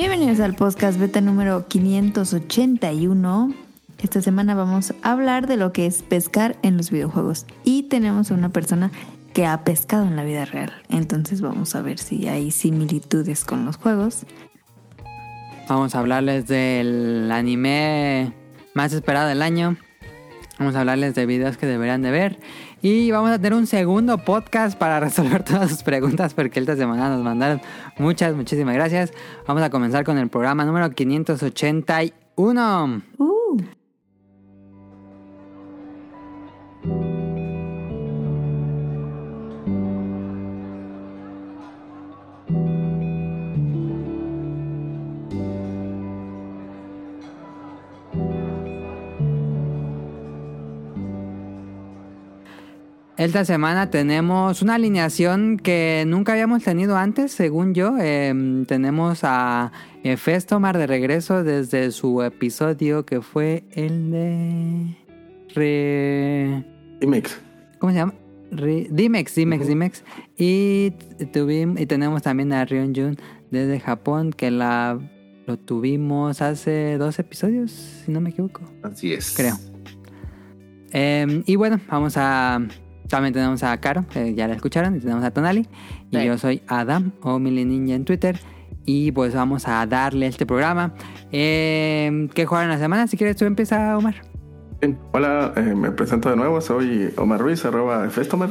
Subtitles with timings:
[0.00, 3.54] Bienvenidos al podcast beta número 581.
[3.98, 7.44] Esta semana vamos a hablar de lo que es pescar en los videojuegos.
[7.64, 8.90] Y tenemos a una persona
[9.34, 10.72] que ha pescado en la vida real.
[10.88, 14.24] Entonces vamos a ver si hay similitudes con los juegos.
[15.68, 18.32] Vamos a hablarles del anime
[18.72, 19.76] más esperado del año.
[20.60, 22.38] Vamos a hablarles de videos que deberían de ver.
[22.82, 27.08] Y vamos a tener un segundo podcast para resolver todas sus preguntas porque esta semana
[27.08, 27.62] nos mandaron
[27.96, 29.10] muchas, muchísimas gracias.
[29.46, 32.12] Vamos a comenzar con el programa número 581.
[33.16, 33.29] Uh,
[53.20, 57.98] Esta semana tenemos una alineación que nunca habíamos tenido antes, según yo.
[57.98, 64.96] Em, tenemos a eh, Festomar de regreso desde su episodio que fue el de...
[65.54, 66.64] Re...
[67.02, 67.38] Imex.
[67.78, 68.14] ¿Cómo se llama?
[68.52, 70.02] Re- Dimex, Dimex, Dimex.
[70.38, 70.94] Y,
[71.30, 73.18] tuvimos, y tenemos también a Rion Jun
[73.50, 74.98] desde Japón, que la,
[75.46, 78.62] lo tuvimos hace dos episodios, si no me equivoco.
[78.82, 79.34] Así es.
[79.36, 79.58] Creo.
[80.94, 82.66] Eh, y bueno, vamos a.
[83.10, 85.66] También tenemos a Caro, que ya la escucharon, y tenemos a Tonali.
[86.10, 86.24] Y Sí.
[86.24, 88.38] yo soy Adam o Mili Ninja en Twitter.
[88.86, 90.94] Y pues vamos a darle este programa.
[91.32, 93.06] Eh, ¿Qué jugaron la semana?
[93.08, 94.14] Si quieres, tú empieza, Omar.
[94.80, 94.96] Bien.
[95.12, 96.60] Hola, eh, me presento de nuevo.
[96.60, 98.48] Soy Omar Ruiz, arroba Festomer.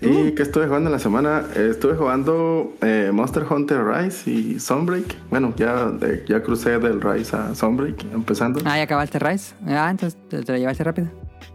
[0.00, 1.42] ¿Y qué estuve jugando en la semana?
[1.56, 5.16] Eh, estuve jugando eh, Monster Hunter Rise y Sunbreak.
[5.28, 8.60] Bueno, ya, eh, ya crucé del Rise a Sunbreak, empezando.
[8.64, 9.54] Ah, ya acabaste Rise.
[9.66, 11.08] Ah, entonces te, te lo llevaste rápido.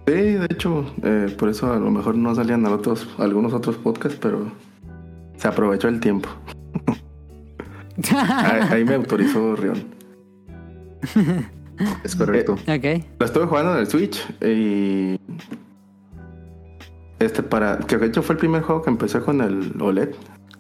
[0.05, 3.77] Sí, de hecho, eh, por eso a lo mejor no salían a otros, algunos otros
[3.77, 4.51] podcasts, pero
[5.37, 6.29] se aprovechó el tiempo.
[8.17, 9.85] Ahí, ahí me autorizó Rion.
[12.03, 12.53] Es correcto.
[12.53, 13.03] ok.
[13.19, 15.19] Lo estuve jugando en el Switch y.
[17.19, 17.77] Este para.
[17.79, 20.09] Que de hecho fue el primer juego que empecé con el OLED.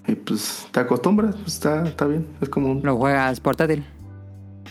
[0.07, 2.27] Y pues te acostumbras, pues, está, está bien.
[2.41, 2.81] Es como un.
[2.83, 3.85] Lo juegas portátil.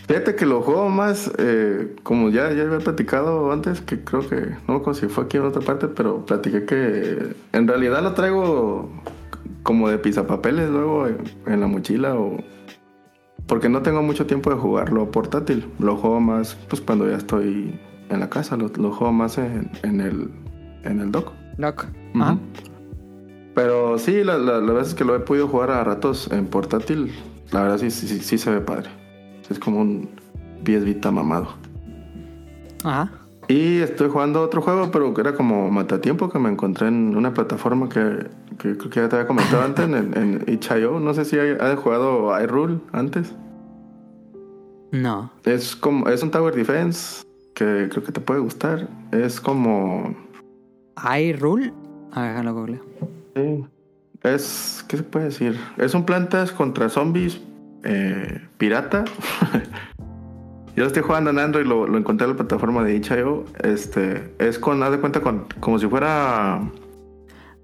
[0.07, 4.55] Fíjate que lo juego más, eh, como ya, ya había platicado antes, que creo que,
[4.67, 8.89] no me si fue aquí en otra parte, pero platiqué que en realidad lo traigo
[9.63, 12.37] como de pisapapeles luego en, en la mochila o...
[13.47, 15.65] Porque no tengo mucho tiempo de jugarlo portátil.
[15.79, 19.69] Lo juego más, pues cuando ya estoy en la casa, lo, lo juego más en,
[19.83, 20.29] en el,
[20.83, 21.31] en el dock.
[22.13, 22.23] Ujú.
[22.23, 22.37] Ajá.
[23.55, 27.11] Pero sí, la- la- las veces que lo he podido jugar a ratos en portátil,
[27.51, 28.89] la verdad sí, sí, sí, sí se ve padre.
[29.49, 30.09] Es como un
[30.63, 31.49] PS Vita mamado.
[32.83, 33.11] Ajá.
[33.49, 37.33] Y estoy jugando otro juego, pero que era como matatiempo que me encontré en una
[37.33, 38.27] plataforma que,
[38.57, 40.99] que creo que ya te había comentado antes, en, en itch.io.
[40.99, 43.33] No sé si hay- has jugado iRule antes.
[44.91, 45.31] No.
[45.43, 47.23] Es como es un Tower Defense
[47.55, 48.87] que creo que te puede gustar.
[49.11, 50.15] Es como
[51.19, 51.73] iRule.
[52.11, 52.81] Ah, déjalo googleo.
[53.35, 53.65] Sí.
[54.23, 55.59] Es, ¿qué se puede decir?
[55.77, 57.41] Es un plantas contra zombies
[57.83, 59.03] eh, pirata.
[60.75, 63.45] Yo lo estoy jugando en Android, lo, lo encontré en la plataforma de itch.io.
[63.63, 66.61] Este, es con, haz de cuenta, con, como si fuera...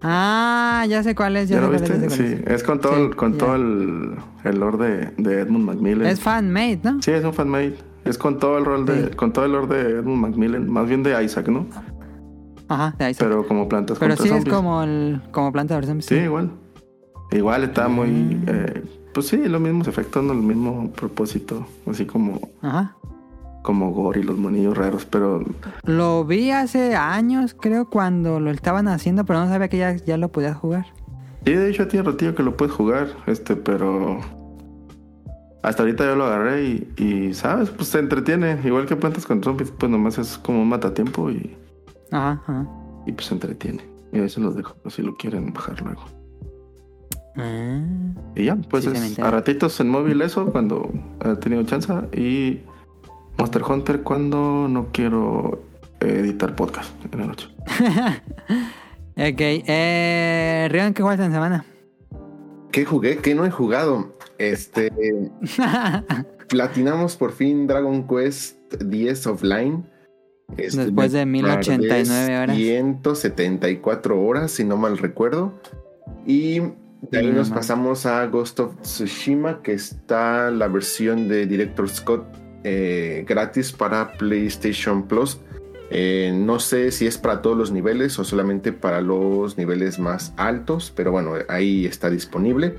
[0.01, 1.49] Ah, ya sé cuál es.
[1.49, 1.97] Ya, ¿Ya lo es, viste?
[1.97, 2.51] cuál Sí, es.
[2.53, 4.15] es con todo, Sí, el, con todo el,
[4.45, 6.05] el lore de, de Edmund Macmillan.
[6.05, 7.01] Es fan-made, ¿no?
[7.01, 7.75] Sí, es un fanmade.
[8.05, 9.15] Es con todo el rol de, Sí.
[9.15, 11.65] con todo el lore de Edmund Macmillan, más bien de Isaac, ¿no?
[12.69, 13.25] Ajá, de está.
[13.25, 16.05] Pero como plantas Pero sí es como, el, como planta de zombies.
[16.05, 16.51] Sí, igual.
[17.31, 18.07] Igual está muy...
[18.09, 18.43] Mm.
[18.47, 18.83] eh,
[19.13, 21.65] pues sí, los mismos efectos, no el mismo propósito.
[21.89, 22.95] Así como, Ajá.
[23.63, 25.43] como gore y los monillos raros, pero...
[25.83, 30.17] Lo vi hace años, creo, cuando lo estaban haciendo, pero no sabía que ya, ya
[30.17, 30.85] lo podías jugar.
[31.45, 34.19] Sí, de hecho tiene ratillo que lo puedes jugar, este, pero...
[35.61, 37.69] Hasta ahorita yo lo agarré y, y, ¿sabes?
[37.69, 38.57] Pues se entretiene.
[38.63, 41.53] Igual que plantas con zombies, pues nomás es como un matatiempo y,
[42.11, 42.65] Ajá, ajá.
[43.05, 43.83] y pues se entretiene.
[44.13, 46.01] Y ahí se los dejo, si lo quieren bajar luego.
[47.39, 47.81] Ah,
[48.35, 50.91] Y ya, pues Sí, es a ratitos en móvil eso, cuando
[51.23, 51.91] he tenido chance.
[52.13, 52.59] Y
[53.37, 55.61] Monster Hunter cuando no quiero
[55.99, 57.47] editar podcast en la noche.
[59.15, 61.65] ok, eh, Rion, ¿qué jugaste en semana?
[62.71, 63.17] ¿Qué jugué?
[63.17, 64.15] ¿Qué no he jugado?
[64.37, 64.91] Este.
[66.49, 69.85] platinamos por fin Dragon Quest 10 offline.
[70.57, 72.55] Este, Después de me 1089 tardé horas.
[72.57, 75.53] 174 horas, si no mal recuerdo.
[76.25, 76.61] Y
[77.01, 81.89] de ahí nos no pasamos a Ghost of Tsushima, que está la versión de Director
[81.89, 82.25] Scott
[82.63, 85.39] eh, gratis para PlayStation Plus.
[85.91, 90.33] Eh, no sé si es para todos los niveles o solamente para los niveles más
[90.37, 92.75] altos, pero bueno, ahí está disponible.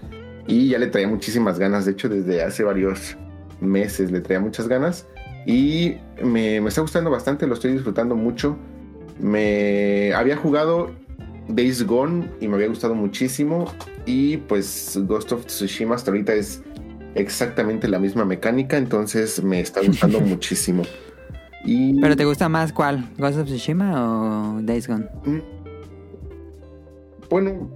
[0.46, 3.16] Y ya le traía muchísimas ganas, de hecho desde hace varios
[3.60, 5.06] meses le traía muchas ganas.
[5.46, 8.56] Y me, me está gustando bastante, lo estoy disfrutando mucho.
[9.18, 10.90] Me había jugado
[11.48, 13.72] Days Gone y me había gustado muchísimo.
[14.06, 16.62] Y pues Ghost of Tsushima hasta ahorita es
[17.14, 20.84] exactamente la misma mecánica, entonces me está gustando muchísimo.
[21.64, 23.08] Y ¿Pero te gusta más cuál?
[23.18, 25.06] ¿Ghost of Tsushima o Days Gone?
[25.24, 25.40] Mm.
[27.28, 27.70] Bueno,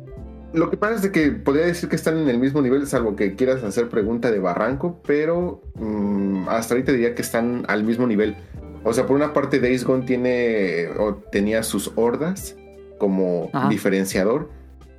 [0.53, 3.15] lo que pasa es de que podría decir que están en el mismo nivel, salvo
[3.17, 8.07] que quieras hacer pregunta de barranco, pero mm, hasta ahorita diría que están al mismo
[8.07, 8.37] nivel.
[8.85, 12.57] O sea, por una parte Days Gone tiene o tenía sus hordas
[13.05, 13.69] como Ajá.
[13.69, 14.49] diferenciador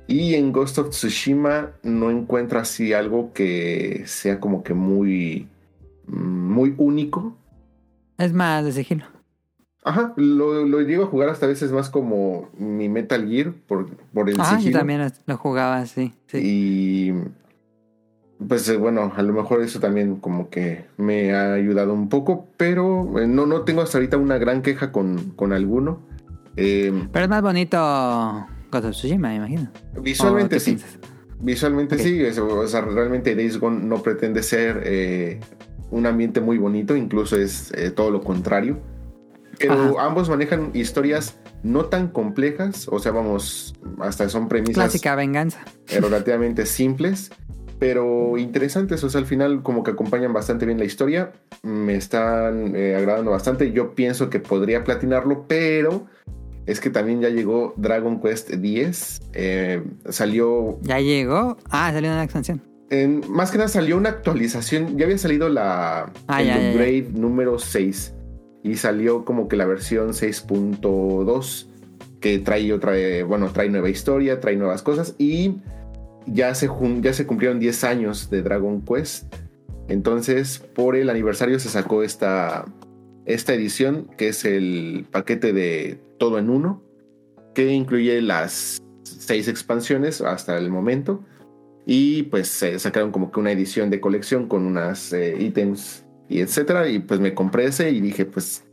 [0.06, 5.48] y en Ghost of Tsushima no encuentro así algo que sea como que muy
[6.06, 7.36] mm, muy único.
[8.16, 9.04] Es más de sigilo.
[9.82, 14.30] Ajá, lo, lo llego a jugar hasta veces más como mi Metal Gear por, por
[14.30, 14.78] el Ah, yo sigilo.
[14.78, 16.12] también lo jugaba así.
[16.28, 16.38] Sí.
[16.42, 17.12] Y
[18.48, 22.46] pues eh, bueno, a lo mejor eso también como que me ha ayudado un poco,
[22.56, 25.98] pero eh, no, no tengo hasta ahorita una gran queja con, con alguno.
[26.56, 27.76] Eh, Pero es más bonito
[28.70, 29.70] Ghost of Tsushima, me imagino.
[30.00, 30.98] visualmente ¿O qué sí, piensas?
[31.40, 35.40] visualmente sí, es- o sea, realmente Days Gone no pretende ser eh,
[35.90, 38.78] un ambiente muy bonito, incluso es eh, todo lo contrario.
[39.58, 45.64] Pero ambos manejan historias no tan complejas, o sea, vamos, hasta son premisas Clásica venganza.
[45.88, 47.30] relativamente simples,
[47.78, 49.02] pero interesantes.
[49.02, 51.32] O sea, al final como que acompañan bastante bien la historia.
[51.62, 53.72] Me están eh, agradando bastante.
[53.72, 56.06] Yo pienso que podría platinarlo, pero
[56.66, 59.20] es que también ya llegó Dragon Quest X.
[59.32, 61.56] Eh, salió, Ya llegó.
[61.70, 62.62] Ah, salió una expansión.
[62.90, 64.96] en- más que nada salió una actualización.
[64.98, 66.70] Ya había salido la Ah, el ya, ya, ya.
[66.70, 68.14] upgrade número 6
[68.62, 71.68] y salió como que la versión 6.2
[72.20, 72.92] que trae otra,
[73.26, 75.56] bueno, trae nueva historia, trae nuevas cosas y
[76.26, 76.68] ya se,
[77.00, 79.32] ya se cumplieron 10 años de Dragon Quest.
[79.88, 82.64] Entonces, por el aniversario se sacó esta,
[83.26, 86.82] esta edición, que es el paquete de todo en uno,
[87.54, 91.24] que incluye las seis expansiones hasta el momento.
[91.84, 96.40] Y pues se sacaron como que una edición de colección con unas eh, ítems y
[96.40, 96.88] etcétera.
[96.88, 98.64] Y pues me compré ese y dije, pues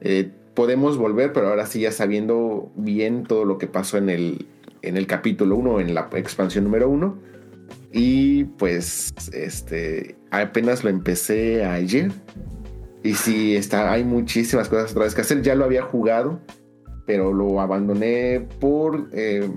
[0.00, 4.46] eh, podemos volver, pero ahora sí ya sabiendo bien todo lo que pasó en el,
[4.82, 7.18] en el capítulo 1, en la expansión número 1.
[7.92, 12.10] Y pues este apenas lo empecé ayer.
[13.04, 15.42] Y sí, está, hay muchísimas cosas otra vez que hacer.
[15.42, 16.40] Ya lo había jugado,
[17.06, 19.08] pero lo abandoné por...
[19.12, 19.48] eh,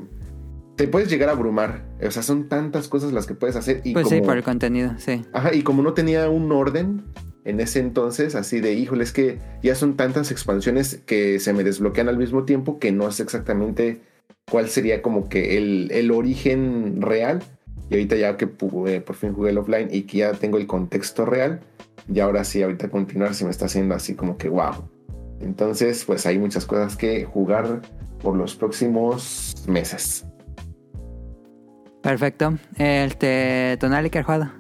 [0.75, 1.85] te puedes llegar a abrumar.
[2.05, 3.81] O sea, son tantas cosas las que puedes hacer.
[3.83, 5.23] Y Pues sí, como- por el contenido, sí.
[5.33, 7.03] Ajá, y como no tenía un orden
[7.45, 11.63] en ese entonces, así de, híjole, es que ya son tantas expansiones que se me
[11.63, 14.01] desbloquean al mismo tiempo que no sé exactamente
[14.51, 17.41] cuál sería como que el, el origen real.
[17.89, 18.45] Y ahorita ya que
[18.87, 21.61] eh, por fin jugué el offline y que ya tengo el contexto real,
[22.07, 24.89] y ahora sí, ahorita continuar se me está haciendo así como que wow.
[25.39, 27.81] Entonces, pues hay muchas cosas que jugar
[28.21, 30.25] por los próximos meses.
[32.01, 32.57] Perfecto.
[32.77, 34.51] Este, Tonali, ¿qué has jugado?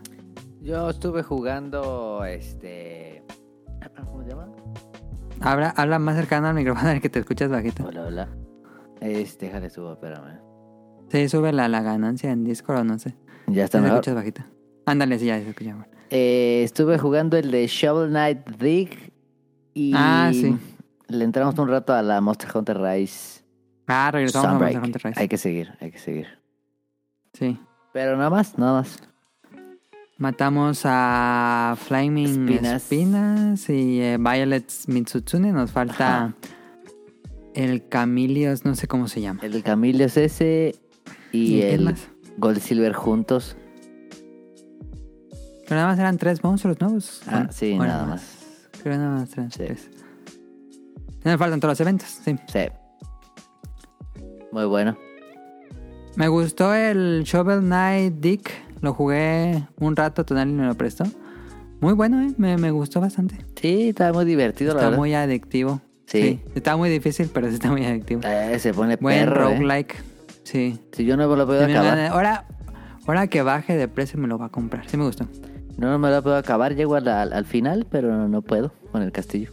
[0.61, 3.23] Yo estuve jugando este.
[4.05, 4.49] ¿Cómo se llama?
[5.39, 7.85] Habla, habla más cercano al micrófono del que te escuchas bajito.
[7.85, 8.27] Hola, hola.
[8.99, 10.39] Este, déjale subo, espérame.
[11.09, 13.15] Sí, sube la, la ganancia en Discord o no sé.
[13.47, 13.99] Ya está Te mejor.
[13.99, 14.41] escuchas bajito.
[14.85, 15.89] Ándale, sí, ya se escucha mejor.
[16.09, 19.11] Eh, estuve jugando el de Shovel Knight Dig
[19.73, 20.55] y Ah, sí.
[21.07, 23.41] le entramos un rato a la Monster Hunter Rise.
[23.87, 24.53] Ah, regresamos a.
[24.59, 25.19] Monster Hunter Rise.
[25.19, 26.27] Hay que seguir, hay que seguir.
[27.33, 27.59] Sí.
[27.93, 28.99] Pero nada más, nada más.
[30.17, 32.81] Matamos a Flaming Espinas.
[32.83, 35.51] Espinas, y eh, Violet Mitsutsune.
[35.51, 36.33] Nos falta Ajá.
[37.53, 39.41] el Camilios, no sé cómo se llama.
[39.43, 40.75] El Camilo es ese
[41.31, 41.93] y, el?
[42.37, 43.57] Gold Silver juntos.
[45.67, 47.21] Pero nada más eran tres monstruos nuevos.
[47.27, 48.23] Ah, ¿O- sí, nada más.
[48.81, 49.57] Creo que nada más eran Sí.
[49.65, 49.89] tres.
[51.23, 52.35] Ya me faltan todos los eventos, sí.
[52.47, 52.59] Sí.
[54.51, 54.97] Muy bueno.
[56.15, 58.51] Me gustó el Shovel Knight Dick.
[58.81, 61.03] Lo jugué un rato, Tonali me lo prestó.
[61.79, 62.33] Muy bueno, ¿eh?
[62.37, 63.37] Me, me gustó bastante.
[63.61, 64.97] Sí, está muy divertido, la Está verdad.
[64.99, 65.81] muy adictivo.
[66.05, 66.41] Sí.
[66.55, 68.21] Está muy difícil, pero sí está muy adictivo.
[68.23, 69.53] Eh, se pone Buen perro, ¿eh?
[69.55, 69.95] roguelike.
[70.43, 70.79] Sí.
[70.93, 72.45] Si yo no lo puedo Sí, acabar, ahora,
[73.05, 74.89] ahora que baje de precio me lo va a comprar.
[74.89, 75.27] Sí me gustó.
[75.77, 79.01] No me lo puedo acabar, llego al, al- al final, pero no, no puedo con
[79.01, 79.49] el castillo.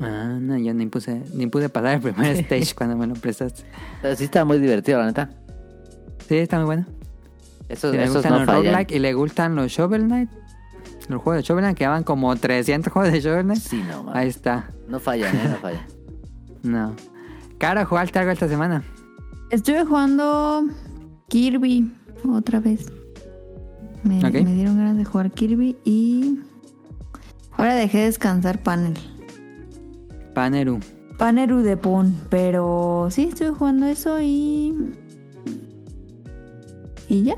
[0.00, 3.64] Ah, no, yo ni puse, ni pude pasar el primer stage cuando me lo prestaste.
[4.00, 5.30] Pero sí está muy divertido, la neta.
[6.28, 6.86] Sí, está muy bueno.
[7.68, 10.30] Esos, Si le esos gustan no los roguelike y le gustan los Shovel Knight,
[11.08, 13.60] los juegos de Shovel Knight, que van como 300 juegos de Shovel Knight.
[13.60, 14.16] Sí, no, man.
[14.16, 14.70] Ahí está.
[14.88, 15.48] No fallan, ¿eh?
[15.50, 15.82] No fallan.
[16.62, 16.94] No.
[17.58, 18.84] Cara, ¿jugaste algo esta semana?
[19.50, 20.64] Estuve jugando
[21.28, 21.92] Kirby
[22.30, 22.86] otra vez.
[24.02, 26.40] Me, dieron ganas de jugar Kirby y
[27.52, 28.94] ahora dejé descansar Panel.
[30.34, 30.80] Paneru.
[31.18, 34.74] Paneru de Pon, pero sí estoy jugando eso y
[37.08, 37.36] y ya.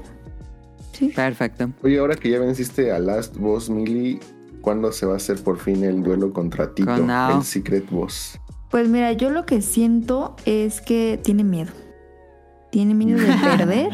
[0.93, 1.09] Sí.
[1.09, 1.71] Perfecto.
[1.83, 4.21] Oye, ahora que ya venciste a Last Boss Melee,
[4.61, 6.91] ¿cuándo se va a hacer por fin el duelo contra Tito?
[6.91, 7.11] Con.
[7.11, 8.39] El Secret Boss.
[8.71, 11.73] Pues mira, yo lo que siento es que tiene miedo.
[12.71, 13.91] Tiene miedo de perder.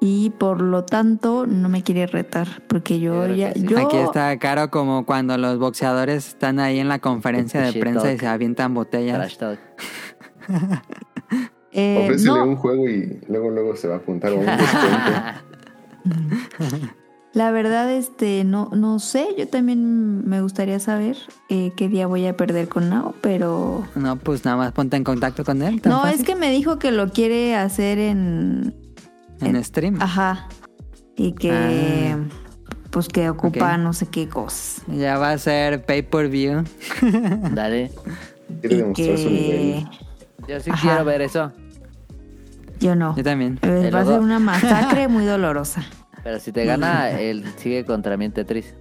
[0.00, 2.62] Y por lo tanto no me quiere retar.
[2.68, 3.52] Porque yo ya.
[3.54, 3.62] sí.
[3.66, 8.12] Yo, Aquí está Caro como cuando los boxeadores están ahí en la conferencia de prensa
[8.12, 9.38] y se avientan botellas.
[11.78, 15.12] Eh, Ofrécele no, un juego y luego luego se va a apuntar o un descuento.
[17.34, 19.26] la verdad, este, no, no sé.
[19.36, 21.18] Yo también me gustaría saber
[21.50, 23.84] eh, qué día voy a perder con Nao, pero.
[23.94, 25.82] No, pues nada más ponte en contacto con él.
[25.84, 26.20] No, fácil.
[26.20, 28.85] es que me dijo que lo quiere hacer en.
[29.40, 30.00] En stream.
[30.00, 30.48] Ajá.
[31.16, 31.52] Y que.
[31.52, 32.18] Ah.
[32.90, 34.82] Pues que ocupa no sé qué cosas.
[34.88, 36.62] Ya va a ser pay per view.
[37.52, 37.90] Dale.
[38.60, 39.86] Quiere demostrar su nivel.
[40.46, 40.52] que.
[40.52, 40.80] Yo sí Ajá.
[40.88, 41.52] quiero ver eso.
[42.80, 43.14] Yo no.
[43.16, 43.58] Yo también.
[43.62, 45.82] Eh, Va a ser una masacre muy dolorosa.
[46.22, 48.74] Pero si te gana, él sigue contra mí en Tetris.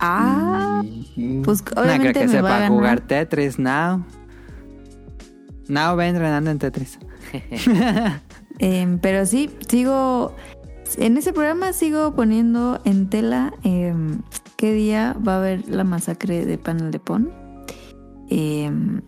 [0.00, 2.68] Ah, Y- pues No creo obviamente que me va a sepa ganar.
[2.70, 4.04] jugar Tetris now.
[5.68, 6.98] Now va entrenando en Tetris.
[8.58, 10.34] Em, pero sí, sigo.
[10.96, 14.20] En ese programa sigo poniendo en tela em,
[14.56, 17.32] qué día va a haber la masacre de Panel de Pon.
[18.28, 19.02] Em,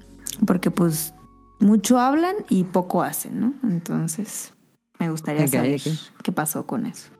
[0.46, 1.14] porque pues
[1.60, 3.54] mucho hablan y poco hacen, ¿no?
[3.62, 4.54] Entonces
[4.98, 5.80] me gustaría saber
[6.22, 7.10] qué pasó con eso.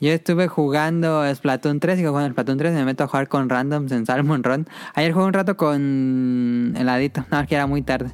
[0.00, 3.50] Yo estuve jugando Splatoon 3 y jugando Splatoon 3 y me meto a jugar con
[3.50, 4.66] randoms en Salmon Run.
[4.94, 8.10] Ayer jugué un rato con heladito, no, que era muy tarde.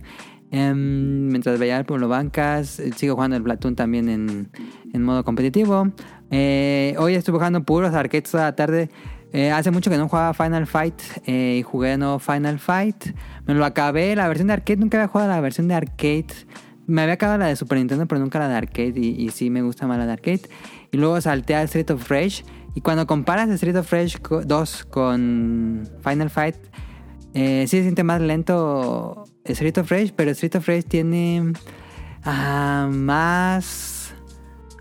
[0.56, 4.48] Em, mientras veía el Pueblo Bancas, eh, sigo jugando el Splatoon también en,
[4.90, 5.92] en modo competitivo.
[6.30, 8.88] Eh, hoy estuve jugando puros arcades toda la tarde.
[9.34, 10.94] Eh, hace mucho que no jugaba Final Fight
[11.26, 13.08] y jugué de nuevo Final Fight.
[13.44, 16.26] Me lo acabé, la versión de arcade, nunca había jugado la versión de arcade.
[16.86, 18.94] Me había acabado la de Super Nintendo, pero nunca la de arcade.
[18.98, 20.42] Y, sí me gusta más la de arcade.
[20.90, 22.44] Y luego salté a Street of Rage.
[22.74, 26.56] Y cuando comparas Street of Rage co- 2 con Final Fight,
[27.34, 31.52] sí se siente más lento Street of Rage, pero Street of Rage tiene
[32.24, 34.14] ah, más,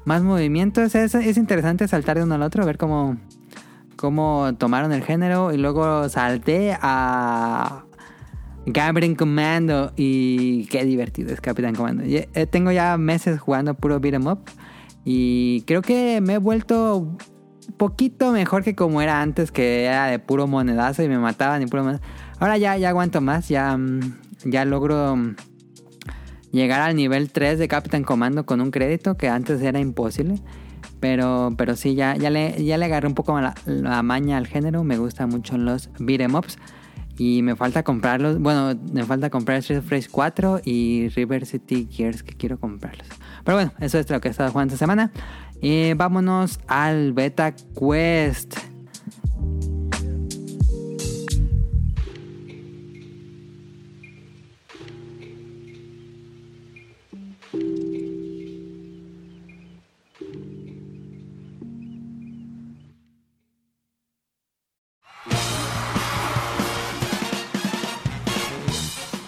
[0.05, 0.95] más movimientos.
[0.95, 3.17] Es, es interesante saltar de uno al otro, ver cómo,
[3.95, 5.53] cómo tomaron el género.
[5.53, 7.85] Y luego salté a
[8.65, 12.03] Gabriel Commando y qué divertido es Capitán Commando.
[12.05, 14.39] Eh, tengo ya meses jugando puro beat 'em up
[15.03, 17.15] y creo que me he vuelto
[17.77, 21.67] poquito mejor que como era antes, que era de puro monedazo y me mataban y
[21.67, 22.03] puro monedazo.
[22.39, 25.35] Ahora ya, ya aguanto más, ya, mm, ya logro mm,
[26.51, 30.41] llegar al nivel 3 de Capitán Commando con un crédito que antes era imposible.
[30.99, 34.47] Pero, pero sí, ya, ya, le, ya le agarré un poco la, la maña al
[34.47, 34.83] género.
[34.83, 36.57] Me gustan mucho los beat'em ups.
[37.17, 38.39] Y me falta comprarlos.
[38.39, 43.07] Bueno, me falta comprar Street of Rage 4 y River City Gears que quiero comprarlos.
[43.43, 45.11] Pero bueno, eso es lo que he estado jugando esta semana.
[45.61, 48.55] Y vámonos al Beta Quest.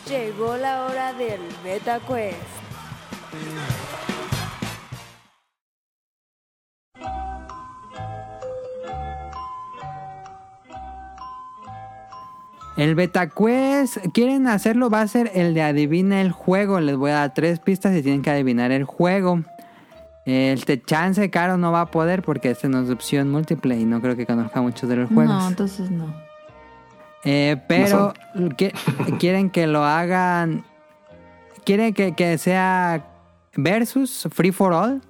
[0.08, 2.38] Llegó la hora del Beta Quest.
[12.78, 16.80] El Beta Quest, quieren hacerlo, va a ser el de adivina el juego.
[16.80, 19.42] Les voy a dar tres pistas y tienen que adivinar el juego.
[20.26, 23.78] El de chance caro no va a poder porque este no es de opción múltiple
[23.78, 25.36] y no creo que conozca muchos de los juegos.
[25.36, 26.26] No, entonces no.
[27.24, 28.14] Eh, pero
[28.58, 28.74] que-
[29.20, 30.64] quieren que lo hagan.
[31.66, 33.06] ¿Quieren que, que sea
[33.56, 35.02] versus, free for all?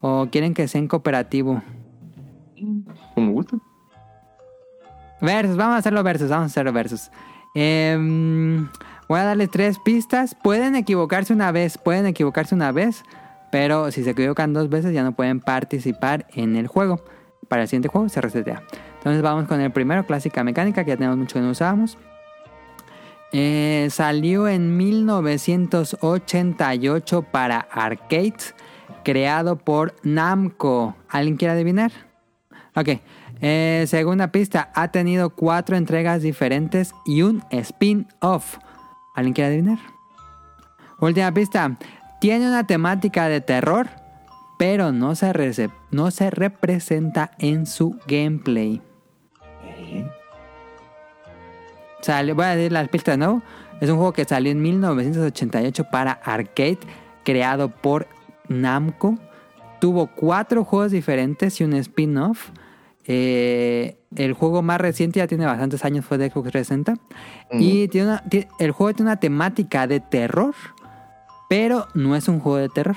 [0.00, 1.62] ¿O quieren que sea en cooperativo?
[3.14, 3.56] Como me gusta.
[5.20, 7.10] Versus, vamos a hacerlo versus, vamos a hacerlo versus.
[7.54, 8.68] Em,
[9.08, 10.34] voy a darle tres pistas.
[10.42, 13.02] Pueden equivocarse una vez, pueden equivocarse una vez,
[13.50, 17.02] pero si se equivocan dos veces ya no pueden participar en el juego.
[17.48, 18.62] Para el siguiente juego se resetea.
[18.98, 21.98] Entonces vamos con el primero, clásica mecánica, que ya tenemos mucho que no usábamos.
[23.32, 28.54] Eh, salió en 1988 para arcades,
[29.02, 30.94] creado por Namco.
[31.08, 31.90] ¿Alguien quiere adivinar?
[32.76, 33.00] Ok.
[33.40, 38.58] Eh, segunda pista, ha tenido cuatro entregas diferentes y un spin-off.
[39.14, 39.78] ¿Alguien quiere adivinar?
[41.00, 41.76] Última pista,
[42.20, 43.88] tiene una temática de terror,
[44.58, 48.80] pero no se, no se representa en su gameplay.
[52.00, 53.42] Sale, voy a decir las pistas de nuevo.
[53.80, 56.78] Es un juego que salió en 1988 para arcade,
[57.24, 58.06] creado por
[58.48, 59.18] Namco.
[59.80, 62.50] Tuvo cuatro juegos diferentes y un spin-off.
[63.06, 66.94] Eh, el juego más reciente ya tiene bastantes años, fue de Xbox 360.
[67.52, 68.24] Y tiene una-
[68.58, 70.54] el juego tiene una temática de terror,
[71.48, 72.96] pero no es un juego de terror.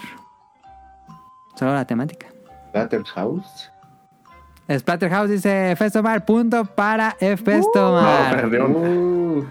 [1.58, 2.28] Solo la temática.
[3.16, 3.72] House.
[4.70, 8.36] Splatterhouse dice Festomar, punto para No, Festomar.
[8.36, 8.68] perdió.
[8.68, 9.46] Uh,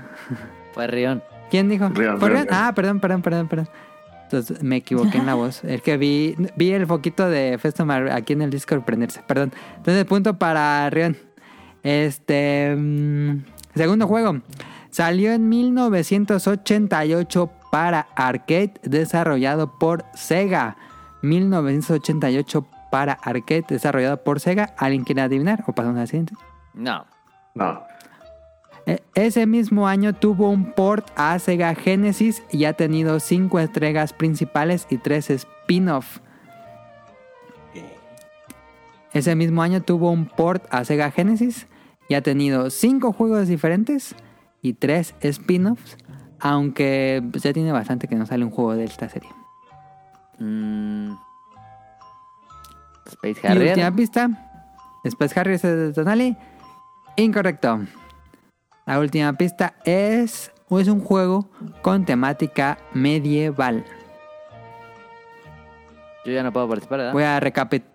[0.73, 1.23] Fue Rion.
[1.51, 1.89] ¿Quién dijo?
[1.89, 2.49] Rion, ¿Fue Rion, Rion?
[2.49, 2.51] Rion.
[2.51, 3.69] Ah, perdón, perdón, perdón, perdón.
[4.25, 5.65] Entonces me equivoqué en la voz.
[5.65, 9.23] Es que vi, vi el foquito de Festomar aquí en el Discord prenderse.
[9.27, 9.53] Perdón.
[9.77, 11.17] Entonces, punto para Rion.
[11.83, 12.75] Este.
[12.77, 13.45] mm,
[13.75, 14.41] segundo juego.
[14.91, 20.77] Salió en 1988 para arcade, desarrollado por Sega.
[21.23, 24.75] 1988 para arcade, desarrollado por Sega.
[24.76, 25.64] ¿Alguien quiere adivinar?
[25.66, 26.35] O pasamos al siguiente.
[26.75, 27.04] No.
[27.54, 27.82] No.
[28.87, 34.12] E- Ese mismo año tuvo un port a Sega Genesis y ha tenido cinco entregas
[34.12, 36.20] principales y tres spin-off.
[39.12, 41.66] Ese mismo año tuvo un port a Sega Genesis
[42.08, 44.14] y ha tenido cinco juegos diferentes
[44.62, 45.96] y tres spin-offs,
[46.38, 49.30] aunque ya tiene bastante que no sale un juego de esta serie.
[50.38, 51.12] Mm.
[53.07, 53.93] Space Y última Harrier.
[53.95, 54.28] pista.
[55.05, 56.37] Después Harry de Tonali.
[57.16, 57.81] Incorrecto.
[58.87, 61.49] La última pista es, es un juego
[61.83, 63.85] con temática medieval.
[66.25, 67.12] Yo ya no puedo participar, ¿verdad?
[67.12, 67.95] Voy a recapitular.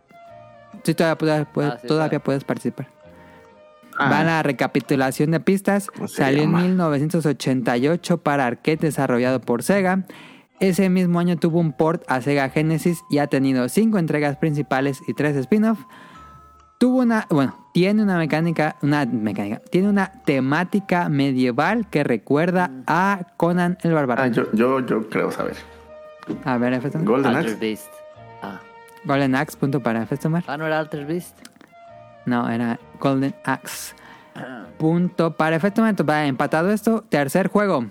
[0.83, 2.24] Sí, todavía, puedes- puedes- Ah, sí, todavía claro.
[2.24, 2.88] puedes participar.
[3.98, 4.10] Ah.
[4.10, 5.88] Va la recapitulación de pistas.
[5.88, 6.62] ¿Cómo se Salió llama?
[6.62, 10.05] en 1988 para arcade desarrollado por Sega.
[10.62, 15.02] Ese mismo año tuvo un port a Sega Genesis y ha tenido cinco entregas principales
[15.08, 15.80] y tres spin-off.
[16.78, 23.26] Tuvo una, bueno, tiene una mecánica, una mecánica, tiene una temática medieval que recuerda a
[23.38, 24.21] Conan el Bárbaro.
[24.21, 25.56] Ah, yo, yo, yo creo saber.
[26.45, 27.08] A ver, Festomar.
[27.08, 27.60] Golden Alter Axe.
[27.60, 27.91] Beast.
[28.43, 28.60] Ah.
[29.04, 30.43] Golden Axe, punto para Festomar.
[30.45, 31.39] ah, no era Alter Beast.
[32.28, 33.95] No, era Golden Axe.
[34.78, 35.58] Punto para.
[35.58, 37.04] Va empatado esto.
[37.10, 37.88] Tercer juego.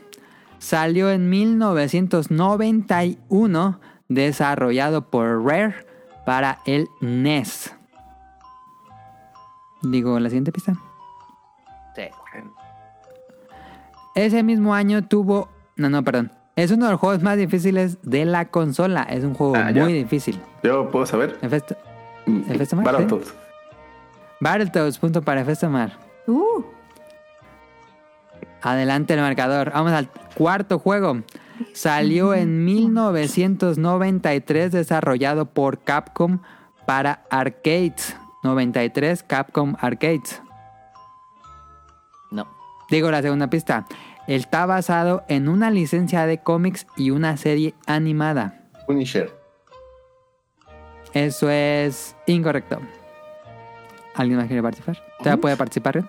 [0.61, 3.81] Salió en 1991.
[4.09, 5.75] Desarrollado por Rare
[6.27, 7.75] para el NES.
[9.83, 10.75] Digo la siguiente pista.
[11.95, 12.03] Sí.
[14.15, 15.49] Ese mismo año tuvo.
[15.77, 16.33] No, no, perdón.
[16.57, 19.03] Es uno de los juegos más difíciles de la consola.
[19.05, 19.85] Es un juego Ah, ya.
[19.85, 20.41] muy difícil.
[20.63, 21.39] Yo puedo saber.
[21.41, 21.77] Efecto.
[22.27, 22.85] Mm, ¿Efecto Mar?
[22.87, 23.35] Battletoads.
[24.41, 25.97] Battletoads, punto para Festomar.
[26.27, 26.63] Uh,
[28.63, 29.73] Adelante el marcador.
[29.73, 31.23] Vamos al cuarto juego.
[31.73, 36.41] Salió en 1993 desarrollado por Capcom
[36.87, 38.17] para arcades.
[38.43, 40.43] 93 Capcom Arcades.
[42.31, 42.49] No.
[42.91, 43.87] Digo la segunda pista.
[44.27, 48.71] Está basado en una licencia de cómics y una serie animada.
[48.87, 49.39] Punisher.
[51.13, 52.81] Eso es incorrecto.
[54.15, 54.97] ¿Alguien más quiere participar?
[55.19, 56.05] ¿Todavía puede participar?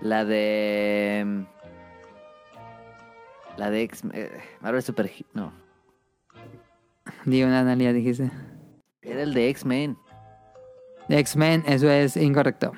[0.00, 1.22] La de.
[1.26, 1.42] mm,
[3.56, 4.02] La de X.
[4.12, 5.10] eh, Marvel Super.
[5.34, 5.52] No.
[7.24, 8.30] Digo una analía, dijiste.
[9.02, 9.96] Era el de X-Men.
[11.08, 12.72] X-Men, eso es incorrecto.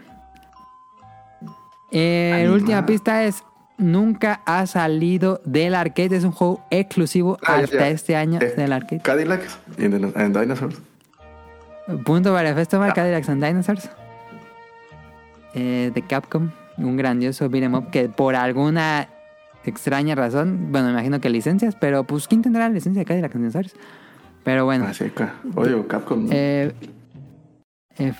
[1.90, 3.44] Eh, la última pista es
[3.76, 6.16] nunca ha salido del arcade.
[6.16, 7.88] Es un juego exclusivo Ah, hasta ya.
[7.88, 9.02] este año Eh, del arcade.
[9.02, 10.80] Cadillacs and, Dinosaurs.
[12.04, 12.94] Punto para Festival Ah.
[12.94, 13.90] Cadillacs and Dinosaurs.
[15.54, 16.50] Eh, de Capcom.
[16.78, 19.08] Un grandioso beat'em up que por alguna
[19.64, 23.34] extraña razón, bueno, me imagino que licencias, pero pues ¿quién tendrá la licencia de Cadillacs
[23.34, 23.74] and Dinosaurs?
[24.44, 24.86] Pero bueno.
[24.86, 25.34] Así acá.
[25.54, 26.24] Oye, Capcom.
[26.26, 26.30] ¿no?
[26.32, 26.72] Eh,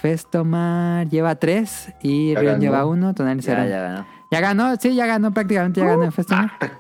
[0.00, 2.62] Festomar lleva tres y Ya Rion ganó.
[2.62, 3.14] lleva uno.
[3.14, 3.68] Tonali Ya, cero.
[3.68, 4.06] ya ganó.
[4.30, 6.52] Ya ganó, sí, ya ganó prácticamente, ya ganó Festomar.
[6.60, 6.70] Ah.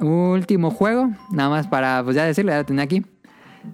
[0.00, 3.04] Último juego, nada más para, pues ya decirlo, ya lo tenía aquí.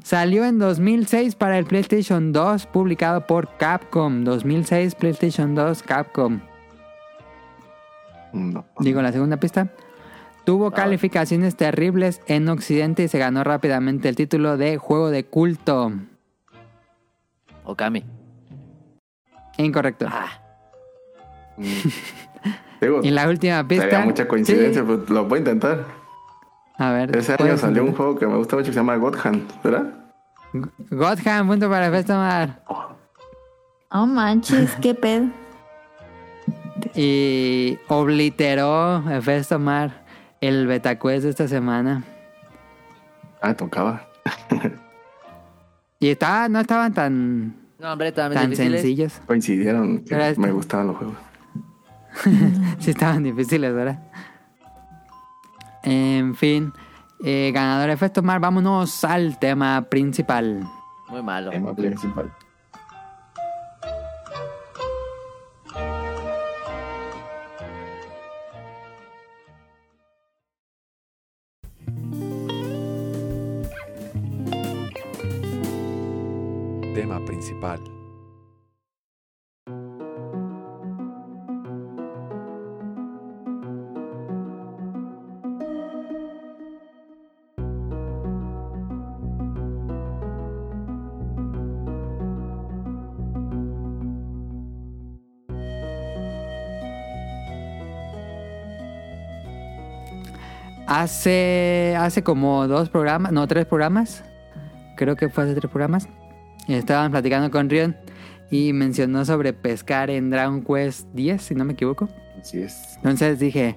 [0.03, 4.25] Salió en 2006 para el PlayStation 2, publicado por Capcom.
[4.25, 6.41] 2006 PlayStation 2 Capcom.
[8.33, 8.65] No.
[8.81, 9.69] Digo la segunda pista.
[10.45, 15.93] Tuvo calificaciones terribles en Occidente y se ganó rápidamente el título de juego de culto.
[17.65, 18.05] Okami.
[19.59, 20.07] Incorrecto.
[20.09, 20.41] Ah,
[22.81, 23.85] Digo, Y la última pista.
[23.85, 24.87] sería mucha coincidencia, Sí.
[24.87, 25.85] pues lo voy a intentar.
[26.79, 27.17] A ver.
[27.17, 29.63] Ese año ¿puedes salió un juego que me gusta mucho que se llama God Hand,
[29.63, 29.95] ¿verdad?
[30.91, 32.63] Godham, punto para Festomar.
[33.91, 35.27] oh manches, qué pedo.
[36.95, 40.05] Y obliteró Festomar
[40.41, 42.05] el Betacuest de esta semana.
[43.43, 44.07] Ah, tocaba.
[46.01, 48.83] Y estaba, no estaban tan, No, hombre, tan difíciles.
[48.83, 49.21] sencillos.
[49.27, 51.17] Coincidieron que Pero este- me gustaban los juegos.
[52.79, 53.99] sí estaban difíciles, ¿verdad?
[55.83, 56.73] En fin,
[57.25, 60.69] eh, ganador de Festomar, vámonos al tema principal.
[61.09, 61.51] Muy malo.
[61.51, 62.33] Tema principal.
[76.95, 77.98] Tema principal.
[100.99, 104.25] Hace, hace como dos programas, no, tres programas.
[104.97, 106.09] Creo que fue hace tres programas.
[106.67, 107.97] Estaban platicando con Rion
[108.51, 112.09] y mencionó sobre pescar en Dragon Quest 10, si no me equivoco.
[112.41, 112.97] Así es.
[112.97, 113.77] Entonces dije,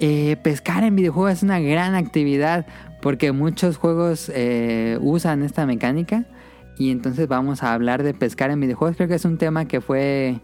[0.00, 2.64] eh, pescar en videojuegos es una gran actividad
[3.02, 6.24] porque muchos juegos eh, usan esta mecánica
[6.78, 8.96] y entonces vamos a hablar de pescar en videojuegos.
[8.96, 10.40] Creo que es un tema que fue,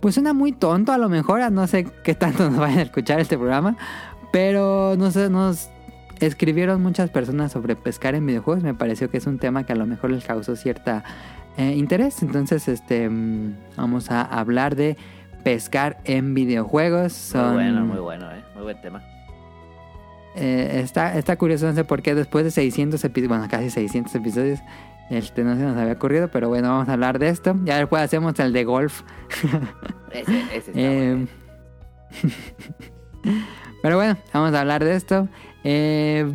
[0.00, 3.18] pues suena muy tonto a lo mejor, no sé qué tanto nos vayan a escuchar
[3.18, 3.78] este programa,
[4.32, 5.70] pero no sé, nos
[6.20, 8.62] escribieron muchas personas sobre pescar en videojuegos.
[8.64, 11.04] Me pareció que es un tema que a lo mejor les causó cierta
[11.56, 12.22] eh, interés.
[12.22, 14.96] Entonces, este, mm, vamos a hablar de
[15.44, 17.32] pescar en videojuegos.
[17.34, 18.42] Muy bueno, muy bueno, eh.
[18.54, 19.02] Muy buen tema.
[20.36, 24.14] eh, está, está curioso, no sé por qué después de 600 episodios, bueno, casi 600
[24.14, 24.60] episodios,
[25.10, 27.54] este, no se nos había ocurrido, pero bueno, vamos a hablar de esto.
[27.64, 29.02] Ya después hacemos el de golf.
[30.12, 31.28] Ese, ese está Eh, bueno.
[33.82, 35.28] pero bueno, vamos a hablar de esto.
[35.64, 36.30] Eh,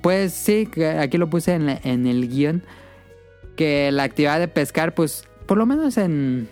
[0.00, 2.62] pues sí, aquí lo puse en, en el guion.
[3.56, 6.48] Que la actividad de pescar, pues, por lo menos en,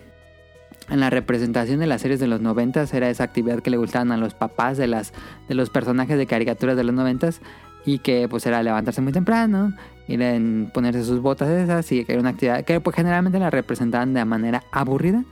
[0.89, 4.11] en la representación de las series de los noventas, era esa actividad que le gustaban
[4.11, 5.13] a los papás de las
[5.49, 7.41] de los personajes de caricaturas de los noventas.
[7.85, 9.73] Y que pues era levantarse muy temprano,
[10.07, 13.49] ir en ponerse sus botas esas, y que era una actividad que pues generalmente la
[13.49, 15.25] representaban de manera aburrida.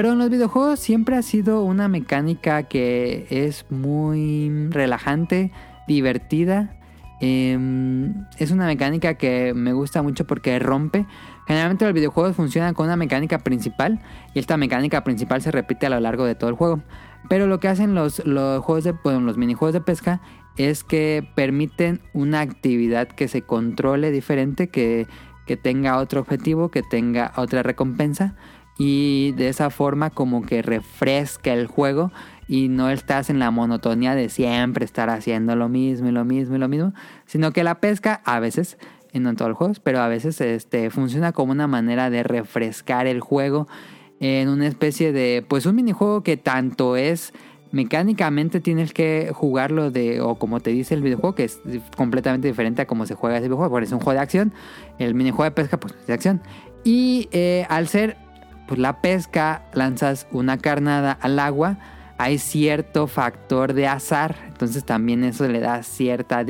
[0.00, 5.52] Pero en los videojuegos siempre ha sido una mecánica que es muy relajante,
[5.86, 6.74] divertida.
[7.20, 11.04] Em, es una mecánica que me gusta mucho porque rompe.
[11.46, 14.00] Generalmente los videojuegos funcionan con una mecánica principal
[14.32, 16.80] y esta mecánica principal se repite a lo largo de todo el juego.
[17.28, 20.22] Pero lo que hacen los, juegos de, bueno, los minijuegos de pesca
[20.56, 25.06] es que permiten una actividad que se controle diferente, que,
[25.46, 28.34] que tenga otro objetivo, que tenga otra recompensa
[28.82, 32.10] y de esa forma como que refresca el juego
[32.48, 36.56] y no estás en la monotonía de siempre estar haciendo lo mismo y lo mismo
[36.56, 36.94] y lo mismo,
[37.26, 38.78] sino que la pesca a veces,
[39.12, 42.22] y no en todos los juegos, pero a veces este, funciona como una manera de
[42.22, 43.68] refrescar el juego
[44.18, 47.34] en una especie de, pues un minijuego que tanto es
[47.72, 51.60] mecánicamente tienes que jugarlo de, o como te dice el videojuego, que es
[51.98, 54.54] completamente diferente a cómo se juega ese videojuego, porque es un juego de acción,
[54.98, 56.40] el minijuego de pesca pues es de acción.
[56.82, 58.16] Y eh, al ser
[58.70, 61.76] pues la pesca, lanzas una carnada al agua,
[62.18, 66.46] hay cierto factor de azar, entonces también eso le da cierta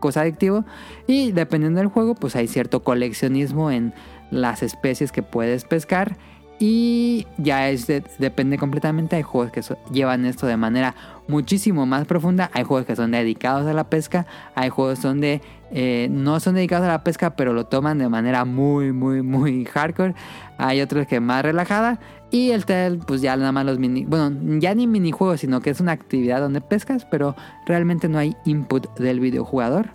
[0.00, 0.64] cosa adictivo.
[1.06, 3.94] Y dependiendo del juego pues hay cierto coleccionismo en
[4.32, 6.16] las especies que puedes pescar.
[6.58, 10.96] Y ya es de- depende completamente, hay juegos que llevan esto de manera
[11.28, 16.08] muchísimo más profunda, hay juegos que son dedicados a la pesca, hay juegos donde eh,
[16.10, 20.14] no son dedicados a la pesca pero lo toman de manera muy muy muy hardcore,
[20.58, 22.00] hay otros que más relajada.
[22.30, 25.68] Y el tel pues ya nada más los mini, bueno ya ni minijuegos sino que
[25.68, 29.90] es una actividad donde pescas pero realmente no hay input del videojugador,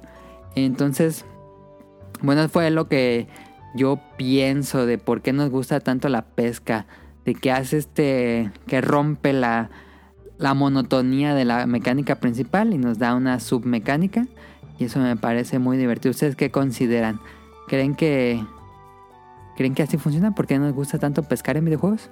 [0.56, 1.26] entonces
[2.22, 3.28] bueno fue lo que
[3.78, 6.86] yo pienso de por qué nos gusta tanto la pesca,
[7.26, 9.70] de que hace este, que rompe la,
[10.38, 14.28] la monotonía de la mecánica principal y nos da una submecánica.
[14.80, 16.12] Y eso me parece muy divertido.
[16.12, 17.20] ¿Ustedes qué consideran?
[17.68, 18.44] ¿Creen que,
[19.56, 20.36] creen que así funciona?
[20.36, 22.10] ¿Por qué nos gusta tanto pescar en videojuegos?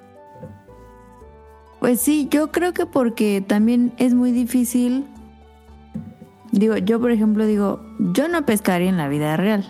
[1.78, 5.06] Pues sí, yo creo que porque también es muy difícil.
[6.50, 9.64] Digo, yo por ejemplo digo, yo no pescaría en la vida real,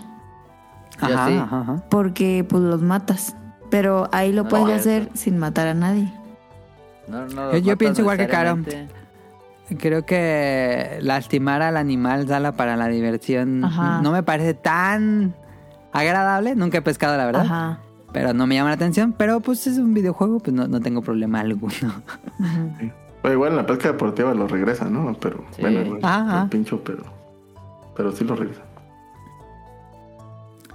[1.00, 1.34] Ajá, sí.
[1.34, 1.84] ajá, ajá.
[1.90, 3.36] porque pues los matas.
[3.70, 5.10] Pero ahí lo No, puedes no, hacer eso.
[5.14, 6.12] sin matar a nadie.
[7.08, 8.58] No, no Yo- los yo pienso igual que Caro.
[9.78, 14.00] Creo que lastimar al animal sala para la diversión Ajá.
[14.00, 15.34] no me parece tan
[15.92, 16.54] agradable.
[16.54, 17.42] Nunca he pescado, la verdad.
[17.46, 17.78] Ajá.
[18.12, 19.12] Pero no me llama la atención.
[19.12, 21.72] Pero pues es un videojuego, pues no, no tengo problema alguno.
[23.22, 25.12] Pero igual en la pesca deportiva lo regresan, ¿no?
[25.20, 25.62] Pero Sí.
[25.62, 26.42] bueno, igual, Ajá.
[26.44, 27.02] el pincho, pero,
[27.96, 28.64] pero sí lo regresan.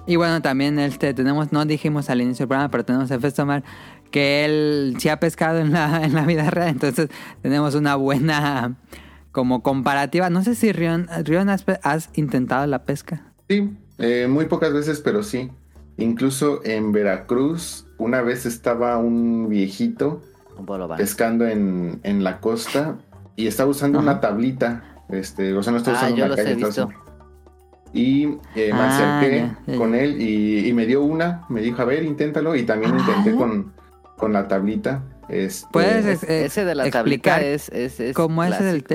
[0.08, 3.64] Y bueno, también este tenemos, no dijimos al inicio del programa, pero tenemos a Festomar
[4.12, 7.10] que él sí ha pescado en la, en la vida real, entonces
[7.42, 8.76] tenemos una buena
[9.32, 10.30] como comparativa.
[10.30, 13.24] No sé si Rion, Rion has, pe- has intentado la pesca.
[13.50, 15.50] Sí, eh, muy pocas veces, pero sí.
[15.98, 20.22] Incluso en Veracruz, una vez estaba un viejito
[20.58, 20.66] Un
[20.98, 22.98] pescando en, en la costa
[23.36, 24.12] y estaba usando Ajá.
[24.12, 24.84] una tablita.
[25.10, 26.70] Este, o sea, no estaba Ah, usando yo una los he visto.
[26.70, 26.96] usando-
[27.94, 28.24] Y
[28.56, 31.46] eh, me Ah, acerqué ya, ya, con él y, y me dio una.
[31.50, 32.56] Me dijo, a ver, inténtalo.
[32.56, 33.74] Y también intenté con,
[34.22, 35.02] con la tablita.
[35.30, 38.86] Este, ¿Puedes Es- ese de la explicar tablita es, es, es cómo es el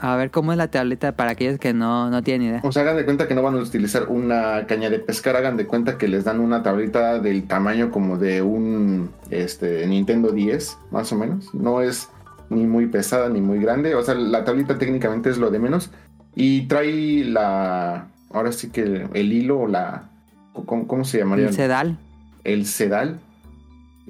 [0.00, 2.60] A ver, ¿cómo es la tablita para aquellos que no, no tienen idea?
[2.64, 5.56] O sea, hagan de cuenta que no van a utilizar una caña de pescar, hagan
[5.56, 10.76] de cuenta que les dan una tablita del tamaño como de un este, Nintendo 10,
[10.90, 11.54] más o menos.
[11.54, 12.08] No es
[12.50, 13.94] ni muy pesada ni muy grande.
[13.94, 15.90] O sea, la tablita técnicamente es lo de menos.
[16.34, 18.08] Y trae la.
[18.32, 20.10] Ahora sí que el, el hilo o la.
[20.52, 21.46] ¿Cómo, cómo se llamaría?
[21.46, 21.98] El sedal.
[22.44, 23.20] El sedal.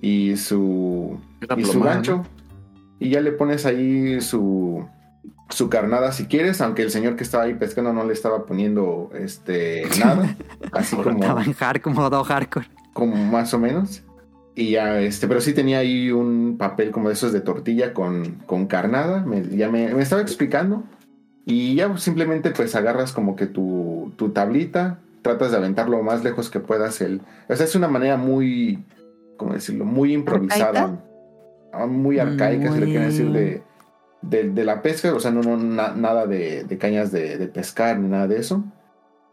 [0.00, 1.18] Y su.
[1.56, 2.24] Y su plomada, gancho.
[2.98, 4.86] Y ya le pones ahí su,
[5.50, 9.10] su carnada si quieres, aunque el señor que estaba ahí pescando no le estaba poniendo
[9.14, 10.36] este nada,
[10.72, 12.68] así como, Estaba en hardcore, modo hardcore.
[12.92, 14.02] como más o menos.
[14.54, 18.36] Y ya, este, pero sí tenía ahí un papel como de esos de tortilla con,
[18.46, 20.84] con carnada, me, ya me, me estaba explicando.
[21.44, 26.24] Y ya simplemente pues agarras como que tu, tu tablita, tratas de aventar lo más
[26.24, 27.20] lejos que puedas el...
[27.48, 28.82] O sea, es una manera muy,
[29.36, 29.84] ¿cómo decirlo?
[29.84, 31.02] Muy improvisada.
[31.72, 33.62] Ah, Muy arcaica, si lo quieren decir, de,
[34.22, 35.14] de, de la pesca.
[35.14, 38.38] O sea, no, no na- nada de, de cañas de, de pescar ni nada de
[38.38, 38.64] eso.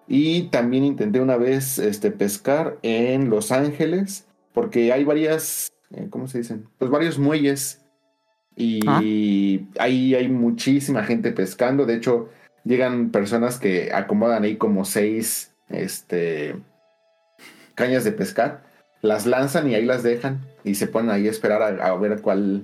[0.07, 6.27] Y también intenté una vez este, pescar en Los Ángeles, porque hay varias, eh, ¿cómo
[6.27, 6.67] se dicen?
[6.77, 7.79] Pues varios muelles.
[8.55, 8.97] Y Ah.
[8.99, 11.85] ahí hay muchísima gente pescando.
[11.85, 12.29] De hecho,
[12.65, 16.55] llegan personas que acomodan ahí como seis este,
[17.75, 18.63] cañas de pescar,
[19.03, 22.21] las lanzan y ahí las dejan y se ponen ahí a esperar a, a ver
[22.21, 22.63] cuál,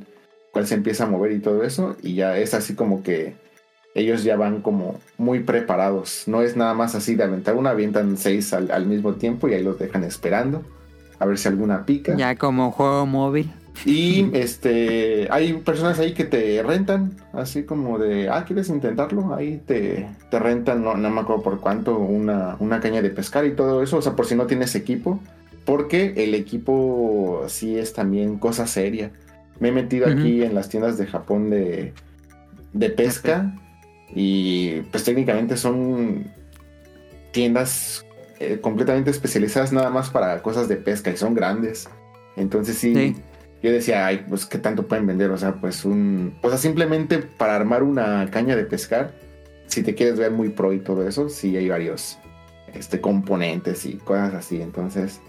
[0.51, 1.95] cuál se empieza a mover y todo eso.
[2.01, 3.35] Y ya es así como que
[3.93, 6.23] ellos ya van como muy preparados.
[6.25, 9.53] No es nada más así de aventar una, avientan seis al, al mismo tiempo y
[9.53, 10.63] ahí los dejan esperando
[11.19, 12.15] a ver si alguna pica.
[12.15, 13.51] Ya como juego móvil.
[13.85, 19.33] Y este hay personas ahí que te rentan, así como de, ah, ¿quieres intentarlo?
[19.33, 23.45] Ahí te, te rentan, no, no me acuerdo por cuánto, una, una caña de pescar
[23.45, 25.21] y todo eso, o sea, por si no tienes equipo,
[25.65, 29.11] porque el equipo sí es también cosa seria.
[29.59, 31.93] Me he metido aquí en las tiendas de Japón de,
[32.73, 33.53] de pesca
[34.15, 36.25] y pues técnicamente son
[37.31, 38.05] tiendas
[38.39, 41.89] eh, completamente especializadas nada más para cosas de pesca y son grandes.
[42.35, 43.15] Entonces sí, Sí.
[43.61, 47.17] yo decía, ay, pues qué tanto pueden vender, o sea, pues un, o sea, simplemente
[47.17, 49.13] para armar una caña de pescar,
[49.67, 52.17] si te quieres ver muy pro y todo eso, sí hay varios
[52.73, 55.19] este componentes y cosas así, entonces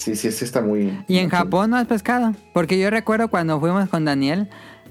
[0.00, 2.34] sí, sí, sí está muy ¿Y en muy- Japón no has pescado?
[2.52, 4.48] Porque yo recuerdo cuando fuimos con Daniel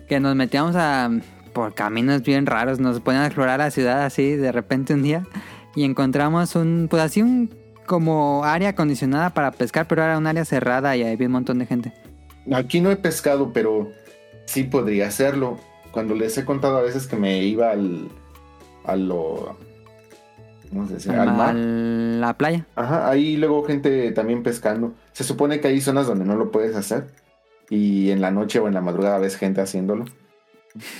[0.07, 1.09] que nos metíamos a
[1.53, 5.23] por caminos bien raros, nos ponían a explorar la ciudad así de repente un día
[5.75, 7.49] y encontramos un pues así un
[7.85, 11.65] como área acondicionada para pescar, pero era un área cerrada y había un montón de
[11.65, 11.91] gente.
[12.53, 13.89] Aquí no he pescado, pero
[14.45, 15.57] sí podría hacerlo.
[15.91, 18.09] Cuando les he contado a veces que me iba al
[18.85, 19.57] a lo
[20.69, 21.11] ¿cómo se dice?
[21.11, 21.55] al a mar.
[21.55, 22.65] la playa.
[22.75, 24.93] Ajá, ahí luego gente también pescando.
[25.13, 27.07] Se supone que hay zonas donde no lo puedes hacer.
[27.69, 30.05] Y en la noche o en la madrugada ves gente haciéndolo.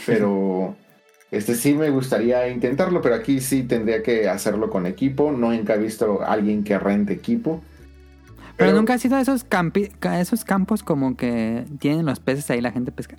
[0.05, 0.75] Pero
[1.31, 5.31] este sí me gustaría intentarlo, pero aquí sí tendría que hacerlo con equipo.
[5.31, 7.63] No nunca he visto a alguien que rente equipo.
[8.57, 12.59] Pero, nunca has ido a esos, campi- esos campos como que tienen los peces ahí
[12.59, 13.15] la gente pesca.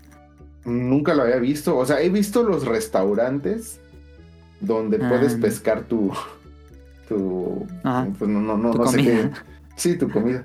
[0.67, 1.79] Nunca lo había visto.
[1.79, 3.81] O sea, he visto los restaurantes
[4.61, 6.13] donde Ah, puedes pescar tu.
[7.11, 7.67] Tu.
[7.83, 8.09] Ajá.
[8.19, 9.31] Pues no, no, no, no sé qué.
[9.77, 10.45] Sí, tu comida.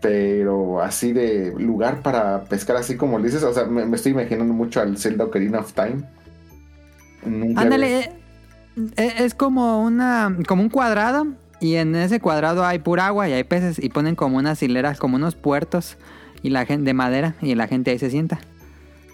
[0.00, 4.12] Pero así de lugar para pescar, así como le dices, o sea, me, me estoy
[4.12, 6.02] imaginando mucho al Zelda Ocarina of Time.
[7.24, 8.10] Nunca Ándale, eh,
[8.96, 11.26] eh, es como una como un cuadrado
[11.60, 14.98] y en ese cuadrado hay pura agua y hay peces y ponen como unas hileras,
[14.98, 15.98] como unos puertos
[16.42, 18.40] y la gente de madera y la gente ahí se sienta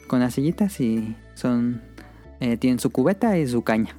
[0.07, 1.83] con las sillitas y son
[2.41, 3.97] eh, tienen su cubeta y su caña.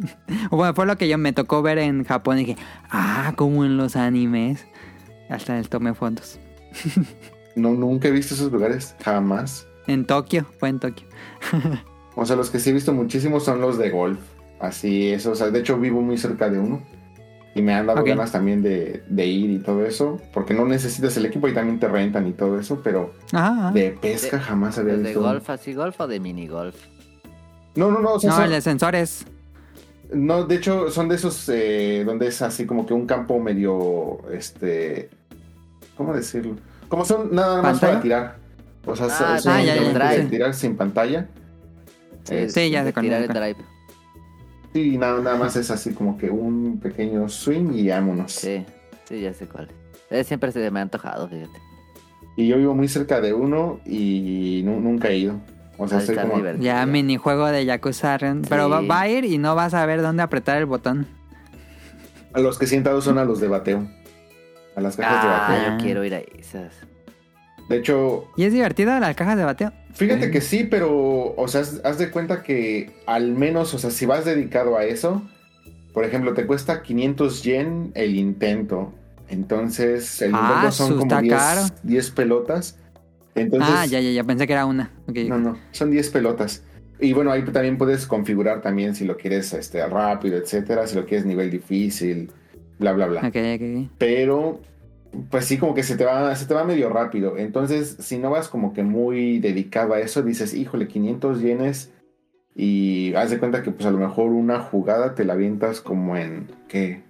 [0.50, 2.56] bueno, fue lo que yo me tocó ver en Japón y dije,
[2.90, 4.66] ah, como en los animes.
[5.28, 6.38] Hasta les tomé fotos.
[7.56, 9.66] No, nunca he visto esos lugares, jamás.
[9.88, 11.06] En Tokio, fue en Tokio.
[12.14, 14.18] O sea, los que sí he visto muchísimo son los de golf.
[14.60, 16.82] Así es, o sea, de hecho vivo muy cerca de uno.
[17.54, 20.20] Y me han dado ganas también de, de ir y todo eso.
[20.32, 22.80] Porque no necesitas el equipo y también te rentan y todo eso.
[22.84, 23.48] Pero Ajá.
[23.68, 23.70] ajá.
[23.72, 25.20] de pesca jamás había ¿De visto.
[25.20, 26.76] golf así golf o de mini golf?
[27.76, 28.14] No, no, no.
[28.14, 29.24] O sea, No, son- el de sensores.
[30.12, 34.18] No, de hecho, son de esos eh, donde es así como que un campo medio.
[34.32, 35.08] Este.
[35.96, 36.56] ¿Cómo decirlo?
[36.88, 37.92] Como son nada más ¿Pantalla?
[37.92, 38.36] para tirar.
[38.86, 40.22] O sea, Ah, son sí, ya, ya, únicamente ya.
[40.24, 41.28] de tirar sin pantalla.
[42.24, 43.56] Sí, Sí, ya de tirar el drive.
[44.72, 48.32] Sí, nada, nada más es así como que un pequeño swing y vámonos.
[48.32, 48.64] Sí,
[49.04, 49.68] sí, ya sé cuál.
[50.10, 51.58] Eh, siempre se me ha antojado, fíjate.
[52.36, 55.34] Y yo vivo muy cerca de uno y nu- nunca he ido.
[55.82, 56.36] O sea, estoy como.
[56.36, 56.64] divertido.
[56.64, 58.18] Ya minijuego de Yakuza.
[58.18, 58.42] Ren.
[58.48, 61.06] Pero va, a ir y no vas a ver dónde apretar el botón.
[62.32, 63.86] A los que sientados son a los de bateo.
[64.76, 65.70] A las cajas de Ah, bateo.
[65.78, 66.72] yo quiero ir a esas.
[67.68, 69.72] De hecho, ¿Y es divertido las cajas de bateo?
[69.94, 74.06] Fíjate que sí, pero, o sea, haz de cuenta que al menos, o sea, si
[74.06, 75.22] vas dedicado a eso,
[75.94, 78.92] por ejemplo, te cuesta 500 yen el intento.
[79.28, 81.62] Entonces, el Ah, intento son como está 10, caro.
[81.84, 82.76] 10 pelotas.
[83.40, 84.24] Entonces, ah, ya, ya, ya.
[84.24, 84.90] Pensé que era una.
[85.28, 86.62] No, no, son 10 pelotas.
[87.00, 91.06] Y bueno, ahí también puedes configurar también si lo quieres este, rápido, etcétera, si lo
[91.06, 92.30] quieres nivel difícil,
[92.78, 93.90] bla, bla, bla Ok, ok.
[93.98, 94.60] pero
[95.30, 98.30] pues sí como que se te va se te va medio rápido entonces si no
[98.30, 101.90] vas como que muy dedicado a eso dices híjole 500 yenes
[102.54, 106.16] y haz de cuenta que pues a lo mejor una jugada te la avientas como
[106.16, 107.02] en qué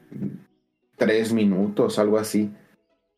[0.97, 2.51] tres minutos algo así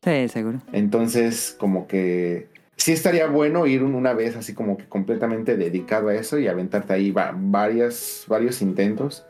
[0.02, 0.58] Sí, seguro.
[0.72, 6.08] entonces como que sí estaría bueno ir un- una vez así como que completamente dedicado
[6.08, 9.24] a eso y aventarte ahí va- varias varios intentos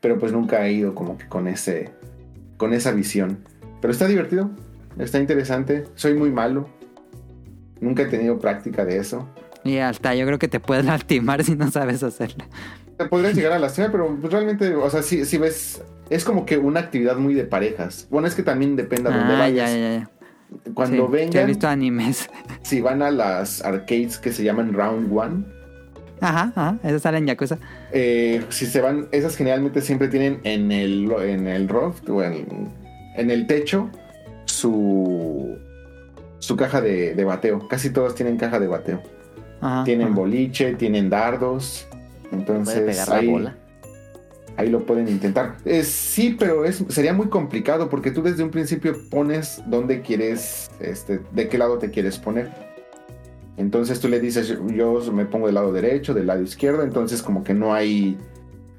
[0.00, 1.90] pero pues nunca he ido como que con ese
[2.56, 3.38] con esa visión
[3.80, 4.50] pero está divertido
[4.98, 6.68] está interesante soy muy malo
[7.80, 9.28] nunca he tenido práctica de eso
[9.64, 12.44] Y hasta yo creo que te puedes lastimar si no sabes hacerlo.
[12.98, 16.44] te podrías llegar a lastimar pero pues, realmente o sea si, si ves es como
[16.44, 19.38] que una actividad muy de parejas bueno es que también depende a dónde Ah, ya,
[19.38, 20.10] vayas ya, ya.
[20.74, 22.28] Cuando Sí, sí he vengan visto animes.
[22.62, 25.44] si van a las arcades que se llaman round one
[26.22, 26.78] Ajá, ajá.
[26.84, 27.56] Eso sale en Yakuza.
[27.92, 32.68] Eh, si se van, esas generalmente siempre tienen en el, en el roft o en,
[33.16, 33.88] en el techo
[34.44, 35.56] su,
[36.38, 37.66] su caja de, de bateo.
[37.68, 39.02] Casi todos tienen caja de bateo.
[39.62, 40.16] Ajá, Tienen ajá.
[40.16, 41.86] boliche, tienen dardos.
[42.32, 43.56] Entonces Puede pegar la ahí, bola.
[44.60, 45.56] Ahí lo pueden intentar.
[45.64, 50.70] Eh, sí, pero es, sería muy complicado porque tú desde un principio pones dónde quieres,
[50.80, 52.50] este, de qué lado te quieres poner.
[53.56, 57.42] Entonces tú le dices, yo me pongo del lado derecho, del lado izquierdo, entonces como
[57.42, 58.18] que no hay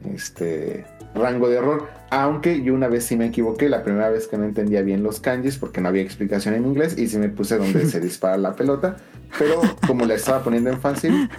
[0.06, 1.88] este rango de error.
[2.12, 5.20] Aunque yo una vez sí me equivoqué, la primera vez que no entendía bien los
[5.20, 8.56] kanjis porque no había explicación en inglés y sí me puse donde se dispara la
[8.56, 8.98] pelota.
[9.40, 11.30] Pero como la estaba poniendo en fácil,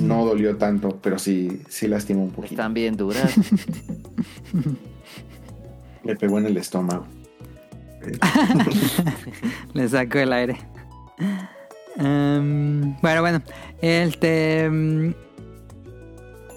[0.00, 2.54] no dolió tanto, pero sí, sí lastimó un poquito.
[2.54, 3.32] Están bien duras.
[6.02, 7.06] Me pegó en el estómago.
[9.74, 10.56] Le saco el aire.
[11.96, 13.42] Em, bueno, bueno.
[13.80, 14.68] Este.
[14.70, 15.14] mm,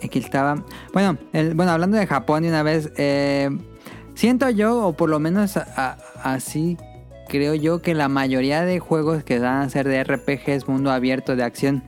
[0.04, 0.64] Aquí estaba.
[0.94, 2.92] Bueno, el- bueno, hablando de Japón de una vez.
[2.98, 3.50] eh,
[4.16, 6.78] siento yo, o por lo menos a- a- así
[7.30, 11.38] creo yo, que la mayoría de juegos que van a ser de RPGs mundo abierto
[11.38, 11.84] de acción.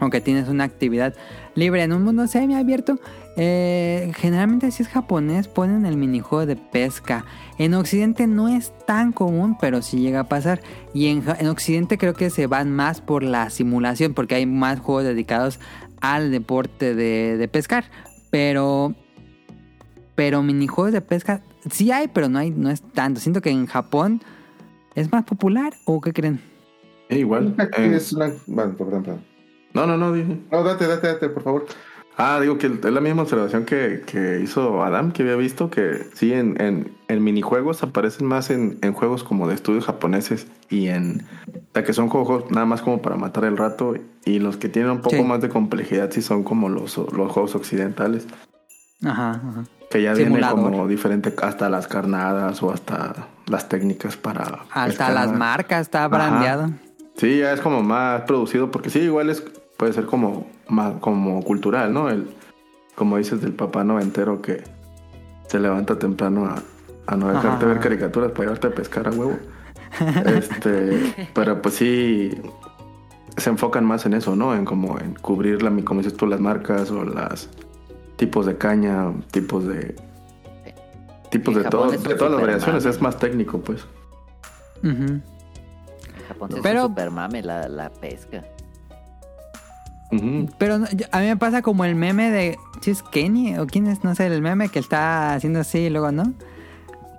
[0.00, 1.14] Aunque tienes una actividad
[1.54, 2.98] libre en un mundo semi-abierto.
[3.36, 7.24] eh, generalmente si es japonés ponen el minijuego de pesca.
[7.58, 10.60] En Occidente no es tan común, pero sí llega a pasar.
[10.94, 14.80] Y en, en Occidente creo que se van más por la simulación, porque hay más
[14.80, 15.60] juegos dedicados
[16.00, 17.84] al deporte de, de pescar.
[18.30, 18.94] Pero,
[20.14, 23.20] pero minijuegos de pesca sí hay, pero no hay, no es tanto.
[23.20, 24.22] Siento que en Japón
[25.00, 26.40] es más popular, ¿o qué creen?
[27.08, 27.54] Eh, igual.
[27.76, 28.30] Eh, es una...
[28.46, 29.24] bueno, perdón, perdón.
[29.74, 30.38] no, no, no, dije.
[30.50, 31.66] No, date, date, date, por favor.
[32.20, 36.04] Ah, digo que es la misma observación que, que hizo Adam, que había visto que
[36.14, 40.88] sí, en, en, en minijuegos aparecen más en, en juegos como de estudios japoneses y
[40.88, 41.22] en...
[41.46, 44.68] O sea, que son juegos nada más como para matar el rato y los que
[44.68, 45.22] tienen un poco Sí.
[45.22, 48.26] más de complejidad sí son como los, los juegos occidentales,
[49.04, 49.64] Ajá, ajá.
[49.90, 50.60] Que ya Simulador.
[50.60, 54.64] como diferente hasta las carnadas o hasta las técnicas para...
[54.70, 55.12] Hasta pescar.
[55.14, 56.08] las marcas está Ajá.
[56.08, 56.70] brandeado.
[57.16, 59.42] Sí, ya es como más producido, porque sí, igual es
[59.76, 62.10] puede ser como más como cultural, ¿no?
[62.10, 62.28] El
[62.94, 64.64] como dices del papá noventero que
[65.46, 66.62] se levanta temprano a,
[67.06, 67.66] a no dejarte Ajá.
[67.66, 69.38] ver caricaturas para llevarte a pescar a huevo.
[70.26, 72.30] este, pero pues sí
[73.36, 74.54] se enfocan más en eso, ¿no?
[74.54, 77.48] En como en cubrir la como dices tú las marcas o las
[78.18, 79.96] tipos de caña, tipos de
[81.30, 82.94] tipos de todo, es de todas las variaciones, mame.
[82.96, 83.86] es más técnico, pues.
[84.82, 85.22] En
[86.28, 88.44] Japón es Pero- un super mame la, la pesca.
[90.10, 90.48] Ujú.
[90.58, 92.58] Pero no, yo- a mí me pasa como el meme de.
[92.80, 94.04] ¿Si es Kenny o quién es?
[94.04, 96.32] No sé, el meme que está haciendo así y luego no.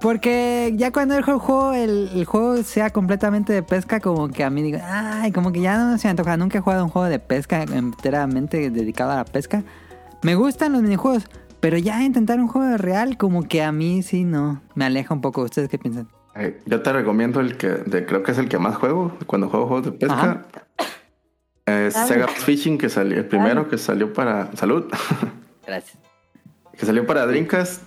[0.02, 4.50] Porque ya cuando el juego, el, el juego sea completamente de pesca, como que a
[4.50, 6.38] mí digo, ay, como que ya no se me antoja.
[6.38, 9.64] Nunca he jugado un juego de pesca enteramente dedicado a la pesca.
[10.24, 11.26] Me gustan los minijuegos,
[11.60, 14.62] Pero ya intentar un juego real, como que a mí sí no.
[14.76, 15.42] Me aleja un poco.
[15.42, 16.08] ¿Ustedes qué piensan?
[16.36, 19.50] Eh, yo te recomiendo el que de- creo que es el que más juego cuando
[19.50, 20.46] juego juegos de pesca.
[21.66, 22.08] Es Dale.
[22.08, 24.86] Sega Fishing que salió, el primero que salió para salud,
[25.68, 25.98] Gracias.
[26.78, 27.84] que salió para Dreamcast.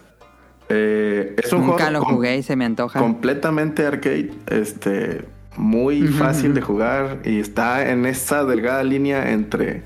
[0.69, 2.99] Eh, es un Nunca juego lo jugué y se me antoja.
[3.01, 5.25] completamente arcade, este,
[5.57, 9.83] muy fácil de jugar y está en esa delgada línea entre,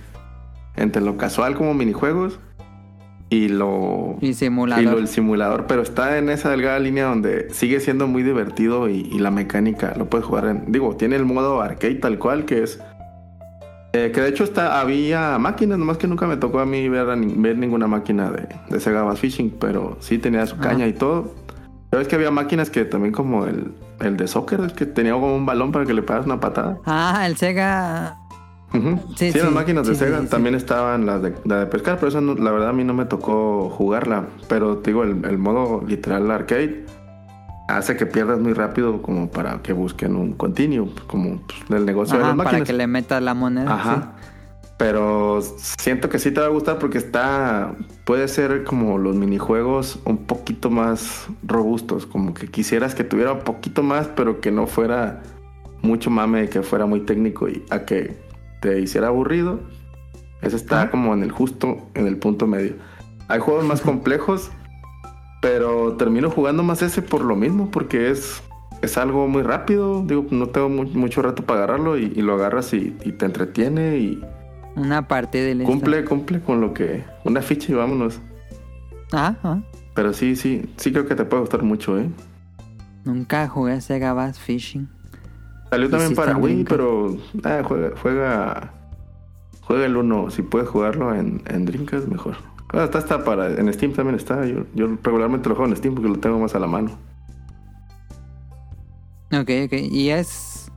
[0.76, 2.38] entre lo casual como minijuegos
[3.28, 4.84] y lo Y simulador.
[4.84, 8.88] y lo del simulador, pero está en esa delgada línea donde sigue siendo muy divertido
[8.88, 10.70] y, y la mecánica lo puedes jugar en.
[10.70, 12.78] Digo, tiene el modo arcade tal cual que es.
[13.94, 17.08] eh, que de hecho está, había máquinas, nomás que nunca me tocó a mí ver,
[17.10, 20.86] a ni- ver ninguna máquina de, de Sega Bass Fishing, pero sí tenía su caña
[20.86, 21.34] y todo.
[21.90, 25.34] Pero es que había máquinas que también como el, el de soccer, que tenía como
[25.34, 26.78] un balón para que le pegas una patada.
[26.84, 28.18] Ah, el Sega.
[28.74, 29.00] Ujú.
[29.16, 32.08] Sí, Sí, las sí, máquinas de Sega también estaban las de, la de pescar, pero
[32.08, 34.26] esa no- la verdad a mí no me tocó jugarla.
[34.48, 36.84] Pero te digo, el, el modo literal arcade
[37.68, 42.16] hace que pierdas muy rápido como para que busquen un continuo, como pues, del negocio
[42.16, 42.66] de Ajá, las para máquinas.
[42.66, 43.72] que le metas la moneda.
[43.72, 44.12] Ajá.
[44.78, 47.74] Pero siento que sí te va a gustar porque está.
[48.04, 52.04] Puede ser como los minijuegos un poquito más robustos.
[52.04, 55.22] Como que quisieras que tuviera un poquito más, pero que no fuera
[55.80, 58.18] mucho mame, que fuera muy técnico y a que
[58.60, 59.60] te hiciera aburrido.
[60.42, 62.74] Ese está como en el justo, en el punto medio.
[63.28, 64.50] Hay juegos más complejos,
[65.42, 68.42] pero termino jugando más ese por lo mismo, porque es,
[68.82, 70.02] es algo muy rápido.
[70.02, 73.24] Digo, no tengo mu- mucho rato para agarrarlo y, y lo agarras y, y te
[73.26, 74.22] entretiene y
[74.76, 75.72] Una y listo.
[75.72, 77.04] cumple, cumple con lo que.
[77.24, 78.20] Una ficha y vámonos.
[79.12, 79.62] Ajá, ajá.
[79.94, 82.08] Pero sí, sí, sí creo que te puede gustar mucho, ¿eh?
[83.04, 84.88] Nunca jugué Sega Bass Fishing.
[85.70, 88.72] Salió también sí para está Wii, pero ah, juega, juega,
[89.62, 90.30] juega el 1.
[90.30, 92.36] Si puedes jugarlo en, en Dreamcast, mejor.
[92.72, 94.44] Ah, está, está para, en Steam también está.
[94.46, 96.90] Yo, yo regularmente lo juego en Steam porque lo tengo más a la mano.
[99.32, 99.72] Ok, ok.
[99.90, 100.70] Y es.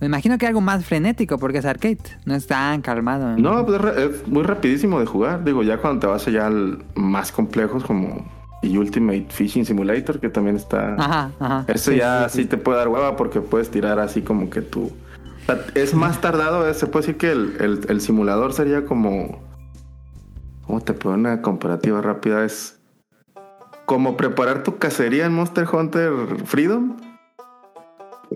[0.00, 1.98] Me imagino que algo más frenético porque es arcade.
[2.26, 3.32] No es tan calmado.
[3.32, 3.36] ¿eh?
[3.38, 5.44] No, pues es muy rapidísimo de jugar.
[5.44, 8.26] Digo, ya cuando te vas allá al más complejos como
[8.64, 10.94] y Ultimate Fishing Simulator, que también está...
[10.94, 11.64] Ajá, ajá.
[11.68, 12.48] Eso Sí, ya sí, sí, sí.
[12.48, 14.84] te puede dar hueva porque puedes tirar así como que tú...
[14.86, 18.84] o sea, es más tardado, eh, se puede decir que el, el- el simulador sería
[18.84, 19.42] como...
[20.66, 22.44] ¿Cómo te pongo una comparativa rápida?
[22.44, 22.80] Es
[23.84, 26.10] como preparar tu cacería en Monster Hunter
[26.46, 26.96] Freedom.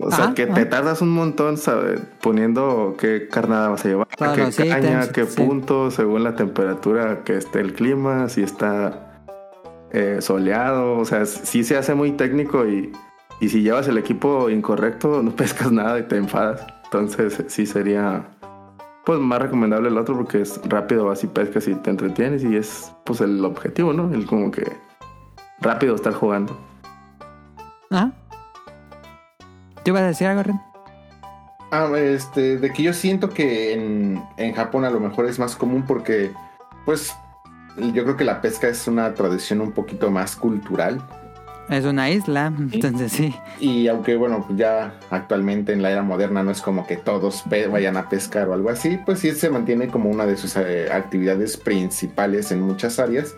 [0.01, 1.99] O sea, Ajá, que te tardas un montón ¿sabes?
[2.21, 5.41] poniendo qué carnada vas a llevar, Todos qué caña, ítems, qué sí.
[5.41, 9.08] punto, según la temperatura que esté el clima, si está
[9.91, 12.91] eh, soleado, o sea, sí se hace muy técnico y,
[13.39, 16.65] y si llevas el equipo incorrecto no pescas nada y te enfadas.
[16.85, 18.25] Entonces sí sería
[19.05, 22.55] pues más recomendable el otro porque es rápido, vas y pescas y te entretienes y
[22.55, 24.13] es pues el objetivo, ¿no?
[24.13, 24.63] El como que
[25.61, 26.57] rápido estar jugando.
[27.89, 28.11] Ajá.
[29.83, 30.61] ¿Te ibas a decir algo, Ren?
[31.71, 35.55] Ah, este, de que yo siento que en, en Japón a lo mejor es más
[35.55, 36.31] común porque,
[36.85, 37.15] pues,
[37.93, 41.01] yo creo que la pesca es una tradición un poquito más cultural.
[41.69, 43.35] Es una isla, entonces sí.
[43.59, 47.95] Y aunque, bueno, ya actualmente en la era moderna no es como que todos vayan
[47.95, 51.57] a pescar o algo así, pues sí se mantiene como una de sus eh, actividades
[51.57, 53.35] principales en muchas áreas.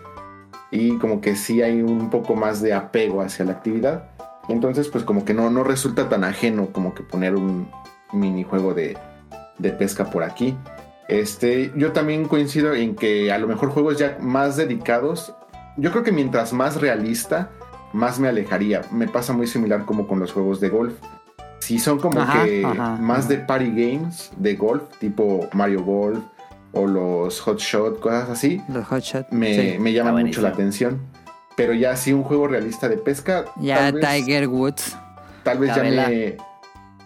[0.71, 4.09] Y como que sí hay un poco más de apego hacia la actividad.
[4.47, 7.69] Entonces, pues como que no, no resulta tan ajeno como que poner un
[8.13, 8.97] minijuego de,
[9.57, 10.55] de pesca por aquí.
[11.07, 15.33] Este, yo también coincido en que a lo mejor juegos ya más dedicados,
[15.77, 17.49] yo creo que mientras más realista,
[17.93, 18.81] más me alejaría.
[18.91, 20.93] Me pasa muy similar como con los juegos de golf.
[21.59, 23.27] Si son como Ajá, que ajá, más ajá.
[23.29, 26.19] de party games de golf, tipo Mario Golf
[26.73, 29.29] o los Hot Shot, cosas así, Los hotshot.
[29.31, 29.79] me, sí.
[29.79, 31.01] me llaman mucho la atención.
[31.57, 34.97] Pero ya si un juego realista de pesca, Ya tal vez, Tiger Woods.
[35.43, 36.37] tal vez ya me,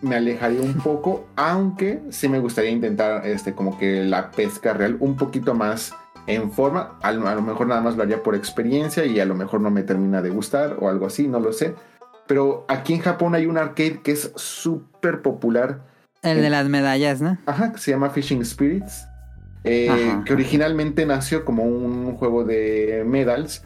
[0.05, 4.97] me alejaría un poco, aunque sí me gustaría intentar este como que la pesca real
[4.99, 5.93] un poquito más
[6.27, 6.97] en forma.
[7.01, 9.61] A lo, a lo mejor nada más lo haría por experiencia y a lo mejor
[9.61, 11.75] no me termina de gustar o algo así, no lo sé.
[12.27, 15.81] Pero aquí en Japón hay un arcade que es súper popular
[16.23, 17.37] El de las medallas, ¿no?
[17.45, 19.05] Ajá, que se llama Fishing Spirits.
[19.63, 23.63] eh, que originalmente nació como un juego de medals.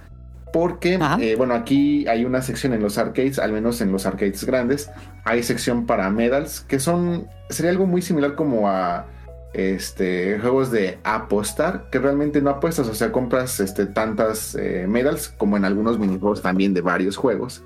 [0.51, 4.43] Porque, eh, bueno, aquí hay una sección en los arcades, al menos en los arcades
[4.45, 4.89] grandes,
[5.23, 9.05] hay sección para medals, que son, sería algo muy similar como a
[9.53, 15.29] este, juegos de apostar, que realmente no apuestas, o sea, compras este, tantas eh, medals
[15.29, 17.63] como en algunos minijuegos también de varios juegos.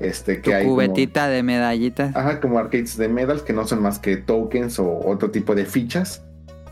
[0.00, 2.14] Este, Tu que hay como- cubetita de medallitas.
[2.14, 5.64] Ajá, como arcades de medals que no son más que tokens o otro tipo de
[5.64, 6.22] fichas.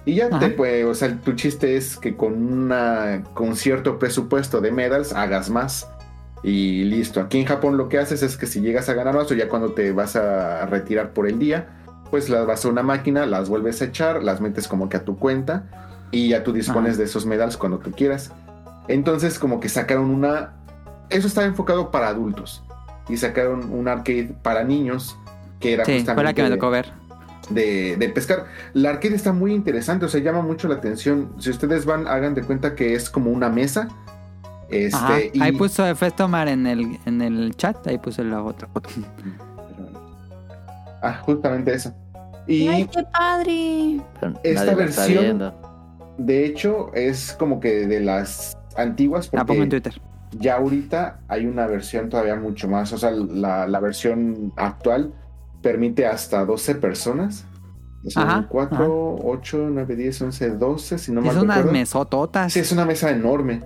[0.06, 0.38] Y ya Ajá.
[0.38, 5.12] te pues, o sea, tu chiste es que con una con cierto presupuesto de medals
[5.12, 5.88] hagas más.
[6.42, 7.20] Y listo.
[7.20, 9.48] Aquí en Japón lo que haces es que si llegas a ganar más o ya
[9.48, 13.48] cuando te vas a retirar por el día, pues las vas a una máquina, las
[13.48, 15.64] vuelves a echar, las metes como que a tu cuenta
[16.12, 16.98] y ya tú dispones Ajá.
[16.98, 18.30] de esos medals cuando tú quieras.
[18.86, 20.52] Entonces como que sacaron una...
[21.10, 22.62] Eso estaba enfocado para adultos.
[23.08, 25.18] Y sacaron un arcade para niños
[25.58, 27.05] que era Sí, fue la que me justamente tocó ver.
[27.50, 28.46] De, de pescar.
[28.72, 31.32] La arcade está muy interesante, o sea, llama mucho la atención.
[31.38, 33.88] Si ustedes van, hagan de cuenta que es como una mesa.
[34.68, 35.18] Este, Ajá.
[35.32, 38.88] y- Ahí puso Festomar en el, en el chat, ahí puso la otra foto.
[41.02, 41.92] Ah, justamente eso.
[42.46, 44.00] Y ¡Ay, qué padre!
[44.42, 45.52] Esta versión-
[46.18, 50.00] de hecho es como que de las antiguas, La pongo en Twitter.
[50.38, 55.12] ya ahorita hay una versión todavía mucho más, o sea, la, la versión actual
[55.62, 57.46] permite hasta 12 personas.
[58.08, 61.72] Son Ajá, 4, 8, 9, 10, 11, 12, si no mal es recuerdo.
[61.72, 62.52] mesototas.
[62.52, 63.62] Sí, es una mesa enorme.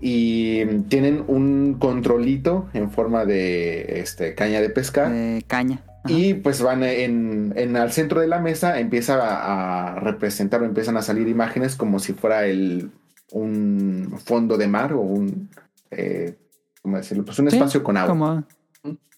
[0.00, 5.10] Y tienen un controlito en forma de este, caña de pescar.
[5.10, 5.82] de caña.
[6.04, 6.12] Ajá.
[6.12, 10.64] Y pues van en, en al centro de la mesa, empieza a, a representar o
[10.64, 12.90] empiezan a salir imágenes como si fuera el,
[13.30, 15.48] un fondo de mar o un,
[15.92, 16.36] eh,
[16.82, 17.24] ¿cómo decirlo?
[17.24, 18.08] Pues un Sí, espacio con agua.
[18.10, 18.44] Como...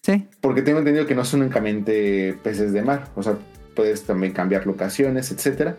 [0.01, 3.37] Sí, Porque tengo entendido que no son únicamente peces de mar, o sea,
[3.75, 5.77] puedes también cambiar locaciones, etcétera.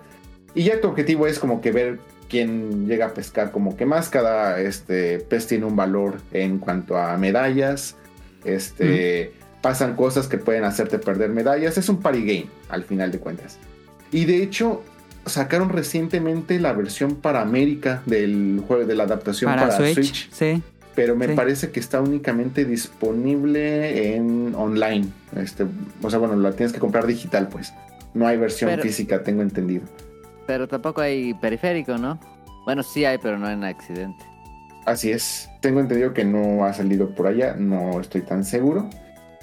[0.55, 4.09] Y ya tu objetivo es como que ver quién llega a pescar como que más.
[4.09, 7.97] Cada este, pez tiene un valor en cuanto a medallas.
[8.45, 11.77] Este, Pasan cosas que pueden hacerte perder medallas.
[11.77, 13.59] Es un party game, al final de cuentas.
[14.13, 14.83] Y de hecho,
[15.25, 19.95] sacaron recientemente la versión para América del juego de la adaptación para, para, Switch.
[19.95, 20.63] Switch Sí.
[20.97, 21.35] Pero me Sí.
[21.35, 25.07] parece que está únicamente disponible en online.
[25.37, 25.65] Este,
[26.03, 27.73] o sea, bueno, la tienes que comprar digital, pues.
[28.15, 29.85] No hay versión Pero- física, tengo entendido.
[30.47, 32.19] Pero tampoco hay periférico, ¿no?
[32.65, 34.25] Bueno, sí hay, pero no en accidente.
[34.87, 35.49] Así es.
[35.61, 38.89] Tengo entendido que no ha salido por allá, no estoy tan seguro.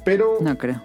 [0.05, 0.81] Pero No creo.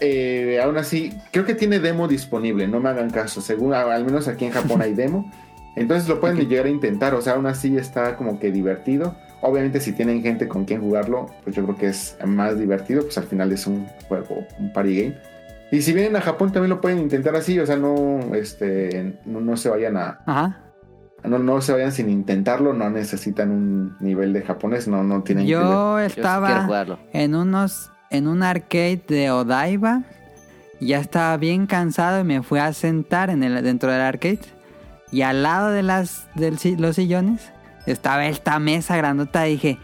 [0.00, 3.40] eh, aún así, creo que tiene demo disponible, no me hagan caso.
[3.40, 5.30] Según, al menos aquí en Japón hay demo.
[5.76, 9.14] Entonces lo pueden llegar a intentar, o sea, aún así está como que divertido.
[9.40, 13.16] Obviamente si tienen gente con quien jugarlo, pues yo creo que es más divertido, pues
[13.18, 15.18] al final es un juego, un party game.
[15.70, 19.40] Y si vienen a Japón también lo pueden intentar así, o sea, no, este, no,
[19.40, 20.58] no se vayan a, Ajá.
[21.24, 25.46] no, no se vayan sin intentarlo, no necesitan un nivel de japonés, no, no tienen.
[25.46, 26.98] Yo Yo estaba jugarlo.
[27.12, 30.02] en unos en un arcade de Odaiba.
[30.80, 34.38] Ya estaba bien cansado y me fui a sentar en el, dentro del arcade.
[35.10, 37.52] Y al lado de las del si- los sillones
[37.90, 39.48] estaba esta mesa grandota.
[39.48, 39.78] Y dije,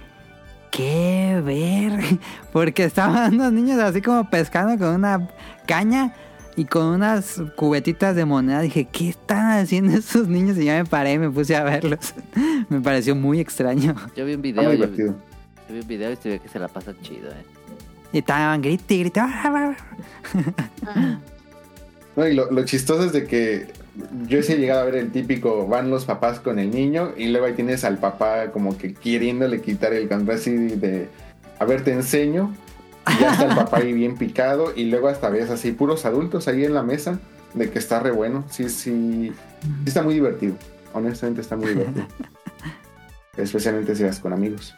[0.70, 2.00] ¿qué ver?
[2.52, 5.28] Porque estaban unos niños así como pescando con una
[5.66, 6.14] caña
[6.56, 8.60] y con unas cubetitas de moneda.
[8.60, 10.56] Dije, ¿qué están haciendo esos niños?
[10.58, 12.14] Y ya me paré y me puse a verlos.
[12.68, 13.94] me pareció muy extraño.
[14.16, 15.14] Yo vi un video, muy yo, divertido.
[15.68, 17.44] yo vi un video y se ve que se la pasa chido, eh.
[18.12, 19.18] Y estaban grite y grite.
[19.18, 19.74] "Ah,
[22.16, 23.66] No, y lo, lo chistoso es de que
[24.26, 27.28] yo sí he llegado a ver el típico, van los papás con el niño y
[27.28, 31.08] luego ahí tienes al papá como que queriéndole quitar el control así de,
[31.58, 32.54] a ver, te enseño.
[33.06, 36.48] Y ya está el papá ahí bien picado y luego hasta ves así puros adultos
[36.48, 37.20] ahí en la mesa
[37.52, 38.44] de que está re bueno.
[38.50, 39.32] Sí, sí,
[39.62, 40.54] sí está muy divertido.
[40.92, 42.06] Honestamente está muy divertido.
[43.36, 44.74] Especialmente si vas con amigos.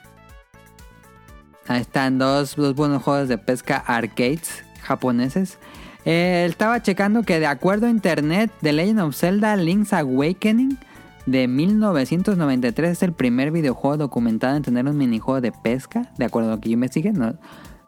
[1.68, 5.58] Ahí están dos, dos buenos juegos de pesca arcades japoneses.
[6.06, 10.78] Eh, estaba checando que de acuerdo a internet, The Legend of Zelda Link's Awakening
[11.26, 16.12] de 1993 es el primer videojuego documentado en tener un minijuego de pesca.
[16.16, 17.34] De acuerdo a lo que yo investigué, no,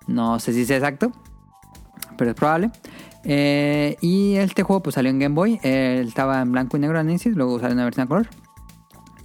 [0.09, 1.13] no sé si es exacto,
[2.17, 2.73] pero es probable.
[3.23, 5.61] Eh, y este juego pues salió en Game Boy.
[5.63, 8.29] eh, estaba en blanco y negro al inicio, luego salió una versión a color.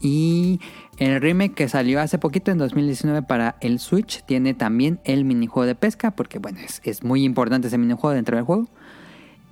[0.04, 0.60] Y
[0.98, 5.66] el remake que salió hace poquito, en 2019, para el Switch, tiene también el minijuego
[5.66, 8.68] de pesca, porque bueno, es, es muy importante ese minijuego dentro del juego.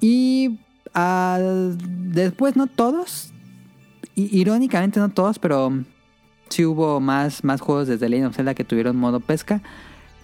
[0.02, 0.60] Y
[0.94, 3.32] ah, después no todos,
[4.16, 5.72] irónicamente no todos, pero
[6.50, 9.62] sí hubo más, más juegos desde Legend of Zelda que tuvieron modo pesca.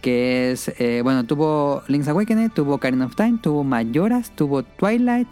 [0.01, 5.27] Que es, eh, bueno, tuvo Link's Awakening, tuvo Ocarina of Time, tuvo Mayoras, tuvo Twilight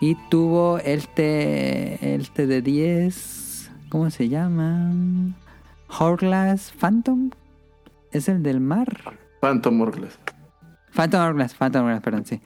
[0.00, 4.92] y tuvo este, este de 10, ¿cómo se llama?
[5.88, 7.30] Hourglass Phantom,
[8.12, 9.18] es el del mar.
[9.40, 10.18] Phantom Hourglass.
[10.92, 12.40] Phantom Hourglass, Phantom Hourglass, perdón, sí.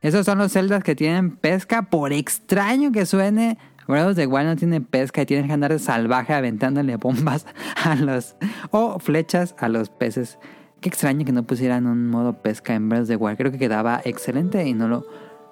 [0.00, 3.58] Esos son los celdas que tienen pesca, por extraño que suene.
[3.86, 7.46] Breath of the Wild no tiene pesca y tienes que andar de salvaje aventándole bombas
[7.82, 8.36] a los...
[8.70, 10.38] o flechas a los peces.
[10.80, 13.38] Qué extraño que no pusieran un modo pesca en Breath of the Wild.
[13.38, 15.06] Creo que quedaba excelente y no lo,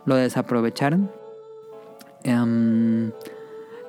[0.05, 1.11] lo desaprovecharon.
[2.23, 3.11] Em,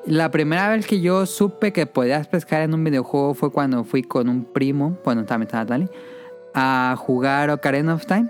[0.05, 4.03] La primera vez que yo supe que podías pescar en un videojuego fue cuando fui
[4.03, 5.89] con un primo, bueno, también estaba Dali,
[6.53, 8.29] a jugar Ocarina of Time.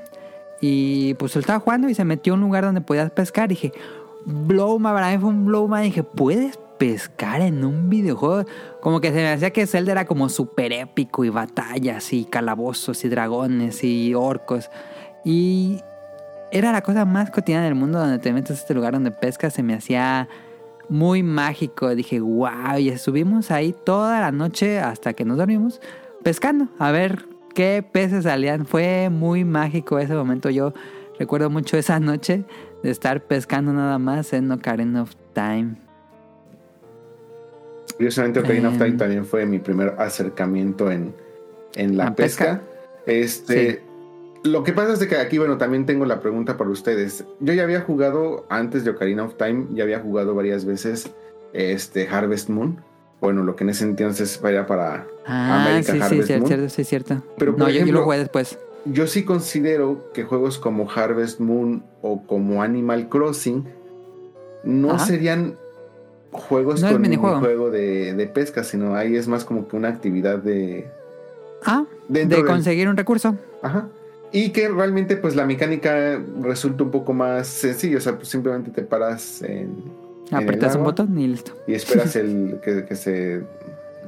[0.61, 3.49] Y pues estaba jugando y se metió a un lugar donde podías pescar.
[3.49, 3.71] Dije,
[4.25, 5.81] blow, my, para mí fue un blow, my.
[5.81, 8.45] Dije, ¿puedes pescar en un videojuego?
[8.81, 13.03] Como que se me hacía que Zelda era como súper épico y batallas y calabozos
[13.05, 14.69] y dragones y orcos.
[15.23, 15.81] Y
[16.51, 19.53] era la cosa más cotidiana del mundo donde te metes a este lugar donde pescas.
[19.53, 20.27] Se me hacía
[20.89, 21.93] muy mágico.
[21.93, 25.81] Dije, wow, y estuvimos ahí toda la noche hasta que nos dormimos
[26.23, 26.67] pescando.
[26.79, 28.67] A ver qué peces salían.
[28.67, 30.51] Fue muy mágico ese momento.
[30.51, 30.73] Yo
[31.17, 32.43] recuerdo mucho esa noche
[32.83, 35.75] de estar pescando nada más en Ocarina of Time.
[37.95, 38.85] Curiosamente, Ocarina of Eh.
[38.85, 41.15] Time también fue mi primer acercamiento en,
[41.73, 42.61] en la ¿La pesca.
[42.61, 42.61] pesca?
[43.07, 43.81] Este,
[44.43, 47.25] Lo que pasa es de que aquí, bueno, también tengo la pregunta para ustedes.
[47.39, 51.09] Yo ya había jugado, antes de Ocarina of Time, ya había jugado varias veces
[51.53, 52.79] este Harvest Moon.
[53.19, 56.47] Bueno, lo que en ese entonces era para Ah, American sí, sí, Harvest cierto, Moon.
[56.47, 57.23] cierto, sí, cierto.
[57.37, 58.57] Pero, por no, yo- lo jugué después.
[58.85, 63.65] Yo sí considero que juegos como Harvest Moon o como Animal Crossing
[64.63, 65.05] no Ajá.
[65.05, 65.55] serían
[66.31, 69.89] juegos No con un juego de, de pesca, sino ahí es más como que una
[69.89, 70.87] actividad de...
[71.65, 73.35] Ah, de del- conseguir un recurso.
[73.61, 73.87] Ajá.
[74.31, 78.71] Y que realmente pues la mecánica resulta un poco más sencilla, o sea, pues simplemente
[78.71, 79.75] te paras en,
[80.31, 81.53] Apretas un botón y listo.
[81.67, 83.41] y esperas el que, que se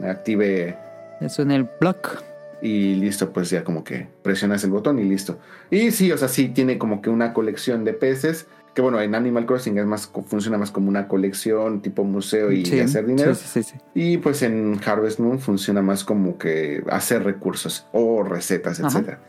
[0.03, 0.75] active
[1.21, 2.23] Eso en el block.
[2.61, 5.39] y listo, pues ya como que presionas el botón y listo.
[5.69, 9.15] Y sí, o sea, sí tiene como que una colección de peces, que bueno, en
[9.15, 13.33] Animal Crossing es más, funciona más como una colección tipo museo y Sí, hacer dinero.
[13.33, 13.75] Sí, sí, sí.
[13.93, 19.19] Y pues en Harvest Moon funciona más como que hacer recursos o recetas, etcétera.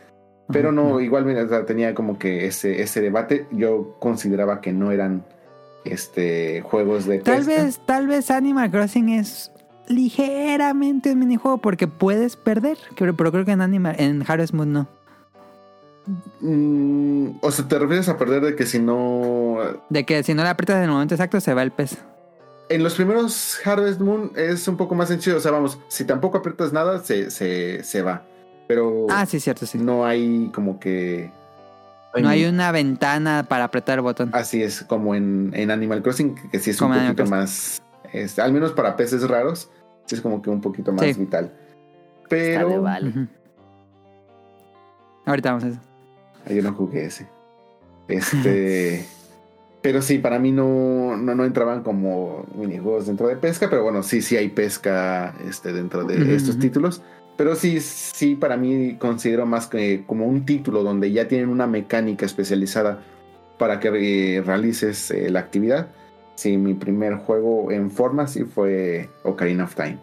[0.51, 1.25] Pero no, igual
[1.65, 3.47] tenía como que ese, ese debate.
[3.51, 5.23] Yo consideraba que no eran
[5.85, 7.63] este juegos de Tal pesca.
[7.63, 9.51] vez, tal vez Animal Crossing es
[9.87, 12.77] ligeramente un minijuego porque puedes perder.
[12.97, 14.87] Pero, pero creo que en Animal, en Harvest Moon no.
[16.39, 19.57] Mm, o sea, ¿te refieres a perder de que si no...
[19.89, 21.97] De que si no le aprietas en el momento exacto se va el pez.
[22.69, 25.37] En los primeros Harvest Moon es un poco más sencillo.
[25.37, 28.23] O sea, vamos, si tampoco aprietas nada, se, se, se va.
[28.67, 29.77] Pero Ah, sí, cierto, sí.
[29.77, 31.31] no hay como que...
[32.19, 34.31] No hay una ventana para apretar el botón.
[34.33, 37.81] Así es, como en, en Animal Crossing, que, sí es Como un poquito más,
[38.11, 39.69] este, al menos para peces raros,
[40.05, 41.13] sí es como que un poquito más Sí.
[41.13, 41.53] vital.
[42.23, 43.27] Está de Pero.
[45.25, 45.79] Ahorita vamos a eso.
[46.45, 47.27] Ay, yo no jugué ese.
[48.07, 49.05] Este,
[49.81, 54.03] pero sí, para mí no, no, no entraban como minijuegos dentro de pesca, pero bueno,
[54.03, 56.61] sí, sí hay pesca este, dentro de estos ujú.
[56.61, 57.01] títulos.
[57.41, 61.65] Pero sí, sí, para mí considero más que como un título donde ya tienen una
[61.65, 62.99] mecánica especializada
[63.57, 65.87] para que eh, realices eh, la actividad.
[66.35, 69.97] Sí, mi primer juego en forma sí fue Ocarina of Time.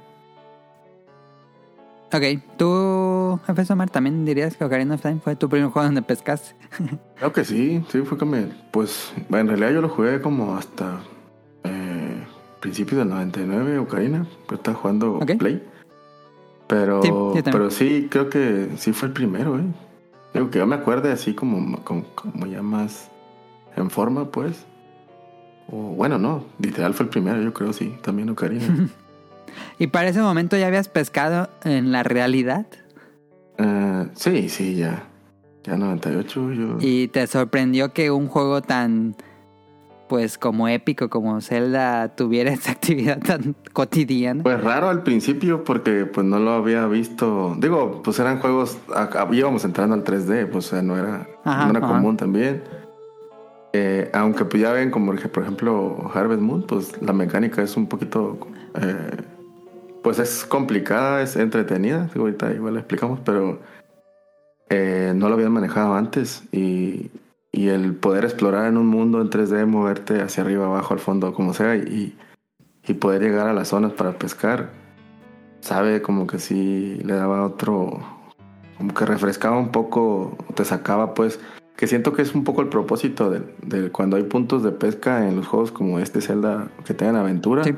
[2.12, 6.02] Ok, tú, Jefe Somar, también dirías que Ocarina of Time fue tu primer juego donde
[6.02, 6.56] pescaste.
[7.18, 8.48] Creo que sí, sí, fue que me.
[8.72, 11.04] Pues en realidad yo lo jugué como hasta
[11.62, 12.26] eh,
[12.58, 14.26] principios del 99, Ocarina.
[14.46, 15.20] Pero estaba jugando.
[15.38, 15.62] Play.
[16.68, 19.64] Pero, Sí, pero sí, creo que sí fue el primero, ¿eh?
[20.34, 23.10] Digo que yo me acuerde así como, como, como ya más
[23.76, 24.64] en forma, pues.
[25.70, 28.88] O bueno, no, literal fue el primero, yo creo, sí, también Ocarina.
[29.78, 32.66] ¿Y para ese momento ya habías pescado en la realidad?
[33.58, 35.04] Eh, sí, sí, ya.
[35.64, 36.76] Ya 98, yo.
[36.80, 39.16] ¿Y te sorprendió que un juego tan,
[40.08, 44.42] pues como épico como Zelda tuviera esa actividad tan cotidiana?
[44.42, 47.54] Pues raro al principio porque pues no lo había visto.
[47.58, 48.78] Digo, pues eran juegos,
[49.32, 51.94] íbamos entrando al 3D, pues o sea, no era, Ajá, no era ajá.
[51.94, 52.62] común también.
[53.74, 57.86] Eh, aunque pues ya ven como por ejemplo Harvest Moon, pues la mecánica es un
[57.86, 58.38] poquito,
[58.80, 59.22] eh,
[60.02, 63.60] pues es complicada, es entretenida, ahorita igual lo explicamos, pero
[64.70, 67.10] eh, no lo habían manejado antes y,
[67.58, 71.34] y el poder explorar en un mundo en 3D, moverte hacia arriba, abajo, al fondo,
[71.34, 72.16] como sea, y,
[72.86, 74.70] y poder llegar a las zonas para pescar,
[75.60, 77.98] sabe como que sí le daba otro,
[78.76, 81.40] como que refrescaba un poco, te sacaba pues,
[81.76, 85.28] que siento que es un poco el propósito de, de cuando hay puntos de pesca
[85.28, 87.64] en los juegos como este Zelda que tengan aventura.
[87.64, 87.74] Sí.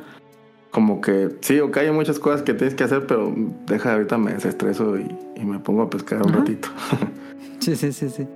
[0.72, 3.32] Como que sí, ok, hay muchas cosas que tienes que hacer, pero
[3.66, 6.40] deja ahorita me desestreso y, y me pongo a pescar un Ajá.
[6.40, 6.68] ratito.
[7.60, 8.26] Sí, sí, sí, sí.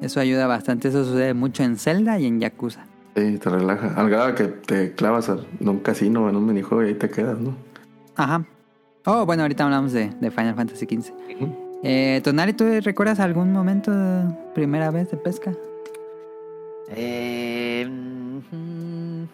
[0.00, 0.88] Eso ayuda bastante.
[0.88, 2.84] Eso sucede mucho en Zelda y en Yakuza.
[3.16, 3.94] Sí, te relaja.
[3.94, 7.38] Al grado que te clavas en un casino, en un minijuego y ahí te quedas,
[7.38, 7.54] ¿no?
[8.14, 8.44] Ajá.
[9.06, 11.12] Oh, bueno, ahorita hablamos de, de Final Fantasy XV.
[11.82, 15.52] Eh, Tonari, ¿tú recuerdas algún momento de primera vez de pesca?
[16.90, 19.24] Eh, mm.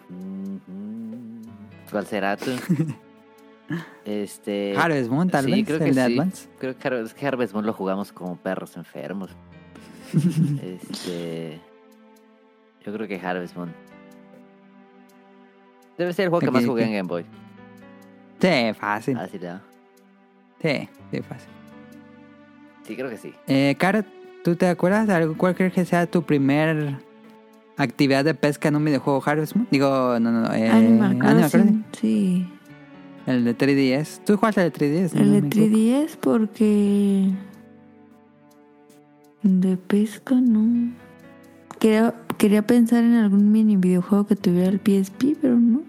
[1.91, 2.51] ¿Cuál será tú?
[4.05, 4.75] Este.
[4.77, 6.13] Harvest Moon, tal sí, vez, creo el que de sí.
[6.13, 6.49] Advance.
[6.59, 9.31] Creo que Harvest Moon lo jugamos como perros enfermos.
[10.13, 11.59] Este.
[12.85, 13.73] Yo creo que Harvest Moon.
[15.97, 17.25] Debe ser el juego que más jugué en Game Boy.
[18.39, 19.17] Sí, fácil.
[19.31, 19.61] Le da.
[20.61, 21.49] Sí, sí, fácil.
[22.85, 23.33] Sí, creo que sí.
[23.47, 24.05] Eh, Cara,
[24.43, 25.37] ¿tú te acuerdas de algo?
[25.37, 26.97] ¿Cuál crees que sea tu primer
[27.77, 29.67] actividad de pesca en un videojuego Harvest Moon?
[29.71, 30.53] Digo, no, no, no.
[30.53, 32.49] Eh, Animal Animal Crossing, sí.
[33.25, 34.23] El de 3DS.
[34.25, 35.15] ¿Tú jugaste el de 3DS?
[35.15, 35.71] El No de me equivoco.
[35.77, 37.29] 3DS porque...
[39.43, 40.91] De pesca no.
[41.79, 45.81] Quería, quería pensar en algún mini videojuego que tuviera el PSP, pero no.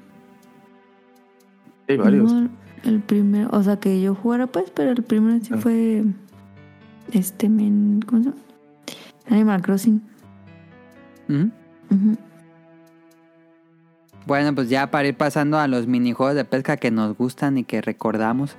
[1.88, 2.32] Hay varios.
[2.32, 2.48] No,
[2.84, 5.58] el primero, o sea, que yo jugara pues, pero el primero sí Ah.
[5.58, 6.04] fue...
[7.12, 8.40] Este, men, ¿cómo se llama?
[9.30, 10.02] Animal Crossing.
[11.28, 11.50] Ujú.
[14.26, 17.64] Bueno, pues ya para ir pasando a los minijuegos de pesca que nos gustan y
[17.64, 18.56] que recordamos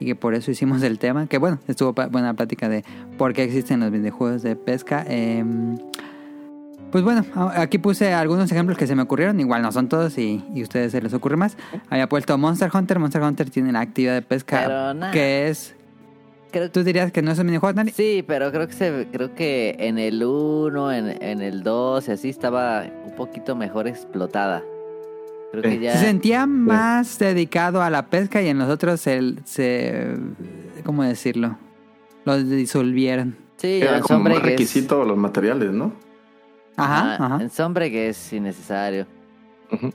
[0.00, 2.84] y que por eso hicimos el tema, que bueno, estuvo buena plática de
[3.16, 5.04] por qué existen los videojuegos de pesca.
[5.08, 5.76] Em,
[6.90, 7.24] pues bueno,
[7.54, 10.62] aquí puse algunos ejemplos que se me ocurrieron, igual no son todos y, y a
[10.62, 11.56] ustedes se les ocurre más.
[11.90, 15.74] Había puesto Monster Hunter, Monster Hunter tiene la actividad de pesca que es...
[16.50, 17.90] Creo ¿Tú dirías que no es un minijuego, Nani?
[17.90, 22.12] Sí, pero creo que se, creo que en el 1, en, en el 2 y
[22.12, 24.62] así estaba un poquito mejor explotada.
[25.50, 25.78] Creo que Sí.
[25.80, 25.92] ya.
[25.96, 29.34] Se sentía más dedicado a la pesca y en los otros se...
[29.44, 30.16] se
[30.84, 31.56] ¿Cómo decirlo?
[32.24, 33.36] Los disolvieron.
[33.56, 35.92] Sí, Era en como más requisito los materiales, ¿no?
[36.76, 37.42] Ajá, Ah, ajá.
[37.42, 39.06] En Sombre que es innecesario.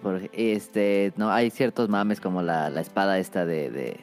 [0.02, 4.00] Porque, este, no, hay ciertos mames como la, la espada esta de, de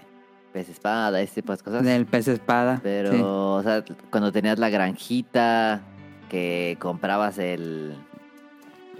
[0.52, 1.84] pez espada, este tipo de cosas.
[1.84, 2.80] Del pez espada.
[2.82, 3.20] Pero, sí.
[3.22, 5.82] o sea, cuando tenías la granjita,
[6.28, 7.94] que comprabas el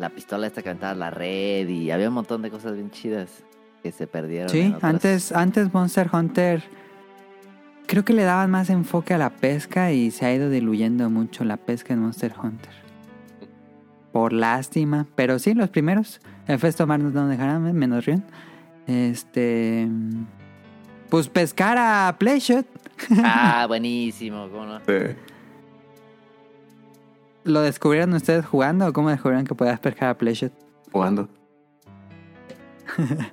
[0.01, 3.45] la pistola esta que aventaba la red y había un montón de cosas bien chidas
[3.83, 4.49] que se perdieron.
[4.49, 4.85] Sí, otras.
[4.85, 6.63] antes, antes Monster Hunter
[7.87, 11.45] creo que le daban más enfoque a la pesca y se ha ido diluyendo mucho
[11.45, 12.73] la pesca en Monster Hunter.
[14.13, 18.25] Por lástima, pero sí, los primeros, el Festo Mar no nos dejarán, menos Rion.
[18.87, 19.89] Este.
[21.09, 22.67] Pues pescar a Playshot.
[23.25, 24.79] Ah, buenísimo, ¿cómo no?
[24.81, 25.17] Sí.
[27.51, 30.53] ¿Lo descubrieron ustedes jugando o cómo descubrieron que podías pescar a Playshot?
[30.93, 31.29] Jugando.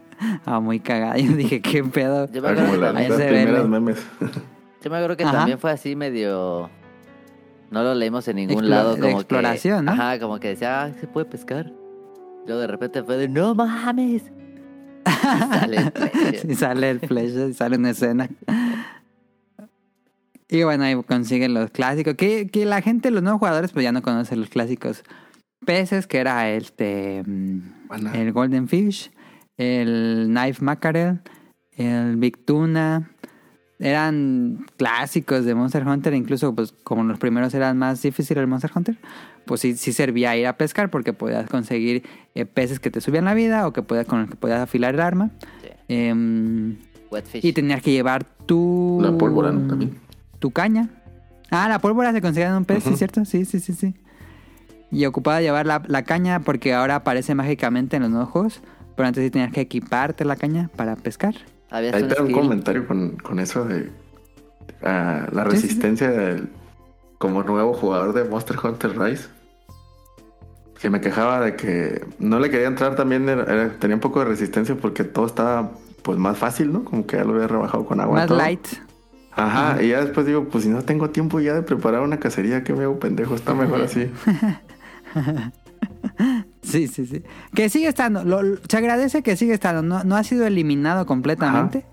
[0.45, 1.15] Ah, muy cagada.
[1.19, 2.25] Yo dije, ¿qué pedo?
[2.31, 4.03] Yo me acuerdo como que las primeras memes.
[4.83, 5.31] Yo me acuerdo que Ajá.
[5.33, 6.71] también fue así medio...
[7.69, 9.83] No lo leímos en ningún Explo- lado de como exploración, que...
[9.85, 9.91] ¿no?
[9.91, 11.71] Ajá, como que decía, ah, se puede pescar.
[12.47, 14.23] Luego de repente fue de, no mames.
[15.05, 15.15] Y
[15.55, 16.45] sale el Playshot.
[16.49, 18.27] y sale el Playshot y sale una escena.
[20.49, 22.15] Y bueno, ahí consiguen los clásicos.
[22.15, 25.03] Que, que la gente, los nuevos jugadores, pues ya no conocen los clásicos
[25.65, 27.61] peces, que era este mm,
[28.13, 29.11] el Golden Fish,
[29.57, 31.19] el Knife Mackerel,
[31.75, 33.11] el Big Tuna.
[33.79, 38.71] Eran clásicos de Monster Hunter, incluso pues como los primeros eran más difíciles el Monster
[38.73, 38.97] Hunter,
[39.45, 42.01] pues sí, sí servía ir a pescar porque podías conseguir
[42.33, 44.95] eh, peces que te subían la vida o que podías, con los que podías afilar
[44.95, 45.29] el arma.
[45.61, 45.69] Sí.
[45.89, 46.77] Em,
[47.33, 48.99] y tenías que llevar tu...
[48.99, 49.67] La pólvora, ¿no?
[49.67, 50.06] También.
[50.39, 50.89] Tu caña.
[51.49, 52.93] Ah, la pólvora se en un pez, ¿sí Ujú.
[52.93, 53.25] es cierto?
[53.25, 53.95] Sí, sí, sí, sí.
[54.91, 58.61] Y ocupaba llevar la, la caña porque ahora aparece mágicamente en los nuevos juegos.
[58.95, 61.35] Pero antes sí tenías que equiparte la caña para pescar.
[61.69, 63.91] Había Ahí un te da un comentario con, con eso de
[64.83, 65.63] ah, la Sí, sí, sí.
[65.67, 66.49] resistencia del,
[67.17, 69.27] como nuevo jugador de Monster Hunter Rise.
[70.79, 74.19] Que me quejaba de que no le quería entrar también, era- era- tenía un poco
[74.19, 75.71] de resistencia porque todo estaba
[76.03, 76.83] pues más fácil, ¿no?
[76.83, 78.15] Como que ya lo había rebajado con agua.
[78.19, 78.37] Más todo.
[78.37, 78.65] light.
[79.37, 82.63] Ajá, y ya después digo, pues si no tengo tiempo ya de preparar una cacería,
[82.63, 83.35] ¿qué me hago pendejo?
[83.35, 84.09] Está mejor así.
[86.63, 87.23] Sí, sí, sí.
[87.55, 88.23] Que sigue estando.
[88.23, 89.81] lo- lo- se agradece que sigue estando.
[89.83, 91.85] No, no ha sido eliminado completamente.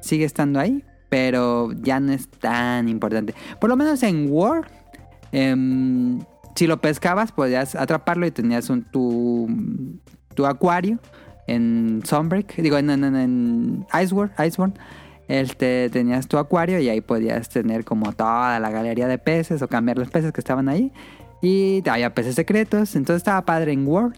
[0.00, 0.84] Sigue estando ahí.
[1.08, 3.34] Pero ya no es tan importante.
[3.60, 4.68] Por lo menos en War.
[5.32, 6.20] em,
[6.54, 9.48] si lo pescabas, podías atraparlo y tenías un, tu,
[10.34, 10.98] tu acuario
[11.48, 12.56] en Sunbreak.
[12.56, 14.74] Digo, en, en, en- Iceworld, Iceborne.
[15.28, 19.68] Este, tenías tu acuario y ahí podías tener como toda la galería de peces o
[19.68, 20.92] cambiar los peces que estaban ahí.
[21.42, 24.16] Y había peces secretos, entonces estaba padre en World.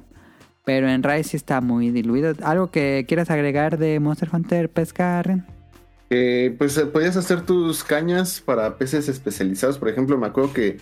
[0.65, 2.35] Pero en Rise sí está muy diluido.
[2.43, 5.47] ¿Algo que quieras agregar de Monster Hunter Pesca, Ren?
[6.11, 9.79] Eh, pues eh, podías hacer tus cañas para peces especializados.
[9.79, 10.79] Por ejemplo, me acuerdo que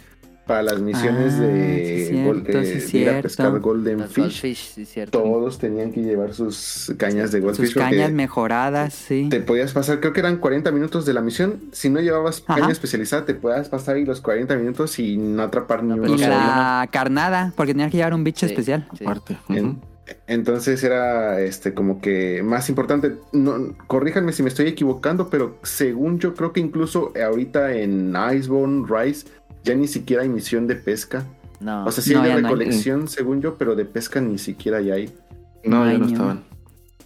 [0.47, 4.13] para las misiones Ah, de, sí, gol- cierto, sí, de ir a pescar Golden Los
[4.13, 5.21] Fish, goldfish, sí, cierto.
[5.21, 7.73] todos tenían que llevar sus cañas de Goldfish.
[7.73, 9.27] Sus cañas mejoradas, sí.
[9.29, 11.61] Te podías pasar, creo que eran 40 minutos de la misión.
[11.73, 12.61] Si no llevabas Ajá.
[12.61, 16.03] caña especializada, te podías pasar ahí los 40 minutos y no atrapar ni No, uno
[16.05, 16.31] pero Y solo.
[16.35, 18.87] la carnada, porque tenías que llevar un bicho Sí, especial.
[18.97, 19.05] sí.
[19.05, 19.37] Aparte.
[19.49, 19.81] En-.
[20.29, 23.17] Entonces era este como que más importante.
[23.33, 28.87] No, corríjanme si me estoy equivocando, pero según yo creo que incluso ahorita en Iceborne,
[28.89, 29.27] Rise,
[29.67, 31.25] ya ni siquiera hay misión de pesca.
[31.61, 31.85] No.
[31.85, 32.55] O sea, sí No, hay de no hay.
[32.55, 35.13] recolección, según yo, pero de pesca ni siquiera ya hay.
[35.65, 36.45] No, ya no estaban.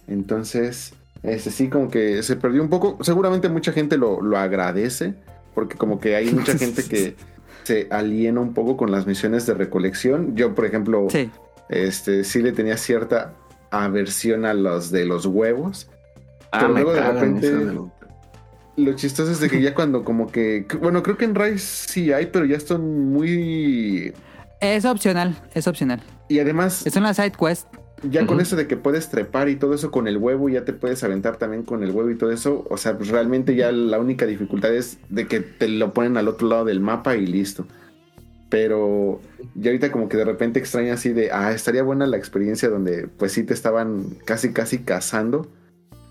[0.07, 0.93] Entonces,
[1.23, 2.97] este sí, como que se perdió un poco.
[3.01, 5.13] Seguramente mucha gente lo, lo agradece,
[5.55, 7.15] porque como que hay mucha gente que
[7.63, 10.35] se aliena un poco con las misiones de recolección.
[10.35, 11.29] Yo, por ejemplo, Sí.
[11.69, 13.33] este sí le tenía cierta
[13.71, 15.89] aversión a los de los huevos.
[16.51, 17.77] Ah, Pero me luego de repente-
[18.77, 20.65] Lo chistoso es de que ya cuando como que...
[20.79, 24.13] Bueno, creo que en Rise sí hay, pero ya están muy...
[24.61, 26.01] Es opcional, es opcional.
[26.29, 27.67] Y además, Es una side quest.
[28.03, 30.73] ya con eso de que puedes trepar y todo eso con el huevo, ya te
[30.73, 32.65] puedes aventar también con el huevo y todo eso.
[32.69, 36.27] O sea, pues realmente ya la única dificultad es de que te lo ponen al
[36.27, 37.65] otro lado del mapa y listo.
[38.49, 39.21] Pero
[39.55, 43.07] ya ahorita como que de repente extraña así de, ah, estaría buena la experiencia donde
[43.07, 45.47] pues sí te estaban casi casi cazando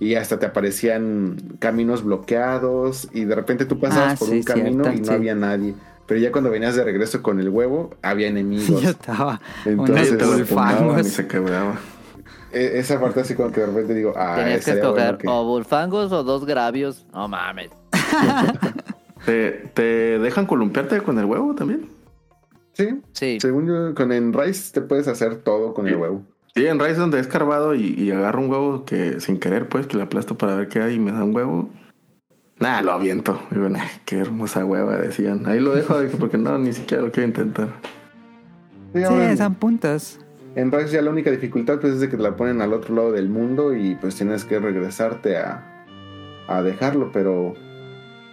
[0.01, 4.43] y hasta te aparecían caminos bloqueados y de repente tú pasabas Ah, por sí, un
[4.43, 5.13] camino cierto, y no sí.
[5.13, 5.75] había nadie.
[6.07, 8.67] Pero ya cuando venías de regreso con el huevo, había enemigos.
[8.83, 9.41] Yo estaba.
[9.65, 11.79] Entonces, tumbaban y se quebraba.
[12.53, 15.29] E- Esa parte así como que de repente digo, ah, Tenías que escoger bueno que-
[15.29, 17.07] o bulfangos o dos gravios.
[17.13, 17.71] No mames.
[19.25, 21.89] ¿Te, ¿Te dejan columpiarte con el huevo también?
[22.73, 23.39] Sí, Sí.
[23.41, 26.23] según yo, con en Rice te puedes hacer todo con el huevo.
[26.55, 29.87] Sí, en Rice donde he escarbado y, y agarro un huevo que sin querer, pues,
[29.87, 31.71] que le aplasto para ver qué hay y me da un huevo.
[32.59, 33.41] Nada, lo aviento.
[33.51, 35.47] Digo, nah, qué hermosa hueva, decían.
[35.47, 37.69] Ahí lo dejo porque no, ni siquiera lo quiero intentar.
[38.93, 40.19] Sí, Sí, en, son puntos.
[40.57, 42.95] en Rice ya la única dificultad pues es de que te la ponen al otro
[42.95, 45.85] lado del mundo y pues tienes que regresarte a,
[46.49, 47.55] a dejarlo, pero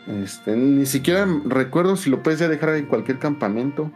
[0.08, 3.92] este, ni siquiera recuerdo si lo puedes ya dejar en cualquier campamento,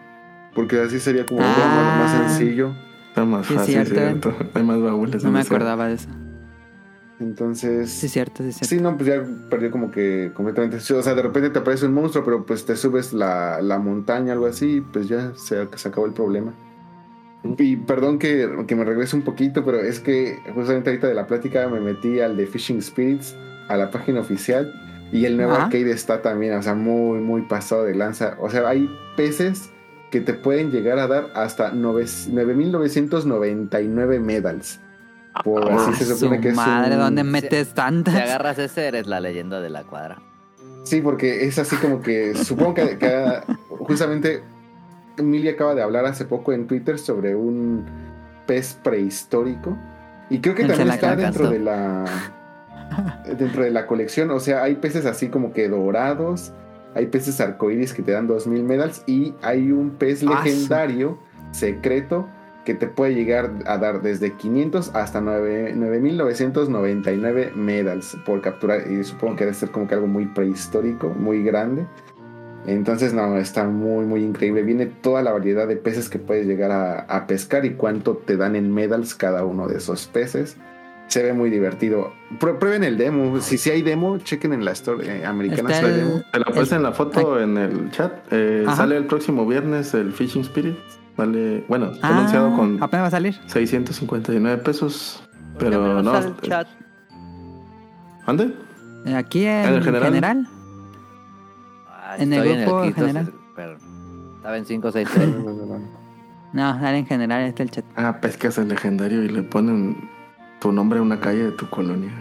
[0.53, 1.97] porque así sería como Ah.
[1.97, 2.73] lo más sencillo.
[3.11, 4.31] Está más Sí, fácil, cierto.
[4.31, 4.49] cierto.
[4.53, 5.23] Hay más baúles.
[5.23, 6.09] No me acordaba de eso.
[7.19, 7.91] Entonces...
[7.91, 8.75] Sí, es cierto, sí, es cierto.
[8.75, 10.77] Sí, no, pues ya perdió como que completamente.
[10.77, 14.33] O sea, de repente te aparece un monstruo, pero pues te subes la, la montaña,
[14.33, 16.53] algo así, pues ya se, se acabó el problema.
[17.57, 21.27] Y perdón que, que me regrese un poquito, pero es que justamente ahorita de la
[21.27, 23.35] plática me metí al de Fishing Spirits,
[23.67, 24.71] a la página oficial,
[25.11, 25.65] y el nuevo Ajá.
[25.65, 28.35] arcade está también, o sea, muy, muy pasado de lanza.
[28.39, 29.71] O sea, hay peces
[30.11, 34.79] que te pueden llegar a dar hasta nove- 9.999 medals.
[35.43, 38.13] Por así se Ah, supone su que es madre, un- ¿dónde metes tantas?
[38.13, 40.21] Si agarras ese, eres la leyenda de la cuadra.
[40.83, 43.39] Sí, porque es así como que supongo que, que
[43.69, 44.43] justamente
[45.17, 47.85] Milly acaba de hablar hace poco en Twitter sobre un
[48.47, 49.77] pez prehistórico
[50.29, 52.05] y creo que también está dentro de la
[53.37, 56.51] dentro de la colección, o sea, hay peces así como que dorados,
[56.93, 61.17] hay peces arcoíris que te dan 2000 medals y hay un pez Ah, legendario
[61.51, 62.27] secreto
[62.65, 68.91] que te puede llegar a dar desde 500 hasta 9 9999 medals por capturar.
[68.91, 71.87] Y supongo que debe ser como que algo muy prehistórico, muy grande.
[72.67, 74.61] Entonces, no, está muy, muy increíble.
[74.61, 78.37] Viene toda la variedad de peces que puedes llegar a, a pescar y cuánto te
[78.37, 80.57] dan en medals cada uno de esos peces.
[81.11, 82.13] Se ve muy divertido.
[82.39, 83.41] Prue- prueben el demo.
[83.41, 85.69] Si, si hay demo, chequen en la store eh, americana.
[85.73, 86.21] Si hay el- demo.
[86.31, 88.13] Te la puse en la foto en el chat.
[88.31, 90.77] Eh, sale el próximo viernes el Fishing Spirit.
[91.17, 93.35] Vale, bueno, Ah, anunciado con apenas va a salir.
[93.47, 95.21] 659 pesos.
[95.53, 96.67] ¿Por qué Pero no sale el chat?
[98.25, 98.53] ¿Ande?
[99.05, 100.05] Eh, Aquí en, ¿En el general?
[100.05, 100.47] general.
[101.89, 103.33] Ah, En el grupo quinto, general.
[103.55, 103.77] Pero
[104.37, 105.09] estaba en 5 6
[106.53, 107.85] No, dale en general, está el chat.
[107.95, 110.09] Ah, pescas el legendario y le ponen
[110.61, 112.11] tu nombre a una calle de tu colonia.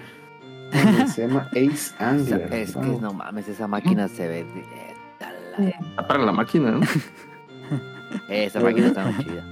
[1.14, 2.52] Se llama Ace Angler.
[2.52, 4.44] Es que no mames, esa máquina se ve.
[4.44, 6.80] directa para la máquina, ¿no?
[8.28, 9.44] Esa máquina está muy chida.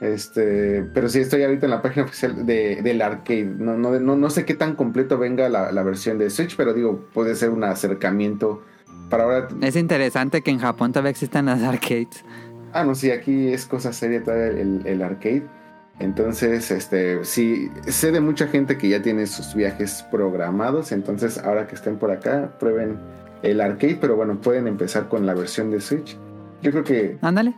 [0.00, 3.44] Este, pero sí estoy ahorita en la página oficial de, del arcade.
[3.44, 6.72] No, no, no, no sé qué tan completo venga la, la versión de Switch, pero
[6.74, 8.62] digo, puede ser un acercamiento.
[9.08, 9.48] Para ahora.
[9.60, 12.24] Es interesante que en Japón todavía existan las arcades.
[12.72, 15.59] Ah, no, sí, aquí es cosa seria todavía el, el arcade.
[16.00, 20.92] Entonces, este, sí, sé de mucha gente que ya tiene sus viajes programados.
[20.92, 22.98] Entonces, ahora que estén por acá, prueben
[23.42, 26.16] el arcade, pero bueno, pueden empezar con la versión de Switch.
[26.62, 27.54] Yo creo que Ándale.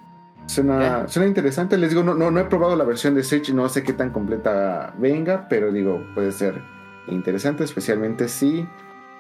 [0.47, 1.78] Suena, suena interesante.
[1.78, 4.11] Les digo, no, no, no he probado la versión de Switch, no sé qué tan
[4.11, 6.61] completa venga, pero digo, puede ser
[7.07, 8.66] interesante, especialmente si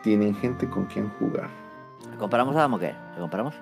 [0.02, 1.48] tienen gente con quien jugar.
[2.10, 2.92] ¿Le compramos a o qué?
[3.14, 3.54] ¿Le compramos?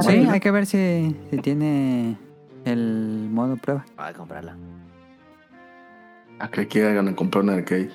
[0.00, 2.16] Sí, hay que ver si, si tiene
[2.64, 3.84] el modo prueba.
[3.96, 4.56] Voy a comprarla.
[6.38, 7.90] Ah, creí que iban a comprar un arcade.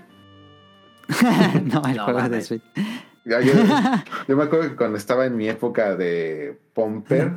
[1.66, 2.48] no, el No juego de mames.
[2.48, 2.64] Switch.
[3.26, 3.54] Ya, Yo,
[4.28, 7.34] yo me acuerdo que cuando estaba en mi época de Pomper,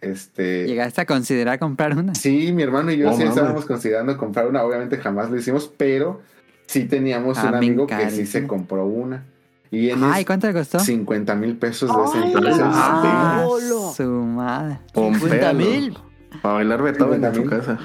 [0.00, 2.14] Este, ¿Llegaste a considerar comprar una?
[2.14, 4.62] Sí, mi hermano y yo No sí estábamos considerando comprar una.
[4.64, 6.20] Obviamente jamás lo hicimos, pero
[6.66, 9.24] sí teníamos Ah, un amigo que sí se compró una.
[9.70, 10.78] Y en Ay, ¿cuánto le costó?
[10.80, 12.62] 50 mil pesos de ese Ay, entonces.
[12.64, 13.46] Ah,
[13.94, 14.78] su madre.
[14.94, 15.58] Pompéalo.
[15.58, 15.98] mil.
[16.42, 17.42] Para bailar Beethoven en 50,000.
[17.44, 17.78] su casa.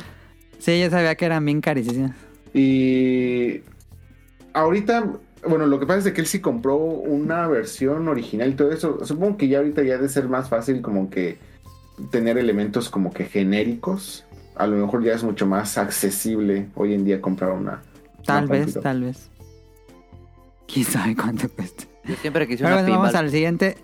[0.60, 2.16] Sí, yo sabía que eran bien carísimas.
[2.54, 3.62] Y
[4.54, 5.12] ahorita,
[5.48, 8.72] bueno, lo que pasa es de que él sí compró una versión original y todo
[8.72, 9.04] eso.
[9.06, 11.38] Supongo que ya ahorita ya ha de ser más fácil como que
[12.12, 14.26] tener elementos como que genéricos.
[14.56, 17.82] A lo mejor ya es mucho más accesible hoy en día comprar una.
[18.26, 19.30] Tal una vez, tal vez.
[20.72, 21.84] ¿Quién sabe cuánto cuesta?
[22.06, 23.78] Yo siempre quise Pero una bueno, vamos al siguiente.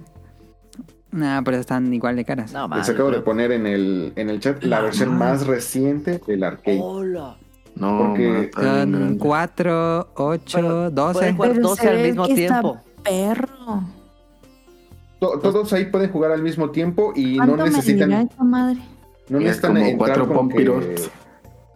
[1.11, 2.53] Nah, pero están igual de caras.
[2.53, 6.43] No, Les acabo de poner en el, en el chat la versión más reciente del
[6.43, 6.79] arcade.
[6.81, 7.35] Hola.
[7.75, 9.17] No, Porque Son grande.
[9.17, 11.19] 4, 8, Bueno, 12.
[11.19, 12.81] pueden jugar Pero 12 se al mismo que está tiempo.
[13.03, 13.83] Perro.
[15.19, 18.79] To- Todos ahí pueden jugar al mismo tiempo y no ¿Cuánto necesitan, esa madre?
[19.29, 21.11] no Es necesitan como entrar cuatro como que pompiros.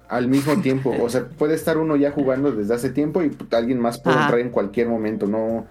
[0.10, 0.94] al mismo tiempo.
[1.02, 4.26] O sea, puede estar uno ya jugando desde hace tiempo y alguien más puede Ajá.
[4.26, 5.26] entrar en cualquier momento.
[5.28, 5.66] No,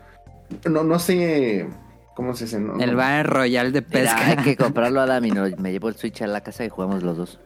[0.68, 1.68] no, no sé
[2.14, 2.58] cómo se dice.
[2.60, 2.96] No, El no.
[2.96, 4.26] Battle Royale de Mira, pesca.
[4.28, 5.30] hay que comprarlo a Dami.
[5.30, 7.38] no, Me llevo el Switch a la casa y jugamos los dos.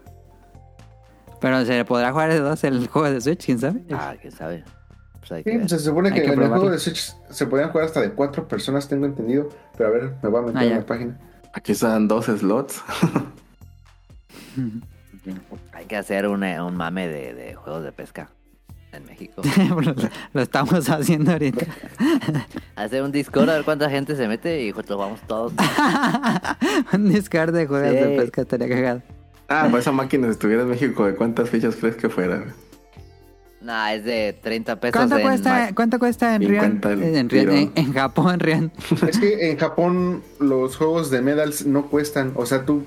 [1.41, 3.83] Pero se podrá jugar de dos el juego de Switch, quién sabe.
[3.93, 4.65] Ah, quién sabe.
[5.21, 5.69] Pues hay Sí, que ver.
[5.69, 8.13] se supone Hay que, que en el juego de Switch se podían jugar hasta de
[8.13, 9.49] cuatro personas, tengo entendido.
[9.77, 10.77] Pero a ver, me voy a meter Ah, en ya.
[10.79, 11.19] la página.
[11.53, 12.83] Aquí están dos slots.
[15.73, 18.31] Hay que hacer un, eh, un mame de, de juegos de pesca
[18.97, 19.43] en México.
[19.83, 19.95] lo,
[20.33, 21.67] lo estamos haciendo ahorita.
[22.77, 25.53] Hacer un Discord a ver cuánta gente se mete y pues, lo vamos todos.
[26.93, 27.97] Un discard de juegos Sí.
[27.97, 29.03] de pesca estaría cagado.
[29.49, 32.43] Ah, pues esa máquina si estuviera en México, ¿de cuántas fichas crees que fuera?
[33.61, 35.71] Nah, es de 30 pesos ¿Cuánto en cuesta.
[35.75, 36.65] ¿Cuánto cuesta en Rion?
[36.83, 38.71] 50 el En, Rion- en, en Japón, Rion.
[39.09, 42.33] Es que en Japón los juegos de medals no cuestan.
[42.37, 42.85] O sea, tú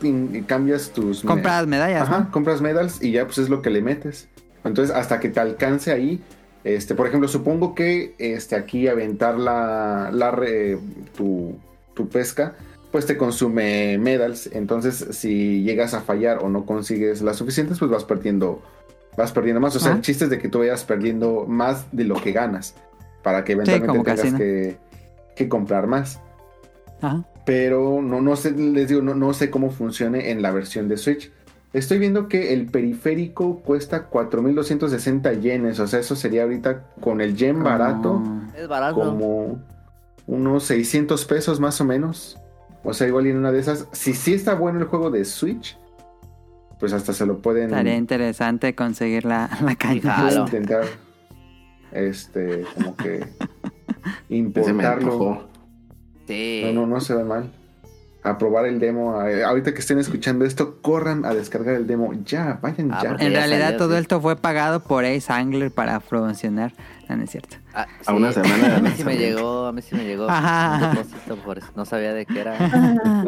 [0.48, 1.22] cambias tus.
[1.24, 2.32] Compras medallas, Ajá, ¿no?
[2.32, 4.28] compras medals y ya pues es lo que le metes.
[4.64, 6.22] Entonces, hasta que te alcance ahí,
[6.64, 10.78] este, por ejemplo, supongo que este aquí aventar la, la re-
[11.16, 11.56] tu,
[11.94, 12.56] tu pesca,
[12.92, 14.50] pues te consume medals.
[14.54, 18.62] Entonces, si llegas a fallar o no consigues las suficientes, pues vas perdiendo,
[19.18, 19.76] vas perdiendo más.
[19.76, 19.96] O sea, Ah.
[19.96, 22.76] el chiste es de que tú vayas perdiendo más de lo que ganas.
[23.24, 24.78] Para que eventualmente tengas que,
[25.36, 26.22] que comprar más
[27.02, 27.26] Ajá.
[27.46, 30.96] pero no, no sé, les digo, no, no sé cómo funcione en la versión de
[30.98, 31.30] Switch.
[31.72, 37.36] Estoy viendo que el periférico cuesta 4.260 yenes, o sea, eso sería ahorita con el
[37.36, 38.48] yen barato, Ah.
[38.58, 38.96] Es barato.
[39.00, 39.60] como
[40.26, 42.40] unos 600 pesos más o menos.
[42.84, 45.78] O sea, igual en una de esas, si sí está bueno el juego de Switch,
[46.80, 49.74] pues hasta se lo pueden Estaría interesante conseguir la, la
[50.40, 50.86] intentar,
[51.92, 53.26] este, como que
[54.30, 55.50] importarlo.
[56.28, 56.62] Sí.
[56.66, 57.52] No, no, no se ve mal.
[58.30, 59.20] A probar el demo.
[59.20, 62.14] ahorita que estén escuchando esto, corran a descargar el demo.
[62.26, 63.10] Ya, vayan Ah, ya.
[63.20, 66.74] En realidad todo esto fue pagado por Ace Angler para promocionar.
[67.08, 67.58] No, no es cierto.
[67.74, 70.80] Ah, A una semana A mí sí me llegó, a mí sí me llegó Ajá.
[70.90, 71.68] un depósito por eso.
[71.76, 72.56] No sabía de qué era.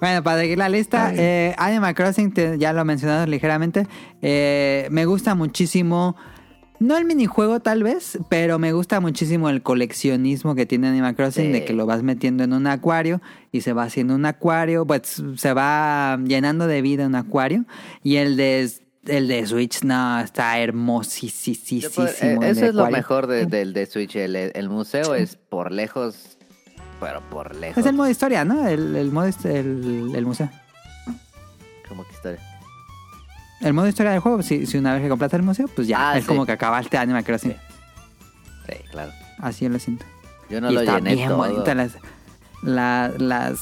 [0.00, 3.88] Bueno, para seguir la lista, eh, Animal Crossing, te- ya lo mencionado ligeramente,
[4.22, 6.14] eh, me gusta muchísimo,
[6.80, 11.46] no el minijuego tal vez, pero me gusta muchísimo el coleccionismo que tiene Animal Crossing,
[11.46, 11.52] Sí.
[11.52, 13.20] de que lo vas metiendo en un acuario
[13.52, 17.64] y se va haciendo un acuario, pues se va llenando de vida un acuario,
[18.02, 18.70] y el de...
[19.06, 21.88] El de Switch, no, está hermosísimo.
[21.94, 24.16] Puedo- eh, eso es lo mejor de- del de Switch.
[24.16, 26.36] El, el museo es por lejos,
[27.00, 27.78] pero por lejos.
[27.78, 28.66] Es el modo historia, ¿no?
[28.68, 30.50] El, el modo, el, el museo.
[31.88, 32.40] Como que historia.
[33.60, 36.10] El modo historia del juego, si, si una vez que compraste el museo, pues ya,
[36.10, 36.28] Ah, es sí.
[36.28, 37.56] como que acabaste Animal Crossing.
[38.66, 39.10] Sí, claro.
[39.38, 40.04] Así yo lo siento.
[40.48, 41.38] Yo no y lo está llené bien todo.
[41.38, 41.92] bonita las,
[42.62, 43.58] la- las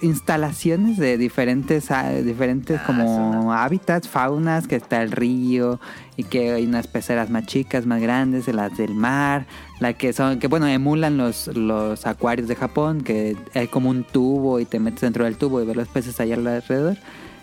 [0.00, 5.78] instalaciones de diferentes, ah, diferentes Ah, como hábitats, faunas, que está el río
[6.16, 9.46] y que hay unas peceras más chicas, más grandes, de las del mar,
[9.78, 14.02] la que son, que bueno, emulan los, los acuarios de Japón, que hay como un
[14.04, 16.96] tubo y te metes dentro del tubo y ves los peces allá alrededor.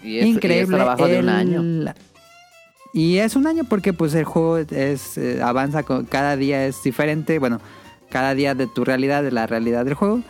[0.04, 0.60] Y es, Increíble.
[0.60, 1.94] Y es trabajo de un año.
[2.94, 6.82] Y es un año porque pues el juego es eh, avanza con, cada día es
[6.84, 7.62] diferente, bueno,
[8.10, 10.22] cada día de tu realidad de la realidad del juego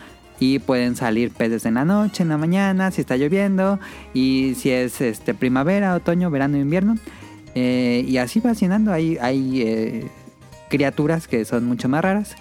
[0.41, 3.79] y pueden salir peces en la noche, en la mañana, si está lloviendo
[4.13, 6.95] y si es este primavera, otoño, verano, invierno
[7.55, 8.91] Eh, y así va llenando.
[8.93, 10.07] Hay hay eh,
[10.69, 12.35] criaturas que son mucho más raras.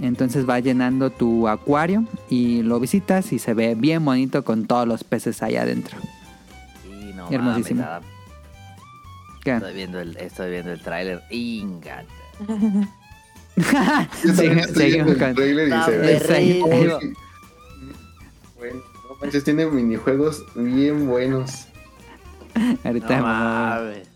[0.00, 4.88] Entonces va llenando tu acuario y lo visitas y se ve bien bonito con todos
[4.88, 5.98] los peces ahí adentro.
[7.36, 7.80] Hermosísimo.
[7.82, 8.02] mames, Adam.
[9.44, 9.52] ¿Qué?
[9.54, 11.22] Estoy viendo el, estoy viendo el tráiler.
[11.30, 12.04] Inga.
[13.56, 16.66] Yo también Sigue- estoy seguimos viendo el con- trailer y Está se ve perrísimo.
[16.68, 16.86] muy-
[18.56, 18.76] bueno.
[19.08, 21.66] No manches, tiene minijuegos bien buenos.
[22.84, 24.08] Ahorita No mames.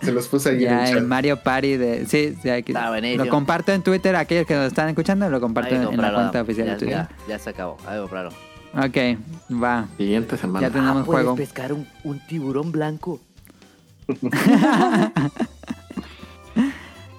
[0.00, 1.04] Se los puse ahí en ya el el chat.
[1.04, 2.06] Mario Party de...
[2.06, 2.72] Sí, sí, aquí.
[2.72, 3.24] Está buenísimo.
[3.24, 6.66] Lo comparto en Twitter, aquellos que nos están escuchando, lo comparto en la cuenta oficial
[6.66, 6.96] de ya, Twitter.
[6.96, 7.76] ya, ya se acabó.
[7.76, 8.32] Que comprarlo.
[8.74, 8.96] Ok,
[9.62, 9.86] va.
[9.98, 10.66] Siguiente semana.
[10.68, 11.36] Ya tenemos Ah, puedes juego.
[11.36, 13.20] pescar un, un tiburón blanco.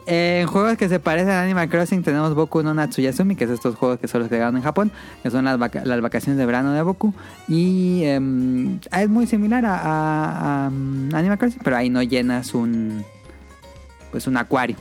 [0.05, 3.49] Eh, En juegos que se parecen a Animal Crossing tenemos Boku no Natsuyasumi, que es
[3.49, 4.91] estos juegos que solo se llegaron en Japón,
[5.23, 7.13] que son las, vaca- las vacaciones de verano de Boku.
[7.47, 12.53] Y em, es muy similar a, a- a, um, Animal Crossing, pero ahí no llenas
[12.53, 13.05] un
[14.11, 14.75] pues un acuario.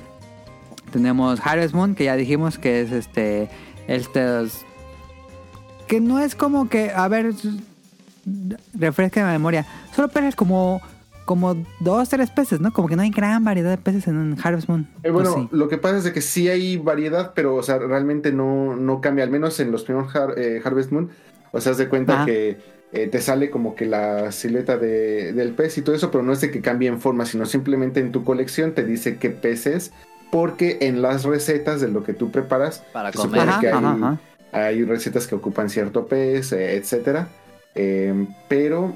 [0.90, 3.48] Tenemos Harvest Moon, que ya dijimos que es este
[3.86, 4.64] estos
[5.92, 7.34] que no es como que a ver
[8.78, 10.80] refresca la memoria, solo pesas como
[11.26, 12.72] como dos tres peces, ¿no?
[12.72, 14.88] Como que no hay gran variedad de peces en Harvest Moon.
[15.02, 18.32] Eh, bueno, lo que pasa es de que sí hay variedad, pero o sea, realmente
[18.32, 21.10] no, no cambia, al menos en los primeros Har- eh, Harvest Moon.
[21.52, 22.24] O sea, haz de cuenta Ajá.
[22.24, 22.58] que
[22.92, 26.32] eh, te sale como que la silueta de- del pez y todo eso, pero no
[26.32, 29.66] es de que cambie en forma, sino simplemente en tu colección te dice qué pez
[29.66, 29.92] es,
[30.30, 33.32] porque en las recetas de lo que tú preparas, Para se comer.
[33.42, 34.18] supone Ajá, que hay, ajá, ajá.
[34.52, 37.28] Hay recetas que ocupan cierto pez, etcétera,
[37.74, 38.94] Eh, pero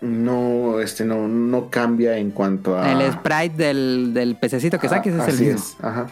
[0.00, 2.90] no, este, no, no cambia en cuanto a...
[2.92, 5.58] El sprite del, del pececito que saques es Ah, el así mismo.
[5.58, 6.06] es, ajá.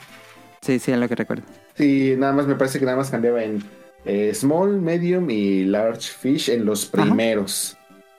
[0.60, 1.44] Sí, sí, es lo que recuerdo.
[1.74, 3.62] Sí, nada más me parece que nada más cambiaba en
[4.04, 7.04] eh, small, medium y large fish en los Ajá.
[7.04, 7.76] primeros.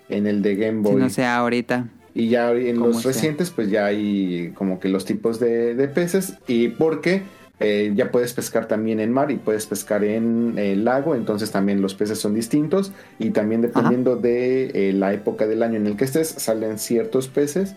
[0.10, 1.02] En el de Game Si Boy.
[1.02, 1.86] no sé ahorita.
[2.16, 3.12] Y ya en los sea.
[3.12, 6.34] recientes, pues ya hay como que los tipos de, de peces.
[6.48, 7.22] Y porque
[7.60, 11.16] eh, ya puedes pescar también en mar y puedes pescar en el lago.
[11.16, 12.92] Entonces también los peces son distintos.
[13.18, 17.28] Y también dependiendo de eh, la época del año en el que estés, salen ciertos
[17.28, 17.76] peces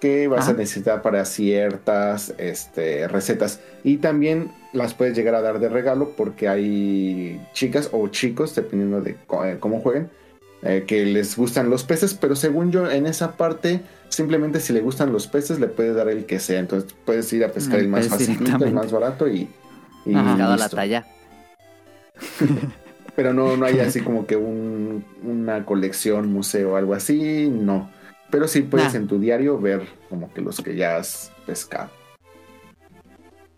[0.00, 0.50] que vas Ajá.
[0.50, 3.60] a necesitar para ciertas este, recetas.
[3.82, 9.00] Y también las puedes llegar a dar de regalo porque hay chicas o chicos, dependiendo
[9.00, 10.10] de eh, cómo jueguen,
[10.62, 13.82] eh, que les gustan los peces, pero según yo en esa parte,
[14.14, 16.58] simplemente si le gustan los peces, le puedes dar el que sea.
[16.60, 19.48] Entonces puedes ir a pescar El el, más facilito, el más barato y...
[20.06, 20.56] y Ajá.
[20.56, 21.06] La talla.
[23.16, 27.90] Pero no, no hay así como que un- una colección, museo o algo así, no.
[28.30, 29.00] Pero sí puedes Nah.
[29.00, 31.90] en tu diario ver como que los que ya has pescado.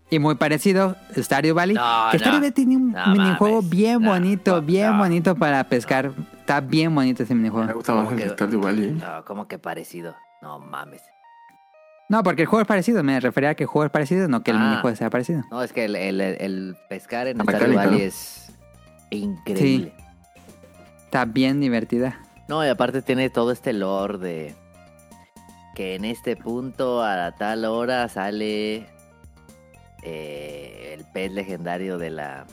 [0.09, 1.75] Y muy parecido, Stardew Valley.
[1.75, 2.39] No, que Stardew no.
[2.39, 3.69] Valley tiene un No minijuego mames.
[3.69, 4.97] bien bonito, no, bien no.
[4.99, 6.11] bonito para pescar.
[6.39, 7.73] Está bien bonito ese Me minijuego.
[7.73, 8.91] gusta más el Stardew Valley.
[8.91, 10.15] No, como que parecido.
[10.47, 11.01] No mames.
[12.07, 13.03] No, porque el juego es parecido.
[13.03, 14.69] Me refería a que el juego es parecido, no que el Ah.
[14.69, 15.43] minijuego sea parecido.
[15.51, 18.03] No, es que el, el- el pescar en La Stardew Valley ¿no?
[18.05, 18.53] es
[19.09, 19.93] increíble.
[21.03, 22.17] Está bien divertida.
[22.47, 24.55] No, y aparte tiene todo este lore de
[25.75, 28.85] que en este punto a tal hora sale
[30.03, 32.45] eh, el pez legendario de la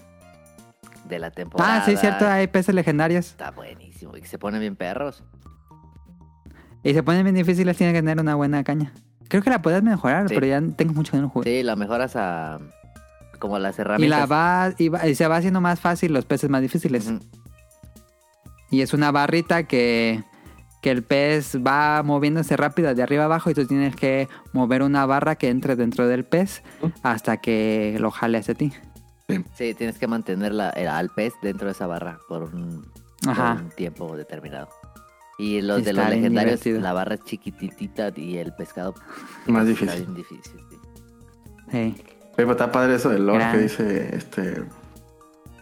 [1.04, 1.76] de la temporada.
[1.76, 3.26] Ah, sí, cierto, hay peces legendarios.
[3.26, 5.22] Está buenísimo y que se ponen bien perros.
[6.84, 8.92] Y se ponen bien difíciles, tienen que tener una buena caña.
[9.28, 10.34] Creo que la puedes mejorar, Sí.
[10.34, 11.44] pero ya tengo mucho que no juego.
[11.44, 12.58] Sí, la mejoras a
[13.40, 14.20] como las Y herramientas.
[14.20, 17.10] la va y, va- y se va haciendo más fácil los peces más difíciles.
[18.70, 20.22] Y es una barrita que,
[20.82, 25.06] que el pez va moviéndose rápido de arriba abajo y tú tienes que mover una
[25.06, 26.62] barra que entre dentro del pez
[27.02, 28.72] hasta que lo jale hacia ti.
[29.54, 32.82] Sí, tienes que mantener la- el- al pez dentro de esa barra por un,
[33.22, 33.52] por Ajá.
[33.62, 34.68] un tiempo determinado.
[35.38, 36.80] Y los de Está los legendarios, divertido.
[36.80, 38.94] la barra chiquititita y el pescado
[39.46, 40.02] Más está difícil.
[40.02, 40.60] bien difícil.
[41.70, 42.02] sí.
[42.36, 43.52] Pero está padre eso del lore Gran.
[43.52, 44.64] que dice este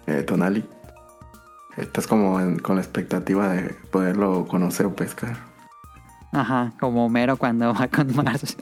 [0.07, 0.65] eh, Tonali.
[1.77, 5.36] Estás como en- con la expectativa de poderlo conocer o pescar.
[6.32, 8.47] Ajá, como Homero cuando va con Marge.
[8.47, 8.57] Sí.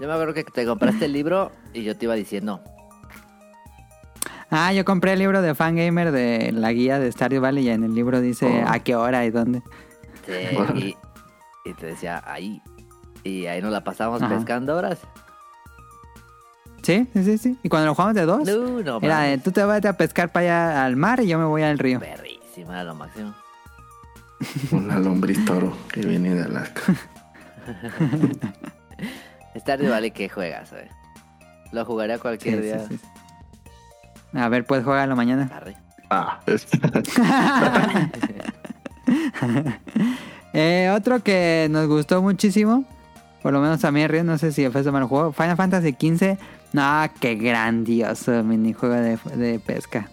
[0.00, 2.60] Yo me acuerdo que te compraste el libro y yo te iba diciendo,
[4.56, 7.82] Ah, yo compré el libro de Fangamer de la guía de Stardew Valley y en
[7.82, 8.68] el libro dice Oh.
[8.72, 9.62] a qué hora y dónde.
[10.24, 10.32] sí,
[10.76, 10.96] y,
[11.68, 12.62] y te decía ahí.
[13.24, 14.34] Y ahí nos la pasamos Ajá.
[14.36, 14.98] pescando horas.
[16.82, 17.58] Sí, sí, sí, sí.
[17.62, 20.30] Y cuando lo jugamos de dos, No, no era de, tú te vas a pescar
[20.30, 21.98] para allá al mar y yo me voy al río.
[21.98, 23.34] Perrísima, lo máximo.
[24.70, 26.82] Una lombriz toro que viene de Alaska.
[29.58, 30.72] Stardew Valley, ¿qué juegas?
[30.74, 30.88] eh?
[31.72, 32.86] Lo jugaría Sí, cualquier sí, día.
[32.88, 33.06] sí, sí.
[34.34, 35.50] A ver, pues juégalo mañana.
[36.10, 36.66] Ah, es-
[40.56, 42.84] Eh, otro que nos gustó muchísimo,
[43.42, 45.90] por lo menos a mí, Río, no sé si fue me lo jugó, Final Fantasy
[45.98, 46.38] XV.
[46.72, 50.08] No, qué grandioso minijuego de, de pesca.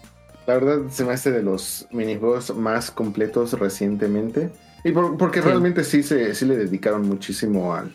[0.48, 4.50] La verdad se me hace de los minijuegos más completos recientemente.
[4.82, 5.46] Y por- porque Sí.
[5.46, 7.92] realmente sí, se, sí le dedicaron muchísimo al,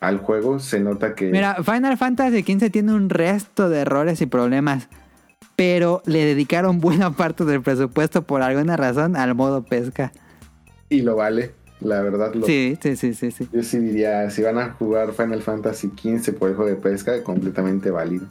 [0.00, 0.58] al juego.
[0.58, 1.30] Se nota que...
[1.30, 4.88] Mira, Final Fantasy XV tiene un resto de errores y problemas,
[5.60, 10.10] pero le dedicaron buena parte del presupuesto por alguna razón al modo pesca.
[10.88, 12.34] Y lo vale, la verdad.
[12.34, 13.46] Lo, Sí, sí, sí, sí, sí.
[13.52, 17.22] Yo sí diría, si van a jugar Final Fantasy XV por el juego de pesca,
[17.22, 18.26] completamente válido.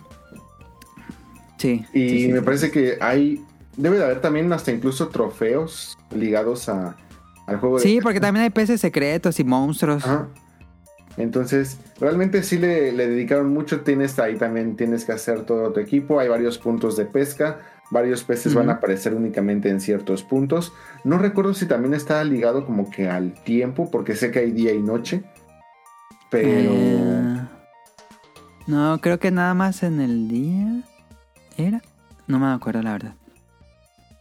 [1.57, 1.85] Sí.
[1.93, 2.45] Y sí, sí, me sí.
[2.45, 3.43] parece que hay,
[3.77, 6.97] debe de haber también hasta incluso trofeos ligados a,
[7.45, 8.03] al juego de Sí, pesca.
[8.05, 10.03] porque también hay peces secretos y monstruos.
[10.03, 10.27] Ajá.
[11.19, 13.81] Entonces, realmente sí le, le dedicaron mucho.
[13.81, 16.19] Tienes ahí también, tienes que hacer todo tu equipo.
[16.19, 17.59] Hay varios puntos de pesca.
[17.91, 20.73] Varios peces van a aparecer únicamente en ciertos puntos.
[21.03, 24.73] No recuerdo si también está ligado como que al tiempo, porque sé que hay día
[24.73, 25.23] y noche.
[26.29, 27.41] Pero Eh,
[28.67, 30.83] no, creo que nada más en el día.
[31.57, 31.81] ¿Era?
[32.27, 33.13] No me acuerdo, la verdad.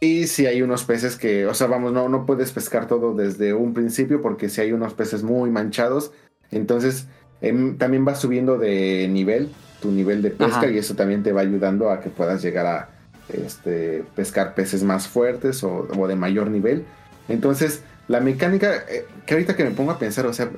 [0.01, 3.53] Y si hay unos peces que, o sea, vamos, no, no puedes pescar todo desde
[3.53, 6.11] un principio porque si hay unos peces muy manchados,
[6.51, 7.07] entonces
[7.41, 9.49] em, también vas subiendo de nivel,
[9.81, 10.69] tu nivel de pesca, Ajá.
[10.69, 12.89] y eso también te va ayudando a que puedas llegar a
[13.29, 16.85] este, pescar peces más fuertes o, o de mayor nivel.
[17.27, 20.49] Entonces, la mecánica, eh, que ahorita que me pongo a pensar, o sea,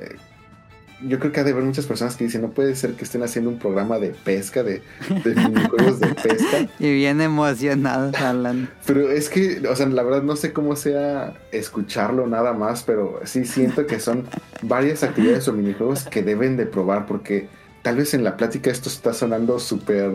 [1.07, 3.23] yo creo que ha de haber muchas personas que dicen, no puede ser que estén
[3.23, 4.81] haciendo un programa de pesca, de,
[5.23, 6.67] de minijuegos de pesca.
[6.79, 8.69] Y bien emocionados hablando.
[8.85, 13.19] Pero es que, o sea, la verdad no sé cómo sea escucharlo nada más, pero
[13.23, 14.25] sí siento que son
[14.61, 17.47] varias actividades o minijuegos que deben de probar porque
[17.81, 20.11] tal vez en la plática esto está sonando súper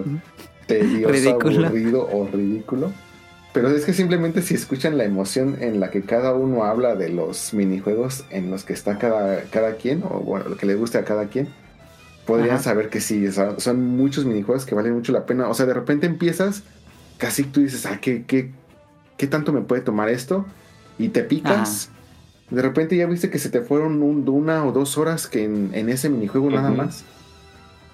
[0.67, 1.67] tedioso, Ridículo.
[1.67, 2.93] aburrido o ridículo.
[3.62, 7.09] Pero es que simplemente si escuchan la emoción en la que cada uno habla de
[7.09, 10.99] los minijuegos en los que está cada, cada quien, o bueno, lo que le guste
[10.99, 11.49] a cada quien,
[12.27, 12.65] podrían Ajá.
[12.65, 13.27] saber que sí,
[13.59, 15.49] son muchos minijuegos que valen mucho la pena.
[15.49, 16.62] O sea, de repente empiezas,
[17.19, 18.51] casi tú dices, ah, ¿qué, qué,
[19.16, 20.45] qué tanto me puede tomar esto?
[20.99, 21.91] Y te picas.
[22.51, 25.70] De repente ya viste que se te fueron un- una o dos horas que en,
[25.73, 27.05] en ese minijuego nada más.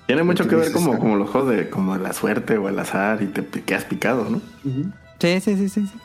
[0.07, 1.03] Tiene mucho que ver como, algo.
[1.03, 4.41] como los juegos de como la suerte o el azar y te quedas picado, ¿no?
[5.23, 5.87] Sí, sí, sí, sí.
[5.87, 5.99] sí.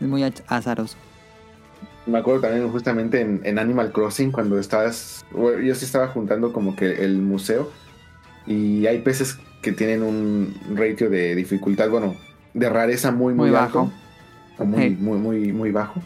[0.00, 0.96] Es muy azaroso.
[2.06, 6.74] Me acuerdo también justamente en, en Animal Crossing cuando estabas, yo sí estaba juntando como
[6.74, 7.70] que el museo
[8.46, 12.16] y hay peces que tienen un ratio de dificultad, bueno,
[12.54, 13.92] de rareza muy, muy, bajo.
[14.58, 14.96] o muy, Sí.
[14.98, 16.00] muy, muy, muy bajo.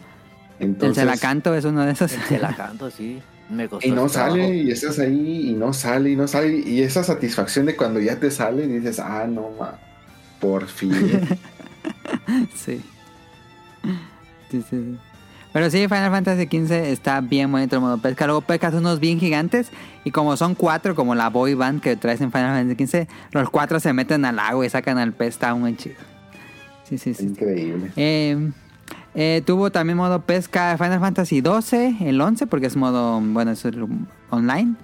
[0.59, 2.11] El Entonces, Celacanto es uno de esos.
[2.11, 3.19] Se la canto, sí.
[3.49, 4.35] Me costó y no trabajo.
[4.35, 7.99] sale, y estás ahí, y no sale, y no sale, y esa satisfacción de cuando
[7.99, 9.79] ya te sale, y dices, ah, no, ma,
[10.39, 10.91] por fin.
[12.55, 12.81] Sí.
[14.51, 14.97] Sí, sí.
[15.53, 18.25] Pero sí, Final Fantasy XV está bien bonito el modo pesca.
[18.25, 19.71] Luego pescas unos bien gigantes.
[20.03, 23.49] Y como son cuatro, como la boy band que traes en Final Fantasy XV, los
[23.49, 25.29] cuatro se meten al agua y sacan al pez.
[25.29, 25.95] Está muy chido.
[26.83, 27.25] Sí, sí, sí.
[27.25, 27.91] Increíble.
[27.95, 28.51] Eh,
[29.15, 33.67] eh, tuvo también modo pesca Final Fantasy 12, el 11, porque es modo, bueno, es
[34.29, 34.75] online.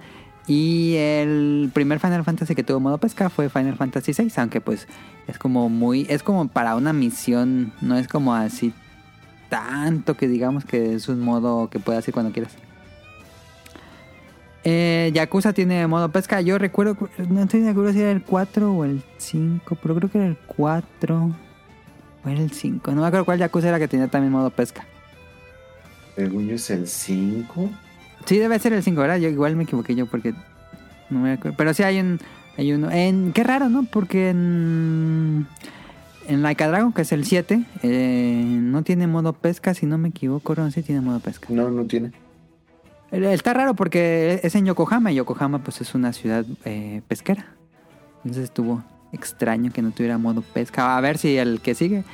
[0.46, 4.86] Y el primer Final Fantasy que tuvo modo pesca fue Final Fantasy 6, aunque pues
[5.26, 8.74] es como muy, es como para una misión, no es como así
[9.48, 12.52] tanto que digamos que es un modo que puedes hacer cuando quieras.
[14.64, 16.40] Eh, Yakuza tiene modo pesca.
[16.40, 16.96] Yo recuerdo,
[17.28, 20.36] no estoy seguro si era el 4 o el 5, pero creo que era el
[20.36, 21.30] 4
[22.24, 22.90] o era el 5.
[22.92, 24.86] No me acuerdo cuál Yakuza era que tenía también modo pesca.
[26.16, 27.70] Según yo es el 5.
[28.24, 29.18] Sí, debe ser el 5, ¿verdad?
[29.18, 30.34] Yo igual me equivoqué yo porque
[31.10, 31.56] no me acuerdo.
[31.56, 32.20] Pero sí hay un
[32.56, 33.84] hay uno en qué raro, ¿no?
[33.84, 35.46] Porque en
[36.26, 39.98] en Like a Dragon, que es el 7, eh, no tiene modo pesca, si no
[39.98, 41.48] me equivoco, no sí tiene modo pesca.
[41.50, 42.12] No, no tiene.
[43.12, 47.46] Eh, Está raro porque es en Yokohama y Yokohama pues es una ciudad eh, pesquera.
[48.18, 48.82] Entonces estuvo
[49.12, 50.96] extraño que no tuviera modo pesca.
[50.96, 52.04] A ver si el que sigue,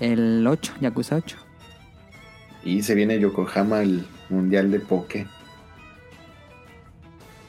[0.00, 1.36] el 8, Yakuza 8.
[2.64, 5.26] Y se viene Yokohama el mundial de Poké,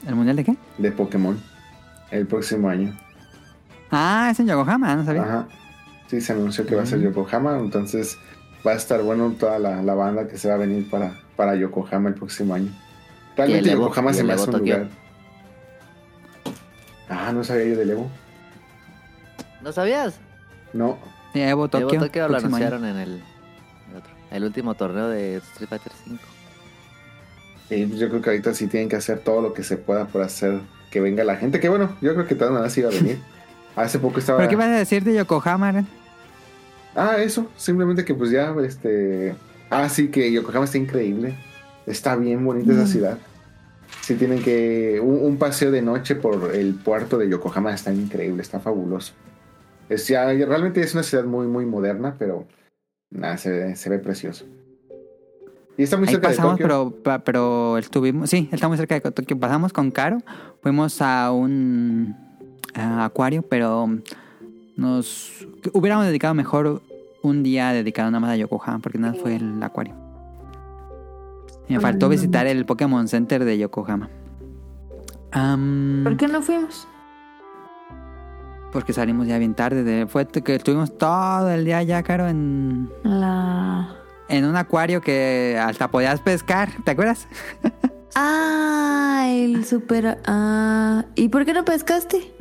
[0.06, 0.56] ¿El mundial de qué?
[0.78, 1.40] de Pokémon,
[2.10, 2.96] el próximo año.
[3.90, 5.22] Ah, es en Yokohama, no sabía.
[5.22, 5.48] Ajá.
[6.08, 7.02] Sí, se anunció que va a ser Mm.
[7.04, 8.18] Yokohama, entonces
[8.66, 11.54] va a estar bueno toda la, la banda que se va a venir para, para
[11.54, 12.70] Yokohama el próximo año.
[13.36, 14.88] Realmente Y el Evo, Yokohama se me hace un lugar.
[17.08, 18.10] Ah, no sabía yo del Evo.
[19.62, 20.18] ¿No sabías?
[20.72, 20.98] No.
[21.32, 21.88] Sí, Evo Tokio.
[21.90, 22.66] Evo Tokio lo próximo año.
[22.66, 23.14] anunciaron en el,
[23.90, 26.22] el otro- el último torneo de Street Fighter 5.
[27.70, 30.06] Y pues yo creo que ahorita sí tienen que hacer todo lo que se pueda
[30.06, 30.60] por hacer
[30.90, 31.60] que venga la gente.
[31.60, 33.18] Que bueno, yo creo que todas maneras iba a venir.
[33.76, 34.38] Hace poco estaba.
[34.38, 35.86] ¿Pero qué vas a decir de Yokohama, Ren?
[36.94, 37.50] Ah, eso.
[37.56, 39.34] Simplemente que pues ya, este.
[39.70, 41.34] Ah, sí, que Yokohama está increíble.
[41.86, 42.86] Está bien bonita esa Mm.
[42.86, 43.18] ciudad.
[44.02, 45.00] Sí, tienen que.
[45.02, 49.12] Un, un paseo de noche por el puerto de Yokohama está increíble, está fabuloso.
[49.88, 52.46] Es ya, realmente es una ciudad muy, muy moderna, pero.
[53.10, 54.44] Nada, se, se ve precioso.
[55.76, 56.94] Y está muy Ahí cerca de pasamos, Tokio.
[57.02, 59.38] pero, pero estuvimos, sí, está muy cerca de Tokio.
[59.38, 60.18] Pasamos con Caro,
[60.62, 62.16] fuimos a un
[62.74, 63.88] a acuario, pero
[64.76, 66.82] nos hubiéramos dedicado mejor
[67.22, 69.94] un día dedicado nada más a Yokohama, porque nada fue el acuario.
[71.68, 74.10] Me faltó visitar el Pokémon Center de Yokohama.
[75.32, 76.86] Am, ¿Por qué no fuimos?
[78.70, 79.82] Porque salimos ya bien tarde.
[79.82, 84.03] De, fue que estuvimos todo el día ya, Caro, en, La.
[84.28, 86.70] En un acuario que hasta podías pescar.
[86.84, 87.28] ¿Te acuerdas?
[88.16, 90.20] Ah, el super.
[90.24, 91.04] Ah.
[91.16, 92.32] ¿Y por qué no pescaste?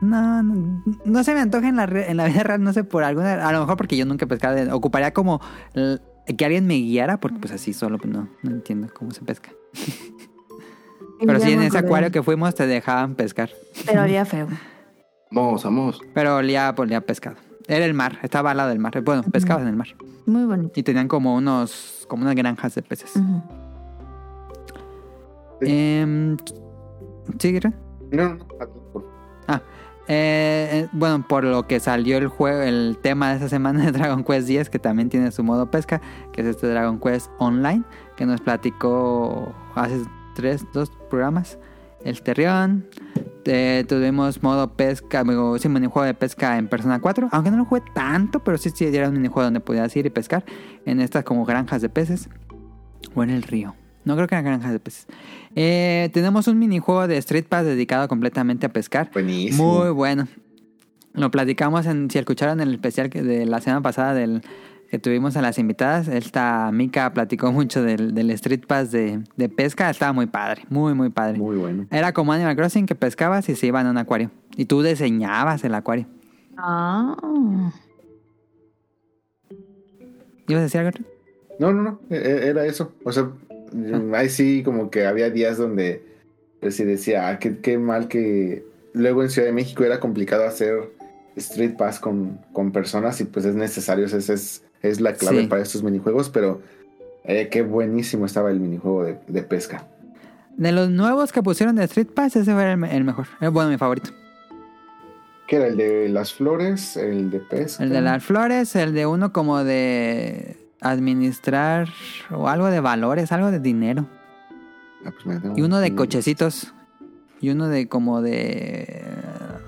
[0.00, 2.84] No, no, no se me antoja en la, re- en la vida real, no sé
[2.84, 3.48] por alguna.
[3.48, 5.40] A lo mejor porque yo nunca de- Ocuparía como
[5.74, 9.50] que alguien me guiara, porque pues así solo pues, no, no entiendo cómo se pesca.
[11.26, 13.50] Pero sí, en ese acuario que fuimos te dejaban pescar.
[13.86, 14.46] Pero olía feo.
[15.32, 16.00] Vamos, vamos.
[16.12, 17.36] Pero olía, olía pescado.
[17.66, 19.00] Era el mar, estaba al lado del mar.
[19.02, 19.88] Bueno, pescabas en el mar.
[20.26, 20.78] Muy bonito.
[20.78, 23.14] Y tenían como unos, como unas granjas de peces.
[25.60, 26.36] Em,
[27.38, 27.72] ¿Sí, Guerra?
[28.10, 29.62] No, no,
[30.06, 33.92] Eh, eh, bueno, por lo que salió el juego, el tema de esta semana de
[33.92, 37.82] Dragon Quest 10, que también tiene su modo pesca, que es este Dragon Quest Online,
[38.14, 40.02] que nos platicó hace
[40.34, 41.58] tres, dos programas.
[42.04, 42.86] El Terrión.
[43.46, 47.64] Eh, tuvimos modo pesca, digo, sí, minijuego de pesca en Persona 4, aunque no lo
[47.66, 50.44] jugué tanto, pero sí, sí, era un minijuego donde podías ir y pescar
[50.86, 52.30] en estas como granjas de peces
[53.14, 53.74] o en el río.
[54.04, 55.06] No creo que eran granjas de peces.
[55.54, 59.10] Eh, tenemos un minijuego de Street Pass dedicado completamente a pescar.
[59.12, 59.80] Buenísimo.
[59.80, 60.28] Muy bueno.
[61.14, 64.42] Lo platicamos en, si escucharon el especial de la semana pasada del
[64.94, 69.48] que tuvimos a las invitadas, esta Mika platicó mucho del, del Street Pass de, de
[69.48, 71.36] pesca, estaba muy padre, muy muy padre.
[71.36, 71.88] Muy bueno.
[71.90, 74.30] Era como Animal Crossing que pescabas y se iban a un acuario.
[74.56, 76.06] Y tú diseñabas el acuario.
[76.56, 77.72] Ah.
[80.46, 80.92] ¿Ibas a decir algo?
[81.58, 82.00] No, no, no.
[82.08, 82.92] e- e- Era eso.
[83.02, 83.32] O sea,
[84.14, 86.04] ahí sí, como que había días donde
[86.60, 88.64] pues sí decía, ah, qué, qué mal que.
[88.92, 90.92] Luego en Ciudad de México era complicado hacer
[91.34, 94.06] Street Pass con, con personas y pues es necesario.
[94.06, 94.64] Esa es, es
[95.00, 95.46] la clave Sí.
[95.46, 96.60] para estos minijuegos, pero
[97.24, 99.86] eh, qué buenísimo estaba el minijuego de, de pesca.
[100.56, 103.26] De los nuevos que pusieron de Street Pass, ese fue el, me- el mejor.
[103.40, 104.10] Eh, Bueno, mi favorito.
[105.48, 105.66] ¿Qué era?
[105.66, 106.96] ¿El de las flores?
[106.96, 107.82] ¿El de pesca?
[107.84, 111.88] El de las flores, el de uno como de administrar
[112.30, 114.06] o algo de valores, algo de dinero.
[115.04, 116.72] Ah, pues Y uno de cochecitos.
[117.40, 119.02] Y uno de como de...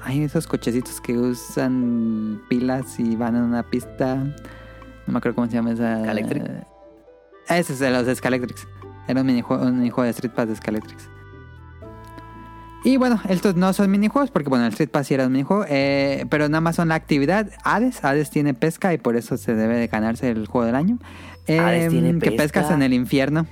[0.03, 4.25] Hay esos cochecitos que usan pilas y van en una pista.
[5.07, 6.01] No me acuerdo cómo se llama esa...
[6.03, 6.45] Scalectric.
[7.49, 8.67] Ese es de los de Scalectrix.
[9.09, 11.09] Era un minijuego, un minijuego de Street Pass de Scalectrix.
[12.85, 15.65] Y bueno, estos no son minijuegos porque bueno, el Street Pass sí era un minijuego.
[15.69, 17.49] eh, pero nada más son la actividad.
[17.65, 18.05] Hades.
[18.05, 20.99] Hades tiene pesca y por eso se debe de ganarse el juego del año.
[21.49, 22.61] Hades tiene Em, que pesca.
[22.61, 23.47] pescas en el infierno.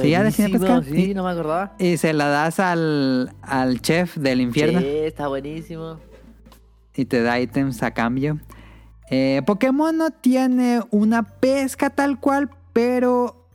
[0.00, 0.84] Sí, ya decía Buenísimo, pescar.
[0.84, 1.74] Sí, no me acordaba.
[1.78, 5.98] Y se la das al, al chef del infierno Sí, está buenísimo.
[6.94, 8.38] y te da ítems a cambio.
[9.10, 13.46] Eh, Pokémon no tiene una pesca tal cual, pero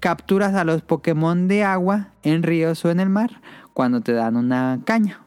[0.00, 3.40] capturas a los Pokémon de agua en ríos o en el mar
[3.74, 5.20] cuando te dan una caña.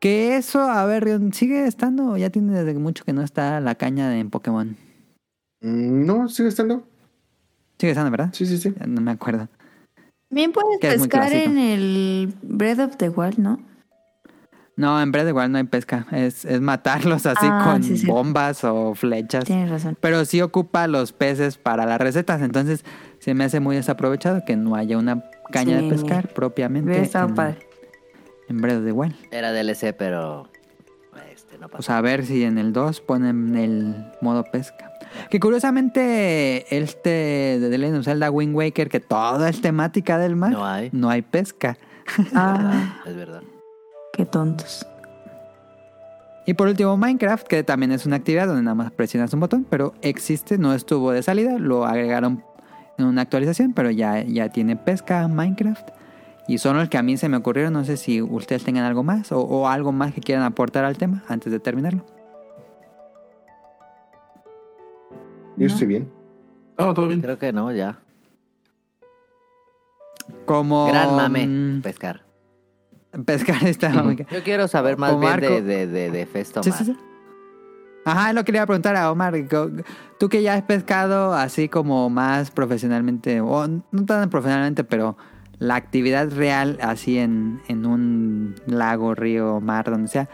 [0.00, 3.60] Que eso, a ver, Rion, ¿sigue estando o ya tiene desde mucho que no está
[3.60, 4.76] la caña de- en Pokémon?
[5.60, 6.86] mm, No, sigue estando.
[7.78, 8.30] Sigue estando, ¿verdad?
[8.32, 8.74] Sí, sí, sí.
[8.78, 9.48] Ya No me acuerdo.
[10.28, 13.60] También puedes pescar en el Breath of the Wild, ¿no?
[14.76, 16.06] No, en Breath of the Wild no hay pesca.
[16.10, 18.06] Es, es matarlos así Ah, con sí, sí.
[18.06, 19.44] bombas o flechas.
[19.44, 19.96] Tienes razón.
[20.00, 22.42] Pero sí ocupa los peces para las recetas.
[22.42, 22.84] Entonces
[23.20, 25.22] se me hace muy desaprovechado que no haya una
[25.52, 25.84] caña Sí.
[25.84, 27.58] de pescar propiamente Hubiera estado en, padre.
[28.48, 29.14] en Breath of the Wild.
[29.30, 30.48] Era DLC, pero.
[31.32, 31.82] Este, no O pasó.
[31.82, 34.90] sea, a ver si en el 2 ponen el modo pesca.
[35.30, 37.10] Que curiosamente este
[37.60, 40.88] de The Legend of Zelda Wind Waker, que todo es temática del mar, No hay.
[40.92, 41.76] no hay pesca.
[42.34, 43.42] Ah, Es verdad.
[44.14, 44.86] Qué tontos.
[46.46, 49.66] Y por último Minecraft, que también es una actividad donde nada más presionas un botón,
[49.68, 52.44] pero existe, no estuvo de salida, lo agregaron
[52.98, 55.88] en una actualización, pero ya, ya tiene pesca Minecraft.
[56.46, 59.02] Y son los que a mí se me ocurrieron, no sé si ustedes tengan algo
[59.02, 62.04] más o, o algo más que quieran aportar al tema antes de terminarlo.
[65.56, 66.10] Yo estoy bien.
[66.78, 67.22] No, todo bien.
[67.22, 67.98] Creo que no, ya.
[70.44, 70.88] Como...
[70.88, 71.46] Gran mame.
[71.46, 72.22] mm, Pescar.
[73.24, 74.16] Pescar está muy...
[74.30, 76.96] Yo quiero saber más bien de, de, de, de Festo Sí, sí, sí.
[78.06, 79.34] Ajá, lo quería preguntar a Omar.
[80.18, 85.16] Tú que ya has pescado así como más profesionalmente, o no tan profesionalmente, pero
[85.58, 90.28] la actividad real así en, en un lago, río, mar, donde sea,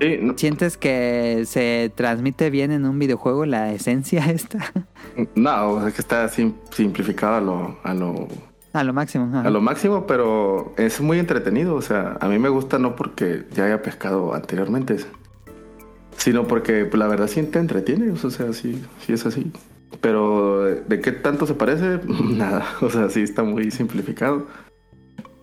[0.00, 4.72] Sí, no, ¿sientes que se transmite bien en un videojuego la esencia esta?
[5.36, 8.26] no, es que está sim- simplificado a lo, a lo
[8.80, 9.26] A lo máximo.
[9.26, 9.46] ajá.
[9.46, 11.74] a lo máximo, pero es muy entretenido.
[11.74, 14.96] O sea, a mí me gusta no porque ya haya pescado anteriormente,
[16.16, 18.10] sino porque pues, la verdad sí te entretiene.
[18.12, 19.52] O sea, sí, sí es así.
[20.00, 22.00] Pero ¿de qué tanto se parece?
[22.08, 22.64] Nada.
[22.80, 24.46] O sea, sí está muy simplificado.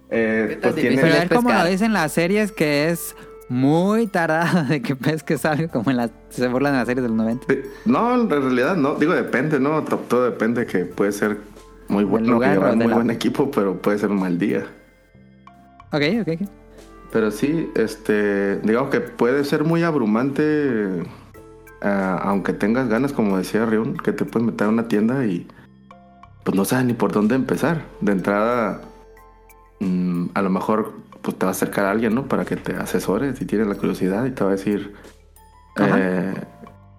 [0.09, 3.15] Eh, ¿Qué tan pues tiene- Pero es como lo dicen las series que es
[3.49, 7.15] muy tardado de que pesques algo como en las se burlan en las series del
[7.15, 7.45] 90.
[7.47, 8.95] de- No, en realidad no.
[8.95, 9.83] Digo, depende, ¿no?
[9.83, 11.37] To- Todo depende que puede ser
[11.87, 14.65] muy lugar de muy la- buen equipo, pero puede ser un mal día.
[15.91, 16.49] Ok, ok, ok.
[17.11, 21.03] Pero sí, este, digamos que puede ser muy abrumante,
[21.81, 25.47] ah, aunque tengas ganas, como decía Rion, que te puedes meter a una tienda y
[26.43, 27.83] pues no sabes ni por dónde empezar.
[28.01, 28.81] De entrada,
[29.79, 32.27] mm, a lo mejor pues te va a acercar a alguien, ¿no?
[32.27, 34.93] Para que te asesore si tienes la curiosidad y te va a decir,
[35.79, 36.33] eh,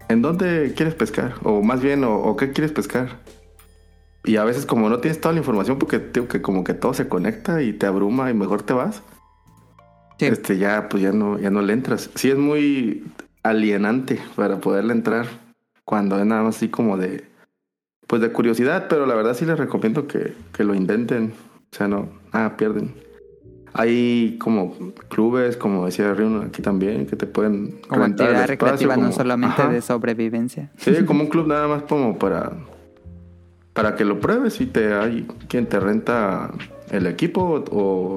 [0.09, 1.35] ¿en dónde quieres pescar?
[1.43, 3.19] O más bien, o, o qué quieres pescar?
[4.25, 6.95] Y a veces como no tienes toda la información porque digo que como que todo
[6.95, 9.03] se conecta y te abruma y mejor te vas
[10.19, 10.27] Sí.
[10.27, 13.05] este ya pues ya no ya no le entras sí es muy
[13.43, 15.27] alienante para poderle entrar
[15.85, 17.25] cuando es nada más así como de
[18.07, 21.33] pues de curiosidad pero la verdad sí les recomiendo que, que lo intenten
[21.73, 22.95] o sea no nada pierden
[23.73, 24.77] hay como
[25.09, 29.73] clubes como decía Rion aquí también que te pueden Como actividad recreativa, no solamente Ajá.
[29.73, 30.71] de sobrevivencia.
[30.77, 32.53] Sí, como un club nada más como para
[33.75, 36.51] para que lo pruebes y te hay quien te renta
[36.91, 38.17] el equipo o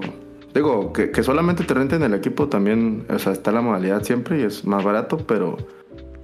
[0.53, 4.39] digo que, que solamente te renten el equipo también, o sea, está la modalidad siempre
[4.39, 5.57] y es más barato, pero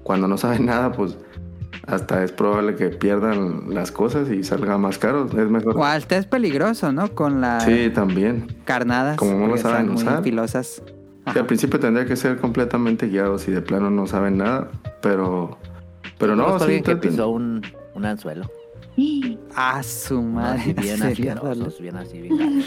[0.03, 1.18] cuando no saben nada, pues
[1.85, 5.26] hasta es probable que pierdan las cosas y salga más caro.
[5.26, 5.76] Es mejor.
[5.77, 7.10] O hasta es peligroso, ¿no?
[7.14, 8.47] Con las Sí, también.
[8.64, 9.18] carnadas.
[9.18, 10.23] Como no lo saben son muy usar.
[10.23, 10.81] filosas.
[11.34, 14.69] Que al principio tendría que ser completamente guiado si de plano no saben nada,
[15.01, 15.57] pero
[16.19, 17.61] pero no, a sí, alguien que pisó un,
[17.95, 18.49] un anzuelo.
[19.56, 20.61] Ah, su madre.
[20.78, 22.64] Así bien asquerosos, bien así, bien.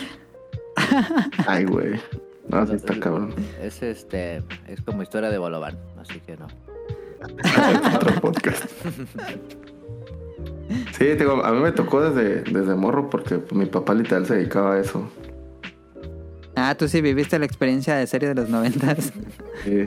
[1.47, 2.01] Ay, güey.
[2.49, 3.35] No, sí está cabrón.
[3.61, 6.47] Es este, es como historia de Bolovan, así que no.
[7.97, 8.71] Otro podcast.
[10.97, 14.75] Sí, digo, a mí me tocó desde, desde morro porque mi papá literal se dedicaba
[14.75, 15.09] a eso.
[16.55, 19.13] Ah, tú sí viviste la experiencia de serie de los noventas.
[19.65, 19.85] Sí.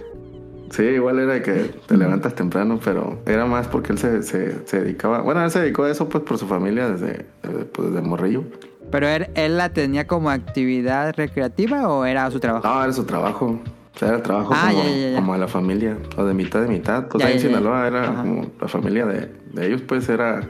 [0.71, 4.81] Sí, igual era que te levantas temprano, pero era más porque él se, se, se
[4.81, 5.21] dedicaba.
[5.21, 7.25] Bueno, él se dedicó a eso pues por su familia desde,
[7.73, 8.43] pues, desde morrillo.
[8.91, 12.67] ¿Pero él, él la tenía como actividad recreativa o era su trabajo?
[12.67, 13.59] No, era su trabajo.
[13.95, 15.15] O sea, era el trabajo Ah, como, ya, ya, ya.
[15.15, 15.97] como a la familia.
[16.17, 17.07] O de mitad de mitad.
[17.07, 17.39] Pues Ya, ahí en.
[17.41, 18.21] Sinaloa era Ajá.
[18.21, 20.41] como la familia de, de ellos, pues era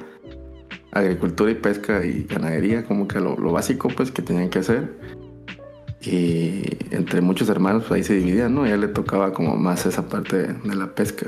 [0.91, 4.90] agricultura y pesca y ganadería, como que lo, lo básico pues que tenían que hacer.
[6.01, 8.65] Y entre muchos hermanos pues ahí se dividían, ¿no?
[8.65, 11.27] Y a él le tocaba como más esa parte de, de la pesca.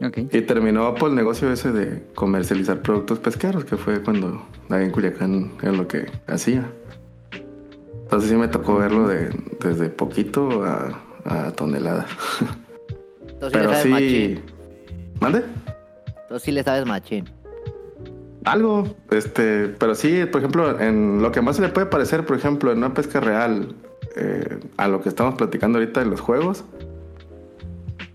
[0.00, 0.18] Ok.
[0.32, 4.90] Y terminó por el negocio ese de comercializar productos pesqueros, que fue cuando ahí en
[4.90, 6.68] Culiacán era lo que hacía.
[8.02, 9.30] Entonces sí me tocó verlo de,
[9.60, 12.06] desde poquito a, a tonelada.
[13.28, 14.40] Entonces Pero sí...
[15.20, 15.44] ¿Mande?
[16.22, 17.28] Entonces sí le sabes machín.
[18.44, 22.36] Algo, este, pero sí, por ejemplo, en lo que más se le puede parecer, por
[22.36, 23.74] ejemplo, en una pesca real,
[24.16, 26.64] eh, a lo que estamos platicando ahorita de los juegos,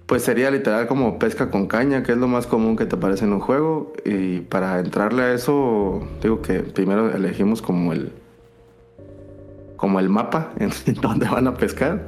[0.06, 3.26] pues sería literal como pesca con caña, que es lo más común que te aparece
[3.26, 3.94] en un juego.
[4.06, 8.12] Y para entrarle a eso, digo que primero elegimos como el,
[9.76, 10.72] como el mapa en
[11.02, 12.08] donde van a pescar.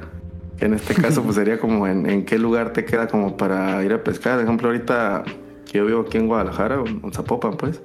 [0.60, 3.92] En este caso, pues sería como en, en qué lugar te queda como para ir
[3.92, 4.36] a pescar.
[4.36, 5.24] Por ejemplo, ahorita
[5.70, 7.80] que yo vivo aquí en Guadalajara, en Zapopan, pues.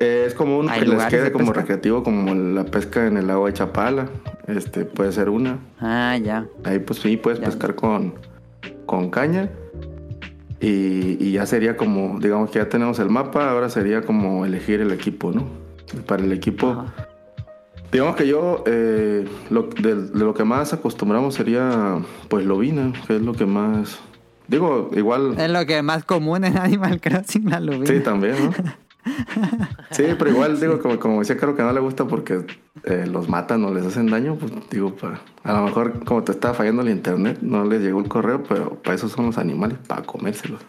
[0.00, 1.60] Eh, es como un ¿Hay que les quede como pesca?
[1.60, 4.08] recreativo, como la pesca en el lago de Chapala.
[4.48, 5.58] Este puede ser una.
[5.80, 6.46] Ah, ya.
[6.64, 7.46] Ahí pues sí puedes Ya.
[7.46, 8.14] pescar con,
[8.86, 9.48] con caña.
[10.60, 14.80] Y, y ya sería como, digamos que ya tenemos el mapa, ahora sería como elegir
[14.80, 15.44] el equipo, ¿no?
[16.06, 16.68] Para el equipo.
[16.70, 17.08] Ajá.
[17.92, 21.98] Digamos que yo, eh, lo, de, de lo que más acostumbramos sería,
[22.28, 24.00] pues, lobina, que es lo que más...
[24.48, 25.34] Digo, igual...
[25.38, 27.86] Es lo que más común en Animal Crossing, la lubina.
[27.86, 28.52] Sí, también, ¿no?
[29.90, 32.44] Sí, pero igual digo, como, como decía, creo que no le gusta porque
[32.84, 36.32] eh, los matan o les hacen daño, pues digo, para, a lo mejor como te
[36.32, 39.76] estaba fallando el internet, no les llegó el correo, pero para eso son los animales,
[39.86, 40.60] para comérselos.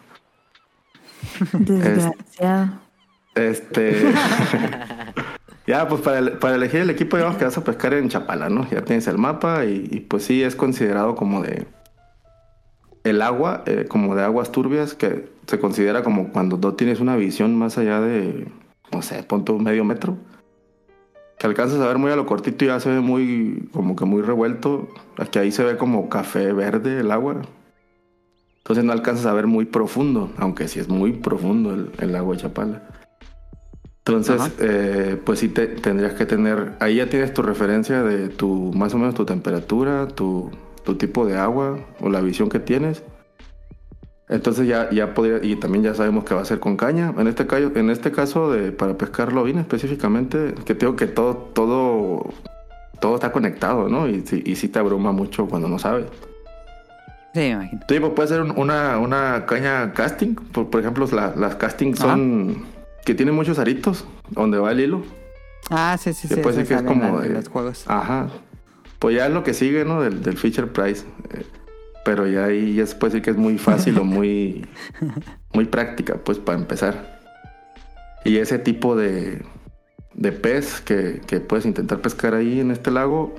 [1.52, 2.68] Desgraciado.
[3.34, 4.12] Este.
[5.66, 8.48] ya, pues para, el- para elegir el equipo, digamos que vas a pescar en Chapala,
[8.48, 8.68] ¿no?
[8.70, 11.66] Ya tienes el mapa y, y, pues sí es considerado como de.
[13.08, 17.14] El agua, eh, como de aguas turbias, que se considera como cuando no tienes una
[17.16, 18.48] visión más allá de,
[18.92, 20.16] no sé, punto medio metro.
[21.38, 24.04] Que alcanzas a ver muy a lo cortito y ya se ve muy, como que
[24.04, 24.88] muy revuelto.
[25.18, 27.42] Aquí ahí se ve como café verde el agua.
[28.58, 32.32] Entonces no alcanzas a ver muy profundo, aunque sí es muy profundo el, el lago
[32.32, 32.82] de Chapala.
[34.06, 38.72] Entonces, eh, pues sí te, tendrías que tener, ahí ya tienes tu referencia de tu,
[38.72, 40.50] más o menos tu temperatura, tu,
[40.86, 43.02] tu tipo de agua o la visión que tienes.
[44.28, 47.12] Entonces ya, ya podría, y también ya sabemos que va a ser con caña.
[47.18, 51.34] En este caso, en este caso de para pescar lobina específicamente, que tengo que todo,
[51.54, 52.32] todo,
[53.00, 54.08] todo está conectado, ¿no?
[54.08, 56.06] Y, sí- y sí te abruma mucho cuando no sabes.
[57.34, 57.80] Sí, me imagino.
[57.88, 60.34] Sí, pues puede ser un- una, una caña casting.
[60.34, 62.64] Por, por ejemplo, la- las casting son
[63.04, 65.02] que tienen muchos aritos donde va el hilo.
[65.70, 66.36] Ah, sí, sí, sí.
[66.36, 67.84] puede decir que es como en de- los juegos.
[67.86, 68.28] Ajá.
[68.98, 70.00] Pues ya es lo que sigue, ¿no?
[70.00, 71.04] Del, del Fisher Price.
[71.30, 71.44] Eh,
[72.04, 74.64] pero ya ahí ya se puede decir que es muy fácil o muy,
[75.52, 77.18] muy práctica, pues para empezar.
[78.24, 79.42] Y ese tipo de,
[80.14, 83.34] de pez que, que puedes intentar pescar ahí en este lago,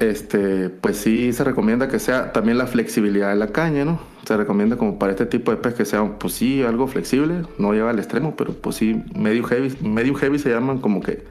[0.00, 4.00] este, pues sí se recomienda que sea también la flexibilidad de la caña, ¿no?
[4.26, 7.72] Se recomienda como para este tipo de pez que sea, pues sí, algo flexible, no
[7.74, 11.24] lleva al extremo, pero pues sí, medio heavy, medio heavy se llaman como que,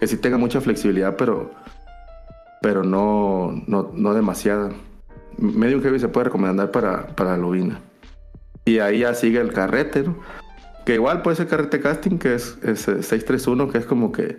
[0.00, 1.52] que sí tenga mucha flexibilidad, pero,
[2.60, 4.70] pero no, no, no demasiada.
[5.38, 7.80] Medio heavy se puede recomendar para, para la lobina.
[8.64, 10.16] Y ahí ya sigue el carrete, ¿no?
[10.84, 14.38] Que igual puede ser carrete casting, que es, es eh, 631, que es como que,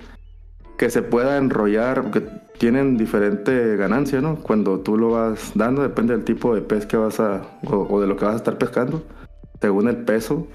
[0.78, 2.22] que se pueda enrollar, porque
[2.60, 4.38] tienen diferente ganancia, ¿no?
[4.38, 8.02] Cuando tú lo vas dando, depende del tipo de pez que vas a, o, o
[8.02, 9.04] de lo que vas a estar pescando,
[9.60, 10.48] según el peso.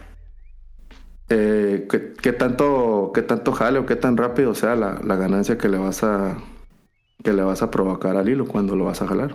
[1.28, 1.88] Eh,
[2.22, 5.76] qué tanto, qué tanto jale o qué tan rápido sea la, la ganancia que le
[5.76, 6.36] vas a
[7.22, 9.34] que le vas a provocar al hilo cuando lo vas a jalar.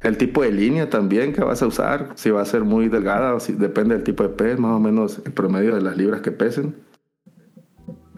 [0.00, 3.34] El tipo de línea también que vas a usar, si va a ser muy delgada
[3.34, 6.22] o si depende del tipo de pez, más o menos el promedio de las libras
[6.22, 6.74] que pesen.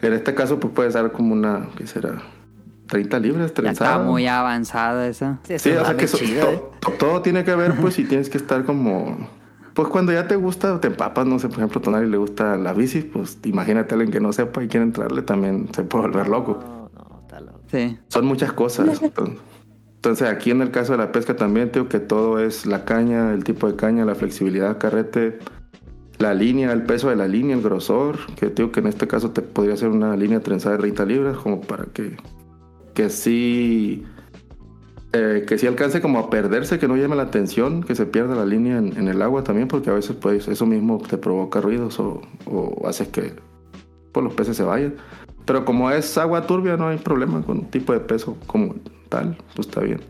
[0.00, 2.22] En este caso, pues puede ser como una, ¿qué será?
[2.88, 3.92] 30 libras, Ya trenzada.
[3.92, 5.38] está muy avanzado eso.
[5.44, 8.04] Sí, o sea que muy eso- chido, to- to- todo tiene que ver, pues, si
[8.04, 9.28] tienes que estar como.
[9.74, 12.56] Pues cuando ya te gusta, te empapas, no sé, por ejemplo, a Tonali le gusta
[12.58, 16.08] la bici, pues imagínate a alguien que no sepa y quiere entrarle, también se puede
[16.08, 16.58] volver loco.
[16.62, 17.61] No, no, está loco.
[17.72, 17.98] Sí.
[18.08, 19.00] Son muchas cosas.
[19.96, 23.32] Entonces, aquí en el caso de la pesca también tengo que todo es la caña,
[23.32, 25.38] el tipo de caña, la flexibilidad, carrete,
[26.18, 29.30] la línea, el peso de la línea, el grosor, que digo que en este caso
[29.30, 32.16] te podría ser una línea trenzada de 30 libras, como para que,
[32.94, 34.04] que sí,
[35.12, 38.34] eh, que sí alcance como a perderse, que no llame la atención, que se pierda
[38.34, 41.60] la línea en, en el agua también, porque a veces pues eso mismo te provoca
[41.60, 43.34] ruidos o, o haces que
[44.12, 44.96] pues, los peces se vayan.
[45.44, 48.76] Pero como es agua turbia, no hay problema con tipo de peso como
[49.08, 50.00] tal, pues está bien.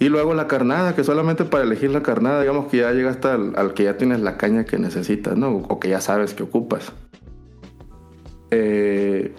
[0.00, 3.54] Y luego la carnada, que solamente para elegir la carnada, digamos que ya llegaste al,
[3.56, 5.50] al que ya tienes la caña que necesitas, ¿no?
[5.56, 6.92] O que ya sabes que ocupas.
[8.50, 9.34] Eh,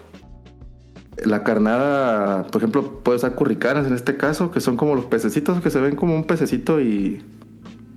[1.26, 5.62] la carnada, por ejemplo, puedes usar curricanas en este caso, que son como los pececitos
[5.62, 7.22] que se ven como un pececito y,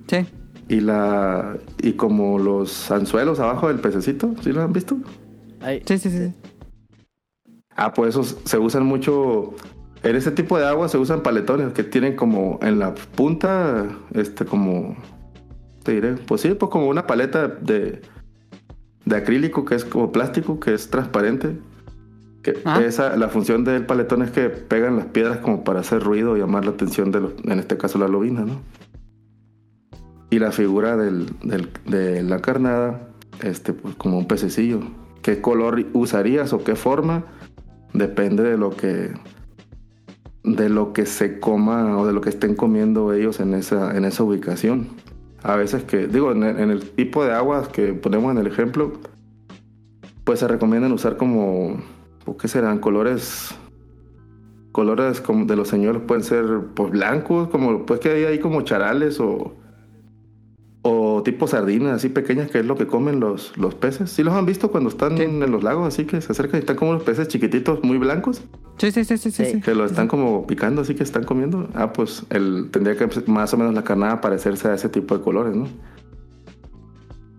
[0.08, 0.26] Sí.
[0.68, 4.96] y la y como los anzuelos abajo del pececito, ¿sí lo han visto?
[5.60, 6.32] Ay, Sí, sí, sí.
[7.76, 9.54] Ah, pues esos se usan mucho.
[10.02, 14.44] En ese tipo de agua se usan paletones que tienen como en la punta, este,
[14.44, 14.96] como.
[15.82, 18.02] Te diré, pues sí, pues como una paleta de,
[19.04, 21.56] de acrílico que es como plástico, que es transparente.
[22.42, 22.80] Que Ah.
[22.84, 26.40] esa, la función del paletón es que pegan las piedras como para hacer ruido y
[26.40, 28.60] llamar la atención de los, en este caso la lobina, ¿no?
[30.30, 33.08] Y la figura del, del- de la carnada,
[33.42, 34.80] este, pues como un pececillo.
[35.22, 37.24] ¿Qué color usarías o qué forma?
[37.94, 39.12] Depende de lo que
[40.44, 44.04] de lo que se coma o de lo que estén comiendo ellos en esa en
[44.04, 44.88] esa ubicación.
[45.42, 48.92] A veces que digo en el, tipo de aguas que ponemos en el ejemplo,
[50.24, 51.76] pues se recomiendan usar como
[52.26, 52.78] ¿o ¿qué serán?
[52.78, 53.54] Colores
[54.70, 56.44] colores como de los señuelos pueden ser
[56.74, 59.54] pues blancos, como pues que hay ahí como charales o
[61.22, 64.10] tipo sardinas así pequeñas que es lo que comen los, los peces.
[64.10, 65.24] ¿Sí los han visto cuando están Sí.
[65.24, 68.42] en los lagos así que se acercan y están como los peces chiquititos muy blancos?
[68.78, 69.44] Sí, sí, sí, sí, sí.
[69.44, 69.52] Sí.
[69.54, 69.60] sí.
[69.60, 71.68] Que lo están como picando así que están comiendo.
[71.74, 75.22] Ah, pues el, tendría que más o menos la carnada parecerse a ese tipo de
[75.22, 75.66] colores, ¿no?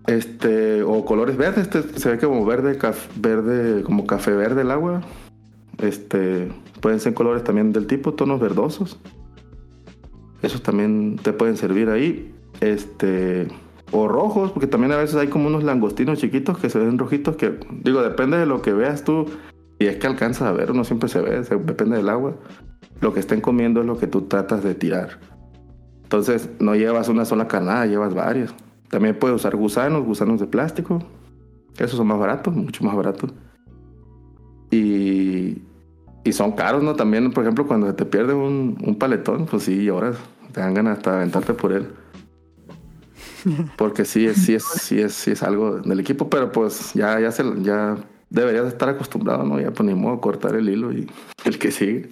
[0.06, 4.70] Este, o colores verdes, este, se ve como verde, caf- verde, como café verde el
[4.70, 5.00] agua.
[5.78, 8.98] Este, pueden ser colores también del tipo, tonos verdosos.
[10.42, 12.34] Esos también te pueden servir ahí.
[12.60, 13.48] Este,
[13.94, 17.36] o rojos, porque también a veces hay como unos langostinos chiquitos que se ven rojitos,
[17.36, 19.26] que digo, depende de lo que veas tú.
[19.78, 22.34] Y es que alcanzas a ver, uno siempre se ve, depende del agua.
[23.00, 25.20] Lo que estén comiendo es lo que tú tratas de tirar.
[26.02, 28.52] Entonces, no llevas una sola carnada, llevas varias.
[28.88, 30.98] También puedes usar gusanos, gusanos de plástico.
[31.76, 33.32] Esos son más baratos, mucho más baratos.
[34.72, 35.62] Y,
[36.24, 36.96] y son caros, ¿no?
[36.96, 40.16] También, por ejemplo, cuando te pierde un, un paletón, pues sí, lloras.
[40.52, 41.88] Te dan ganas hasta aventarte por él.
[43.76, 47.20] Porque sí es, sí es, sí es, sí es algo del equipo, pero pues ya,
[47.20, 47.96] ya se ya
[48.30, 49.60] deberías estar acostumbrado, ¿no?
[49.60, 51.08] Ya pues ni modo cortar el hilo y
[51.44, 52.10] el que sigue.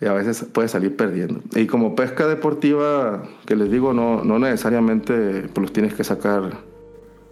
[0.00, 1.40] Y a veces puede salir perdiendo.
[1.54, 6.58] Y como pesca deportiva, que les digo, no, no necesariamente pues, los tienes que sacar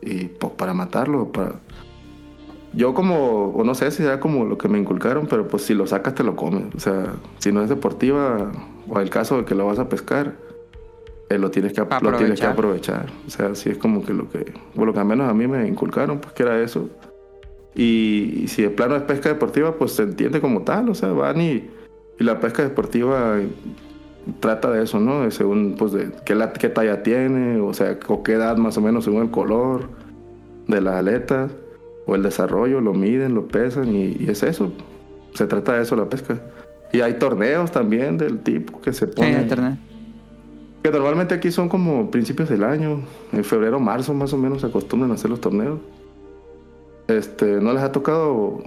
[0.02, 1.55] y pues, para matarlo, para
[2.72, 5.74] yo como, o no sé si era como lo que me inculcaron, pero pues si
[5.74, 6.72] lo sacas te lo comes.
[6.74, 8.52] O sea, si no es deportiva,
[8.88, 10.36] o el caso de que lo vas a pescar,
[11.31, 13.07] eh, lo, tienes que, lo tienes que aprovechar.
[13.24, 15.47] O sea, si es como que lo que, o lo que al menos a mí
[15.47, 16.90] me inculcaron, pues que era eso.
[17.73, 20.89] Y, si de plano es pesca deportiva, pues se entiende como tal.
[20.89, 21.70] O sea, van y,
[22.19, 23.39] y la pesca deportiva
[24.40, 25.23] trata de eso, ¿no?
[25.23, 28.77] De según, pues, de qué, la, qué talla tiene, o sea, o qué edad más
[28.77, 29.89] o menos según el color
[30.66, 31.52] de las aletas
[32.07, 34.73] o el desarrollo, lo miden, lo pesan y, es eso.
[35.35, 36.40] Se trata de eso la pesca.
[36.93, 39.48] Y hay torneos también del tipo que se ponen.
[40.82, 43.02] Que normalmente aquí son como principios del año,
[43.32, 45.78] en febrero, marzo más o menos se acostumbran a hacer los torneos.
[47.09, 48.62] Este, no les ha tocado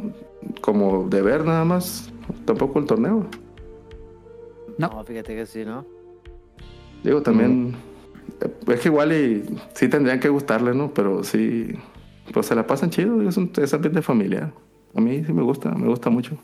[0.61, 2.11] como de ver nada más,
[2.45, 3.26] tampoco el torneo.
[4.77, 5.85] No, fíjate que sí, ¿no?
[7.03, 7.76] Digo, también,
[8.68, 10.94] es que igual y sí tendrían que gustarle, ¿no?
[10.94, 11.69] Pero sí,
[12.34, 14.53] pues se la pasan chido, es un es ambiente familiar.
[14.95, 16.38] A mí sí me gusta, me gusta mucho.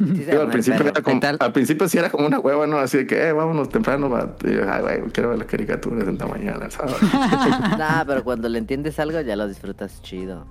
[0.00, 2.78] Al, principio era como, al principio sí era como una hueva, ¿no?
[2.78, 4.34] Así de que, eh, vámonos temprano, va.
[4.44, 6.94] ay, güey, quiero ver las caricaturas en mañana, ¿sabes?
[7.78, 10.46] nah, pero cuando le entiendes algo ya lo disfrutas chido.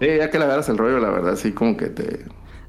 [0.00, 2.24] Sí, ya que le agarras el rollo, la verdad, sí, como que te...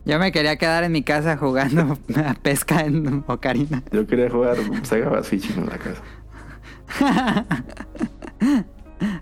[0.06, 3.84] Yo me quería quedar en mi casa jugando a pesca en Ocarina.
[3.92, 6.02] Yo quería jugar Sega Bass Fishing en la casa.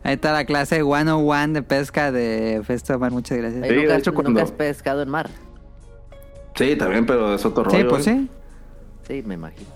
[0.03, 3.11] Ahí está la clase 101 de pesca de Festo Mar.
[3.11, 3.67] Muchas gracias.
[3.67, 4.41] Sí, de hecho, cuando...
[4.41, 5.29] has pescado en mar?
[6.57, 7.77] Sí, también, pero es otro rollo.
[7.77, 8.29] Sí, pues sí.
[9.07, 9.69] Sí, me imagino.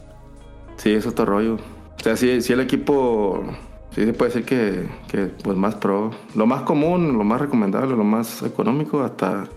[0.78, 1.56] Sí, es otro rollo.
[1.56, 3.44] O sea, sí, sí el equipo,
[3.92, 6.12] sí se puede decir que, que, pues más pro.
[6.36, 9.48] Lo más común, lo más recomendable, lo más económico, hasta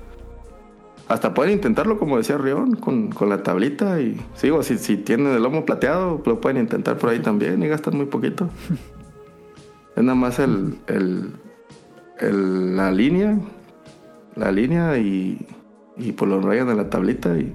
[1.09, 4.01] hasta pueden intentarlo, como decía Rion, con, con la tablita.
[4.01, 7.68] Y sigo, si, si tienen el lomo plateado, lo pueden intentar por ahí también y
[7.68, 8.48] gastan muy poquito.
[9.96, 13.38] Es nada más el, el, la línea,
[14.34, 15.46] la línea y,
[15.97, 17.55] y por los rayos de la tablita y,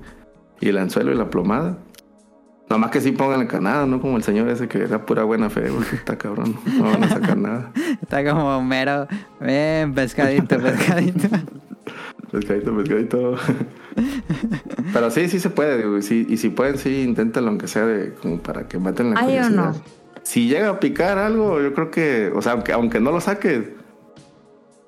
[0.60, 1.78] y el anzuelo y la plomada.
[2.70, 5.24] Nada más que sí pongan la canada, no como el señor ese que era pura
[5.24, 7.72] buena fe, porque está cabrón, no van a sacar nada.
[8.02, 9.08] Está como mero,
[9.40, 11.30] ven, pescadito, pescadito.
[12.32, 13.36] pescadito, pescadito.
[14.94, 17.88] Pero sí, sí se puede, digo, y, si, y si pueden, sí, inténtalo, aunque sea
[17.88, 19.50] de, como para que maten la curiosidad.
[19.50, 20.00] no?
[20.22, 23.70] si llega a picar algo, yo creo que, o sea, aunque, aunque no lo saques,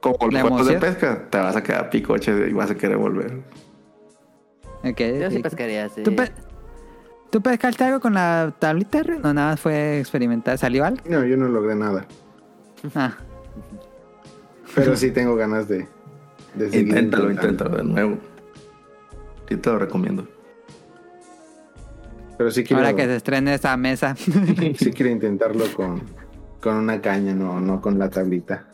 [0.02, 3.40] como el cuerpo de pesca, te vas a quedar picoche y vas a querer volver.
[4.84, 6.03] Okay, yo sí pescaría, sí.
[7.30, 9.03] ¿Tú, pescaste algo con la tablita?
[9.23, 10.57] ¿O nada más fue experimentar?
[10.57, 11.02] ¿Salió algo?
[11.07, 12.06] No, yo no logré nada.
[12.95, 13.14] Ah.
[14.73, 15.88] Pero sí tengo ganas de,
[16.56, 16.88] de seguir.
[16.88, 18.18] Inténtalo, inténtalo de nuevo.
[19.48, 20.28] Sí te lo recomiendo.
[22.38, 24.15] Pero sí quiero, Ahora que se estrene esa mesa.
[24.18, 26.02] sí quiero intentarlo con,
[26.60, 28.70] con una caña, no, no con la tablita.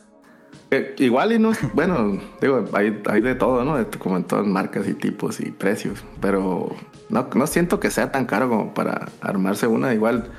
[0.70, 3.76] Eh, igual y no, bueno, digo, hay, hay de todo, ¿no?
[3.98, 6.74] Como en todas marcas y tipos y precios, pero
[7.08, 9.94] no, no siento que sea tan caro como para armarse una.
[9.94, 10.30] Igual,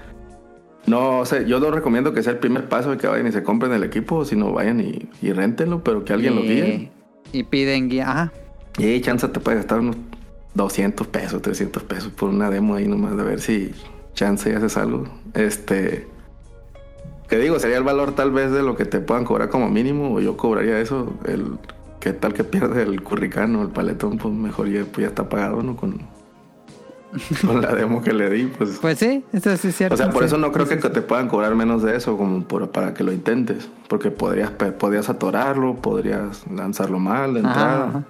[0.85, 3.43] no sé, yo no recomiendo que sea el primer paso de que vayan y se
[3.43, 6.91] compren el equipo, sino vayan y, y rentenlo, pero que alguien lo guíe.
[7.31, 8.33] Y piden guía, ajá.
[8.77, 9.97] Y chance te puede gastar unos
[10.53, 13.71] 200 pesos, 300 pesos por una demo ahí nomás de ver si
[14.13, 15.05] chance haces algo.
[15.33, 16.07] Este.
[17.29, 20.15] Que digo, sería el valor tal vez de lo que te puedan cobrar como mínimo,
[20.15, 21.13] o yo cobraría eso.
[21.25, 21.59] El
[21.99, 25.61] que tal que pierde el curricano, el paletón, pues mejor ya, pues ya está pagado,
[25.61, 25.75] ¿no?
[25.75, 25.99] Con,
[27.45, 28.79] con la demo que le di, pues.
[28.81, 29.93] Pues sí, eso sí es cierto.
[29.93, 32.93] O sea, por eso no creo que te puedan cobrar menos de eso, como para
[32.93, 33.69] que lo intentes.
[33.87, 38.05] Porque podrías, podrías atorarlo, podrías lanzarlo mal de entrada.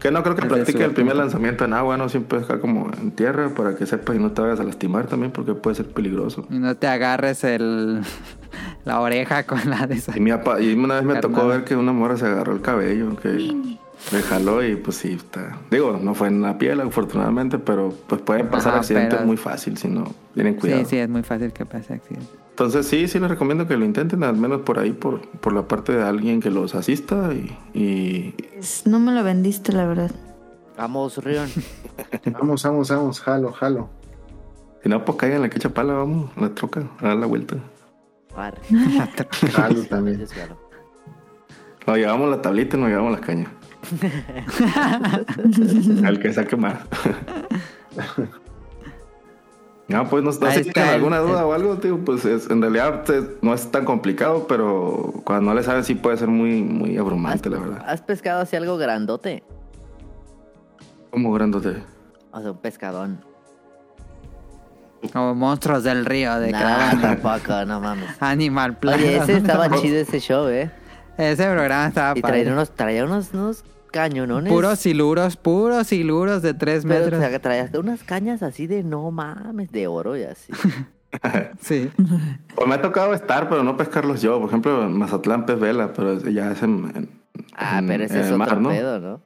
[0.00, 2.08] Que no creo que practique el primer lanzamiento en agua, ¿no?
[2.08, 5.32] Siempre acá como en tierra para que sepas y no te vayas a lastimar también
[5.32, 6.46] porque puede ser peligroso.
[6.50, 8.02] Y no te agarres el
[8.84, 10.16] la oreja con la de esa.
[10.16, 13.16] Y, mi y una vez me tocó ver que una morra se agarró el cabello,
[13.16, 13.28] que
[14.12, 15.58] me jaló y pues sí, está.
[15.70, 19.88] Digo, no fue en la piel afortunadamente, pero pues pueden pasar accidentes muy fácil si
[19.88, 20.82] no tienen cuidado.
[20.82, 22.45] Sí, sí, es muy fácil que pase accidentes.
[22.56, 25.68] Entonces sí, sí les recomiendo que lo intenten, al menos por ahí, por, por la
[25.68, 28.34] parte de alguien que los asista y,
[28.86, 30.10] No me lo vendiste, la verdad.
[30.78, 31.50] Vamos, Rion.
[32.32, 33.90] vamos, vamos, vamos, jalo, jalo.
[34.82, 37.56] Si no, pues caigan la quecha pala, vamos, la troca, a dar la vuelta.
[39.52, 40.26] jalo también.
[41.86, 43.50] Nos llevamos la tablita y nos llevamos las cañas.
[46.06, 46.78] Al que saque más.
[49.88, 51.98] No, pues no, está tienen el- alguna duda el- o algo, tío.
[52.04, 55.94] Pues es- en realidad pues, no es tan complicado, pero cuando no le saben sí
[55.94, 57.84] puede ser muy, muy abrumante, la verdad.
[57.86, 59.44] ¿Has pescado así algo grandote?
[61.10, 61.82] Como grandote.
[62.32, 63.20] O sea, un pescadón.
[65.12, 67.00] Como monstruos del río de No, Cravan.
[67.22, 68.10] tampoco, no mames.
[68.20, 69.00] Animal Planet.
[69.06, 70.70] Oye, ese estaba chido ese show, ¿eh?
[71.16, 73.64] Ese programa estaba Y traía unos, traía unos, unos
[73.96, 74.52] cañonones.
[74.52, 77.20] Puros siluros, puros siluros de tres Pero metros.
[77.24, 80.52] o sea, traía unas cañas así de no mames, de oro y así.
[81.62, 81.90] Sí.
[82.54, 84.38] Pues me ha tocado estar, pero no pescarlos yo.
[84.38, 87.08] Por ejemplo, en Mazatlán pez vela, pero ya es en, en-
[87.54, 88.68] Ah, en- pero ese en es el otro mar, ¿no?
[88.68, 89.22] pedo, ¿no?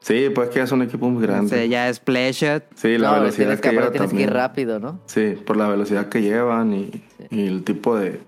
[0.00, 1.46] Sí, pues que es un equipo muy grande.
[1.56, 2.62] Ese ya es play shot.
[2.76, 5.00] Sí, la no, velocidad tienes que, que lleva tienes que ir rápido, ¿no?
[5.06, 8.20] Sí, por la velocidad que llevan y, y el tipo de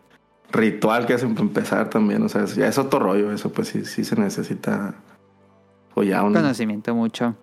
[0.50, 2.22] ritual que hacen para empezar también.
[2.22, 4.94] O sea, es- ya es otro rollo eso, pues sí, sí se necesita.
[5.94, 6.32] O ya un.
[6.34, 7.34] Conocimiento mucho.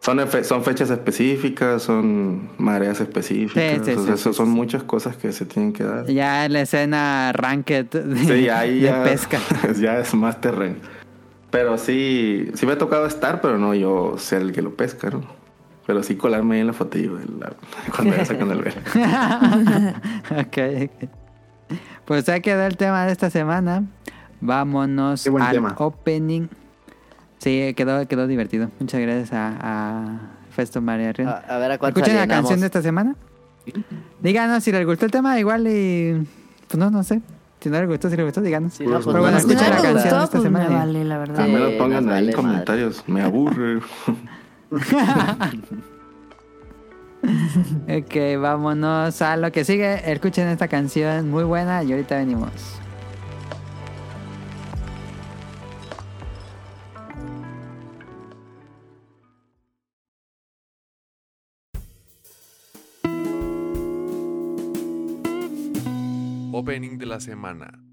[0.00, 3.78] Son, efe- son fechas específicas, son mareas específicas.
[3.78, 4.52] Sí, sí, o sí, sea, sí, eso son sí.
[4.52, 6.06] muchas cosas que se tienen que dar.
[6.06, 9.38] Ya en la escena ranked de, Sí, ahí de ya, pesca.
[9.80, 10.76] ya es más terreno.
[11.50, 15.08] Pero sí, sí me ha tocado estar, pero no yo ser el que lo pesca,
[15.08, 15.22] ¿no?
[15.86, 17.52] Pero sí colarme ahí en la fotillo la-
[17.96, 18.76] cuando ya sacan el velo.
[20.40, 21.08] ok, ok.
[22.04, 23.84] Pues ya quedó el tema de esta semana.
[24.40, 25.74] Vámonos al tema.
[25.78, 26.48] opening.
[27.44, 28.70] Sí, quedó, quedó divertido.
[28.80, 30.18] Muchas gracias a, a
[30.50, 31.28] Festo María Rion.
[31.28, 33.14] A, a ver a cuántos ¿Escuchan la canción de esta semana?
[34.22, 36.26] Díganos si les gustó el tema, igual y...
[36.68, 37.20] Pues no, no sé.
[37.60, 38.72] Si no les gustó, si les gustó, díganos.
[38.72, 40.60] Sí, no, pues Pero bueno, no, Si no escuchen la canción de esta pues me
[40.60, 40.78] semana.
[40.78, 41.46] vale, la verdad.
[41.46, 43.04] Menos Sí, pongan ahí vale comentarios.
[43.06, 43.80] Me aburre.
[47.88, 50.12] Ok, vámonos a lo que sigue.
[50.12, 52.50] Escuchen esta canción muy buena y ahorita venimos.
[67.14, 67.83] La semana.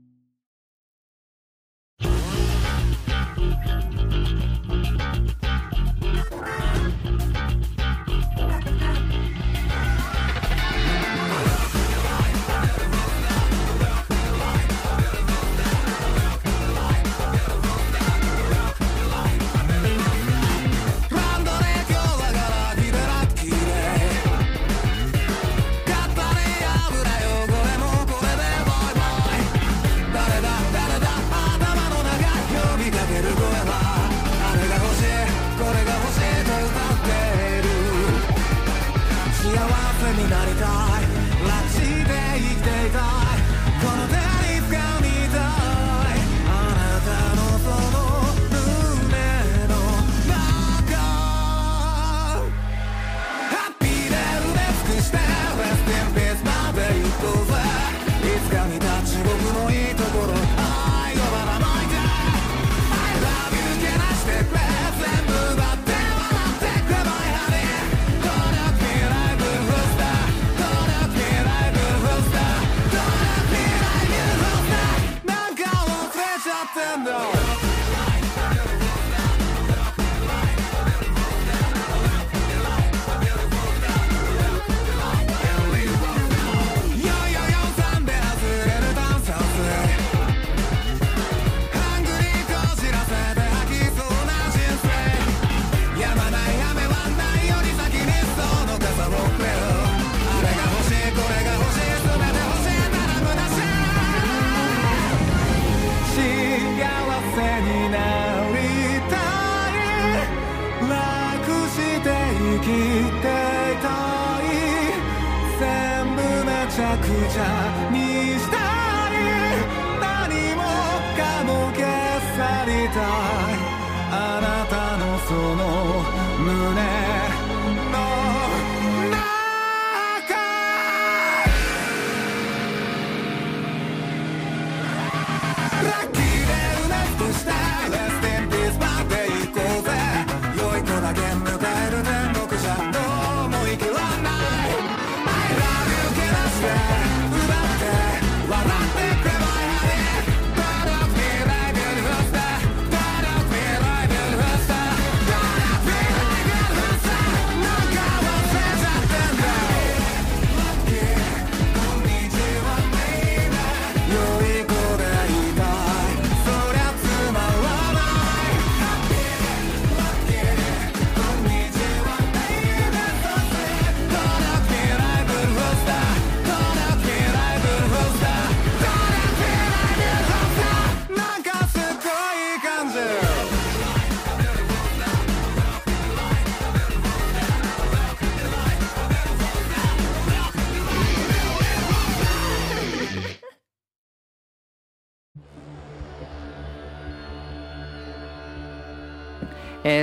[76.98, 77.51] man now.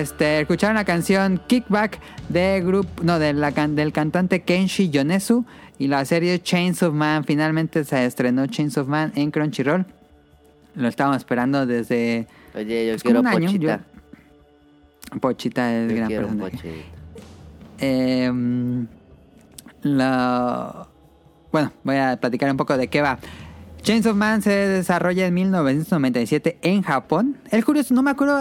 [0.00, 1.98] Este, escucharon la canción Kickback
[2.28, 5.44] de grupo, no, de la can- del cantante Kenshi Yonezu
[5.78, 7.24] y la serie Chains of Man.
[7.24, 9.86] Finalmente se estrenó Chains of Man en Crunchyroll.
[10.74, 13.46] Lo estábamos esperando desde Oye, yo pues, quiero un año.
[13.46, 13.80] pochita.
[15.12, 16.68] Yo- Pochita es Yo gran pochita.
[17.80, 18.30] Eh,
[19.82, 20.86] la...
[21.50, 23.18] Bueno, voy a platicar un poco de qué va.
[23.82, 27.36] Chains of Man se desarrolla en 1997 en Japón.
[27.50, 28.38] El curioso, no me acuerdo,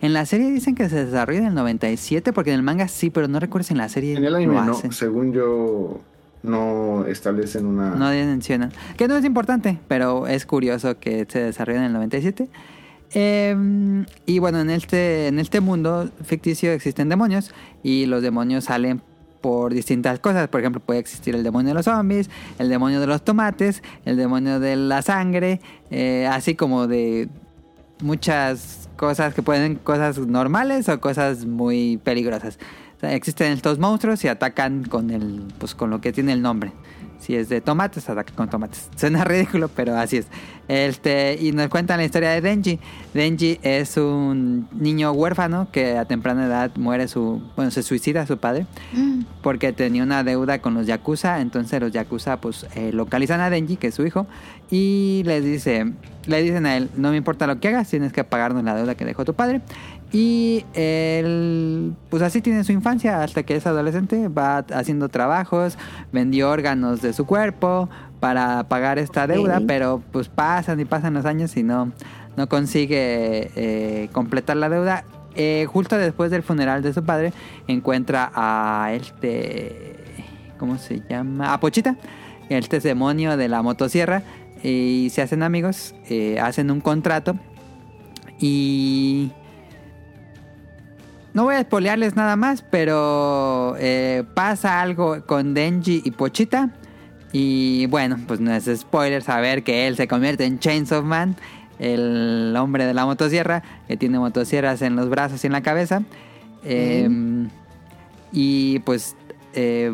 [0.00, 3.10] en la serie dicen que se desarrolla en el 97, porque en el manga sí,
[3.10, 6.00] pero no recuerdo si en la serie En el anime no, según yo,
[6.42, 7.90] no establecen una...
[7.90, 8.72] No mencionan.
[8.96, 12.48] Que no es importante, pero es curioso que se desarrolle en el 97.
[13.14, 17.52] Eh, y bueno, en este, en este mundo ficticio existen demonios
[17.82, 19.02] y los demonios salen
[19.44, 20.48] por distintas cosas.
[20.48, 24.16] Por ejemplo, puede existir el demonio de los zombies, el demonio de los tomates, el
[24.16, 25.60] demonio de la sangre,
[25.90, 27.28] eh, así como de
[28.00, 32.58] muchas cosas que pueden cosas normales o cosas muy peligrosas.
[33.02, 36.72] Existen estos monstruos y atacan con el pues con lo que tiene el nombre.
[37.20, 38.88] Si es de tomates, ataca con tomates.
[38.96, 40.26] Suena ridículo, pero así es.
[40.66, 42.78] Este, y nos cuentan la historia de Denji.
[43.12, 48.38] Denji es un niño huérfano que a temprana edad muere su, bueno, se suicida su
[48.38, 48.66] padre
[49.42, 51.40] porque tenía una deuda con los yakuza.
[51.40, 54.26] Entonces los yakuza pues eh, localizan a Denji, que es su hijo,
[54.70, 55.92] y les dice,
[56.26, 58.94] le dicen a él, no me importa lo que hagas, tienes que pagarnos la deuda
[58.94, 59.60] que dejó tu padre.
[60.14, 65.76] Y él, pues así tiene su infancia hasta que es adolescente, va haciendo trabajos,
[66.12, 67.88] vendió órganos de su cuerpo
[68.20, 71.90] para pagar esta deuda, pero pues pasan y pasan los años y no,
[72.36, 75.02] no consigue eh, completar la deuda.
[75.34, 77.32] Eh, justo después del funeral de su padre,
[77.66, 79.96] encuentra a este,
[80.60, 81.52] ¿cómo se llama?
[81.52, 81.96] A Pochita,
[82.48, 84.22] este demonio de la motosierra,
[84.62, 87.34] y se hacen amigos, eh, hacen un contrato
[88.38, 89.32] y...
[91.34, 96.70] No voy a espolearles nada más, pero eh, pasa algo con Denji y Pochita.
[97.32, 101.34] Y bueno, pues no es spoiler saber que él se convierte en Chainsaw Man,
[101.80, 106.02] el hombre de la motosierra, que tiene motosierras en los brazos y en la cabeza.
[106.62, 107.08] Eh,
[108.30, 109.16] y pues
[109.54, 109.92] eh,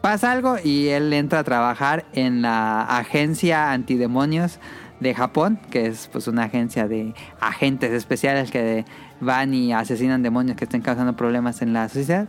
[0.00, 4.58] pasa algo y él entra a trabajar en la agencia antidemonios
[5.00, 8.84] de Japón, que es pues una agencia de agentes especiales que
[9.20, 12.28] van y asesinan demonios que estén causando problemas en la sociedad.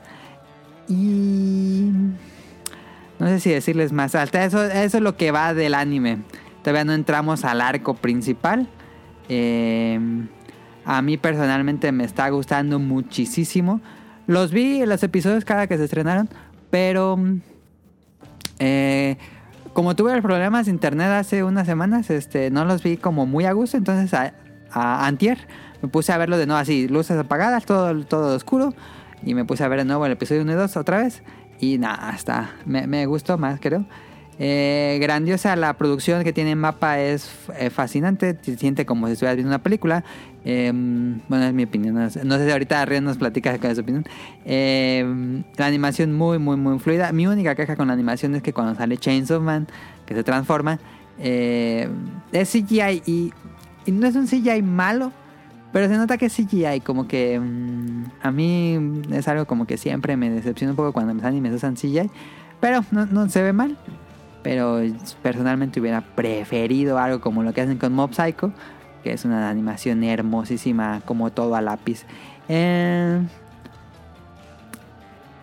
[0.88, 1.92] Y
[3.20, 4.16] no sé si decirles más.
[4.16, 6.20] Hasta eso, eso es lo que va del anime.
[6.64, 8.68] Todavía no entramos al arco principal.
[9.30, 10.00] Eh,
[10.86, 13.82] a mí personalmente me está gustando muchísimo.
[14.28, 16.30] Los vi en los episodios cada que se estrenaron,
[16.70, 17.18] pero
[18.60, 19.18] eh,
[19.76, 23.52] como tuve problemas de internet hace unas semanas, este, no los vi como muy a
[23.52, 23.76] gusto.
[23.76, 25.38] Entonces, a, antier
[25.82, 28.74] me puse a verlo de nuevo así, luces apagadas, todo, todo oscuro.
[29.22, 31.24] Y me puse a ver de nuevo el episodio 1 y 2 otra vez.
[31.60, 32.52] Y nada, está.
[32.66, 33.86] Me, me gustó más, creo.
[34.40, 37.30] Eh, grandiosa la producción que tiene Mapa es
[37.60, 38.38] eh, fascinante.
[38.42, 40.06] Se siente como si estuvieras viendo una película.
[40.46, 40.72] Eh,
[41.28, 41.96] bueno, es mi opinión.
[41.96, 44.06] No sé, si ahorita Rian nos platica con su opinión.
[44.46, 47.12] Eh, la animación muy, muy, muy fluida.
[47.12, 49.68] Mi única queja con la animación es que cuando sale Chainsaw Man,
[50.06, 50.80] que se transforma,
[51.20, 51.90] eh,
[52.32, 53.34] es CGI y,
[53.86, 55.12] y no es un CGI malo.
[55.74, 59.78] Pero se nota que es CGI, como que mm, a mí es algo como que
[59.78, 62.10] siempre me decepciona un poco cuando los animes usan CGI.
[62.62, 63.78] Pero no, no se ve mal.
[64.44, 64.80] Pero
[65.24, 68.54] personalmente hubiera preferido algo como lo que hacen con Mob Psycho,
[69.06, 72.06] que es una animación hermosísima, como todo a lápiz.
[72.50, 73.22] Eh,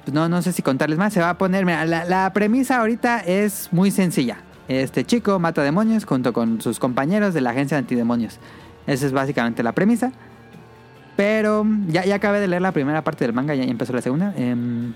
[0.04, 1.12] pues no, no sé si contarles más.
[1.12, 1.64] Se va a poner.
[1.64, 4.38] mira, la, premisa ahorita es muy sencilla.
[4.66, 8.40] Este chico mata demonios junto con sus compañeros de la agencia de antidemonios.
[8.88, 10.10] Esa es básicamente la premisa.
[11.14, 14.34] Pero ya, ya acabé de leer la primera parte del manga, ya empezó la segunda.
[14.36, 14.92] em,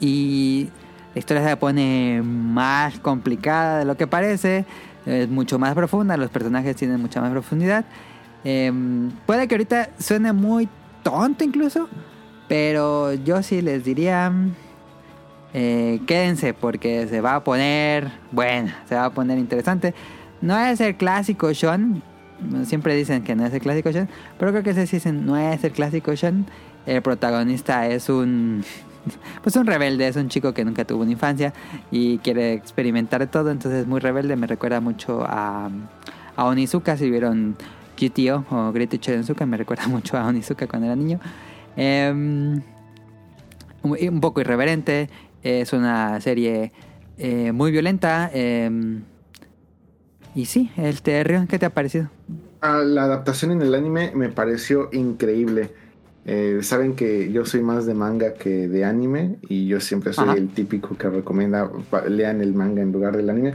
[0.00, 0.68] y
[1.14, 4.64] la historia se pone más complicada de lo que parece.
[5.06, 7.84] Es mucho más profunda, los personajes tienen mucha más profundidad.
[8.44, 10.68] Em, puede que ahorita suene muy
[11.02, 11.88] tonto incluso.
[12.48, 14.30] Pero yo sí les diría...
[15.54, 19.94] eh, quédense porque se va a poner buena, se va a poner interesante.
[20.40, 22.02] No es el clásico Sean,
[22.64, 24.08] siempre dicen que no es el clásico Sean,
[24.38, 26.46] pero creo que se dicen no es el clásico Sean.
[26.84, 28.64] El protagonista es un
[29.42, 31.52] pues un rebelde, es un chico que nunca tuvo una infancia
[31.90, 35.70] y quiere experimentar todo, entonces es muy rebelde, me recuerda mucho a,
[36.36, 37.56] a Onizuka, si vieron
[38.00, 41.20] GTO o Great Teacher Onizuka, me recuerda mucho a Onizuka cuando era niño.
[41.76, 42.62] Em,
[43.82, 45.10] un poco irreverente,
[45.42, 46.72] es una serie
[47.18, 48.30] eh, muy violenta.
[48.32, 49.02] em,
[50.34, 52.08] y sí, el Terrión, ¿qué te ha parecido?
[52.60, 55.74] Ah, la adaptación en el anime me pareció increíble.
[56.24, 60.28] Eh, saben que yo soy más de manga que de anime y yo siempre soy
[60.28, 60.38] Ajá.
[60.38, 61.68] el típico que recomienda
[62.08, 63.54] lean el manga en lugar del anime.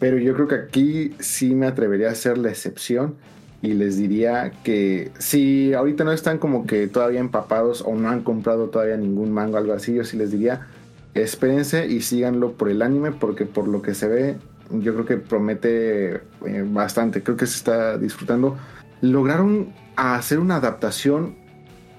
[0.00, 3.14] Pero yo creo que aquí sí me atrevería a hacer la excepción
[3.62, 8.22] y les diría que si ahorita no están como que todavía empapados o no han
[8.22, 10.66] comprado todavía ningún manga o algo así, yo sí les diría
[11.14, 14.36] espérense y síganlo por el anime porque por lo que se ve
[14.70, 16.14] yo creo que promete
[16.46, 18.56] eh, bastante, creo que se está disfrutando.
[19.00, 21.36] Lograron hacer una adaptación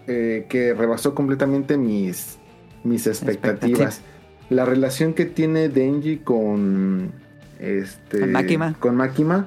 [0.08, 2.38] eh, que rebasó completamente mis,
[2.84, 4.02] mis expectativas.
[4.50, 7.12] La relación que tiene Denji con
[7.60, 8.74] este Con Makima.
[8.80, 9.46] con Makima,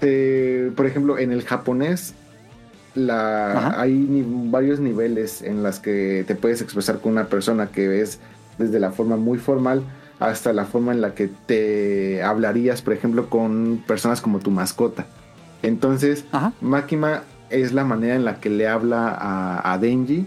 [0.00, 2.14] eh, por ejemplo, en el japonés
[2.94, 3.80] la, Ajá.
[3.82, 8.18] hay ni- varios niveles en las que te puedes expresar con una persona que ves
[8.58, 9.82] desde la forma muy formal
[10.20, 15.06] hasta la forma en la que te hablarías, por ejemplo, con personas como tu mascota.
[15.62, 16.52] Entonces, Ajá.
[16.60, 20.26] Makima es la manera en la que le habla a, a Denji.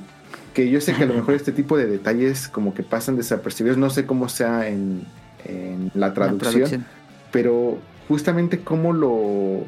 [0.54, 3.78] Que yo sé que a lo mejor este tipo de detalles como que pasan desapercibidos.
[3.78, 5.04] No sé cómo sea en,
[5.46, 6.86] en la La traducción.
[7.32, 7.78] Pero
[8.08, 9.64] justamente cómo lo,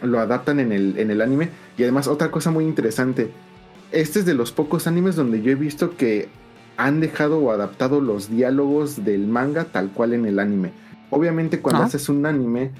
[0.00, 1.50] lo adaptan en el, en el anime.
[1.76, 3.30] Y además otra cosa muy interesante.
[3.90, 6.28] Este es de los pocos animes donde yo he visto que
[6.78, 10.70] han dejado o adaptado los diálogos del manga tal cual en el anime.
[11.10, 11.86] Obviamente cuando Ah.
[11.86, 12.70] haces un anime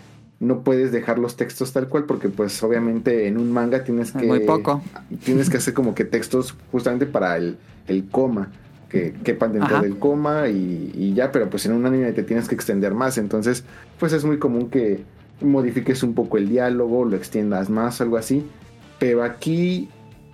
[0.42, 4.26] no puedes dejar los textos tal cual porque pues obviamente en un manga tienes que
[4.26, 4.82] Muy poco.
[5.24, 7.56] tienes que hacer como que textos justamente para el,
[7.86, 8.48] el coma
[8.88, 9.82] que quepan dentro Ajá.
[9.84, 13.18] del coma y, y ya pero pues en un anime te tienes que extender más
[13.18, 13.62] entonces
[14.00, 15.04] pues es muy común que
[15.40, 18.44] modifiques un poco el diálogo lo extiendas más algo así
[18.98, 19.88] pero aquí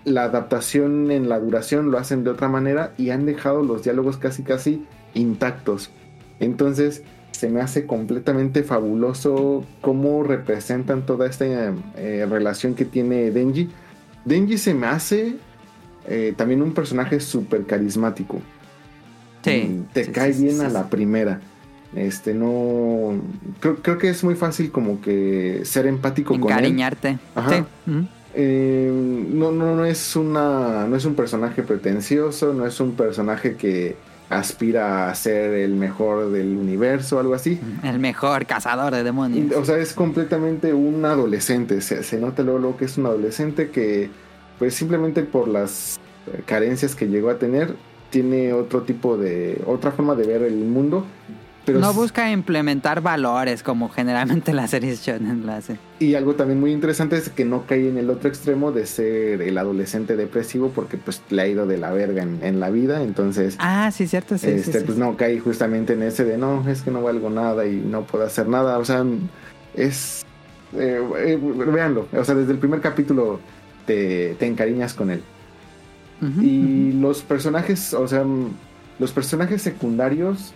[0.06, 4.16] la adaptación en la duración lo hacen de otra manera y han dejado los diálogos
[4.16, 5.90] casi casi intactos
[6.40, 7.02] entonces
[7.38, 11.44] se me hace completamente fabuloso cómo representan toda esta
[11.96, 13.68] eh, relación que tiene Denji.
[14.24, 15.36] Denji se me hace
[16.08, 18.40] eh, también un personaje súper carismático.
[19.44, 19.68] Sí.
[19.68, 20.74] Mm, Te sí, cae sí, bien sí, a sí.
[20.74, 21.40] la primera.
[21.94, 23.22] Este, no.
[23.60, 26.58] Creo, creo que es muy fácil como que ser empático con él.
[26.58, 27.20] Encariñarte.
[27.36, 27.64] Ajá.
[28.34, 30.88] Eh, no, no, no es una.
[30.88, 33.94] No es un personaje pretencioso, no es un personaje que
[34.30, 37.60] aspira a ser el mejor del universo, algo así.
[37.82, 39.54] El mejor cazador de demonios.
[39.56, 41.80] O sea, es completamente un adolescente.
[41.80, 44.10] Se, se nota luego, luego que es un adolescente que,
[44.58, 47.74] pues simplemente por las eh, carencias que llegó a tener,
[48.10, 49.62] tiene otro tipo de.
[49.66, 51.04] otra forma de ver el mundo.
[51.68, 55.78] Pero no busca implementar valores como generalmente las series shonen lo hacen.
[56.00, 59.42] Y algo también muy interesante es que no cae en el otro extremo de ser
[59.42, 63.02] el adolescente depresivo porque pues le ha ido de la verga en, en la vida.
[63.02, 64.84] Entonces, Ah, sí, cierto, sí, este, sí.
[64.86, 68.02] pues no cae justamente en ese de no, es que no valgo nada y no
[68.02, 68.78] puedo hacer nada.
[68.78, 69.04] O sea,
[69.74, 70.24] es.
[70.74, 71.38] eh, eh,
[71.72, 72.06] véanlo.
[72.12, 73.40] O sea, desde el primer capítulo
[73.86, 75.22] te, te encariñas con él.
[76.42, 78.24] Y los personajes, o sea,
[78.98, 80.52] los personajes secundarios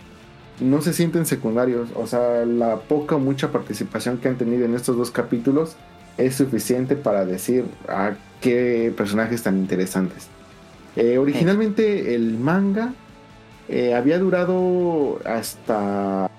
[0.59, 1.89] no se sienten secundarios.
[1.95, 5.75] O sea, la poca o mucha participación que han tenido en estos dos capítulos
[6.17, 10.27] es suficiente para decir a qué personajes tan interesantes.
[10.95, 12.93] Eh, originalmente el manga
[13.67, 16.29] eh, había durado hasta.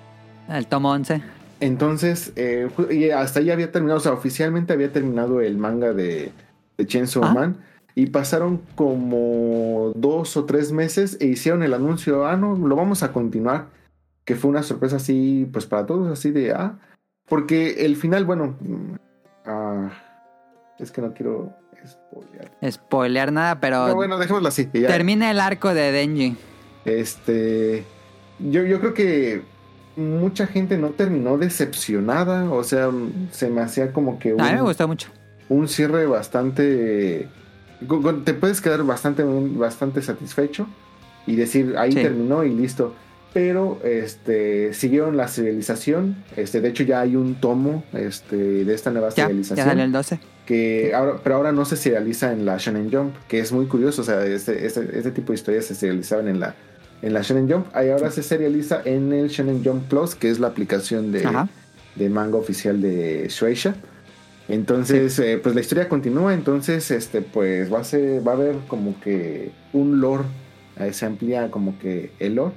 [0.47, 1.21] El tomo 11.
[1.59, 6.31] entonces, eh, y hasta ahí había terminado, o sea, oficialmente había terminado el manga de,
[6.77, 7.33] de Chainsaw Ah.
[7.33, 7.57] Man.
[7.97, 13.03] Y pasaron como dos o tres meses e hicieron el anuncio, ah, no, lo vamos
[13.03, 13.67] a continuar.
[14.25, 16.77] Que fue una sorpresa así, pues para todos, así de, ah,
[17.27, 18.95] porque el final, bueno, mm,
[19.45, 19.89] ah,
[20.79, 21.53] es que no quiero
[21.87, 22.51] spoilear.
[22.71, 24.67] Spoilear nada, pero No, bueno, dejémoslo así.
[24.73, 24.87] ya.
[24.87, 26.35] termina el arco de Denji.
[26.85, 27.83] Este.
[28.39, 29.43] Yo, yo creo que
[29.95, 32.49] mucha gente no terminó decepcionada.
[32.51, 32.89] O sea,
[33.31, 35.09] se me hacía como que un, A mí me gustó mucho.
[35.49, 37.29] un cierre bastante.
[38.23, 40.67] Te puedes quedar bastante, bastante satisfecho
[41.27, 42.01] y decir ahí Sí.
[42.01, 42.93] terminó y listo.
[43.35, 46.15] Pero este siguieron la serialización.
[46.37, 49.83] Este, de hecho, ya hay un tomo este, de esta nueva Ya, ya serialización salió
[49.83, 50.19] el 12.
[50.45, 54.03] que ahora, pero ahora no se serializa en la Shonen Jump, que es muy curioso,
[54.03, 56.55] o sea, este, este, este tipo de historias se serializaban en la,
[57.01, 60.39] en la Shonen Jump, y ahora se serializa en el Shonen Jump Plus, que es
[60.39, 61.49] la aplicación de, Ajá.
[61.95, 63.75] de manga oficial de Shueisha.
[64.47, 68.55] Entonces, eh, pues la historia continúa, entonces, este, pues va a ser, va a haber
[68.69, 70.23] como que un lore,
[70.79, 72.53] eh, se amplía como que el lore.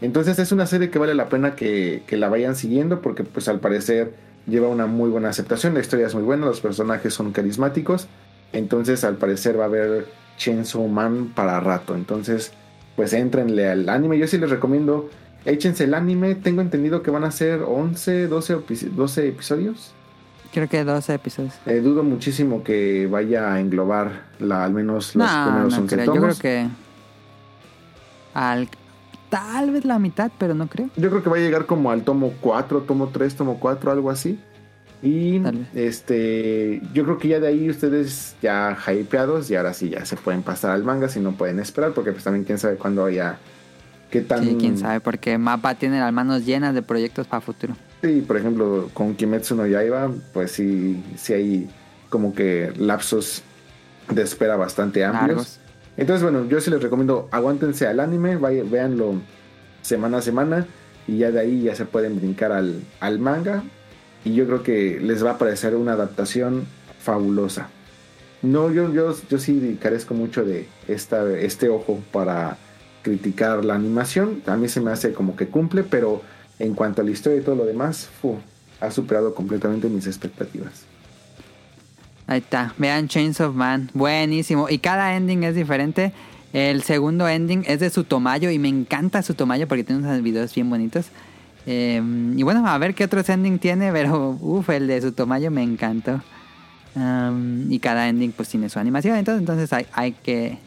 [0.00, 3.48] Entonces es una serie que vale la pena que, que la vayan siguiendo porque pues
[3.48, 4.14] al parecer
[4.46, 8.06] lleva una muy buena aceptación, la historia es muy buena, los personajes son carismáticos,
[8.52, 10.06] entonces al parecer va a haber
[10.38, 12.52] Chainsaw Man para rato, entonces
[12.96, 15.10] pues entrenle al anime, yo sí les recomiendo,
[15.44, 19.92] échense el anime, tengo entendido que van a ser 11, 12, epi- 12 episodios.
[20.52, 21.54] Creo que 12 episodios.
[21.66, 25.94] Eh, dudo muchísimo que vaya a englobar la, al menos los No, primeros no 11
[25.96, 26.14] creo.
[26.14, 26.66] Yo creo que.
[28.34, 28.68] Al,
[29.30, 30.90] tal vez la mitad, pero no creo.
[30.96, 34.10] Yo creo que va a llegar como al tomo 4, tomo 3, tomo 4, algo
[34.10, 34.38] así.
[35.02, 35.40] Y
[35.74, 40.16] este, yo creo que ya de ahí ustedes ya hypeados y ahora sí ya se
[40.16, 43.38] pueden pasar al manga si no pueden esperar, porque pues también quién sabe cuándo haya
[44.10, 47.76] qué tan Sí, quién sabe, porque Mapa tiene las manos llenas de proyectos para futuro.
[48.02, 51.70] Sí, por ejemplo, con Kimetsu no Yaiba, pues sí, sí hay
[52.10, 53.42] como que lapsos
[54.10, 55.28] de espera bastante amplios.
[55.28, 55.60] Largos.
[55.98, 59.20] Entonces, bueno, yo sí les recomiendo, aguántense al anime, vaya, véanlo
[59.82, 60.66] semana a semana
[61.08, 63.64] y ya de ahí ya se pueden brincar al, al manga
[64.24, 66.66] y yo creo que les va a parecer una adaptación
[67.00, 67.68] fabulosa.
[68.42, 72.58] No, yo, yo, yo sí carezco mucho de esta, este ojo para
[73.02, 74.42] criticar la animación.
[74.46, 76.22] A mí se me hace como que cumple, pero
[76.60, 78.38] en cuanto a la historia y todo lo demás, fu,
[78.80, 80.87] ha superado completamente mis expectativas.
[82.28, 82.74] Ahí está.
[82.76, 83.90] Vean Chains of Man.
[83.94, 84.68] Buenísimo.
[84.68, 86.12] Y cada ending es diferente.
[86.52, 90.68] El segundo ending es de Sutomayo y me encanta Sutomayo porque tiene unos videos bien
[90.68, 91.06] bonitos.
[91.66, 92.02] Eh,
[92.36, 96.20] y bueno, a ver qué otros ending tiene, pero uff, el de Sutomayo me encantó.
[97.68, 100.58] Y cada ending pues tiene su animación, entonces, entonces hay, que...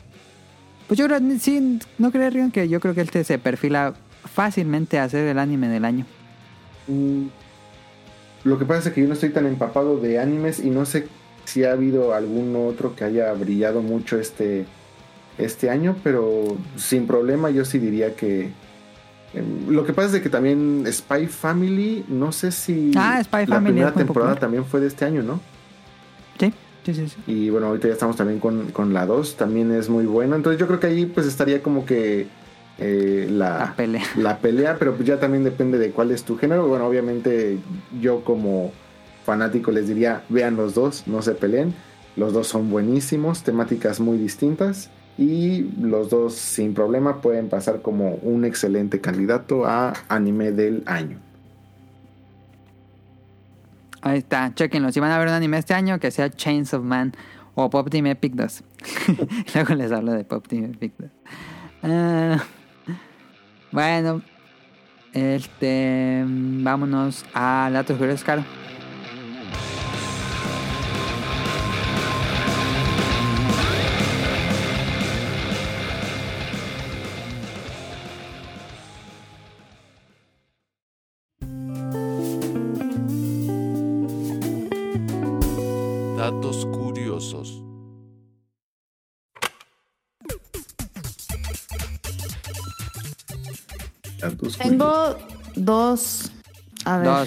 [0.87, 3.93] Pues yo creo, sí, no creo Rion, que yo creo que este se perfila
[4.33, 6.05] fácilmente a hacer el anime del año.
[6.87, 7.25] Mm,
[8.45, 11.07] Lo que pasa es que yo no estoy tan empapado de animes y no sé
[11.45, 14.65] si ha habido algún otro que haya brillado mucho este,
[15.37, 18.51] este año, pero sin problema yo sí diría que...
[19.33, 23.45] em, Lo que pasa es de que también Spy Family, no sé si Ah, Spy
[23.47, 24.39] la Family primera temporada popular.
[24.39, 25.39] también fue de este año, ¿no?
[26.39, 26.53] Sí,
[26.85, 27.07] sí, sí.
[27.09, 27.17] sí.
[27.31, 30.35] Y bueno, ahorita ya estamos también con, con la 2, también es muy buena.
[30.35, 32.27] Entonces yo creo que ahí pues estaría como que
[32.79, 34.03] eh, la, La pelea.
[34.17, 36.67] la pelea, pero pues ya también depende de cuál es tu género.
[36.67, 37.57] Bueno, obviamente
[38.01, 38.71] yo como
[39.31, 41.73] fanático les diría, vean los dos, no se peleen.
[42.17, 48.15] Los dos son buenísimos, temáticas muy distintas y los dos sin problema pueden pasar como
[48.23, 51.17] un excelente candidato a anime del año.
[54.01, 54.91] Ahí está, chequenlo.
[54.91, 57.13] Si van a ver un anime este año, que sea Chains of Man
[57.55, 58.63] o Pop Team Epic 2.
[59.55, 61.09] Luego les hablo de Pop Team Epic 2.
[61.83, 62.43] Ah,
[63.71, 64.21] bueno,
[65.13, 66.25] este.
[66.27, 68.43] Vámonos a curiosos, Caro.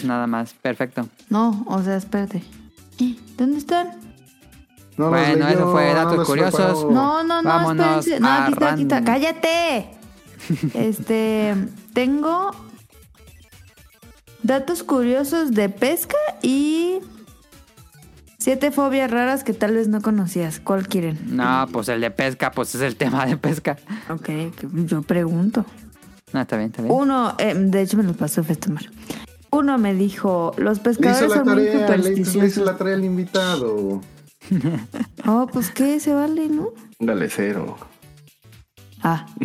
[0.04, 1.08] Nada más, perfecto.
[1.30, 2.42] No, o sea, espérate.
[3.00, 3.16] ¿Eh?
[3.36, 3.92] ¿Dónde están?
[4.96, 6.84] No Bueno, eso fue datos los curiosos.
[6.90, 8.20] No, no, no, Vámonos espérense.
[8.20, 9.04] No, aquí está, aquí está.
[9.04, 9.90] ¡Cállate!
[10.74, 11.54] Este.
[11.92, 12.50] Tengo.
[14.42, 17.00] Datos curiosos de pesca y.
[18.38, 20.60] Siete fobias raras que tal vez no conocías.
[20.60, 21.18] ¿Cuál quieren?
[21.34, 23.78] No, pues el de pesca, pues es el tema de pesca.
[24.10, 24.28] Ok,
[24.86, 25.64] yo pregunto.
[26.34, 26.94] No, está bien, está bien.
[26.94, 28.84] Uno, eh, de hecho me lo pasó Festomar.
[29.54, 32.64] Uno me dijo, los pescadores son muy tarea, le supersticiosos.
[32.64, 34.00] la tarea al invitado.
[35.26, 36.74] Oh, pues qué, se vale, ¿no?
[36.98, 37.76] Dale cero.
[39.02, 39.26] Ah.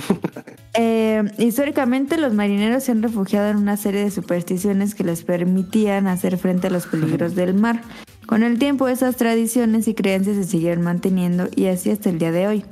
[0.75, 6.07] Eh, históricamente los marineros se han refugiado en una serie de supersticiones que les permitían
[6.07, 7.81] hacer frente a los peligros del mar.
[8.27, 12.31] Con el tiempo esas tradiciones y creencias se siguieron manteniendo y así hasta el día
[12.31, 12.65] de hoy.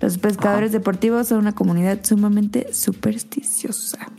[0.00, 4.10] Los pescadores deportivos son una comunidad sumamente supersticiosa.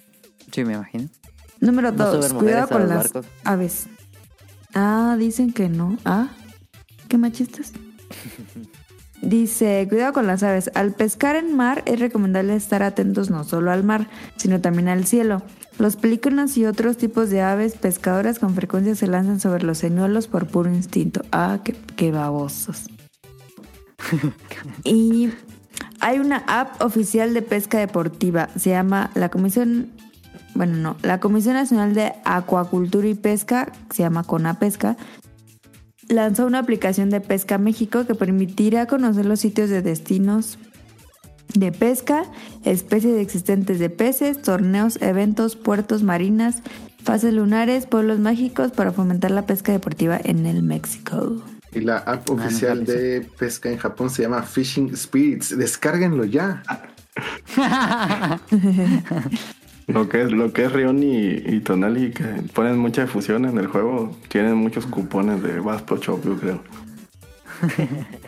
[0.52, 1.10] Sí, me imagino.
[1.60, 3.26] Número ¿No dos, cuidado con las barcos?
[3.44, 3.88] aves.
[4.74, 5.98] Ah, dicen que no.
[6.06, 6.30] Ah,
[7.08, 7.72] qué machistas.
[9.22, 10.70] Dice, cuidado con las aves.
[10.76, 15.06] Al pescar en mar es recomendable estar atentos no solo al mar, sino también al
[15.06, 15.42] cielo.
[15.80, 20.28] Los pelícanos y otros tipos de aves pescadoras con frecuencia se lanzan sobre los señuelos
[20.28, 21.22] por puro instinto.
[21.32, 22.84] Ah, qué, qué babosos.
[24.84, 25.32] y
[26.00, 28.50] hay una app oficial de pesca deportiva.
[28.58, 29.92] Se llama la Comisión
[30.56, 34.98] bueno, no, la Comisión Nacional de Acuacultura y Pesca, se llama CONAPESCA,
[36.08, 40.58] lanzó una aplicación de Pesca México que permitirá conocer los sitios de destinos
[41.54, 42.26] de pesca,
[42.64, 46.62] especies existentes de peces, torneos, eventos, puertos, marinas,
[47.04, 51.42] fases lunares, pueblos mágicos para fomentar la pesca deportiva en el México.
[51.72, 55.58] Y la app no oficial de pesca en Japón se llama Fishing Spirits.
[55.58, 56.64] Descárguenlo ya.
[59.88, 63.58] Lo que es, lo que es Rion y, y Tonali, que ponen mucha fusión en
[63.58, 66.64] el juego, tienen muchos cupones de Pro Shop, yo creo.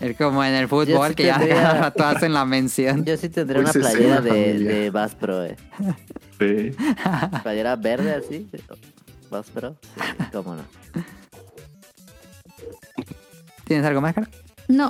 [0.00, 3.04] Es como en el fútbol sí que ya cada rato hacen la mención.
[3.06, 5.56] Yo sí tendré una playera de, de Bass Pro, eh.
[6.38, 6.70] Sí.
[7.42, 8.48] Playera verde así.
[9.30, 9.76] Bass Pro.
[9.82, 10.62] Sí, cómo no.
[13.64, 14.28] ¿Tienes algo más, Cara?
[14.68, 14.86] No.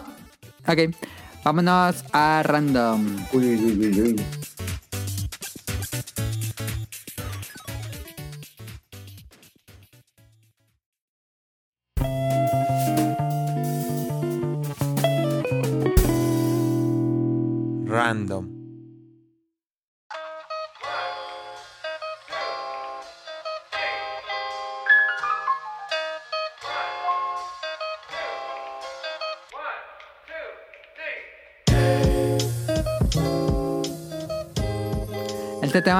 [0.68, 0.94] Ok,
[1.44, 3.16] vámonos a random.
[3.32, 4.16] Uy, uy, uy, uy,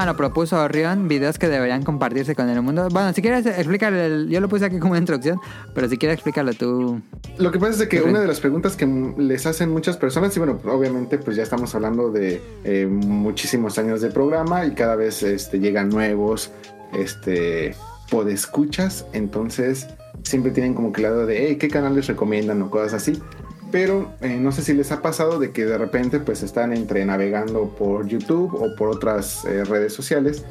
[0.06, 2.88] Lo propuso Rion, videos que deberían compartirse con el mundo.
[2.90, 5.38] Bueno, si quieres explícalo, el- yo lo puse aquí como una introducción,
[5.74, 7.00] pero si quieres explícalo tú.
[7.38, 8.86] Lo que pasa es de que una de las preguntas que
[9.18, 14.00] les hacen muchas personas, y bueno, obviamente pues ya estamos hablando de eh, muchísimos años
[14.00, 16.50] de programa y cada vez este, llegan nuevos
[16.92, 17.74] este,
[18.10, 19.86] podescuchas, entonces
[20.22, 23.20] siempre tienen como que la duda de, hey, ¿qué canales recomiendan o cosas así?
[23.70, 27.04] Pero eh, no sé si les ha pasado de que de repente pues están entre
[27.04, 30.44] navegando por YouTube o por otras eh, redes sociales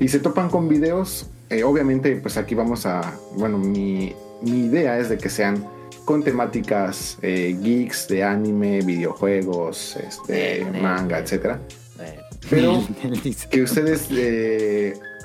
[0.00, 1.26] y se topan con videos.
[1.50, 3.00] eh, obviamente pues aquí vamos a,
[3.36, 5.64] bueno, mi, mi idea es de que sean
[6.04, 11.60] con temáticas eh, geeks de anime, videojuegos, este, Eh, manga, eh, etcétera.
[12.00, 12.18] Eh,
[12.50, 12.82] Pero
[13.50, 14.08] que ustedes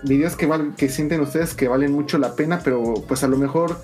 [0.04, 3.38] videos que val- que sienten ustedes que valen mucho la pena, pero pues a lo
[3.38, 3.78] mejor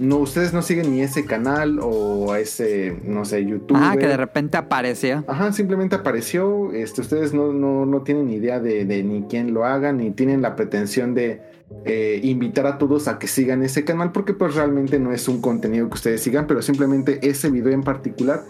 [0.00, 3.76] no ustedes no siguen ni ese canal o a ese no sé YouTube.
[3.78, 5.24] Ah, que de repente apareció.
[5.28, 6.72] Ajá, simplemente apareció.
[6.72, 10.10] Este, ustedes no, no, no tienen ni idea de, de ni quién lo haga, ni
[10.10, 11.42] tienen la pretensión de
[11.84, 15.42] eh, invitar a todos a que sigan ese canal, porque pues realmente no es un
[15.42, 18.42] contenido que ustedes sigan, pero simplemente ese video en particular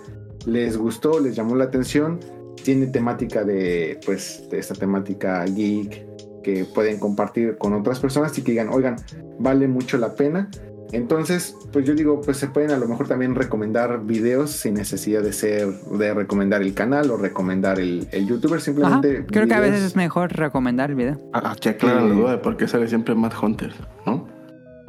[0.47, 2.21] les gustó, les llamó la atención,
[2.63, 6.07] tiene temática de, pues, de esta temática geek
[6.43, 8.97] que pueden compartir con otras personas y que digan, oigan,
[9.39, 10.49] vale mucho la pena.
[10.93, 15.23] Entonces, pues yo digo, pues se pueden a lo mejor también recomendar videos sin necesidad
[15.23, 19.27] de ser, de recomendar el canal o recomendar el, el youtuber, Ajá, simplemente.
[19.27, 21.21] creo que a veces es mejor recomendar el video.
[21.33, 23.73] Ah, que aclaran la duda de por qué sale siempre Mad Hunter,
[24.07, 24.29] ¿no?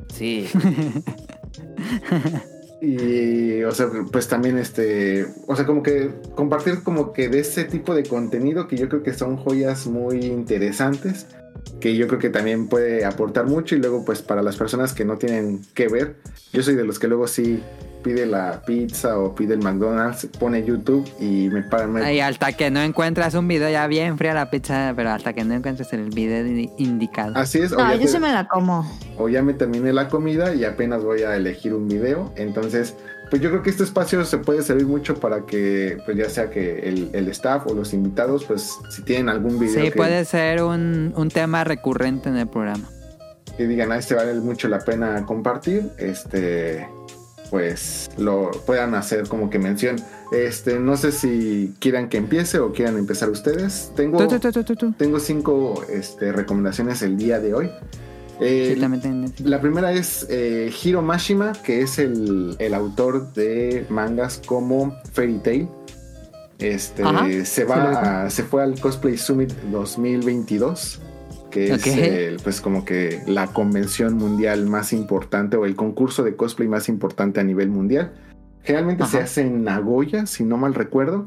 [0.09, 0.47] sí.
[2.83, 7.63] Y, o sea, pues también este, o sea, como que compartir como que de ese
[7.63, 11.27] tipo de contenido que yo creo que son joyas muy interesantes,
[11.81, 15.03] que yo creo que también puede aportar mucho y luego pues para las personas que
[15.03, 16.15] no tienen que ver,
[16.53, 17.61] yo soy de los que luego sí
[18.03, 22.11] pide la pizza o pide el McDonald's, pone YouTube y me pagan.
[22.11, 25.43] Y hasta que no encuentras un video ya bien fría la pizza, pero hasta que
[25.43, 27.33] no encuentres el video indi- indicado.
[27.35, 28.89] Así es, No, yo te- sí me la como.
[29.17, 32.31] o ya me terminé la comida y apenas voy a elegir un video.
[32.37, 32.95] Entonces,
[33.31, 36.49] pues yo creo que este espacio se puede servir mucho para que, pues ya sea
[36.49, 40.25] que el, el staff o los invitados, pues si tienen algún video Sí, que, puede
[40.25, 42.89] ser un, un tema recurrente en el programa.
[43.57, 46.85] que digan, a este vale mucho la pena compartir, este,
[47.49, 49.95] pues lo puedan hacer como que mención.
[50.33, 53.93] Este, no sé si quieran que empiece o quieran empezar ustedes.
[53.95, 57.71] Tengo, Tú, tú, tú, tengo cinco este, recomendaciones el día de hoy.
[58.41, 64.41] Eh, Sí, La primera es eh, Hiro Mashima, que es el, el autor de mangas
[64.45, 65.67] como Fairy Tail.
[66.59, 71.01] Este Ajá, se va a- se fue al Cosplay Summit 2022,
[71.49, 76.35] que es el, pues como que la convención mundial más importante o el concurso de
[76.35, 78.11] cosplay más importante a nivel mundial.
[78.63, 81.25] Generalmente se hace en Nagoya, si no mal recuerdo.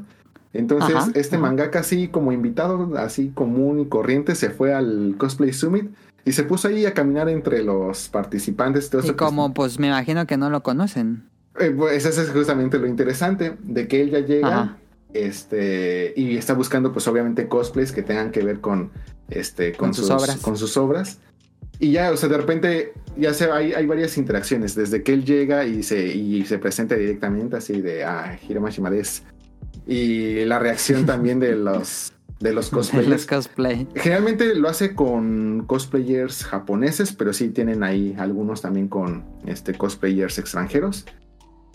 [0.53, 5.51] Entonces, Ajá, este mangaka así como invitado, así común y corriente, se fue al Cosplay
[5.51, 5.89] Summit
[6.25, 8.89] y se puso ahí a caminar entre los participantes.
[8.89, 11.29] Todo Y eso que- como, pues me imagino que no lo conocen.
[11.59, 14.77] Eh, pues eso es justamente lo interesante, de que él ya llega Ajá.
[15.13, 18.91] este, y está buscando pues obviamente cosplays que tengan que ver con,
[19.29, 20.37] este, con, Con sus sus, obras.
[20.37, 21.19] con sus obras.
[21.79, 25.25] Y ya, o sea, de repente ya se, hay, hay varias interacciones, desde que él
[25.25, 29.23] llega y se, y se presenta directamente así de, ah, Hiromashima des.
[29.87, 33.09] Y la reacción también de los, de los cosplayers.
[33.09, 33.87] Los cosplay.
[33.95, 40.37] Generalmente lo hace con cosplayers japoneses, pero sí tienen ahí algunos también con este, cosplayers
[40.39, 41.05] extranjeros.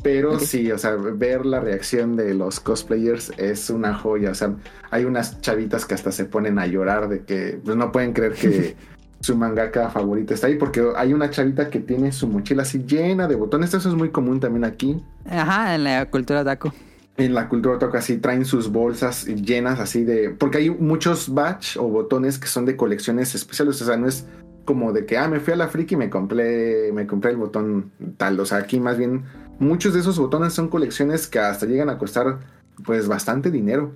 [0.03, 4.31] Pero sí, o sea, ver la reacción de los cosplayers es una joya.
[4.31, 4.55] O sea,
[4.91, 8.33] hay unas chavitas que hasta se ponen a llorar de que pues, no pueden creer
[8.33, 8.77] que
[9.21, 13.29] su mangaka favorita está ahí, porque hay una chavita que tiene su mochila así llena
[13.29, 13.75] de botones.
[13.75, 15.03] Eso es muy común también aquí.
[15.29, 16.73] Ajá, en la cultura taco.
[17.17, 20.31] En la cultura otaku así traen sus bolsas llenas así de...
[20.31, 24.27] Porque hay muchos batch o botones que son de colecciones especiales, o sea, no es
[24.65, 27.37] como de que, ah, me fui a la friki y me compré, me compré el
[27.37, 29.25] botón tal, o sea, aquí más bien
[29.59, 32.39] muchos de esos botones son colecciones que hasta llegan a costar
[32.85, 33.93] pues bastante dinero.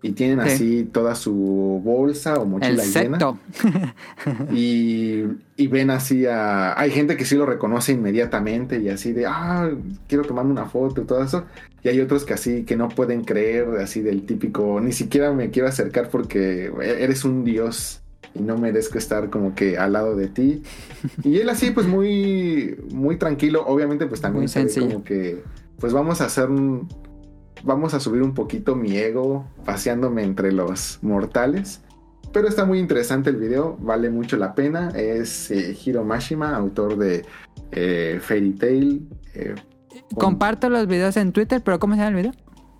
[0.00, 0.52] Y tienen Sí.
[0.54, 1.32] así toda su
[1.84, 3.18] bolsa o El mochila llena.
[3.18, 3.38] secto.
[4.52, 5.24] Y,
[5.56, 6.78] y ven así a...
[6.78, 9.70] Hay gente que sí lo reconoce inmediatamente y así de, ah,
[10.06, 11.44] quiero tomarme una foto y todo eso.
[11.82, 15.50] Y hay otros que así que no pueden creer, así del típico, ni siquiera me
[15.50, 18.00] quiero acercar porque eres un dios
[18.34, 20.62] y no merezco estar como que al lado de ti.
[21.24, 24.92] Y él así pues muy, muy tranquilo, obviamente pues también Muy se ve sencillo.
[24.94, 25.42] como que
[25.80, 26.88] pues vamos a hacer un...
[27.64, 31.82] Vamos a subir un poquito mi ego paseándome entre los mortales.
[32.32, 34.90] Pero está muy interesante el video, vale mucho la pena.
[34.90, 37.24] Es eh, Hiro Mashima, autor de
[37.72, 39.08] eh, Fairy Tail.
[39.34, 39.54] eh,
[40.14, 42.32] Comparto los videos en Twitter, pero ¿cómo se llama el video?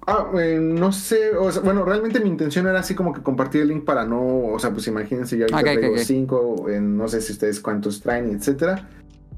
[0.06, 0.30] Ah,
[0.60, 3.84] no sé, o sea, bueno, realmente mi intención era así como que compartir el link
[3.84, 6.00] para no, o sea, pues imagínense, yo ahorita Ok, ok, traigo ok.
[6.00, 8.88] cinco, no sé si ustedes cuántos traen, etcétera,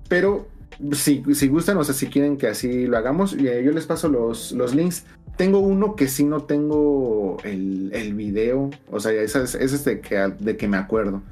[0.09, 0.47] pero
[0.93, 4.53] si, si gustan, o sea, si quieren que así lo hagamos, yo les paso los,
[4.53, 5.05] los links.
[5.41, 9.85] Tengo uno que sí no tengo el, el video, o sea, ese es, ese es
[9.87, 11.23] de, que, de que me acuerdo.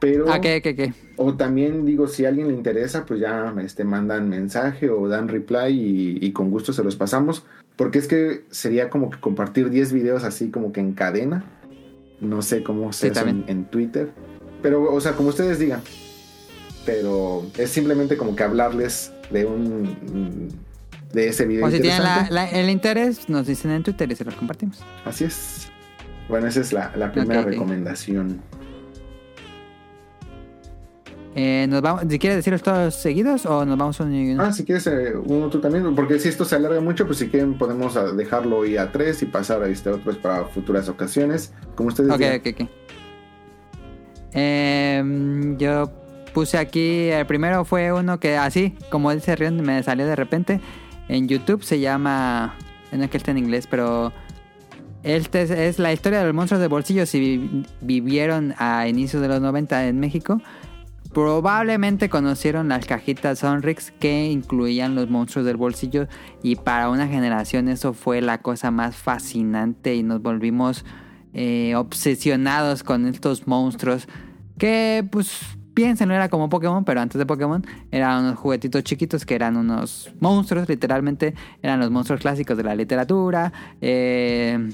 [0.00, 0.30] Pero...
[0.30, 0.92] Ah, ¿qué, qué, qué?
[1.16, 5.28] O también digo, si a alguien le interesa, pues ya este, mandan mensaje o dan
[5.28, 7.46] reply y, y con gusto se los pasamos.
[7.74, 11.42] Porque es que sería como que compartir 10 videos así como que en cadena.
[12.20, 13.48] No sé cómo se Sí, hace en, también.
[13.48, 14.10] en Twitter.
[14.60, 15.80] Pero, o sea, como ustedes digan.
[16.84, 20.67] Pero es simplemente como que hablarles de un...
[21.12, 21.66] de ese video.
[21.66, 22.34] O si tienen la- interesante.
[22.34, 24.82] la- el interés, nos dicen en Twitter y se los compartimos.
[25.04, 25.70] Así es.
[26.28, 28.40] Bueno, esa es la, la primera recomendación.
[31.34, 34.42] Eh, nos vamos, si quieres decirlos todos seguidos o nos vamos y uno.
[34.42, 37.28] Ah, si quieres eh, uno tú también, porque si esto se alarga mucho, pues si
[37.28, 41.88] quieren podemos dejarlo hoy a tres y pasar a este otros para futuras ocasiones, como
[41.90, 42.68] ustedes Ok, ok, ok.
[44.32, 45.90] Em, yo
[46.34, 50.16] puse aquí, el primero fue uno que así, como él se rió, me salió de
[50.16, 50.60] repente.
[51.08, 52.54] En YouTube se llama,
[52.92, 54.12] no es que está en inglés, pero
[55.02, 59.22] este es, es la historia de los monstruos de bolsillo si vi- vivieron a inicios
[59.22, 60.40] de los 90 en México.
[61.14, 66.06] Probablemente conocieron las cajitas Sonrix que incluían los monstruos del bolsillo
[66.42, 70.84] y para una generación eso fue la cosa más fascinante y nos volvimos
[71.32, 74.06] eh, obsesionados con estos monstruos
[74.58, 75.40] que pues
[75.78, 80.12] piénsenlo era como Pokémon pero antes de Pokémon eran unos juguetitos chiquitos que eran unos
[80.18, 84.70] monstruos literalmente eran los monstruos clásicos de la literatura eh,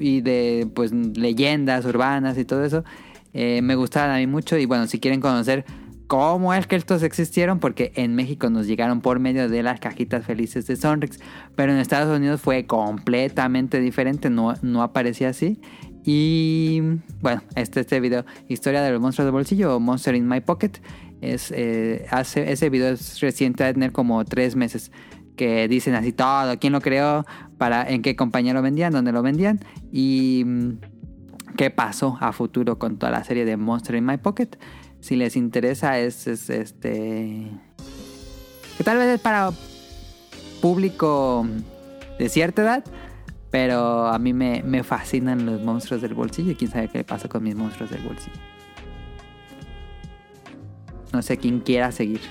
[0.00, 2.82] y de pues leyendas urbanas y todo eso
[3.32, 5.64] eh, me gustaban a mí mucho y bueno, si quieren conocer
[6.06, 10.26] cómo es que estos existieron, porque en México nos llegaron por medio de las cajitas
[10.26, 11.18] felices de Sonrix,
[11.56, 15.58] pero en Estados Unidos fue completamente diferente, no, no aparecía así.
[16.04, 16.80] Y
[17.20, 20.72] bueno, este, este video, Historia de los monstruos de bolsillo o Monster in My Pocket,
[21.20, 24.90] es, eh, hace, ese video es reciente, tener como tres meses
[25.36, 27.24] que dicen así todo, quién lo creó,
[27.58, 29.60] para en qué compañía lo vendían, dónde lo vendían
[29.92, 30.78] y mm,
[31.56, 34.48] qué pasó a futuro con toda la serie de Monster in My Pocket.
[35.00, 37.50] Si les interesa, es, es, este.
[38.76, 39.50] que tal vez es para
[40.60, 41.46] público
[42.18, 42.84] de cierta edad,
[43.52, 47.28] pero a mí me, me fascinan los monstruos del bolsillo y quién sabe qué pasa
[47.28, 48.34] con mis monstruos del bolsillo.
[51.12, 52.22] No sé quién quiera seguir.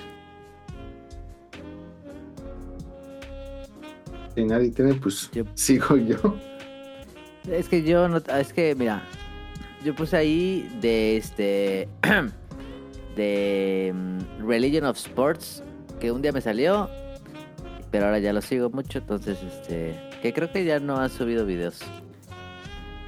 [4.36, 6.36] Si nadie tiene, pues Yo- sigo yo.
[7.50, 8.18] Es que yo no.
[8.18, 9.04] Es que, mira.
[9.84, 11.90] Yo puse ahí de este.
[13.16, 15.64] de mm, Religion of Sports.
[16.00, 16.90] Que un día me salió.
[17.92, 19.00] Pero ahora ya lo sigo mucho.
[19.00, 19.96] Entonces, este.
[20.22, 21.80] Que creo que ya no han subido videos.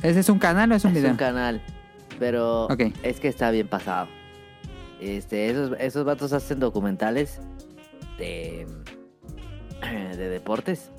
[0.01, 1.11] ¿Ese es un canal o es un es video?
[1.11, 1.61] un canal.
[2.19, 2.67] Pero
[3.03, 4.07] es que está bien pasado.
[4.99, 7.39] Este, esos, esos vatos hacen documentales
[8.17, 8.67] de.
[10.17, 10.91] de deportes.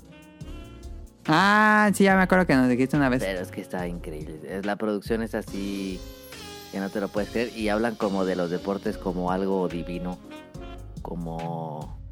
[1.27, 3.23] Ah, sí, ya me acuerdo que nos dijiste una vez.
[3.23, 4.41] Pero es que está increíble.
[4.47, 5.99] Es, la producción es así
[6.71, 7.57] que no te lo puedes creer.
[7.57, 10.19] Y hablan como de los deportes como algo divino.
[11.03, 12.04] Como...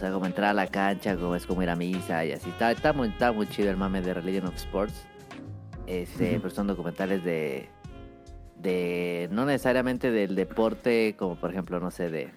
[0.00, 2.48] Sea, como entrar a la cancha, como es como ir a misa y así.
[2.48, 5.04] Está, está, muy, está muy chido el mame de Religion of Sports.
[5.86, 6.38] Este.
[6.38, 7.68] Pero son documentales de...
[8.56, 9.28] De...
[9.30, 12.30] No necesariamente del deporte, como por ejemplo, no sé, de...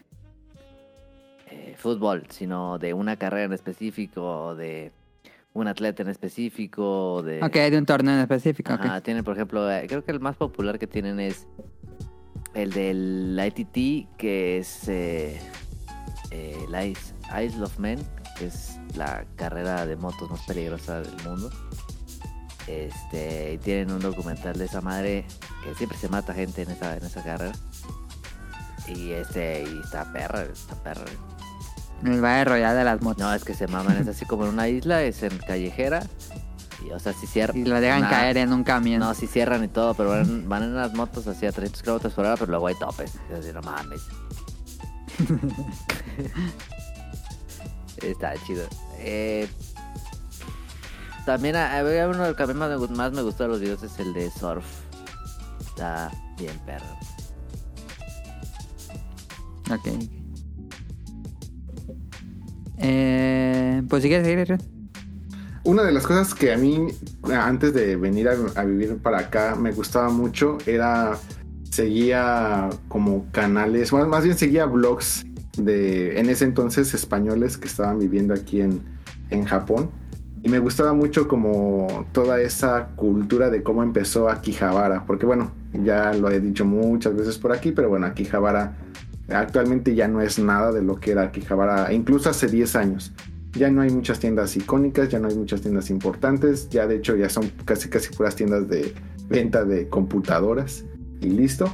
[1.50, 4.92] eh, fútbol, sino de una carrera en específico o de
[5.54, 7.22] un atleta en específico.
[7.24, 8.74] De, Ok, de un torneo en específico.
[8.74, 11.48] Ajá, tienen, por ejemplo, eh, creo que el más popular que tienen es
[12.56, 15.40] el del ITT, que es eh,
[16.32, 18.00] eh, Ice, Isle of Men,
[18.38, 21.50] que es la carrera de motos más peligrosa del mundo.
[22.68, 25.26] Este, y tienen un documental de esa madre
[25.64, 27.54] que siempre se mata gente en esa, en esa carrera.
[28.88, 31.06] Y este, y está perra, está perra.
[32.04, 33.24] El Valle Royal de las motos.
[33.24, 36.04] No, es que se maman, es así como en una isla, es en callejera.
[36.86, 37.58] Y, o sea, si cierran.
[37.58, 39.00] Y lo dejan caer en un camión.
[39.00, 42.14] No, si cierran y todo, pero van, van en las motos así a 300 kilómetros
[42.14, 43.14] por hora, pero luego hay topes.
[43.30, 44.02] Y así, no mames.
[48.02, 48.66] Está chido.
[49.00, 49.48] Eh,
[51.26, 53.50] también a, a ver, uno del que a mí más me, más me gustó de
[53.50, 54.66] los videos es el de surf.
[55.60, 56.86] Está bien perro.
[59.72, 59.88] Ok.
[62.78, 64.58] Eh, pues si quieres seguir.
[65.64, 66.88] Una de las cosas que a mí,
[67.32, 71.18] antes de venir a, a vivir para acá, me gustaba mucho era
[71.70, 75.26] seguía como canales, más, más bien seguía blogs
[75.58, 78.82] de en ese entonces españoles que estaban viviendo aquí en,
[79.30, 79.90] en Japón.
[80.42, 86.14] Y me gustaba mucho como toda esa cultura de cómo empezó Akihabara, porque bueno, ya
[86.14, 88.76] lo he dicho muchas veces por aquí, pero bueno, Akihabara
[89.30, 93.14] actualmente ya no es nada de lo que era Akihabara, incluso hace 10 años.
[93.54, 97.16] Ya no hay muchas tiendas icónicas, ya no hay muchas tiendas importantes, ya de hecho
[97.16, 98.94] ya son casi casi puras tiendas de
[99.30, 100.84] venta de computadoras
[101.22, 101.74] y listo.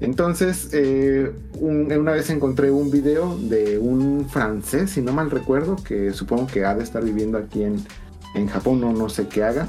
[0.00, 5.76] Entonces, eh, un- una vez encontré un video de un francés, si no mal recuerdo,
[5.76, 7.84] que supongo que ha de estar viviendo aquí en,
[8.34, 9.68] en Japón, no, no sé qué haga.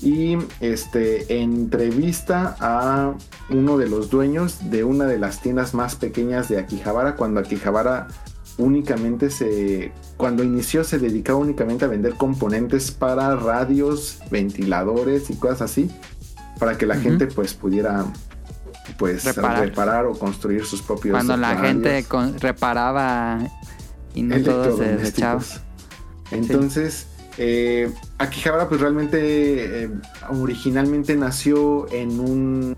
[0.00, 3.14] Y este entrevista a
[3.50, 8.06] uno de los dueños de una de las tiendas más pequeñas de Akihabara, cuando Akihabara
[8.58, 9.92] únicamente se.
[10.16, 15.90] Cuando inició se dedicaba únicamente a vender componentes para radios, ventiladores y cosas así.
[16.58, 18.04] Para que la gente pues pudiera
[18.96, 19.64] pues Reparar.
[19.68, 23.38] reparar, o construir sus propios Cuando la gente con- reparaba
[24.14, 25.42] y no todo se desechaba.
[26.30, 27.06] Entonces,
[27.38, 29.90] eh, Akihabara pues realmente eh,
[30.30, 32.76] originalmente nació en un,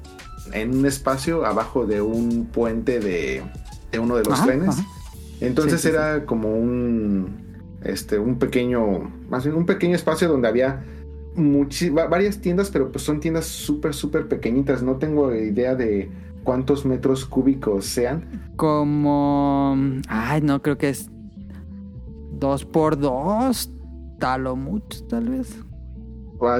[0.53, 3.43] en un espacio abajo de un puente de,
[3.91, 4.69] de uno de los Ajá, trenes.
[4.69, 4.85] ajá.
[5.41, 10.49] Entonces Sí, sí, era como un, este, un pequeño, más bien un pequeño espacio donde
[10.49, 10.85] había
[12.09, 14.82] varias tiendas, pero pues son tiendas súper, súper pequeñitas.
[14.82, 16.11] No tengo idea de
[16.44, 18.52] cuántos metros cúbicos sean.
[18.57, 19.77] Como.
[20.09, 21.09] Ay, no, creo que es.
[22.32, 23.70] Dos por dos.
[24.19, 25.57] Tal o mucho, tal vez.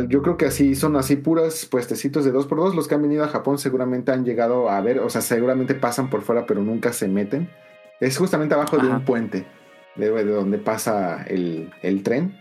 [0.09, 2.75] Yo creo que así son así puras puestecitos de 2x2.
[2.75, 6.11] Los que han venido a Japón seguramente han llegado a ver, o sea, seguramente pasan
[6.11, 7.49] por fuera, pero nunca se meten.
[7.99, 9.47] Es justamente abajo de un puente,
[9.97, 12.37] de, de donde pasa el, el tren.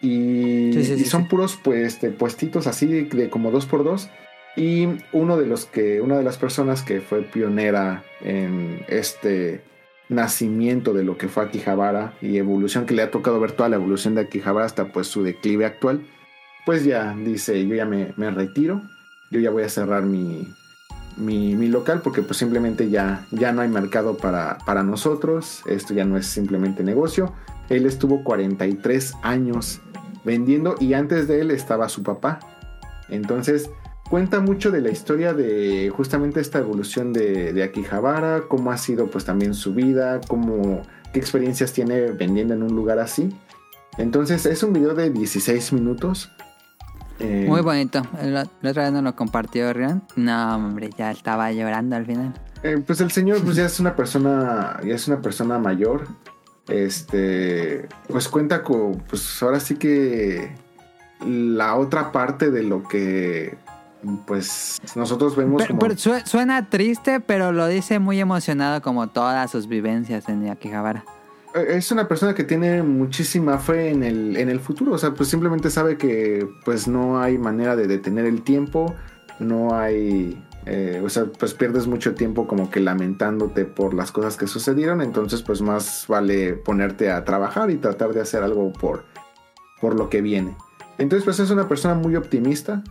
[0.00, 4.08] Y, Sí, sí, y sí, son puros pues, este, puestitos así de, de como 2x2.
[4.56, 9.62] Y uno de los que, una de las personas que fue pionera en este
[10.08, 13.76] nacimiento de lo que fue Akihabara y evolución que le ha tocado ver toda la
[13.76, 16.02] evolución de Akihabara hasta pues su declive actual
[16.68, 18.82] pues ya dice, yo ya me, me retiro,
[19.30, 20.46] yo ya voy a cerrar mi,
[21.16, 25.94] mi, mi local porque pues simplemente ya, ya no hay mercado para, para nosotros, esto
[25.94, 27.32] ya no es simplemente negocio.
[27.70, 29.80] Él estuvo 43 años
[30.28, 32.38] vendiendo y antes de él estaba su papá.
[33.08, 33.70] Entonces
[34.08, 39.06] cuenta mucho de la historia de justamente esta evolución de, de Akihabara, cómo ha sido
[39.10, 40.82] pues también su vida, cómo,
[41.12, 43.30] qué experiencias tiene vendiendo en un lugar así.
[43.96, 46.30] Entonces es un video de 16 minutos.
[47.18, 48.02] Eh, Muy bonito.
[48.22, 50.02] La, la otra vez nos lo compartió Rian.
[50.14, 52.34] No, hombre, ya estaba llorando al final.
[52.62, 56.06] Eh, pues el señor pues ya es una persona, ya es una persona mayor.
[56.68, 60.52] Este, pues cuenta con, pues ahora sí que
[61.26, 63.56] la otra parte de lo que,
[64.26, 65.80] pues nosotros vemos Pero, como...
[65.80, 71.04] pero suena triste, pero lo dice muy emocionado como todas sus vivencias en Akihabara.
[71.54, 74.92] Eh, es una persona que tiene muchísima fe en el, en el futuro.
[74.92, 78.94] O sea, pues simplemente sabe que pues no hay manera de detener el tiempo.
[79.38, 80.42] No hay.
[80.70, 85.00] Eh, o sea, pues pierdes mucho tiempo como que lamentándote por las cosas que sucedieron.
[85.00, 89.04] Entonces, pues más vale ponerte a trabajar y tratar de hacer algo por,
[89.80, 90.54] por lo que viene.
[90.98, 92.82] Entonces, pues es una persona muy optimista.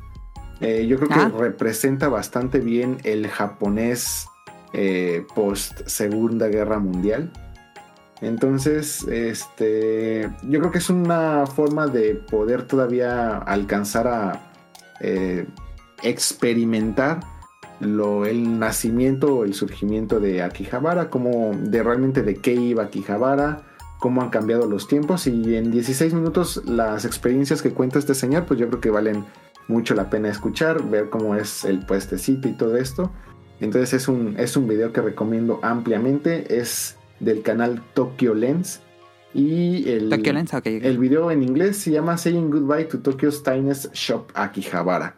[0.60, 1.32] Eh, yo creo que Ah.
[1.38, 4.28] representa bastante bien el japonés
[4.74, 7.32] eh, post Segunda Guerra Mundial.
[8.22, 14.42] Entonces, este, yo creo que es una forma de poder todavía alcanzar a
[16.02, 17.20] experimentar
[17.80, 23.64] lo, el nacimiento o el surgimiento de Akihabara, como de realmente de qué iba Akihabara,
[24.00, 28.46] cómo han cambiado los tiempos y en 16 minutos las experiencias que cuenta este señor,
[28.46, 29.26] pues yo creo que valen
[29.68, 33.12] mucho la pena escuchar, ver cómo es el puestecito y todo esto.
[33.60, 38.82] Entonces es un, es un video que recomiendo ampliamente, es del canal Tokyo Lens
[39.34, 43.94] Y el, Tokyo Lens, el video en inglés se llama Saying Goodbye to Tokyo's Tiniest
[43.94, 45.16] Shop Akihabara.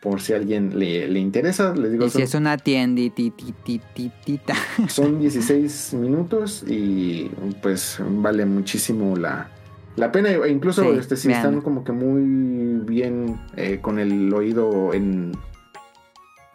[0.00, 4.54] Por si a alguien le, le interesa, les digo, y si son, es una tiendititititita.
[4.88, 7.30] son 16 minutos y
[7.60, 9.50] pues vale muchísimo la,
[9.96, 10.30] la pena.
[10.30, 15.32] E incluso Sí, este, si están como que muy bien eh, con el oído en...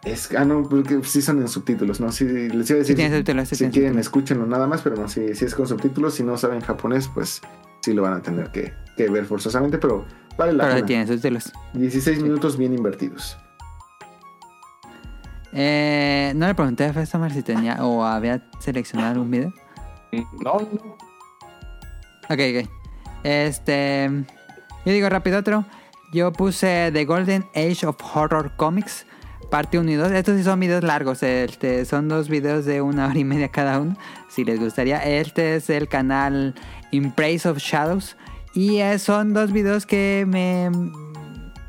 [0.04, 2.12] Es, ah, no, porque sí son en subtítulos, ¿no?
[2.12, 4.06] Sí, les iba a Sí decir, tiene subtítulos, sí si tiene quieren subtítulos.
[4.06, 7.40] escúchenlo nada más, pero no, si, si es con subtítulos, si no saben japonés, pues
[7.80, 10.04] sí lo van a tener que, que ver forzosamente, pero
[10.36, 10.86] vale la Pero pena.
[10.86, 11.52] tiene subtítulos.
[11.74, 13.36] 16 minutos bien invertidos.
[15.52, 19.52] Eh, no le pregunté a Festomer si tenía o había seleccionado algún video.
[20.12, 20.96] No, no.
[22.28, 22.68] Ok, ok.
[23.22, 24.10] Este.
[24.84, 25.64] Yo digo rápido otro.
[26.12, 29.06] Yo puse The Golden Age of Horror Comics,
[29.50, 30.12] parte 1 y 2.
[30.12, 31.22] Estos sí son videos largos.
[31.22, 33.96] Este, son dos videos de una hora y media cada uno.
[34.28, 34.98] Si les gustaría.
[34.98, 36.54] Este es el canal
[36.90, 38.16] In Praise of Shadows.
[38.54, 40.70] Y eh, son dos videos que me.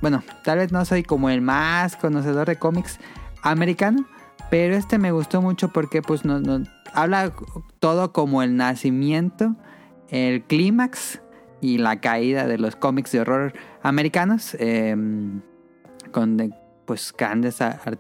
[0.01, 2.99] Bueno, tal vez no soy como el más conocedor de cómics
[3.41, 4.05] americano.
[4.51, 6.63] Pero este me gustó mucho porque pues no, no-
[6.93, 7.33] habla
[7.79, 9.55] todo como el nacimiento,
[10.09, 11.21] el clímax
[11.61, 14.55] y la caída de los cómics de horror americanos.
[14.59, 14.95] eh,
[16.11, 16.51] con de-
[16.85, 17.57] pues grandes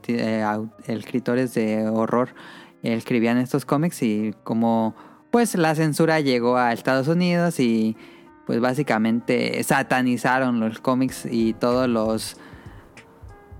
[0.07, 0.45] eh,
[0.85, 2.29] escritores de horror
[2.83, 4.95] eh, escribían estos cómics y como
[5.31, 7.97] pues la censura llegó a Estados Unidos y
[8.45, 12.37] pues básicamente satanizaron los cómics y todos los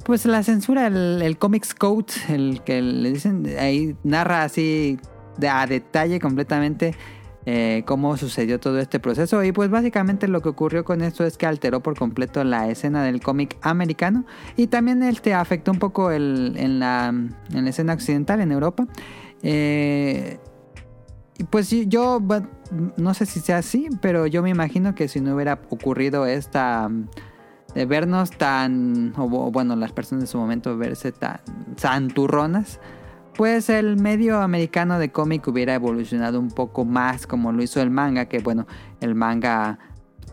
[0.06, 5.00] pues la censura, el, el Comics Code, el que le dicen, ahí narra así
[5.38, 6.94] de, a detalle completamente
[7.48, 9.44] eh, cómo sucedió todo este proceso.
[9.44, 13.04] Y pues básicamente lo que ocurrió con esto es que alteró por completo la escena
[13.04, 14.26] del cómic americano.
[14.56, 18.88] Y también este afectó un poco el, en, la, en la escena occidental, en Europa.
[19.42, 20.38] Eh,
[21.50, 22.22] pues yo
[22.98, 26.90] no sé si sea así, pero yo me imagino que si no hubiera ocurrido esta
[27.74, 31.42] de vernos tan, o bu- bueno, las personas de su momento verse tan
[31.76, 32.80] santurronas,
[33.36, 37.90] pues el medio americano de cómic hubiera evolucionado un poco más como lo hizo el
[37.90, 38.66] manga, que bueno,
[39.02, 39.78] el manga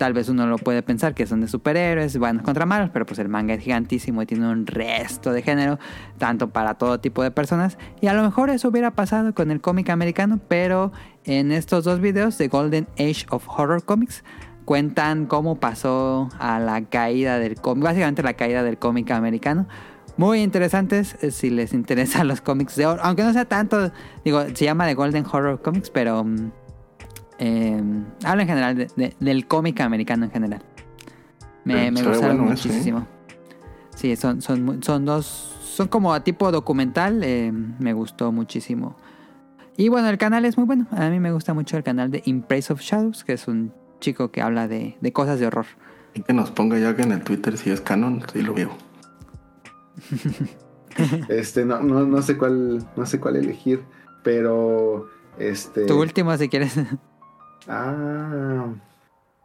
[0.03, 3.20] tal vez uno lo puede pensar que son de superhéroes, buenos contra malos, pero pues
[3.20, 5.79] el manga es gigantísimo y tiene un resto de género,
[6.19, 9.61] tanto para todo tipo de personas, y a lo mejor eso hubiera pasado con el
[9.61, 10.91] cómic americano, pero
[11.24, 14.24] en estos dos videos de Golden Age of Horror Comics,
[14.65, 19.69] cuentan cómo pasó a la caída del cómic, básicamente la caída del cómic americano.
[20.16, 23.93] Muy interesantes eh, si les interesan los cómics de horror, aunque no sea tanto,
[24.24, 26.51] digo, se llama The Golden Horror Comics, pero mm,
[27.44, 27.82] eh,
[28.24, 30.62] habla en general de- de- del cómic americano en general.
[31.64, 32.73] Me, gustaron bueno eso, ¿eh?
[32.73, 33.06] muchísimo.
[33.97, 35.24] Sí, son, son, son dos,
[35.64, 38.97] son como tipo documental, eh, me gustó muchísimo.
[39.77, 40.86] Y bueno, el canal es muy bueno.
[40.93, 44.31] A mí me gusta mucho el canal de Impress of Shadows, que es un chico
[44.31, 45.66] que habla de, de cosas de horror.
[46.14, 48.70] Y que nos ponga ya que en el Twitter si es canon, sí lo veo.
[51.28, 53.82] Este, no, no, no sé cuál, no sé cuál elegir,
[54.23, 55.09] pero
[55.39, 55.86] este.
[55.86, 56.78] Tu último, si quieres.
[57.69, 58.67] Ah,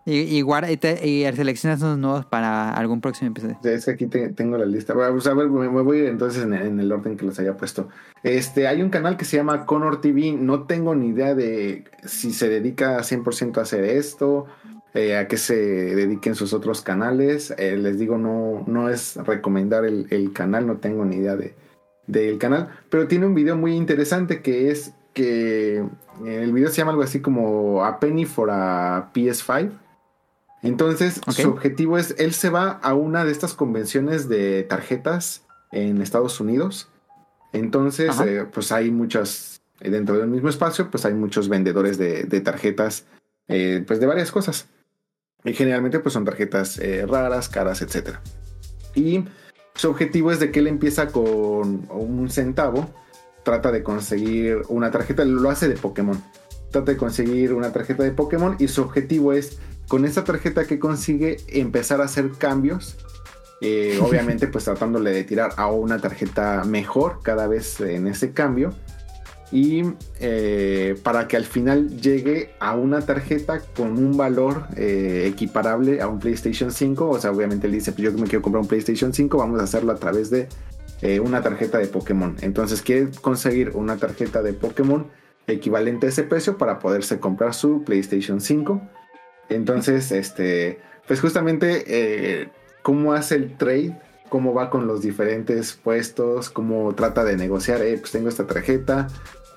[0.06, 3.58] y, y, guarda- y, te- y seleccionas unos nuevos para algún próximo episodio.
[3.64, 4.94] es que aquí te- tengo la lista.
[4.94, 7.38] Pues, a ver, me, me voy a ir entonces en, en el orden que los
[7.40, 7.90] haya puesto.
[8.24, 10.32] Este, hay un canal que se llama Connor TV.
[10.32, 14.46] No tengo ni idea de si se dedica 100% a hacer esto,
[14.94, 17.54] eh, a qué se dediquen sus otros canales.
[17.58, 21.54] Eh, les digo, no, no es recomendar el, el canal, no tengo ni idea de,
[22.08, 26.78] del canal, pero tiene un video muy interesante que es que eh, el video se
[26.78, 29.72] llama algo así como A Penny for a PS5.
[30.62, 36.02] Entonces, su objetivo es, él se va a una de estas convenciones de tarjetas en
[36.02, 36.90] Estados Unidos.
[37.54, 42.24] Entonces, eh, pues hay muchas, eh, dentro del mismo espacio, pues hay muchos vendedores de,
[42.24, 43.06] de tarjetas,
[43.48, 44.68] eh, pues de varias cosas.
[45.44, 48.18] Y generalmente pues son tarjetas eh, raras, caras, etc.
[48.96, 49.24] Y
[49.76, 52.90] su objetivo es de que él empieza con un centavo,
[53.48, 56.22] trata de conseguir una tarjeta, lo hace de Pokémon.
[56.70, 59.58] Trata de conseguir una tarjeta de Pokémon y su objetivo es
[59.88, 62.98] con esa tarjeta que consigue empezar a hacer cambios.
[63.62, 68.74] eh, obviamente pues tratándole de tirar a una tarjeta mejor cada vez en ese cambio.
[69.50, 69.84] Y
[70.20, 76.10] eh, para que al final llegue a una tarjeta con un valor eh, equiparable a
[76.10, 77.10] un PlayStation 5.
[77.10, 79.64] O sea, obviamente él dice, pues yo me quiero comprar un PlayStation 5, vamos a
[79.64, 80.50] hacerlo a través de
[81.02, 82.36] eh, una tarjeta de Pokémon.
[82.42, 85.08] Entonces quiere conseguir una tarjeta de Pokémon
[85.48, 88.82] equivalente a ese precio para poderse comprar su PlayStation 5.
[89.50, 92.50] Entonces, este, pues justamente eh,
[92.82, 93.98] cómo hace el trade,
[94.30, 99.08] cómo va con los diferentes puestos, cómo trata de negociar, eh, pues tengo esta tarjeta.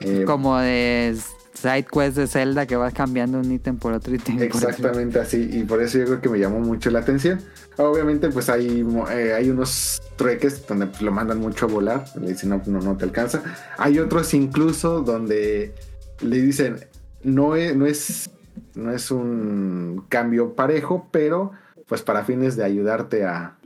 [0.01, 1.17] Eh, Como de
[1.55, 4.37] side quest de Zelda que vas cambiando un ítem por otro ítem.
[4.37, 4.69] por otro.
[4.69, 7.41] Exactamente así, y por eso yo creo que me llamó mucho la atención.
[7.77, 12.29] Obviamente, pues hay, eh, hay unos trueques donde pues, lo mandan mucho a volar, le
[12.29, 13.43] dicen no, no, no te alcanza.
[13.77, 15.75] Hay otros incluso donde
[16.21, 16.77] le dicen
[17.23, 18.31] no es, no es,
[18.75, 21.53] no es un cambio parejo, pero
[21.87, 23.59] pues para fines de ayudarte a,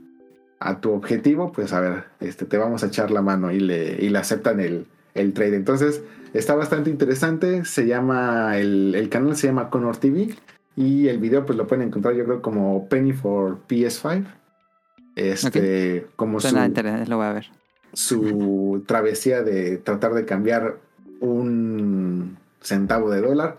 [0.59, 3.97] a tu objetivo, pues a ver, este, te vamos a echar la mano y le,
[4.01, 5.55] y le aceptan el, el trade.
[5.55, 7.65] Entonces, está bastante interesante.
[7.65, 10.35] Se llama, el, el canal se llama Connor TV
[10.75, 14.25] y el video pues lo pueden encontrar yo creo como Penny for PS5.
[15.15, 17.45] Este, como su, Suena interesante, lo voy a ver.
[17.93, 20.77] su travesía de tratar de cambiar
[21.21, 23.57] un centavo de dólar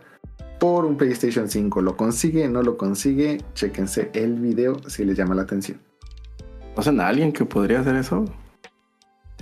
[0.58, 1.80] por un PlayStation 5.
[1.80, 2.46] ¿Lo consigue?
[2.48, 3.38] ¿No lo consigue?
[3.54, 5.80] Chéquense el video si les llama la atención.
[6.74, 8.26] ¿Conocen a alguien que podría hacer eso?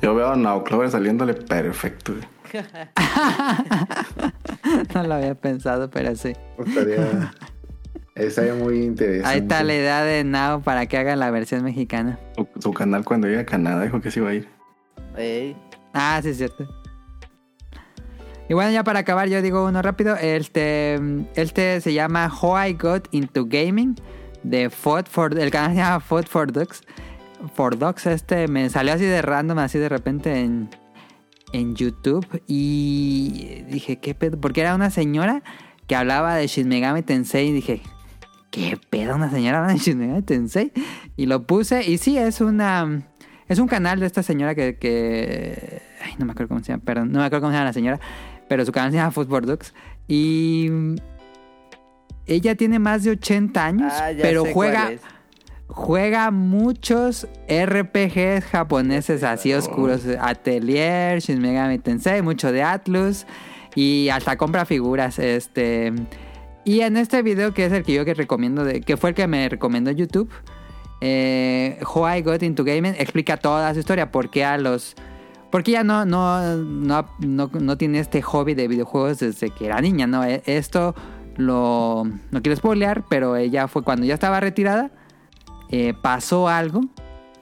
[0.03, 2.13] Yo veo a Now Clover saliéndole perfecto.
[2.15, 2.25] güey.
[4.95, 6.33] no lo había pensado, pero sí.
[6.59, 7.33] Estaría,
[8.15, 9.29] estaría muy interesante.
[9.29, 12.19] Ahí está la idea de Now para que hagan la versión mexicana.
[12.37, 14.49] Su, su canal cuando llegue a Canadá dijo que se iba a ir.
[15.93, 16.69] Ah, sí, es cierto.
[18.49, 20.17] Y bueno, ya para acabar, yo digo uno rápido.
[20.17, 21.01] Este,
[21.35, 23.95] este se llama How I Got Into Gaming.
[24.43, 26.83] De Fought for, el canal se llama Fought for Dogs.
[27.55, 30.69] For Dogs, este me salió así de random, así de repente en,
[31.53, 32.27] en YouTube.
[32.47, 34.41] Y dije, ¿qué pedo?
[34.41, 35.43] Porque era una señora
[35.87, 37.49] que hablaba de Shin Megami Tensei.
[37.49, 37.83] Y dije,
[38.51, 39.15] ¿qué pedo?
[39.17, 40.73] Una señora habla de Shin Megami Tensei.
[41.17, 41.89] Y lo puse.
[41.89, 43.09] Y sí, es una.
[43.49, 46.83] Es un canal de esta señora que, que- Ay, no me acuerdo cómo se llama,
[46.85, 47.13] perdón.
[47.13, 48.01] No me acuerdo cómo se llama la señora.
[48.49, 49.75] Pero su canal se llama Football Dogs.
[50.09, 50.71] Y.
[52.27, 55.01] Ella tiene más de 80 años, ah, pero juega, cuál es.
[55.75, 60.03] Juega muchos RPGs japoneses así oscuros.
[60.21, 63.27] Atelier, Shin Megami Tensei, mucho de Atlus.
[63.75, 65.19] Y hasta compra figuras.
[65.19, 65.93] Este.
[66.65, 69.27] Y en este video, que es el que yo que recomiendo, que fue el que
[69.27, 70.31] me recomendó YouTube,
[71.01, 74.11] eh, How I Got Into Gaming, explica toda su historia.
[74.11, 74.95] Por qué a los.
[75.51, 79.81] Porque ella no, no, no, no, no tiene este hobby de videojuegos desde que era
[79.81, 80.25] niña, ¿no?
[80.25, 80.95] E- Esto
[81.37, 82.05] lo.
[82.31, 84.91] No quiero spoilear, pero ella fue cuando ya estaba retirada.
[85.77, 86.83] Eh, pasó algo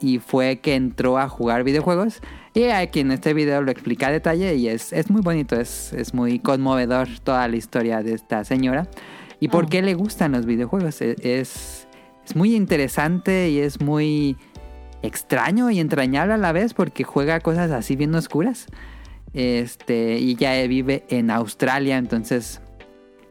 [0.00, 2.20] y fue que entró a jugar videojuegos.
[2.54, 5.92] Y aquí en este video lo explica a detalle y es, es muy bonito, es,
[5.92, 8.88] es muy conmovedor toda la historia de esta señora.
[9.40, 9.68] Y por Oh.
[9.68, 11.00] qué le gustan los videojuegos.
[11.02, 11.86] E- Es,
[12.26, 14.36] es muy interesante y es muy
[15.02, 18.66] extraño y entrañable a la vez porque juega cosas así bien oscuras.
[19.34, 22.60] Este, y ya vive en Australia, entonces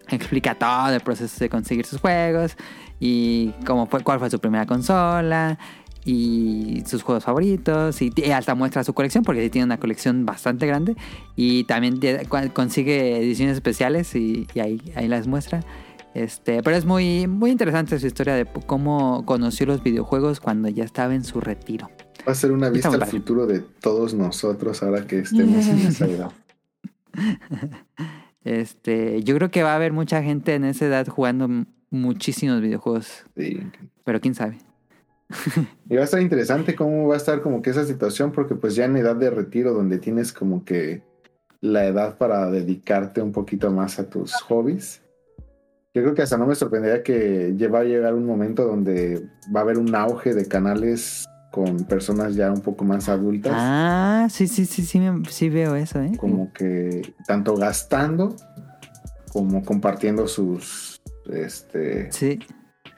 [0.10, 2.58] explica todo el proceso de conseguir sus juegos
[3.02, 5.58] y cómo fue, cuál fue su primera consola
[6.06, 10.68] y sus juegos favoritos y, hasta muestra su colección porque sí tiene una colección bastante
[10.68, 10.96] grande
[11.36, 12.00] y también
[12.54, 15.62] consigue ediciones especiales y, y ahí, ahí las muestra.
[16.14, 20.84] Este, pero es muy, muy interesante su historia de cómo conoció los videojuegos cuando ya
[20.84, 21.90] estaba en su retiro.
[22.28, 26.06] Va a ser una vista al futuro de todos nosotros ahora que estemos en esa
[26.08, 26.32] edad.
[28.44, 33.26] Este, yo creo que va a haber mucha gente en esa edad jugando muchísimos videojuegos,
[33.38, 33.60] Sí.
[34.04, 34.58] pero quién sabe.
[35.90, 38.76] Y va a estar interesante cómo va a estar como que esa situación, porque pues
[38.76, 41.04] ya en edad de retiro, donde tienes como que
[41.62, 45.02] la edad para dedicarte un poquito más a tus hobbies.
[45.94, 49.60] Yo creo que hasta no me sorprendería que va a llegar un momento donde va
[49.60, 54.48] a haber un auge de canales con personas ya un poco más adultas, Ah, sí,
[54.48, 56.14] sí, sí, sí, sí veo eso, ¿eh?
[56.18, 58.36] como que tanto gastando
[59.34, 60.91] como compartiendo sus
[61.32, 62.40] este Sí,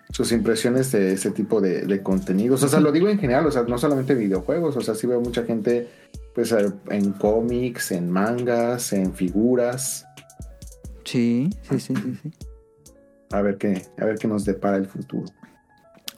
[0.10, 2.64] sus impresiones de ese tipo de, de contenidos.
[2.64, 5.20] O sea, lo digo en general, o sea, no solamente videojuegos, o sea, sí veo
[5.22, 5.88] mucha gente
[6.36, 6.54] pues
[6.90, 10.06] en cómics, en mangas, en figuras.
[11.04, 12.32] sí, sí, sí, sí, sí.
[13.32, 15.26] A ver qué, a ver qué nos depara el futuro.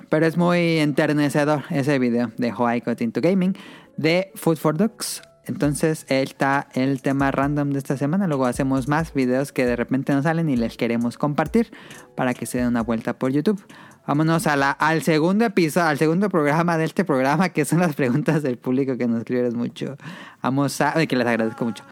[0.09, 3.55] Pero es muy enternecedor ese video de How I Got Into Gaming
[3.97, 5.21] de Food for Dogs.
[5.47, 8.27] Entonces, él está el tema random de esta semana.
[8.27, 11.71] Luego hacemos más videos que de repente nos salen y les queremos compartir
[12.15, 13.63] para que se den una vuelta por YouTube.
[14.07, 18.57] Vámonos al segundo episodio, al segundo programa de este programa, que son las preguntas del
[18.57, 19.97] público que nos escribieron mucho.
[20.41, 20.93] Vamos a.
[21.07, 21.83] que les agradezco mucho.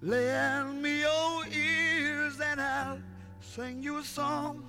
[0.00, 3.00] Lend me your ears and I'll
[3.58, 4.62] sing you a song.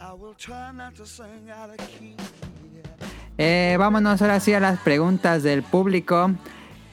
[0.00, 2.14] I will try not to sing out of key.
[3.36, 6.30] Eh, vámonos ahora sí a las preguntas del público.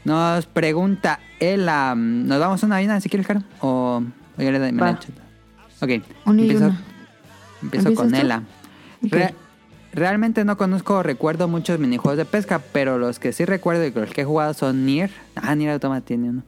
[0.03, 1.93] Nos pregunta Ela.
[1.95, 3.41] ¿Nos vamos una a una si quieres, Caro?
[3.61, 4.01] O,
[4.37, 4.91] o yo le doy me?
[4.91, 6.03] Ok.
[6.25, 6.81] Una y empiezo una.
[7.61, 8.15] empiezo ¿Empiezas con tú?
[8.15, 8.43] Ela.
[9.03, 9.35] Re-
[9.93, 13.91] realmente no conozco o recuerdo muchos minijuegos de pesca, pero los que sí recuerdo y
[13.91, 15.11] los que he jugado son Nier.
[15.35, 16.43] Ah, Nier Automata tiene uno.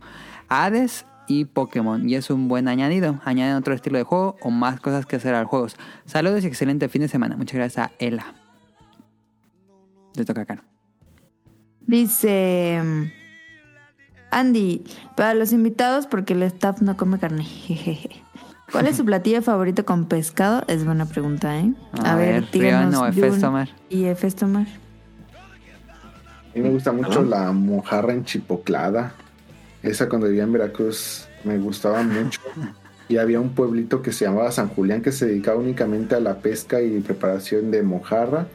[0.49, 2.07] Hades y Pokémon.
[2.07, 3.19] Y es un buen añadido.
[3.25, 5.75] Añaden otro estilo de juego o más cosas que hacer al juegos.
[6.05, 7.35] Saludos y excelente fin de semana.
[7.37, 8.33] Muchas gracias a Ela.
[10.15, 10.63] Le toca acá.
[11.85, 12.81] Dice
[14.31, 14.83] Andy,
[15.15, 17.43] para los invitados, porque el staff no come carne.
[17.43, 18.23] jejeje.
[18.71, 20.63] ¿Cuál es su platillo favorito con pescado?
[20.67, 21.73] Es buena pregunta, ¿eh?
[22.03, 23.69] A ver, o Jun Efestomar.
[23.89, 24.67] Y Efestomar.
[24.67, 29.13] A mí me gusta mucho la mojarra enchipoclada.
[29.83, 32.39] Esa cuando vivía en Veracruz me gustaba mucho.
[33.09, 36.39] Y había un pueblito que se llamaba San Julián que se dedicaba únicamente a la
[36.39, 38.47] pesca y preparación de mojarra.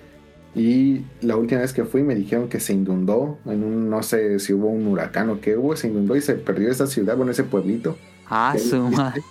[0.54, 4.38] Y la última vez que fui me dijeron que se inundó en un, no sé
[4.38, 7.32] si hubo un huracán o qué hubo, se inundó y se perdió esa ciudad, bueno,
[7.32, 7.96] ese pueblito.
[8.28, 9.22] Ah, su madre.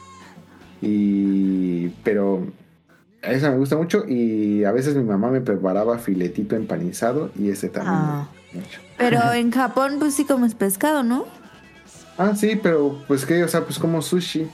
[0.82, 2.48] Y pero
[3.22, 7.70] esa me gusta mucho y a veces mi mamá me preparaba filetito empanizado y ese
[7.70, 8.28] también Ah.
[8.53, 8.82] me gusta mucho.
[8.98, 11.26] Pero en Japón, pues sí comes pescado, ¿no?
[12.22, 14.48] Ah, sí, pero pues que, o sea, pues como sushi.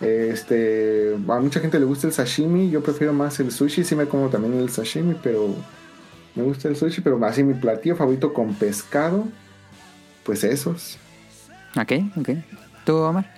[0.00, 4.06] Este, a mucha gente le gusta el sashimi, yo prefiero más el sushi, sí me
[4.06, 5.56] como también el sashimi, pero
[6.36, 9.24] me gusta el sushi, pero así mi platillo favorito con pescado,
[10.22, 10.98] pues esos.
[11.76, 12.28] Ok, ok.
[12.84, 13.28] ¿Tú, Omar?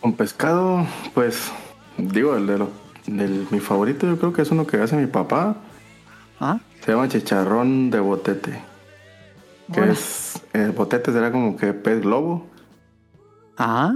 [0.00, 1.52] Con pescado, pues,
[1.98, 2.70] digo, el de lo,
[3.06, 5.56] del, mi favorito yo creo que es uno que hace mi papá.
[6.40, 8.75] Ah, Se llama chicharrón de botete.
[9.72, 12.46] Que es, el botete será como que pez globo.
[13.58, 13.92] ah.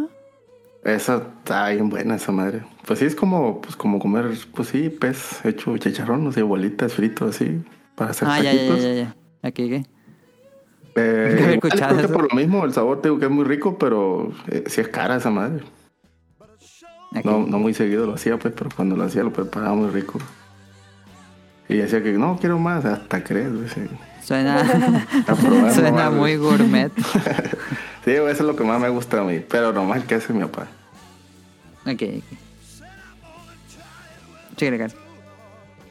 [0.82, 2.62] Esa está bien buena esa madre.
[2.86, 6.94] Pues sí, es como, pues como comer, pues sí, pez hecho chicharrón, o sea, bolitas
[6.94, 7.62] frito así,
[7.94, 8.82] para hacer Ah, ya, ya, taquitos.
[8.82, 9.16] ya, ya.
[9.42, 9.84] Aquí, ¿qué?
[10.96, 13.76] Eh, igual creo que por lo mismo, el sabor te digo que es muy rico,
[13.78, 15.62] pero eh, sí es cara esa madre.
[17.14, 17.28] Aquí.
[17.28, 20.18] No, no muy seguido lo hacía, pues, pero cuando lo hacía lo preparaba muy rico.
[21.68, 23.82] Y decía que no, quiero más, hasta crees, güey, sí.
[24.22, 24.66] Suena,
[25.74, 26.92] suena nomás, muy gourmet.
[28.04, 30.40] Sí, eso es lo que más me gusta a mí, pero nomás que hace mi
[30.40, 30.66] papá.
[31.84, 32.38] Ok, ok.
[34.56, 34.90] Chíquele, Car.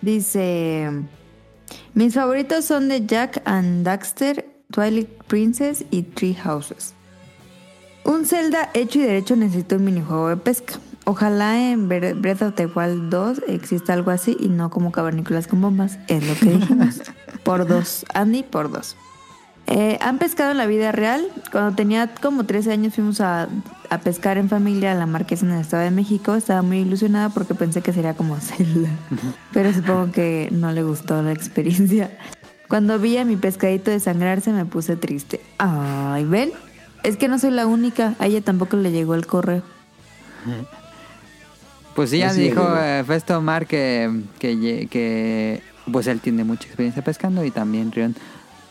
[0.01, 0.89] Dice:
[1.93, 6.95] Mis favoritos son de Jack and Daxter, Twilight Princess y Tree Houses.
[8.05, 10.79] Un Zelda hecho y derecho necesita un minijuego de pesca.
[11.09, 15.47] Ojalá en Bre- Breath of the Wild 2 exista algo así y no como cavernícolas
[15.47, 15.97] con bombas.
[16.07, 17.01] Es lo que dijimos.
[17.43, 18.05] por dos.
[18.13, 18.95] Andy, por dos.
[19.65, 21.25] Eh, ¿Han pescado en la vida real?
[21.51, 23.47] Cuando tenía como 13 años fuimos a,
[23.89, 26.35] a pescar en familia a la Marquesa en el Estado de México.
[26.35, 28.89] Estaba muy ilusionada porque pensé que sería como Zelda.
[29.51, 32.15] Pero supongo que no le gustó la experiencia.
[32.67, 35.41] Cuando vi a mi pescadito desangrarse me puse triste.
[35.57, 36.51] Ay, ¿ven?
[37.01, 38.13] Es que no soy la única.
[38.19, 39.63] A ella tampoco le llegó el correo.
[41.99, 45.61] Pues sí, ya dijo eh, Festo Omar que, que,
[45.91, 48.15] pues él tiene mucha experiencia pescando y también Rion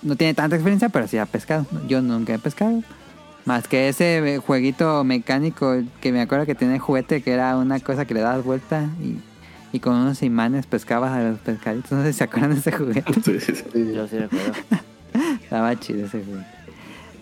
[0.01, 1.67] no tiene tanta experiencia, pero sí ha pescado.
[1.87, 2.83] Yo nunca he pescado.
[3.45, 8.07] Más que ese jueguito mecánico que me acuerdo que tenía juguete que era una cosa
[8.07, 9.19] que le dabas vuelta y,
[9.77, 11.93] y con unos imanes pescabas a los pescaditos.
[11.93, 13.13] No sé si se acuerdan de ese juguete.
[13.13, 13.65] Sí, sí, sí.
[13.75, 13.93] Sí.
[13.95, 14.53] Yo sí recuerdo.
[15.43, 16.58] Estaba chido ese juego.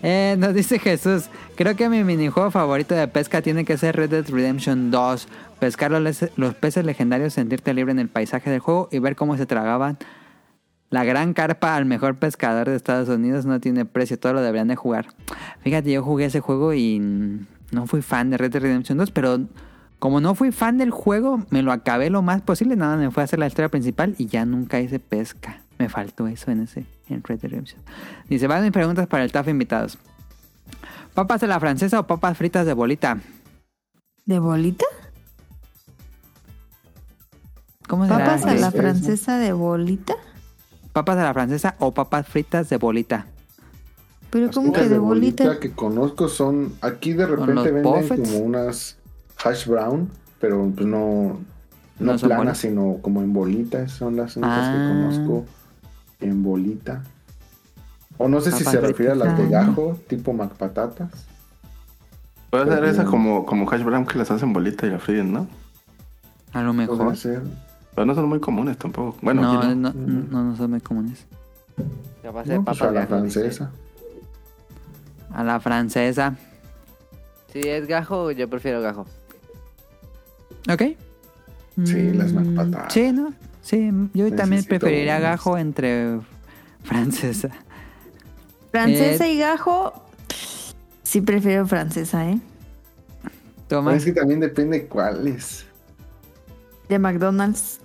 [0.03, 4.09] Eh, nos dice Jesús, creo que mi minijuego favorito de pesca tiene que ser Red
[4.09, 5.27] Dead Redemption 2.
[5.59, 9.37] Pescar los, los peces legendarios, sentirte libre en el paisaje del juego y ver cómo
[9.37, 9.97] se tragaban.
[10.89, 14.69] La gran carpa al mejor pescador de Estados Unidos no tiene precio, todo lo deberían
[14.69, 15.07] de jugar.
[15.61, 16.99] Fíjate, yo jugué ese juego y
[17.71, 19.39] no fui fan de Red Dead Redemption 2, pero
[19.99, 22.75] como no fui fan del juego, me lo acabé lo más posible.
[22.75, 25.61] Nada, me fue a hacer la historia principal y ya nunca hice pesca.
[25.77, 27.81] Me faltó eso en ese, en Red Dead Redemption.
[28.29, 29.97] Dice, van mis preguntas para el TAF invitados.
[31.13, 33.17] ¿Papas a la francesa o papas fritas de bolita?
[34.25, 34.85] ¿De bolita?
[37.87, 38.17] ¿Cómo será?
[38.19, 40.13] ¿Papas a la es- francesa de bolita?
[40.93, 43.27] ¿Papas a la francesa o papas fritas de bolita?
[44.29, 45.59] ¿Pero cómo que de bolita?
[45.59, 46.73] que conozco son.
[46.81, 48.29] Aquí de repente venden buffets?
[48.29, 48.97] como unas
[49.43, 51.39] hash brown, pero pues no.
[51.99, 53.91] No, ¿No son planas, sino como en bolitas.
[53.91, 54.71] Son las únicas Ah.
[54.71, 54.87] que
[55.23, 55.45] conozco
[56.19, 57.03] en bolita.
[58.17, 61.09] O no sé si se refiere a las de gajo, tipo macpatatas.
[62.49, 65.47] Puede ser esa como, como hash brown que las hacen bolita y la fríen, ¿no?
[66.53, 67.15] A lo mejor.
[67.15, 67.41] ser.
[67.93, 69.17] Pero no son muy comunes tampoco.
[69.21, 69.93] Bueno, no, no, no.
[69.93, 71.25] no, no son muy comunes.
[72.23, 73.39] Capaz de No, pues a la gajo, dice.
[73.41, 73.71] francesa.
[75.33, 76.35] A la francesa.
[77.51, 79.05] Si es gajo, yo prefiero gajo.
[80.71, 80.81] ¿Ok?
[81.85, 82.93] Sí, las Mm, patatas.
[82.93, 83.33] Sí, ¿no?
[83.67, 86.21] Sí, yo también preferiría gajo entre
[86.83, 87.49] francesa.
[88.71, 89.91] Francesa Eh, y gajo.
[91.03, 92.39] Sí, prefiero francesa, ¿eh?
[93.67, 93.93] Toma.
[93.93, 95.65] Es que también depende cuáles.
[96.87, 97.81] De McDonald's.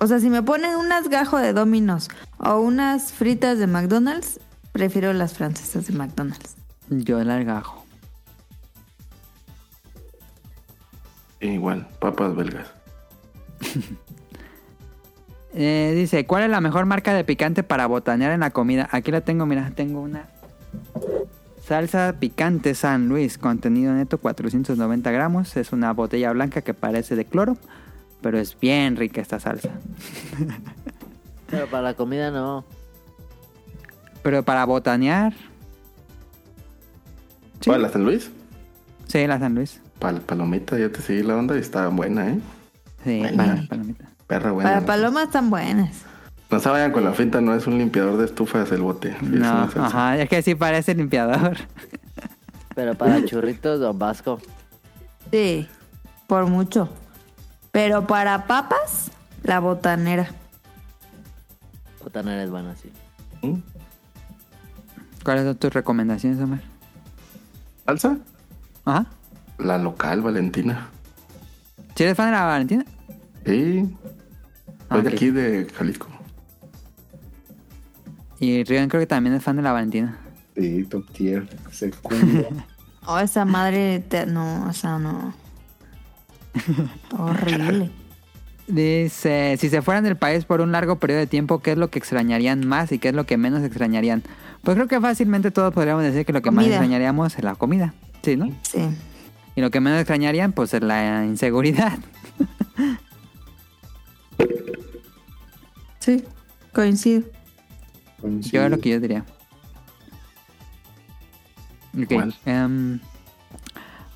[0.00, 4.40] O sea, si me ponen unas gajo de Domino's o unas fritas de McDonald's,
[4.72, 6.56] prefiero las francesas de McDonald's.
[6.90, 7.84] Yo el algajo.
[11.38, 12.66] Igual, papas belgas.
[15.58, 18.88] Eh, dice, ¿cuál es la mejor marca de picante para botanear en la comida?
[18.92, 20.28] Aquí la tengo, mira, tengo una
[21.66, 25.56] salsa picante San Luis, contenido neto 490 gramos.
[25.56, 27.56] Es una botella blanca que parece de cloro,
[28.20, 29.70] pero es bien rica esta salsa.
[31.48, 32.64] Pero para la comida no.
[34.24, 35.32] Pero para botanear,
[37.60, 37.70] Sí.
[37.70, 38.30] ¿Cuál, la San Luis?
[39.06, 39.80] sí, la San Luis.
[40.00, 42.38] Pal palomita, ya te seguí la onda y está buena, ¿eh?
[43.04, 44.05] Sí, para palomita.
[44.26, 44.70] Perra buena.
[44.70, 46.02] Para palomas están buenas.
[46.50, 49.10] No se vayan con la finta, no es un limpiador de estufas el bote.
[49.10, 49.86] es No, salsa.
[49.86, 51.56] ajá, es que sí parece limpiador.
[52.74, 54.40] Pero para churritos, Don Vasco.
[55.32, 55.68] Sí,
[56.26, 56.88] por mucho.
[57.72, 59.10] Pero para papas,
[59.42, 60.28] la botanera.
[62.02, 62.92] Botanera es buena, sí.
[63.42, 63.54] ¿Mm?
[65.24, 66.60] ¿Cuáles son tus recomendaciones, Omar?
[67.86, 68.18] ¿Salsa?
[68.84, 69.06] Ajá.
[69.58, 70.88] La local, Valentina.
[71.96, 72.84] ¿Sí eres fan de la Valentina?
[73.44, 73.96] Sí.
[74.88, 76.08] Ah, de aquí, de Jalisco.
[78.38, 80.18] Y Rion creo que también es fan de la Valentina.
[80.56, 82.48] Sí, top tier, secundio.
[83.08, 85.32] Oh, esa madre, te- no, o sea, no.
[87.16, 87.90] Horrible.
[88.66, 91.88] Dice, si se fueran del país por un largo periodo de tiempo, ¿qué es lo
[91.88, 94.24] que extrañarían más y qué es lo que menos extrañarían?
[94.62, 97.94] Pues creo que fácilmente todos podríamos decir que lo que más extrañaríamos es la comida.
[98.22, 98.50] Sí, ¿no?
[98.62, 98.80] Sí.
[99.54, 101.98] Y lo que menos extrañarían, pues es la inseguridad.
[106.06, 106.22] Sí,
[106.72, 107.24] coincido.
[108.22, 109.24] Yo es lo que yo diría.
[112.00, 112.12] Ok.
[112.12, 112.34] ¿Cuál?
[112.44, 113.00] em,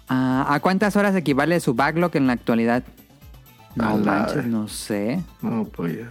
[0.09, 2.85] ¿A cuántas horas equivale su backlog en la actualidad?
[3.75, 5.21] No manches, no sé.
[5.43, 6.11] No, pues ya.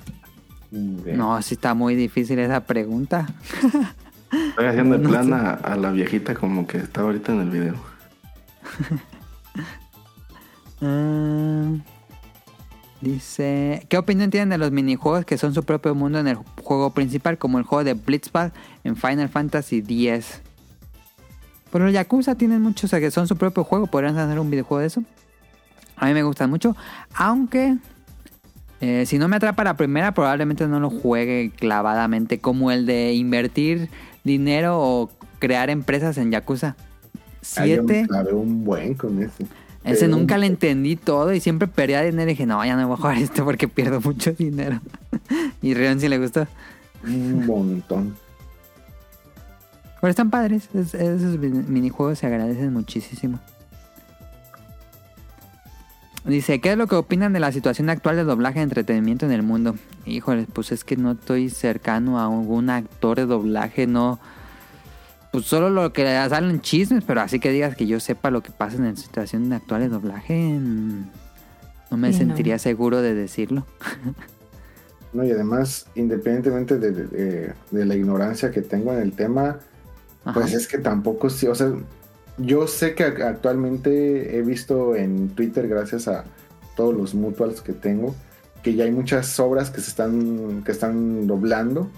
[0.72, 3.28] No, sí está muy difícil esa pregunta.
[4.50, 7.76] Estoy haciendo el plan a, a la viejita como que está ahorita en el video.
[10.82, 11.72] Ah,
[13.02, 16.92] dice, ¿qué opinión tienen de los minijuegos que son su propio mundo en el juego
[16.92, 18.52] principal, como el juego de Blitzball
[18.84, 20.42] en Final Fantasy X?
[21.72, 24.50] Pero los Yakuza tienen muchos, o sea, que son su propio juego, podrían hacer un
[24.50, 25.04] videojuego de eso.
[25.96, 26.76] A mí me gustan mucho,
[27.14, 27.78] aunque
[28.82, 33.14] eh, si no me atrapa la primera, probablemente no lo juegue clavadamente, como el de
[33.14, 33.90] invertir
[34.24, 36.76] dinero o crear empresas en Yakuza.
[37.56, 38.08] Ah, yo me Siete.
[38.08, 39.46] clavé un buen con ese.
[39.92, 42.76] Ese Pero nunca un- le entendí todo y siempre perdía dinero y dije, no, ya
[42.76, 44.80] no voy a jugar esto porque pierdo mucho dinero.
[45.62, 46.48] y Rion sí le gustó.
[47.04, 48.16] Un montón.
[50.02, 53.40] Pero están padres, es- esos mini- minijuegos se agradecen muchísimo.
[56.26, 59.32] Dice, ¿qué es lo que opinan de la situación actual del doblaje de entretenimiento en
[59.32, 59.76] el mundo?
[60.06, 64.20] Híjole, pues es que no estoy cercano a algún actor de doblaje, no...
[65.32, 68.52] Pues solo lo que salen chismes, pero así que digas que yo sepa lo que
[68.52, 71.06] pasa en la situación actual de doblaje, mm,
[71.92, 72.28] no me Sí, no.
[72.30, 73.66] sentiría seguro de decirlo.
[75.12, 79.58] No, y además, independientemente de, de- de la ignorancia que tengo en el tema,
[80.24, 80.34] Ajá.
[80.40, 81.72] pues es que tampoco sí, o sea,
[82.38, 86.26] yo sé que ac- actualmente he visto en Twitter, gracias a
[86.76, 88.14] todos los mutuals que tengo,
[88.62, 91.90] que ya hay muchas obras que se están, que están doblando,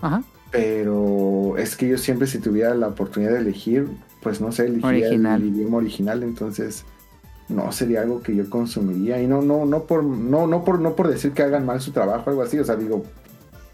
[0.00, 0.22] Ajá.
[0.54, 3.88] Pero es que yo siempre si tuviera la oportunidad de elegir,
[4.22, 5.42] pues no sé, elegiría Original.
[5.42, 6.84] el idioma original, entonces
[7.48, 10.94] no sería algo que yo consumiría y no no no por no no por no
[10.94, 13.04] por decir que hagan mal su trabajo algo así, o sea, digo,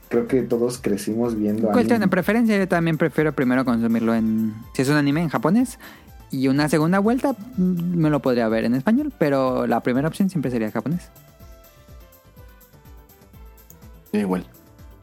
[0.09, 2.09] creo que todos crecimos viendo Cuestión de anime.
[2.09, 4.55] preferencia, yo también prefiero primero consumirlo en...
[4.73, 5.79] Si es un anime en japonés.
[6.33, 10.31] Y una segunda vuelta mm, me lo podría ver en español, pero la primera opción
[10.31, 11.11] siempre sería japonés.
[14.13, 14.47] Igual.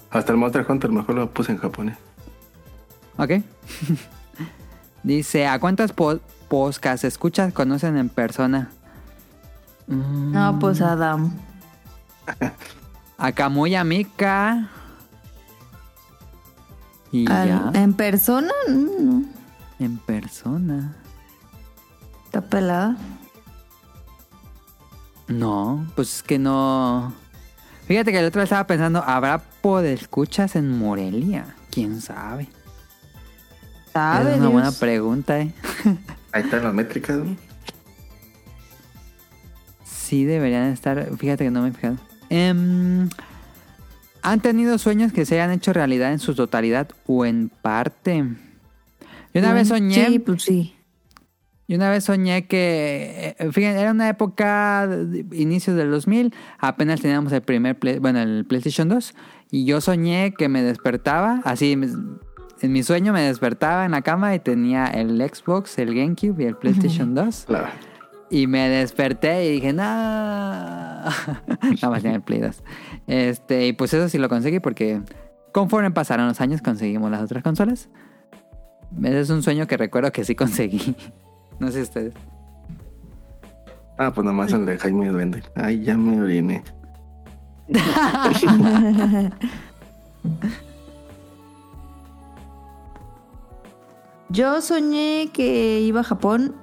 [0.09, 1.97] Hasta el Monster Hunter mejor lo puse en japonés.
[3.17, 3.31] ¿Ok?
[5.03, 8.71] Dice, ¿a cuántas po podcasts escuchas conocen en persona?
[9.87, 11.33] Mm, No, pues Adam.
[13.17, 14.69] A Kamuya Mika.
[17.11, 18.51] Y Al- ya, ¿En persona?
[18.69, 19.23] No,
[19.79, 20.95] en persona.
[22.25, 22.95] está pelada.
[25.27, 27.13] No, pues es que no.
[27.87, 31.55] Fíjate que el otro estaba pensando, ¿habrá podescuchas en Morelia?
[31.71, 32.49] ¿Quién sabe?
[33.93, 35.53] ¿Sabe, es una buena pregunta, ¿eh?
[36.33, 37.35] Ahí están las métricas, ¿no?
[39.85, 41.97] Sí deberían estar, fíjate que no me he fijado.
[42.29, 43.09] Em,
[44.21, 48.25] ¿Han tenido sueños que se hayan hecho realidad en su totalidad o en parte?
[49.33, 50.76] Yo una vez soñé Sí, pues sí.
[51.69, 57.01] Y una vez soñé que, eh, fíjense, era una época, de- inicios del 2000, apenas
[57.01, 59.13] teníamos el primer, Play- bueno, el PlayStation 2,
[59.51, 64.33] y yo soñé que me despertaba, así, en mi sueño me despertaba en la cama
[64.33, 67.67] y tenía el Xbox, el GameCube y el PlayStation 2, Claro.
[68.29, 71.11] y me desperté y dije, no, nada
[71.89, 72.63] más tenía el Play 2.
[73.07, 75.01] Este, y pues eso sí lo conseguí porque
[75.51, 77.89] conforme pasaron los años conseguimos las otras consolas.
[79.03, 80.95] Ese es un sueño que recuerdo que sí conseguí.
[81.59, 82.13] No sé ustedes.
[83.97, 85.41] Ah, pues nomás el de Jaime Duende.
[85.55, 86.63] Ay, ya me oriné.
[94.29, 96.53] Yo soñé que iba a Japón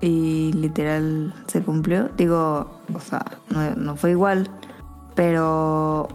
[0.00, 2.08] y literal se cumplió.
[2.16, 4.50] Digo, o sea, no, no fue igual,
[5.14, 6.08] pero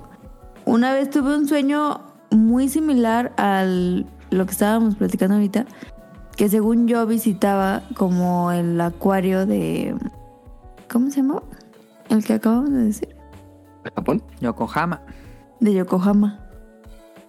[0.65, 5.65] una vez tuve un sueño muy similar al lo que estábamos platicando ahorita,
[6.37, 9.95] que según yo visitaba como el acuario de
[10.89, 11.41] ¿cómo se llama?
[12.09, 13.15] El que acabamos de decir,
[13.83, 14.23] ¿De Japón?
[14.39, 15.01] Yokohama.
[15.59, 16.39] de Yokohama.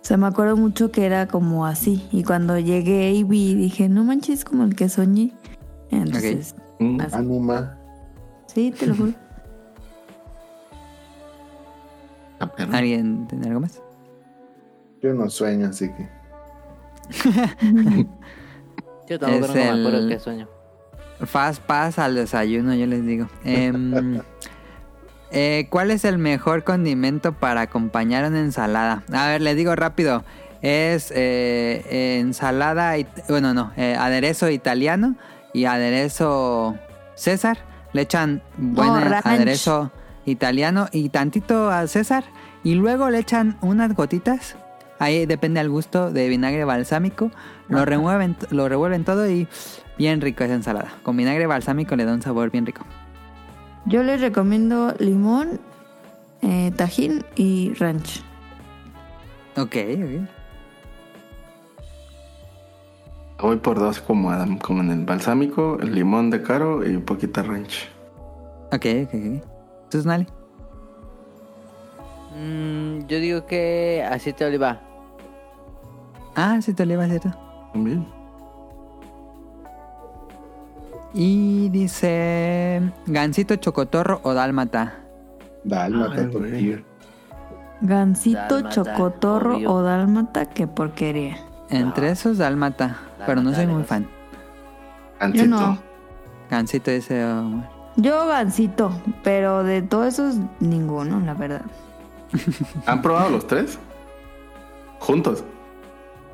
[0.00, 2.06] O sea, me acuerdo mucho que era como así.
[2.12, 5.32] Y cuando llegué y vi, dije, no manches, es como el que soñé.
[5.90, 7.16] Entonces, Mm, Así.
[7.16, 7.76] Anuma.
[8.46, 9.12] sí, te lo juro.
[12.38, 12.48] ah.
[12.72, 13.82] ¿Alguien tiene algo más?
[15.02, 16.08] Yo no sueño, así que.
[19.08, 20.48] Yo tampoco Es no me acuerdo el- qué sueño.
[21.24, 23.26] Fast pass al desayuno, yo les digo.
[23.44, 24.20] Em,
[25.30, 29.02] eh, ¿Cuál es el mejor condimento para acompañar una ensalada?
[29.12, 30.24] A ver, les digo rápido.
[30.62, 32.94] Es eh, eh, ensalada,
[33.28, 35.16] bueno, no, eh, aderezo italiano
[35.52, 36.76] y aderezo
[37.14, 37.58] César.
[37.92, 39.90] Le echan buen Oh, aderezo
[40.26, 42.24] italiano y tantito a César.
[42.64, 44.56] Y luego le echan unas gotitas.
[44.98, 47.30] Ahí depende al gusto de vinagre balsámico.
[47.68, 49.46] Lo remueven, lo revuelven todo y
[49.96, 50.92] bien rico esa ensalada.
[51.02, 52.84] Con vinagre balsámico le da un sabor bien rico.
[53.86, 55.60] Yo les recomiendo limón,
[56.42, 58.22] eh, tajín y ranch.
[59.56, 60.28] Ok, ok.
[63.40, 67.02] Voy por dos como Adam, como en el balsámico, el limón de caro y un
[67.02, 67.88] poquito de ranch.
[68.72, 69.44] Ok, ok, ok.
[69.84, 70.26] Entonces, Nali.
[72.36, 74.87] Mm, yo digo que aceite de oliva.
[76.40, 77.32] Ah, sí te oliva, ¿cierto?
[77.72, 78.06] También.
[81.12, 82.80] Y dice...
[83.06, 85.00] Gansito, chocotorro o dálmata.
[85.64, 86.84] Dálmata, Ay, tier.
[87.80, 89.72] Gansito, Dálmata, chocotorro obvio.
[89.72, 91.38] o dálmata, qué porquería.
[91.70, 92.98] Entre esos, dálmata.
[93.26, 94.06] Pero no soy muy fan.
[95.18, 95.44] Ancito.
[95.44, 95.78] Yo no.
[96.50, 97.24] Gansito dice...
[97.24, 97.68] Omar.
[97.96, 98.92] Yo gansito,
[99.24, 101.62] pero de todos esos, ninguno, la verdad.
[102.86, 103.76] ¿Han probado los tres?
[105.00, 105.42] Juntos.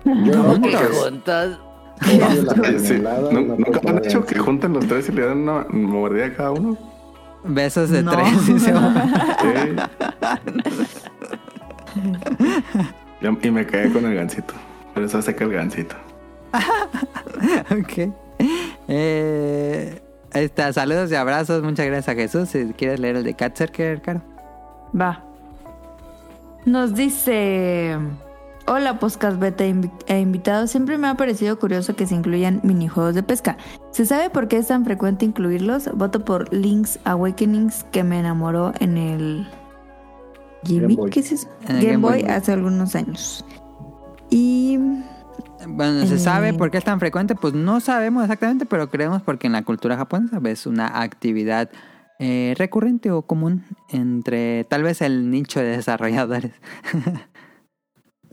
[0.04, 1.58] Yo no, ¿Qué porque juntas?
[2.02, 2.18] Sí.
[2.18, 6.26] mermelada, ¿Nu- no ¿Nunca han dicho que juntan los tres y le dan una mordida
[6.26, 6.76] a cada uno?
[7.44, 8.10] Besos de No.
[8.12, 9.06] tres, dice Omar.
[9.40, 9.76] Sí.
[13.20, 14.54] Ya- y me quedé con el gancito.
[14.92, 15.94] Por eso saca el gancito.
[17.70, 18.12] ok.
[18.88, 20.02] Eh,
[20.32, 21.62] ahí está, saludos y abrazos.
[21.62, 22.48] Muchas gracias a Jesús.
[22.48, 24.20] Si quieres leer el de Catcerker, Caro.
[24.98, 25.22] Va.
[26.64, 27.96] Nos dice...
[28.66, 30.70] Hola, podcast beta invi- e invitados.
[30.70, 33.58] Siempre me ha parecido curioso que se incluyan minijuegos de pesca.
[33.90, 35.90] ¿Se sabe por qué es tan frecuente incluirlos?
[35.94, 39.46] Voto por Link's Awakenings, que me enamoró en el...
[40.62, 41.10] Game Game Boy.
[41.10, 41.48] ¿Qué es eso?
[41.68, 42.30] En el Game, Game Boy, Boy.
[42.30, 43.44] hace algunos años.
[44.30, 44.78] Y...
[45.66, 46.18] Bueno, ¿se Eh.
[46.18, 47.34] sabe por qué es tan frecuente?
[47.34, 51.70] Pues no sabemos exactamente, pero creemos porque en la cultura japonesa es una actividad
[52.18, 56.52] eh, recurrente o común entre tal vez el nicho de desarrolladores.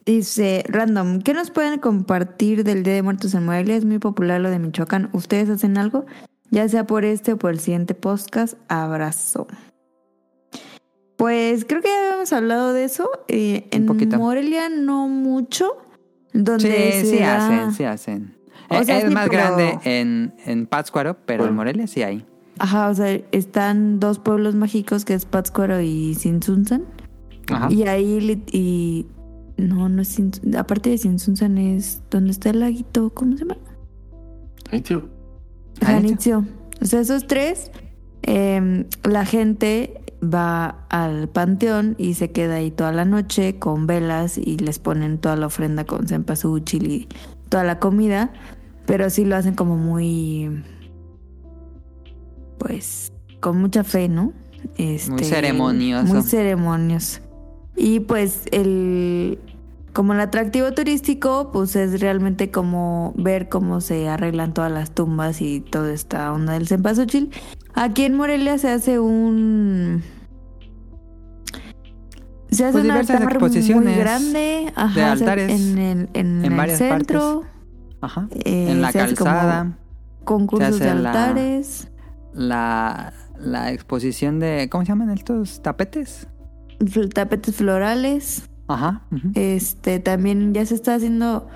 [0.05, 3.75] Dice, random, ¿qué nos pueden compartir del Día de Muertos en Morelia?
[3.75, 5.09] Es muy popular lo de Michoacán.
[5.13, 6.05] ¿Ustedes hacen algo?
[6.49, 8.55] Ya sea por este o por el siguiente podcast.
[8.67, 9.47] Abrazo.
[11.17, 13.09] Pues creo que ya habíamos hablado de eso.
[13.27, 14.17] Eh, en poquito.
[14.17, 15.77] Morelia no mucho.
[16.33, 18.37] Donde Sí, se sí da- hacen, sí hacen.
[18.69, 21.53] O Eh, sea, es más grande en, en Pátzcuaro, pero en.
[21.55, 22.25] Morelia sí hay.
[22.57, 26.85] Ajá, o sea, están dos pueblos mágicos que es Pátzcuaro y Sinsunzan.
[27.51, 27.67] Ajá.
[27.71, 29.05] Y ahí, y...
[29.57, 30.19] No, no es
[30.57, 33.57] Aparte de Sinsunzan es donde está el laguito, ¿cómo se llama?
[34.71, 35.09] Ay, tío.
[35.81, 36.45] Janitzio.
[36.81, 37.71] O sea, esos tres,
[38.23, 44.37] eh, la gente va al panteón y se queda ahí toda la noche con velas
[44.37, 47.07] y les ponen toda la ofrenda con cempasúchil y
[47.49, 48.31] toda la comida,
[48.85, 50.63] pero sí lo hacen como muy,
[52.59, 54.33] pues, con mucha fe, ¿no?
[54.77, 56.13] Este, Muy ceremonioso.
[56.13, 57.21] Muy ceremonioso.
[57.75, 59.39] Y pues el,
[59.93, 65.41] como el atractivo turístico, pues es realmente como ver cómo se arreglan todas las tumbas
[65.41, 67.31] y toda esta onda del cempasúchil.
[67.73, 70.03] Aquí en Morelia se hace un...
[72.49, 76.43] Se hace Pues un diversas altar exposiciones muy grande ajá, de altares en el, en
[76.43, 77.43] en el varias centro,
[78.01, 78.27] Ajá.
[78.31, 79.77] Eh, en la se como- calzada.
[80.25, 81.89] concursos se de la- altares,
[82.33, 84.67] La, la exposición de.
[84.69, 86.27] ¿Cómo se llaman estos tapetes?
[87.13, 88.49] Tapetes florales.
[88.67, 89.05] Ajá.
[89.35, 91.47] Este también ya se está haciendo.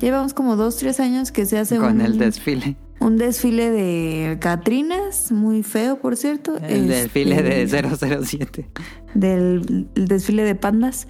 [0.00, 2.76] Llevamos como dos, tres años que se hace Con un, el desfile.
[3.00, 6.56] un desfile de Catrinas, muy feo, por cierto.
[6.56, 8.70] El Este, desfile de 007.
[9.14, 11.06] Del el desfile de pandas.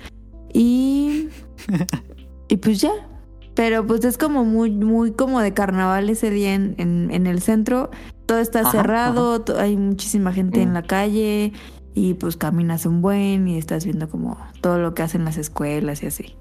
[0.52, 1.28] Y.
[2.48, 2.92] y pues ya.
[3.54, 7.40] Pero pues es como muy, muy como de carnaval ese día en, en, en el
[7.40, 7.90] centro.
[8.26, 10.74] Todo está Ajá, cerrado, hay muchísima gente en Mm.
[10.74, 11.52] la calle.
[11.94, 16.02] Y pues caminas un buen y estás viendo como todo lo que hacen las escuelas
[16.02, 16.36] y así.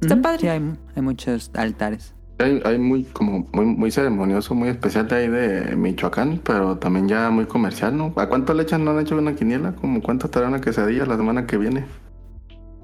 [0.00, 0.40] Está padre.
[0.40, 2.14] Sí, hay, hay muchos altares.
[2.38, 7.06] Hay, hay muy, como, muy, muy ceremonioso, muy especial de ahí de Michoacán, pero también
[7.06, 8.12] ya muy comercial, ¿no?
[8.16, 8.84] ¿A cuánto le echan?
[8.84, 9.74] ¿No han hecho una quiniela?
[9.76, 11.84] ¿Como cuánto estará una quesadilla la semana que viene?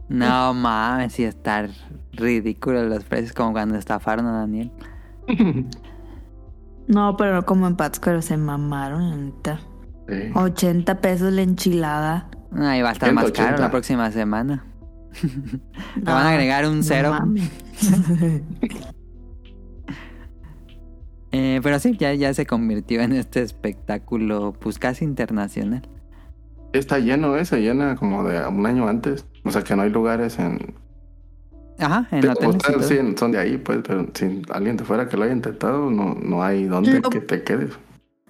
[0.09, 1.69] No mames, sí está
[2.13, 4.71] ridículo los precios como cuando estafaron a Daniel.
[6.91, 9.61] No, pero como en Pátzcuaro se mamaron, la neta.
[10.11, 10.31] Sí.
[10.35, 12.29] 80 pesos la enchilada.
[12.57, 13.51] Ahí va a estar más 180.
[13.51, 14.65] caro la próxima semana.
[15.23, 17.17] Le No, van a agregar un cero.
[21.33, 25.83] Eh, pero sí, ya, ya se convirtió en este espectáculo pues casi internacional.
[26.73, 27.45] Está lleno, ¿eh?
[27.45, 29.27] Se llena como de un año antes.
[29.45, 30.75] O sea que no hay lugares en...
[31.79, 32.87] Ajá, en hoteles.
[32.87, 36.15] sí, son de ahí, pues, pero si alguien de fuera que lo haya intentado, no,
[36.15, 37.73] no hay dónde Lo- que te quedes.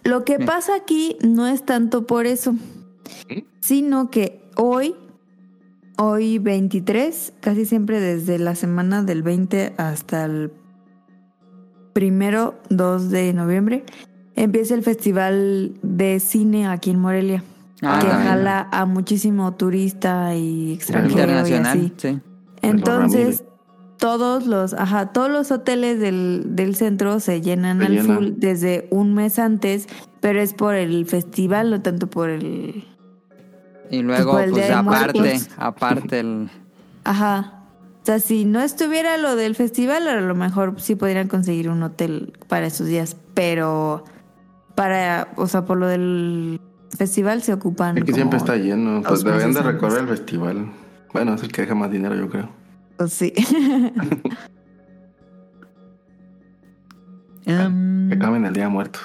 [0.04, 0.44] Lo que Sí.
[0.44, 2.54] pasa aquí no es tanto por eso,
[3.60, 4.94] sino que hoy,
[5.98, 10.52] hoy 23, casi siempre desde la semana del 20 hasta el
[11.92, 13.84] primero, 2 de noviembre,
[14.36, 17.42] empieza el Festival de Cine aquí en Morelia,
[17.82, 18.28] Ah, que también.
[18.28, 21.92] jala a muchísimo turista y extranjero y así.
[21.96, 22.20] sí.
[22.62, 23.44] Entonces,
[24.00, 28.16] todos los, ajá, todos los hoteles del, del centro se llenan Se al llenan.
[28.16, 29.86] full desde un mes antes,
[30.20, 32.84] pero es por el festival, no tanto por el,
[33.90, 36.50] Y luego, pues aparte, aparte el...
[37.04, 37.56] ajá.
[38.02, 41.82] O sea, si no estuviera lo del festival, a lo mejor sí podrían conseguir un
[41.82, 44.04] hotel para esos días, pero
[44.74, 46.58] para, o sea, por lo del
[46.96, 47.98] festival se ocupan.
[47.98, 49.02] Es que como siempre está lleno.
[49.06, 50.72] Pues deberían de recorrer el festival.
[51.12, 52.59] Bueno, es el que deja más dinero, yo creo.
[53.08, 53.32] Sí.
[57.46, 59.00] Em, Que caben el día de muertos.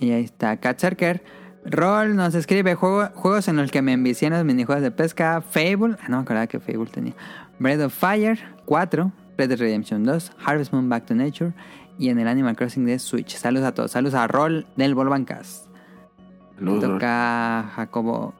[0.00, 1.22] y ahí está, Katzerker.
[1.64, 5.42] Roll nos escribe juego- juegos en los que me envicié en los minijuegos de pesca.
[5.42, 7.14] Fable, ah, no me acordaba que Fable tenía.
[7.58, 11.52] Breath of Fire 4, Red Dead Redemption 2, Harvest Moon Back to Nature
[11.98, 13.36] y en el Animal Crossing de Switch.
[13.36, 15.66] Saludos a todos, saludos a Roll del Volvancast.
[16.56, 16.84] Saludos.
[16.84, 18.34] Toca Jacobo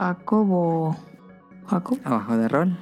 [0.00, 0.96] Jacobo.
[1.66, 1.98] Jacob.
[2.04, 2.76] abajo de Roll.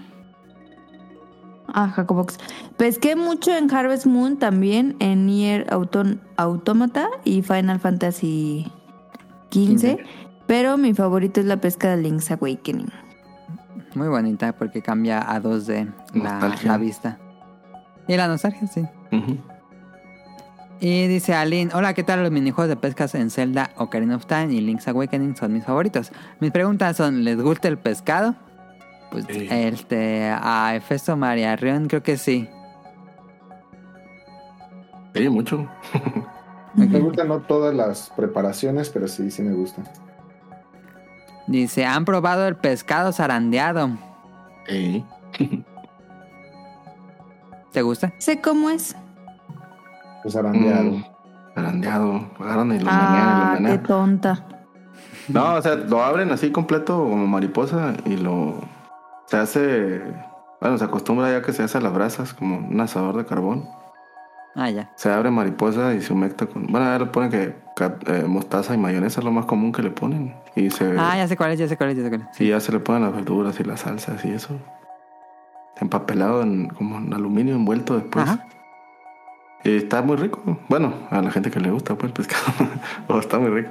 [1.75, 2.39] Ah, Jacobox.
[2.79, 8.65] Pesqué mucho en Harvest Moon también, en Nier Auton- Automata y Final Fantasy
[9.51, 9.99] XV, 15.
[10.47, 12.89] pero mi favorito es la pesca de Link's Awakening.
[13.95, 17.19] Muy bonita porque cambia a 2D la, vista.
[18.07, 18.87] Y la nostalgia, sí.
[20.81, 24.53] Y dice Aline, hola, ¿qué tal los minijuegos de pescas en Zelda, Ocarina of Time
[24.53, 26.13] y Link's Awakening son mis favoritos?
[26.39, 28.37] Mis preguntas son, ¿les gusta el pescado?
[29.11, 29.49] Pues Sí.
[29.51, 32.49] este, a Efesto María Rion creo que sí.
[35.15, 35.67] Sí, mucho.
[36.75, 39.85] Me gustan no todas las preparaciones, pero sí, sí me gustan.
[41.49, 43.91] Dice, ¿han probado el pescado zarandeado?
[44.69, 45.05] Sí.
[47.73, 48.13] ¿Te gusta?
[48.19, 48.95] Sé cómo es.
[50.29, 50.91] Pues arandeado.
[50.91, 51.05] Mm,
[51.55, 52.21] Zarandeado.
[52.39, 54.47] Agarran y lo menean y lo Ah, qué tonta.
[55.29, 58.57] No, o sea, lo abren así completo como mariposa y lo...
[59.25, 60.03] Se hace...
[60.61, 63.67] Bueno, se acostumbra ya que se hace a las brasas como un asador de carbón.
[64.55, 64.91] Ah, ya.
[64.97, 66.67] Se abre mariposa y se humecta con...
[66.67, 67.57] Bueno, ya le ponen que
[68.07, 70.35] eh, mostaza y mayonesa es lo más común que le ponen.
[70.57, 70.95] Y se...
[70.99, 72.39] Ah, ya sé cuál es, ya sé cuál es, ya sé cuál es.
[72.39, 74.59] Y ya se le ponen las verduras y las salsas y eso.
[75.81, 78.29] Empapelado en como en aluminio envuelto después.
[78.29, 78.45] Ajá.
[79.65, 80.41] Y está muy rico.
[80.69, 82.71] Bueno, a la gente que le gusta pues el pescado.
[83.09, 83.71] oh, está muy rico.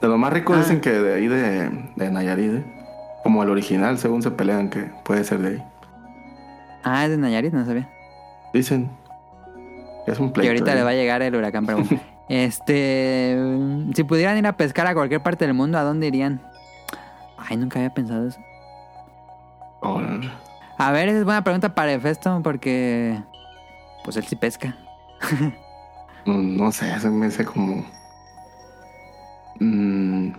[0.00, 0.58] De lo más rico Ah.
[0.58, 2.52] dicen que de ahí de, de Nayarit.
[2.54, 2.64] ¿eh?
[3.22, 5.62] Como el original, según se pelean, que puede ser de ahí.
[6.84, 7.88] Ah, es de Nayarit, no sabía.
[8.52, 8.90] Dicen.
[10.04, 10.50] que Es un Que pleito.
[10.52, 10.76] ahorita ahí.
[10.78, 11.78] le va a llegar el huracán, pero.
[12.28, 13.38] Este,
[13.94, 16.40] si pudieran ir a pescar a cualquier parte del mundo, ¿a dónde irían?
[17.38, 18.40] Ay, nunca había pensado eso.
[20.78, 23.16] A ver, esa es buena pregunta para Hefesto porque.
[24.06, 24.74] Pues él sí pesca.
[26.24, 27.84] No, no sé, se me hace como.
[29.60, 30.30] Mm,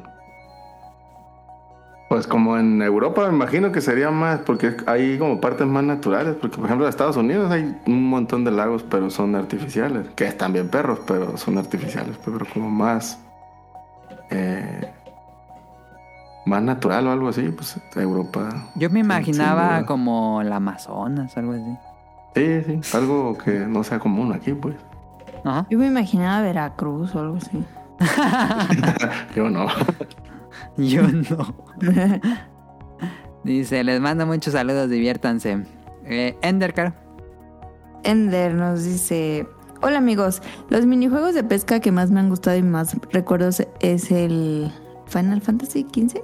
[2.10, 6.36] pues como en Europa me imagino que sería más, porque hay como partes más naturales,
[6.40, 10.26] porque por ejemplo en Estados Unidos hay un montón de lagos, pero son artificiales, que
[10.26, 13.20] están bien perros, pero son artificiales, pero como más...
[14.30, 14.94] eh,
[16.46, 18.50] más natural o algo así, pues Europa.
[18.76, 21.78] Yo me imaginaba como el Amazonas, algo así.
[22.38, 24.76] Sí, sí, algo que no sea común aquí, pues.
[25.44, 25.66] Ajá.
[25.70, 27.64] Yo me imaginaba Veracruz o algo así.
[29.36, 29.68] Yo no.
[30.78, 31.56] Yo no.
[33.44, 35.66] Dice, les mando muchos saludos, diviértanse.
[36.06, 36.94] Eh, Endercar.
[38.04, 39.48] Ender nos dice:
[39.82, 44.12] Hola amigos, los minijuegos de pesca que más me han gustado y más recuerdos es
[44.12, 44.72] el
[45.08, 46.22] Final Fantasy XV.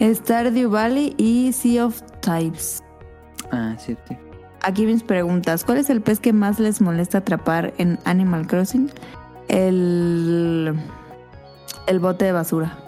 [0.00, 2.82] Stardew Valley y Sea of Types.
[3.50, 4.16] Ah, sí, sí.
[4.62, 8.90] Aquí mis preguntas: ¿Cuál es el pez que más les molesta atrapar en Animal Crossing?
[9.48, 10.74] El.
[11.86, 12.78] El bote de basura.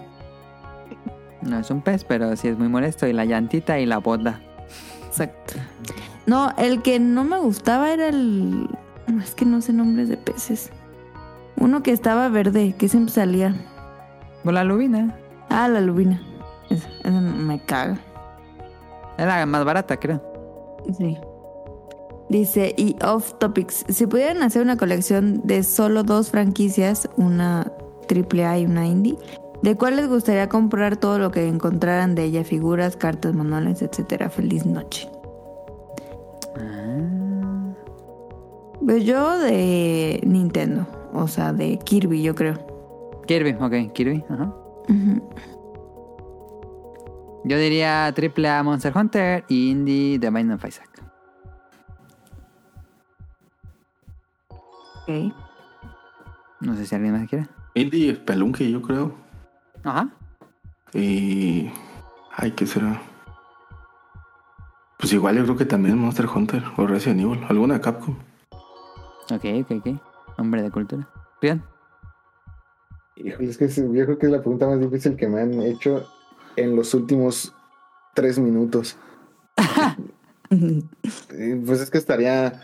[1.42, 3.06] No es un pez, pero sí es muy molesto.
[3.06, 4.40] Y la llantita y la bota.
[5.06, 5.54] Exacto.
[6.26, 8.68] No, el que no me gustaba era el.
[9.22, 10.70] Es que no sé nombres de peces.
[11.56, 13.54] Uno que estaba verde, que siempre salía.
[14.44, 15.16] Pues la lubina.
[15.48, 16.20] Ah, la lubina.
[16.68, 17.98] Esa, esa me caga.
[19.18, 20.29] Es la más barata, creo.
[20.96, 21.18] Sí.
[22.28, 27.72] Dice, y off topics, si pudieran hacer una colección de solo dos franquicias, una
[28.06, 29.18] triple A y una indie,
[29.62, 32.44] ¿de cuál les gustaría comprar todo lo que encontraran de ella?
[32.44, 34.30] Figuras, cartas, manuales, etcétera.
[34.30, 35.10] Feliz noche.
[36.56, 37.74] Ah.
[38.84, 42.54] Pues yo de Nintendo, o sea, de Kirby, yo creo.
[43.26, 44.24] Kirby, ok, Kirby.
[44.28, 44.54] Ajá.
[44.88, 45.20] Ujú.
[47.44, 50.88] Yo diría AAA Monster Hunter y Indie The Binding of Isaac.
[55.02, 55.34] Ok.
[56.60, 57.48] No sé si alguien más quiere.
[57.74, 59.14] Indie Spelunky, yo creo.
[59.82, 60.08] Ajá.
[60.92, 61.70] Y.
[62.36, 63.00] Ay, ¿qué será?
[64.98, 68.16] Pues igual yo creo que también Monster Hunter o Resident Evil, alguna de Capcom.
[69.30, 70.00] Ok, ok, ok.
[70.36, 71.08] Hombre de cultura.
[71.40, 71.62] Bien.
[73.16, 76.06] Híjole, es que yo creo que es la pregunta más difícil que me han hecho
[76.60, 77.54] en los últimos
[78.14, 78.96] tres minutos.
[80.50, 82.60] Pues es que estaría.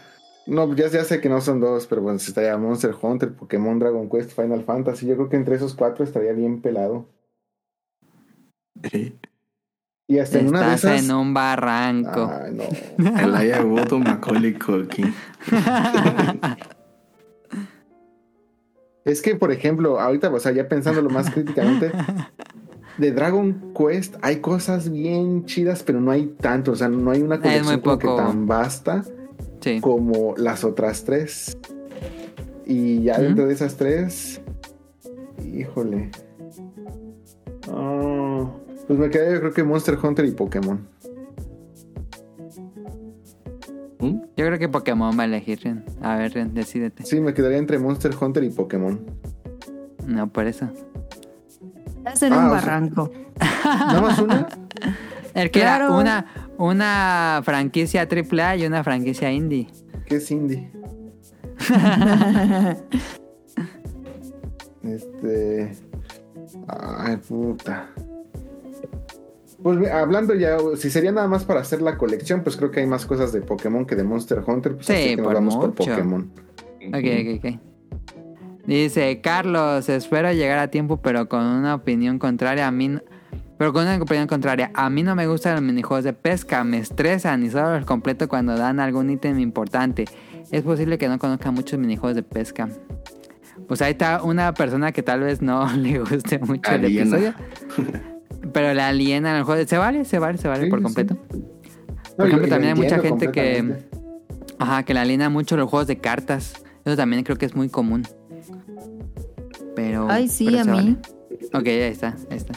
[0.49, 4.11] No, ya, ya sé que no son dos, pero bueno, estaría Monster Hunter, Pokémon, Dragon
[4.11, 5.07] Quest, Final Fantasy.
[5.07, 7.07] Yo creo que entre esos cuatro estaría bien pelado.
[8.91, 9.17] Sí.
[10.09, 11.09] Y hasta en una de Estás esas.
[11.09, 12.29] en un barranco.
[12.29, 13.21] Ay, no.
[13.21, 15.15] El Aya Goto Macaulay Culkin.
[19.05, 21.93] Es que, por ejemplo, ahorita, o sea, ya pensándolo más críticamente,
[22.99, 27.23] de Dragon Quest hay cosas bien chidas, pero no hay tanto, o sea, no hay
[27.23, 29.05] una muy colección como que tan vasta
[29.61, 29.81] sí.
[29.81, 31.59] como las otras tres.
[32.65, 34.41] Y ya dentro de esas tres,
[35.45, 36.11] híjole.
[37.71, 38.51] Ah,
[38.87, 40.81] pues me quedé yo creo que Monster Hunter y Pokémon.
[44.01, 44.21] ¿Mm?
[44.37, 45.61] Yo creo que Pokémon va a elegir.
[45.63, 45.85] Ren.
[46.03, 47.05] A ver, Ren, decídete.
[47.05, 49.01] Sí, me quedaría entre Monster Hunter y Pokémon.
[50.07, 50.69] No, por eso.
[52.07, 53.11] Estás en Ah, un sea- barranco.
[53.65, 54.47] ¿Nada más una?
[55.35, 56.27] El que era una,
[56.57, 59.67] una franquicia AAA y una franquicia indie.
[60.07, 60.71] ¿Qué es indie?
[64.83, 65.73] Este.
[66.69, 67.89] Ay, puta.
[69.63, 72.87] Pues hablando ya, si sería nada más para hacer la colección, pues creo que hay
[72.87, 74.77] más cosas de Pokémon que de Monster Hunter.
[74.77, 75.85] Pues Sí, así que nos por vamos por mucho.
[75.91, 76.31] Pokémon.
[76.87, 77.61] Ok, ok, ok.
[78.67, 82.89] Dice, Carlos, espero llegar a tiempo, pero con una opinión contraria a mí...
[82.89, 83.01] no-
[83.59, 86.79] Pero con una opinión contraria, a mí no me gustan los minijuegos de pesca, me
[86.79, 90.05] estresan y solo los completo cuando dan algún ítem importante.
[90.51, 92.69] Es posible que no conozca muchos minijuegos de pesca.
[93.69, 97.35] Pues ahí está una persona que tal vez no le guste mucho el episodio.
[98.53, 99.67] Pero le aliena el juego.
[99.67, 100.85] Se vale, se vale, se vale Sí, por sí.
[100.85, 101.15] completo.
[101.31, 103.77] No, Por ejemplo, también hay mucha gente que...
[104.59, 106.55] Ajá, que le aliena mucho los juegos de cartas.
[106.85, 108.07] Eso también creo que es muy común.
[109.77, 110.09] Pero...
[110.11, 110.71] Ay, sí, pero a mí.
[110.73, 110.97] vale.
[111.53, 112.55] Ok, ahí está, ahí está.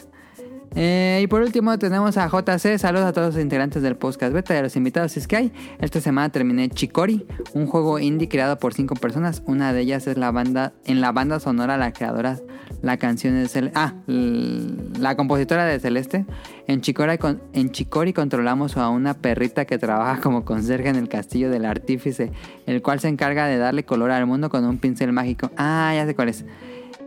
[0.76, 2.78] Eh, y por último tenemos a JC.
[2.78, 5.36] Saludos a todos los integrantes del podcast beta y a los invitados si es que
[5.36, 5.52] hay.
[5.82, 9.42] Esta semana terminé Chicori, un juego indie creado por cinco personas.
[9.46, 12.38] Una de ellas es la banda, en la banda sonora la creadora,
[12.82, 16.26] la canción es el, ah, la compositora de Celeste.
[16.68, 17.18] En Chicori,
[17.54, 22.32] en Chicori controlamos a una perrita que trabaja como conserje en el castillo del artífice,
[22.68, 25.50] el cual se encarga de darle color al mundo con un pincel mágico.
[25.58, 26.46] Ah, ya sé cuál es.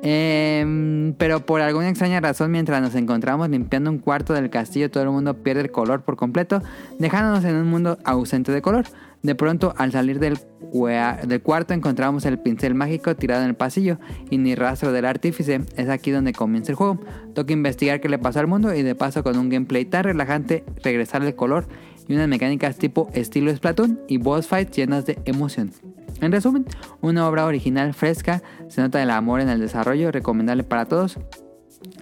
[0.05, 5.05] Em, pero por alguna extraña razón, mientras nos encontramos limpiando un cuarto del castillo, todo
[5.05, 6.61] el mundo pierde el color por completo,
[6.99, 8.87] dejándonos en un mundo ausente de color.
[9.23, 10.37] De pronto, al salir del,
[10.73, 13.99] del cuarto, encontramos el pincel mágico tirado en el pasillo
[14.29, 15.61] y ni rastro del artífice.
[15.77, 16.99] Es aquí donde comienza el juego.
[17.33, 20.65] Toca investigar qué le pasó al mundo y de paso con un gameplay tan relajante,
[20.83, 21.69] regresar el color
[22.09, 25.71] y unas mecánicas tipo estilo Splatoon y boss fights llenas de emoción.
[26.21, 26.67] En resumen,
[27.01, 31.19] una obra original fresca, se nota el amor en el desarrollo, recomendable para todos,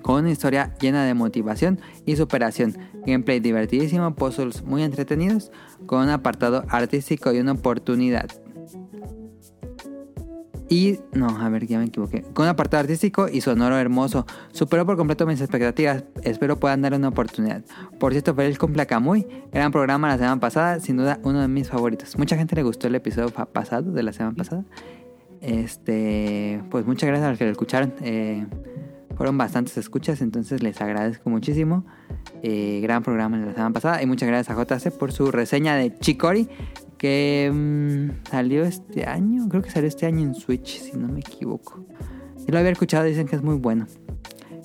[0.02, 5.50] con una historia llena de motivación y superación, gameplay divertidísimo, puzzles muy entretenidos,
[5.86, 8.28] con un apartado artístico y una oportunidad.
[10.72, 12.22] Y, no, a ver, ya me equivoqué.
[12.22, 14.24] Con un apartado artístico y sonoro hermoso.
[14.52, 16.04] Superó por completo mis expectativas.
[16.22, 17.64] Espero puedan darle una oportunidad.
[17.98, 19.26] Por cierto, feliz cumple a Kamui.
[19.52, 20.78] Gran programa la semana pasada.
[20.78, 22.16] Sin duda, uno de mis favoritos.
[22.16, 24.64] Mucha gente le gustó el episodio pasado, de la semana pasada.
[25.40, 27.92] Este, pues muchas gracias a los que lo escucharon.
[28.02, 28.46] Eh,
[29.16, 31.84] fueron bastantes escuchas, entonces les agradezco muchísimo.
[32.44, 34.02] Eh, gran programa la semana pasada.
[34.04, 36.48] Y muchas gracias a JC por su reseña de Chicori,
[37.00, 39.48] que mm, salió este año.
[39.48, 41.86] Creo que salió este año en Switch, si no me equivoco.
[42.36, 43.86] Si lo había escuchado, dicen que es muy bueno.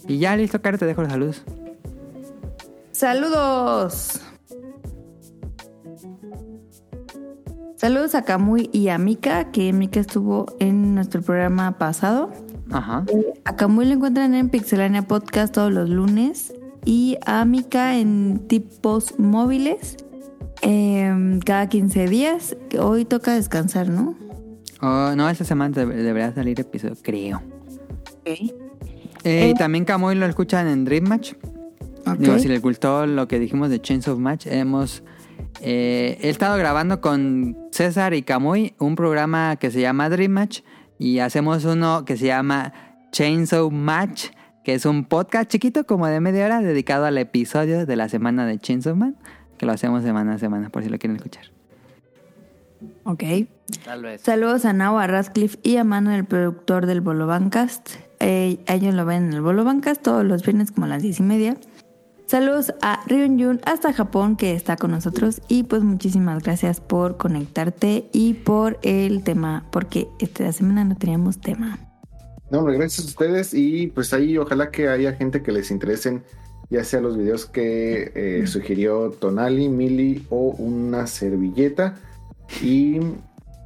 [0.06, 1.44] Y ya listo, Caro, te dejo los saludos.
[2.92, 4.20] Saludos.
[7.78, 12.34] Saludos a Kamui y a Mika, que Mika estuvo en nuestro programa pasado.
[12.70, 13.06] Ajá.
[13.46, 19.18] A Kamui lo encuentran en Pixelania Podcast todos los lunes y a Mika en tipos
[19.18, 19.96] móviles
[20.69, 22.56] em, cada 15 días.
[22.80, 24.16] Hoy toca descansar, ¿no?
[24.82, 27.38] Oh, no, esta semana deb- debería salir episodio, creo.
[27.38, 28.27] Ok.
[28.27, 28.53] Eh,
[29.24, 29.50] Eh.
[29.50, 31.34] Y también Kamui lo escuchan en Dream Match.
[32.06, 32.18] Ok.
[32.19, 35.03] Digo, si les gustó lo que dijimos de Chains of Match, hemos
[35.61, 40.61] eh, he estado grabando con César y Camuy un programa que se llama Dream Match
[41.00, 42.74] y hacemos uno que se llama
[43.11, 44.27] Chains of Match,
[44.64, 48.45] que es un podcast chiquito como de media hora dedicado al episodio de la semana
[48.45, 49.16] de Chains of Man,
[49.66, 51.45] que lo hacemos semana a semana por si lo quieren escuchar.
[53.03, 53.24] Ok.
[53.84, 54.22] Tal vez.
[54.22, 57.90] Saludos a Nao, a Radcliffe y a Manu, el productor del Bolo Bancast.
[58.19, 61.19] Eh, ellos lo ven en el Bolo Bancast todos los viernes como a las diez
[61.19, 61.58] y media.
[62.27, 67.18] Saludos a Ryun Jun hasta Japón que está con nosotros y pues muchísimas gracias por
[67.18, 71.80] conectarte y por el tema, porque esta semana no teníamos tema.
[72.50, 76.24] No, hombre, gracias a ustedes y pues ahí ojalá que haya gente que les interesen
[76.76, 81.95] ya sea los videos que eh, sugirió Tonali, Mili o una servilleta
[82.62, 83.00] y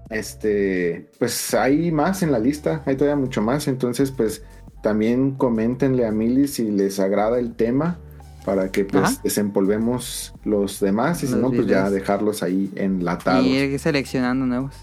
[0.10, 4.44] este pues hay más en la lista, hay todavía mucho más, entonces pues
[4.84, 7.98] también coméntenle a Mili si les agrada el tema
[8.46, 9.22] para que pues Ajá.
[9.24, 13.46] desempolvemos los demás y si Los no pues ya dejarlos ahí enlatados.
[13.46, 14.76] Y ir seleccionando nuevos.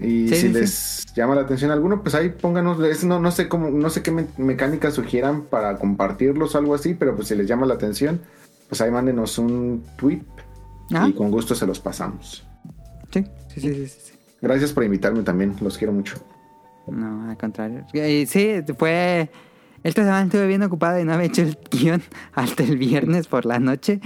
[0.00, 3.30] Y Sí, si sí, les llama la atención alguno, pues ahí pónganos, es- no, no
[3.30, 7.28] sé cómo, no sé qué me- mecánica sugieran para compartirlos o algo así, pero pues
[7.28, 8.20] si les llama la atención,
[8.68, 10.22] pues ahí mándenos un tweet
[10.92, 11.08] Ajá.
[11.08, 12.46] y con gusto se los pasamos.
[13.12, 14.12] Sí, sí, sí, sí, sí, sí.
[14.40, 16.16] Gracias por invitarme también, los quiero mucho.
[16.86, 17.84] No, al contrario.
[17.92, 19.30] Y sí, fue.
[19.82, 22.02] Esta semana estuve bien ocupado y no había hecho el guion
[22.34, 24.00] hasta el viernes por la noche.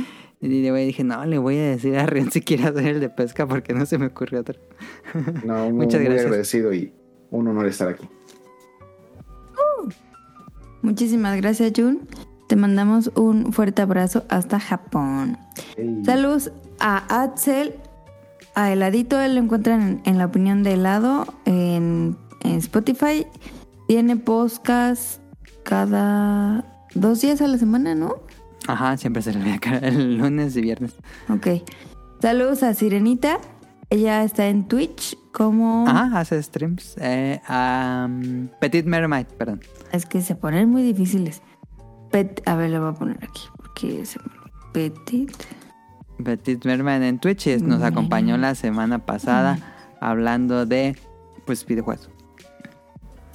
[0.45, 3.47] Y dije, no, le voy a decir a Rion si quiere hacer el de pesca
[3.47, 4.61] porque no se me ocurrió otro.
[5.45, 6.27] No, muy, Muchas muy gracias.
[6.27, 6.93] agradecido y
[7.31, 8.07] un honor estar aquí.
[10.83, 12.07] Muchísimas gracias Jun.
[12.47, 15.39] Te mandamos un fuerte abrazo hasta Japón.
[16.05, 17.75] Saludos a Axel,
[18.55, 23.27] a Heladito, él lo encuentran en, en la opinión de helado en, en Spotify.
[23.89, 25.21] Tiene podcast
[25.63, 28.17] cada dos días a la semana, ¿no?
[28.67, 30.95] Ajá, siempre se le ve acá el lunes y viernes.
[31.29, 31.49] Ok.
[32.21, 33.39] Saludos a Sirenita.
[33.91, 35.87] Ella está en Twitch como...
[35.87, 36.97] Ajá, hace streams.
[36.99, 39.61] Eh, um, Petit Mermaid, perdón.
[39.93, 41.43] Es que se ponen muy difíciles.
[42.11, 42.43] Pet...
[42.47, 43.43] A ver, le voy a poner aquí.
[43.57, 44.19] Porque se...
[44.73, 45.33] Petit...
[46.25, 49.59] Petit Mermaid en Twitch y nos acompañó la semana pasada
[50.01, 50.97] hablando de
[51.45, 52.09] pues videojuegos.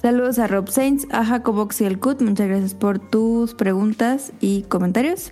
[0.02, 2.22] Saludos a Rob Saints, a Jacobox y el Cut.
[2.22, 5.28] Muchas gracias por tus preguntas y comentarios.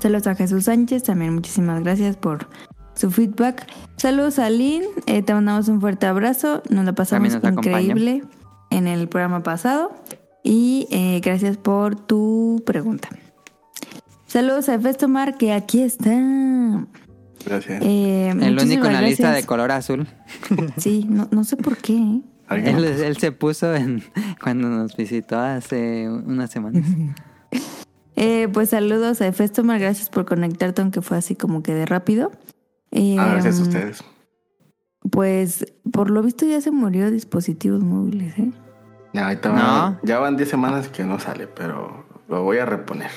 [0.00, 2.48] Saludos a Jesús Sánchez, también muchísimas gracias por
[2.94, 3.66] su feedback.
[3.96, 6.62] Saludos a Lynn, eh, te mandamos un fuerte abrazo.
[6.70, 7.80] Nos la pasamos acompaña.
[7.82, 8.24] increíble
[8.70, 9.92] en el programa pasado.
[10.42, 13.08] Y eh, gracias por tu pregunta.
[14.26, 16.86] Saludos a Festomar, que aquí está.
[17.44, 17.82] Gracias.
[17.82, 20.06] Eh, El único en la lista de color azul.
[20.78, 22.22] Sí, no, no sé por qué.
[22.50, 24.02] Él, él se puso en,
[24.42, 26.84] cuando nos visitó hace unas semanas.
[28.16, 32.30] Eh, pues saludos a Festomar, gracias por conectarte, aunque fue así como que de rápido.
[32.92, 34.04] Eh, Ah, gracias a ustedes.
[35.10, 38.52] Pues por lo visto ya se murió dispositivos móviles, ¿eh?
[39.12, 39.52] Ya, No.
[39.52, 43.10] van- ya van 10 semanas que no sale, pero lo voy a reponer.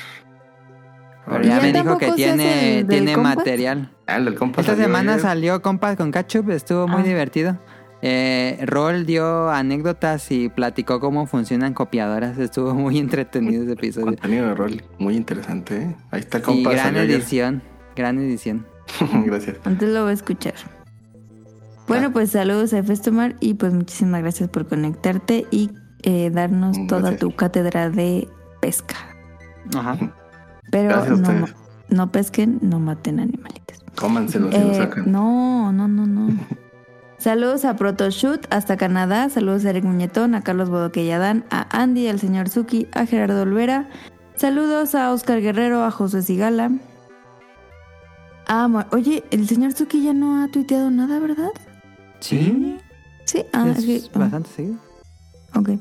[1.28, 3.36] Pero ¿Y ya ya me dijo que tiene, compas?
[3.36, 3.92] material.
[4.08, 5.22] Ah, el del compa Esta salió semana ayer.
[5.22, 7.06] salió Compas con Ketchup, estuvo muy Ah.
[7.06, 7.58] divertido.
[8.02, 12.38] Eh, Rol dio anécdotas y platicó cómo funcionan copiadoras.
[12.40, 14.06] Estuvo muy entretenido ese episodio.
[14.08, 15.96] Contenido de rol muy interesante, ¿eh?
[16.12, 17.10] Ahí está el Y gran ayer.
[17.12, 17.62] edición,
[17.96, 18.66] gran edición.
[19.26, 19.58] Gracias.
[19.66, 20.54] Antes lo voy a escuchar.
[21.88, 25.72] Bueno, pues saludos a Festomar y pues muchísimas gracias por conectarte y
[26.04, 28.28] eh, darnos Mm, toda tu cátedra de
[28.62, 28.96] pesca.
[29.76, 29.98] Ajá.
[30.72, 31.02] Pero
[31.90, 33.80] no, pesquen, no maten animalitos.
[33.96, 35.10] Cómanselo si lo Eh, sacan.
[35.10, 36.28] no, no, no, no.
[37.28, 39.28] Saludos a Protoshoot hasta Canadá.
[39.28, 43.90] Saludos a Eric Muñetón, a Carlos Bodoquelladán, a Andy, al señor Suki, a Gerardo Olvera.
[44.38, 46.72] Saludos a Oscar Guerrero, a José Sigala.
[48.48, 51.52] Ah, oye, el señor Suki ya no ha tuiteado nada, ¿verdad?
[52.22, 52.78] Sí.
[53.26, 54.78] Sí, ah, es ah, bastante seguido.
[55.54, 55.72] ok.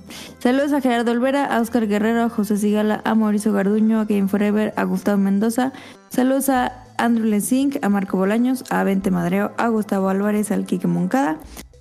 [0.41, 4.27] Saludos a Gerardo Olvera, a Oscar Guerrero, a José Sigala, a Mauricio Garduño, a Game
[4.27, 5.73] Forever, a Gustavo Mendoza.
[6.11, 10.87] Saludos a Andrew Lezink, a Marco Bolaños, a Vente Madreo, a Gustavo Álvarez, al Quique
[10.87, 11.39] Moncada.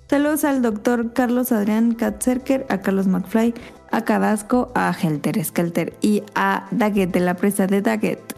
[0.08, 3.54] Saludos al doctor Carlos Adrián Katzerker, a Carlos McFly,
[3.90, 8.34] a Cadasco, a Helter Skelter y a Daggett de la presa de Daggett.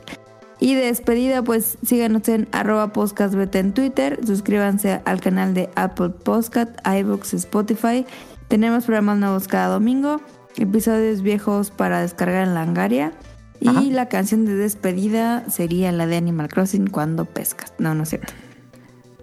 [0.60, 6.10] Y de despedida, pues síganos en arroba podcastbeta en Twitter, suscríbanse al canal de Apple
[6.10, 8.07] Podcast, iVoox, Spotify.
[8.48, 10.20] Tenemos programas nuevos cada domingo,
[10.57, 13.12] episodios viejos para descargar en la Angaria.
[13.61, 13.83] Y Ajá.
[13.83, 17.73] la canción de despedida sería la de Animal Crossing cuando pescas.
[17.78, 18.33] No, no es cierto.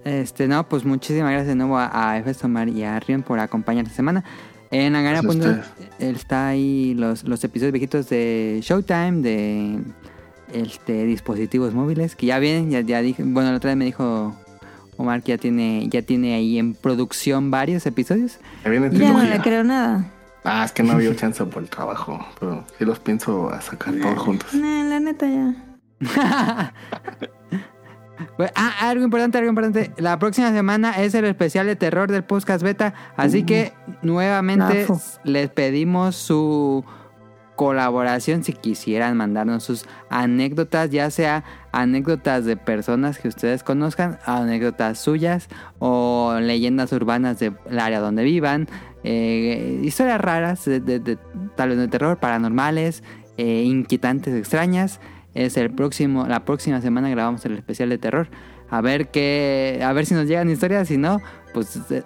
[0.04, 3.38] Este, no, pues muchísimas gracias de nuevo a, a Efes Tomar y a Rion por
[3.40, 4.24] acompañar esta semana.
[4.70, 6.16] En Gracias a Angana.net ustedes.
[6.16, 9.80] está ahí los, los episodios viejitos de Showtime, de
[10.52, 14.36] este, dispositivos móviles, que ya vienen, ya, ya dije, bueno, la otra vez me dijo
[14.96, 18.38] Omar que ya tiene, ya tiene ahí en producción varios episodios.
[18.64, 20.12] Ya viene Ya no le creo nada.
[20.48, 23.94] Ah, es que no había chance por el trabajo, pero sí los pienso a sacar
[24.00, 24.54] todos juntos.
[24.54, 25.54] Nah, la neta ya.
[28.38, 29.92] Bueno, ah, algo importante, algo importante.
[29.98, 32.94] La próxima semana es el especial de terror del podcast beta.
[33.16, 35.00] Así que nuevamente Bravo.
[35.24, 36.84] les pedimos su
[37.56, 41.42] colaboración si quisieran mandarnos sus anécdotas, ya sea
[41.72, 48.68] anécdotas de personas que ustedes conozcan, anécdotas suyas o leyendas urbanas del área donde vivan,
[49.08, 51.18] eh, historias raras, de, de- de-
[51.56, 53.02] tal vez de terror, paranormales,
[53.36, 55.00] eh, inquietantes, extrañas.
[55.34, 58.28] Es el próximo, la próxima semana grabamos el especial de terror.
[58.68, 61.20] A ver qué, a ver si nos llegan historias, si no,
[61.54, 62.02] pues eh,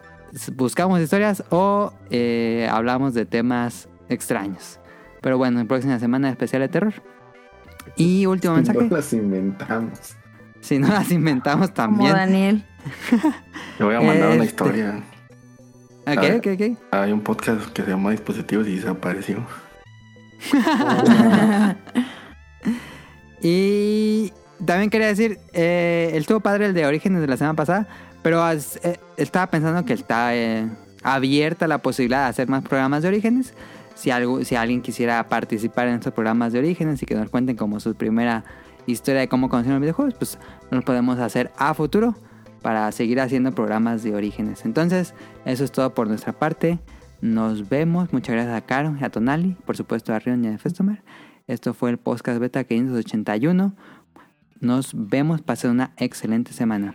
[0.54, 4.78] buscamos historias o eh, hablamos de temas extraños.
[5.22, 6.94] Pero bueno, la próxima semana especial de terror.
[7.96, 8.78] Y último mensaje.
[8.82, 10.16] No las inventamos.
[10.60, 12.12] Si no las inventamos Como también.
[12.12, 12.64] Daniel.
[13.78, 14.44] Te voy a mandar una Este.
[14.46, 15.00] historia.
[16.12, 16.78] Ok, ok, ok.
[16.92, 19.44] Hay un podcast que se llama Dispositivos y desapareció.
[23.42, 24.32] Y
[24.64, 27.86] también quería decir, eh, estuvo padre el de Orígenes de la semana pasada,
[28.22, 30.68] pero as- eh, estaba pensando que está eh,
[31.02, 33.55] abierta la posibilidad de hacer más programas de Orígenes.
[33.94, 37.56] Si, algo, si alguien quisiera participar en estos programas de Orígenes y que nos cuenten
[37.56, 38.44] como su primera
[38.86, 40.39] historia de cómo conocieron los videojuegos, pues
[40.70, 42.14] nos podemos hacer a futuro
[42.62, 44.64] para seguir haciendo programas de Orígenes.
[44.64, 45.14] Entonces,
[45.44, 46.78] eso es todo por nuestra parte.
[47.20, 48.12] Nos vemos.
[48.12, 51.02] Muchas gracias a Caro, a Tonali, por supuesto a Rion y a Festomar.
[51.47, 53.74] Esto fue el podcast beta 581.
[54.60, 55.42] Nos vemos.
[55.42, 56.94] Pasen una excelente semana.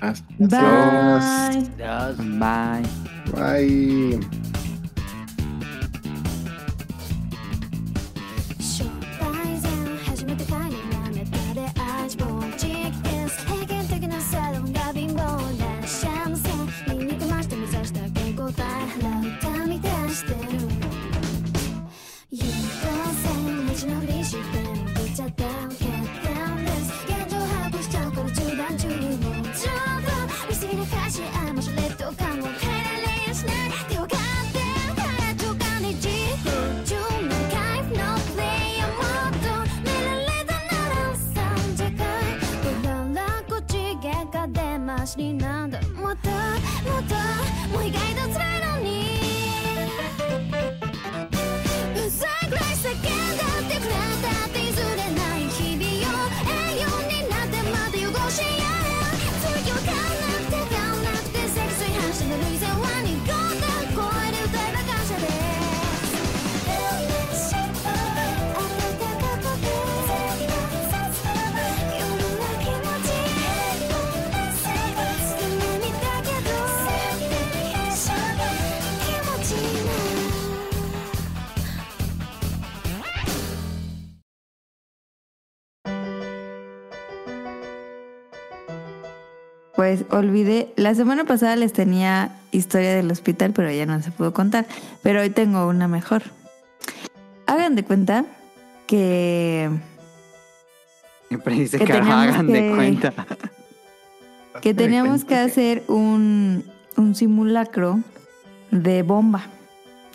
[0.00, 1.68] Hasta Bye.
[1.76, 2.16] Dios.
[2.38, 2.86] Bye.
[3.34, 4.67] Bye.
[45.18, 45.80] になんだ。
[46.00, 47.16] またまた
[47.72, 48.67] もう意外と辛いの
[89.88, 94.34] Pues olvidé, la semana pasada les tenía historia del hospital, pero ya no se pudo
[94.34, 94.66] contar.
[95.02, 96.24] Pero hoy tengo una mejor.
[97.46, 98.26] Hagan de cuenta
[98.86, 99.70] que,
[101.28, 103.14] Siempre dice Que hagan de que- cuenta.
[104.60, 106.64] que teníamos que hacer un,
[106.98, 108.00] un simulacro
[108.70, 109.46] de bomba.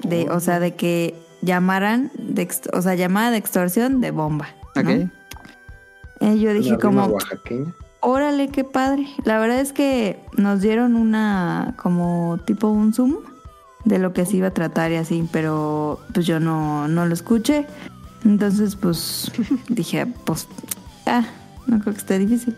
[0.03, 4.49] De, o sea, de que llamaran, de, o sea, llamada de extorsión de bomba.
[4.75, 4.81] ¿no?
[4.81, 5.09] Ok.
[6.19, 7.73] Eh, yo dije como, oaxaqueña.
[8.03, 9.07] Órale, qué padre.
[9.23, 13.15] La verdad es que nos dieron una, como tipo un zoom
[13.85, 17.13] de lo que se iba a tratar y así, pero pues yo no, no lo
[17.13, 17.65] escuché.
[18.25, 19.31] Entonces, pues
[19.69, 20.47] dije, pues,
[21.05, 21.25] ah,
[21.67, 22.55] no creo que esté difícil.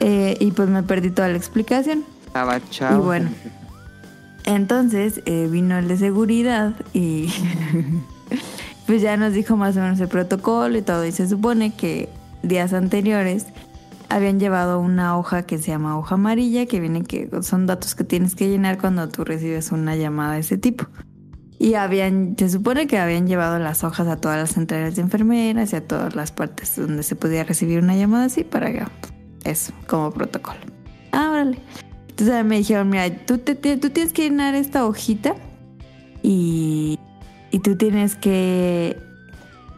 [0.00, 2.04] Eh, y pues me perdí toda la explicación.
[2.32, 2.98] Chava, chao.
[2.98, 3.30] Y bueno,
[4.44, 7.28] entonces eh, vino el de seguridad y
[8.86, 11.04] pues ya nos dijo más o menos el protocolo y todo.
[11.04, 12.08] Y se supone que
[12.42, 13.46] días anteriores
[14.10, 18.04] habían llevado una hoja que se llama hoja amarilla, que viene que son datos que
[18.04, 20.86] tienes que llenar cuando tú recibes una llamada de ese tipo.
[21.58, 25.72] Y habían, se supone que habían llevado las hojas a todas las centrales de enfermeras
[25.72, 28.84] y a todas las partes donde se podía recibir una llamada así para que,
[29.44, 30.58] eso, como protocolo.
[31.12, 31.58] Ah, órale.
[32.08, 35.34] Entonces me dijeron, mira, tú, te, te- tú tienes que llenar esta hojita
[36.22, 36.98] y,
[37.50, 38.98] y tú tienes que...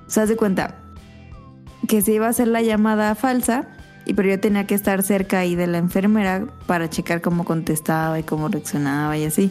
[0.06, 0.76] O sea, haz de cuenta
[1.88, 3.68] que se iba a hacer la llamada falsa,
[4.04, 8.18] y pero yo tenía que estar cerca ahí de la enfermera para checar cómo contestaba
[8.18, 9.50] y cómo reaccionaba y así.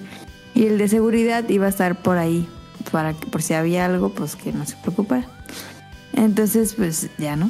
[0.54, 2.48] Y el de seguridad iba a estar por ahí,
[2.92, 5.26] para que por si había algo, pues que no se preocupara.
[6.14, 7.50] Entonces, pues ya no.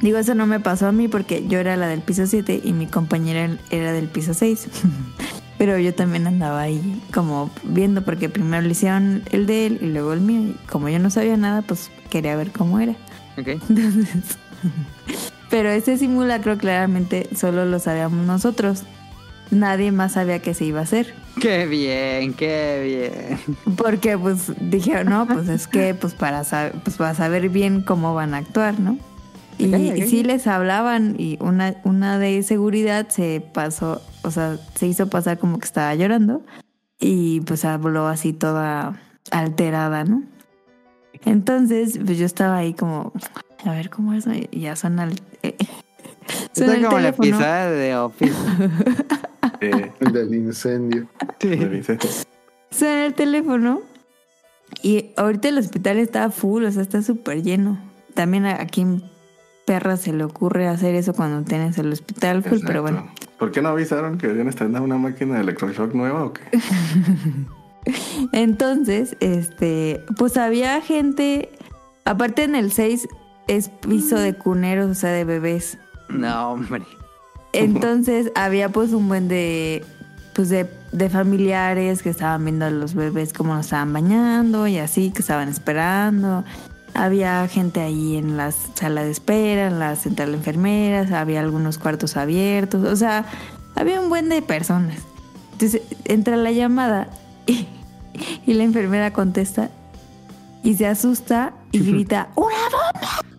[0.00, 2.72] Digo, eso no me pasó a mí porque yo era la del piso 7 y
[2.72, 4.68] mi compañera era del piso 6.
[5.58, 9.86] Pero yo también andaba ahí como viendo porque primero le hicieron el de él y
[9.86, 10.40] luego el mío.
[10.40, 12.96] Y como yo no sabía nada, pues quería ver cómo era.
[13.36, 14.38] Entonces,
[15.52, 18.84] pero ese simulacro claramente solo lo sabíamos nosotros.
[19.50, 21.12] Nadie más sabía que se iba a hacer.
[21.38, 23.76] Qué bien, qué bien.
[23.76, 28.14] Porque pues dije, no, pues es que pues para, sab- pues para saber bien cómo
[28.14, 28.96] van a actuar, ¿no?
[29.58, 34.86] Y, y sí les hablaban y una, una de seguridad se pasó, o sea, se
[34.86, 36.40] hizo pasar como que estaba llorando
[36.98, 38.98] y pues habló así toda
[39.30, 40.22] alterada, ¿no?
[41.26, 43.12] Entonces, pues yo estaba ahí como,
[43.64, 45.56] a ver cómo es, ya suena el, eh,
[46.52, 47.28] suena Está el como el teléfono.
[47.28, 48.34] episodio de Office.
[49.60, 51.06] Eh, El del incendio.
[51.40, 51.98] dice,
[52.70, 53.80] Suena el teléfono
[54.82, 57.78] y ahorita el hospital está full, o sea, está súper lleno.
[58.14, 59.02] También a- aquí en
[59.66, 63.08] Perra se le ocurre hacer eso cuando tienes el hospital full, pero bueno.
[63.38, 66.42] ¿Por qué no avisaron que habían estrenado una máquina de electroshock nueva o qué?
[68.32, 71.50] Entonces, este, pues había gente,
[72.04, 73.08] aparte en el 6
[73.48, 75.78] es piso de cuneros, o sea, de bebés.
[76.08, 76.84] No, hombre.
[77.52, 79.84] Entonces había pues un buen de
[80.34, 84.78] pues de, de familiares que estaban viendo a los bebés cómo los estaban bañando y
[84.78, 86.44] así, que estaban esperando.
[86.94, 91.78] Había gente ahí en la sala de espera, en la central de enfermeras, había algunos
[91.78, 93.26] cuartos abiertos, o sea,
[93.74, 94.98] había un buen de personas.
[95.52, 97.08] Entonces entra la llamada
[97.46, 97.66] y,
[98.46, 99.70] y la enfermera contesta
[100.62, 103.31] y se asusta y grita, ¡Una bomba!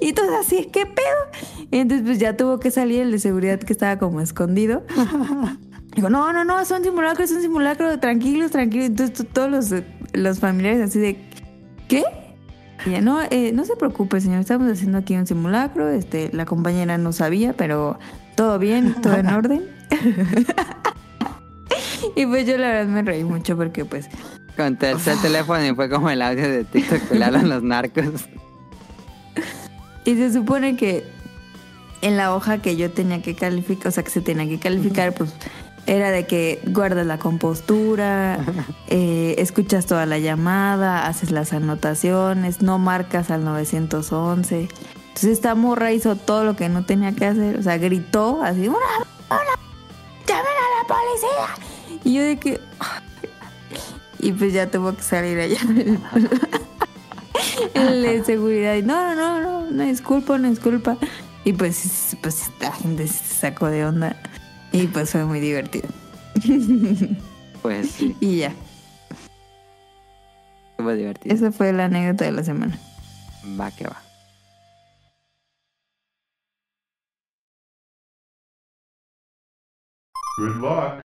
[0.00, 1.66] Y entonces así, ¿qué pedo?
[1.70, 4.84] Y entonces pues ya tuvo que salir el de seguridad que estaba como escondido.
[5.94, 8.88] Dijo, no, no, no, es un simulacro, es un simulacro, tranquilos, tranquilos.
[8.88, 11.18] Entonces todos los, los familiares así de,
[11.88, 12.04] ¿qué?
[12.84, 15.88] Y ella, no, eh, no se preocupe, señor, estamos haciendo aquí un simulacro.
[15.88, 17.98] Este, la compañera no sabía, pero
[18.34, 19.62] todo bien, todo en orden.
[22.16, 24.08] y pues yo la verdad me reí mucho porque pues
[24.56, 28.26] Contesté el teléfono y fue como el audio de TikTok que le hablan los narcos.
[30.04, 31.04] Y se supone que
[32.00, 35.12] en la hoja que yo tenía que calificar, o sea, que se tenía que calificar,
[35.12, 35.34] pues
[35.86, 38.38] era de que guardas la compostura,
[38.88, 44.68] eh, escuchas toda la llamada, haces las anotaciones, no marcas al 911.
[45.08, 48.68] Entonces esta morra hizo todo lo que no tenía que hacer, o sea, gritó así,
[48.68, 48.78] ¡Una,
[49.30, 49.38] una,
[50.26, 52.00] llamen a la policía!
[52.04, 52.60] Y yo de que...
[54.18, 55.60] Y pues ya tuvo que salir allá.
[57.74, 58.74] el de seguridad.
[58.76, 60.96] y, No, no, no, no, no, disculpa, no disculpa.
[61.44, 64.16] Y pues, pues la gente se sacó de onda.
[64.72, 65.88] Y pues fue muy divertido.
[67.62, 68.52] Pues sí, Y ya,
[70.70, 71.34] estuvo divertido.
[71.34, 72.78] esa fue la anécdota de la semana.
[73.58, 74.00] Va que va.
[80.38, 81.05] Good luck.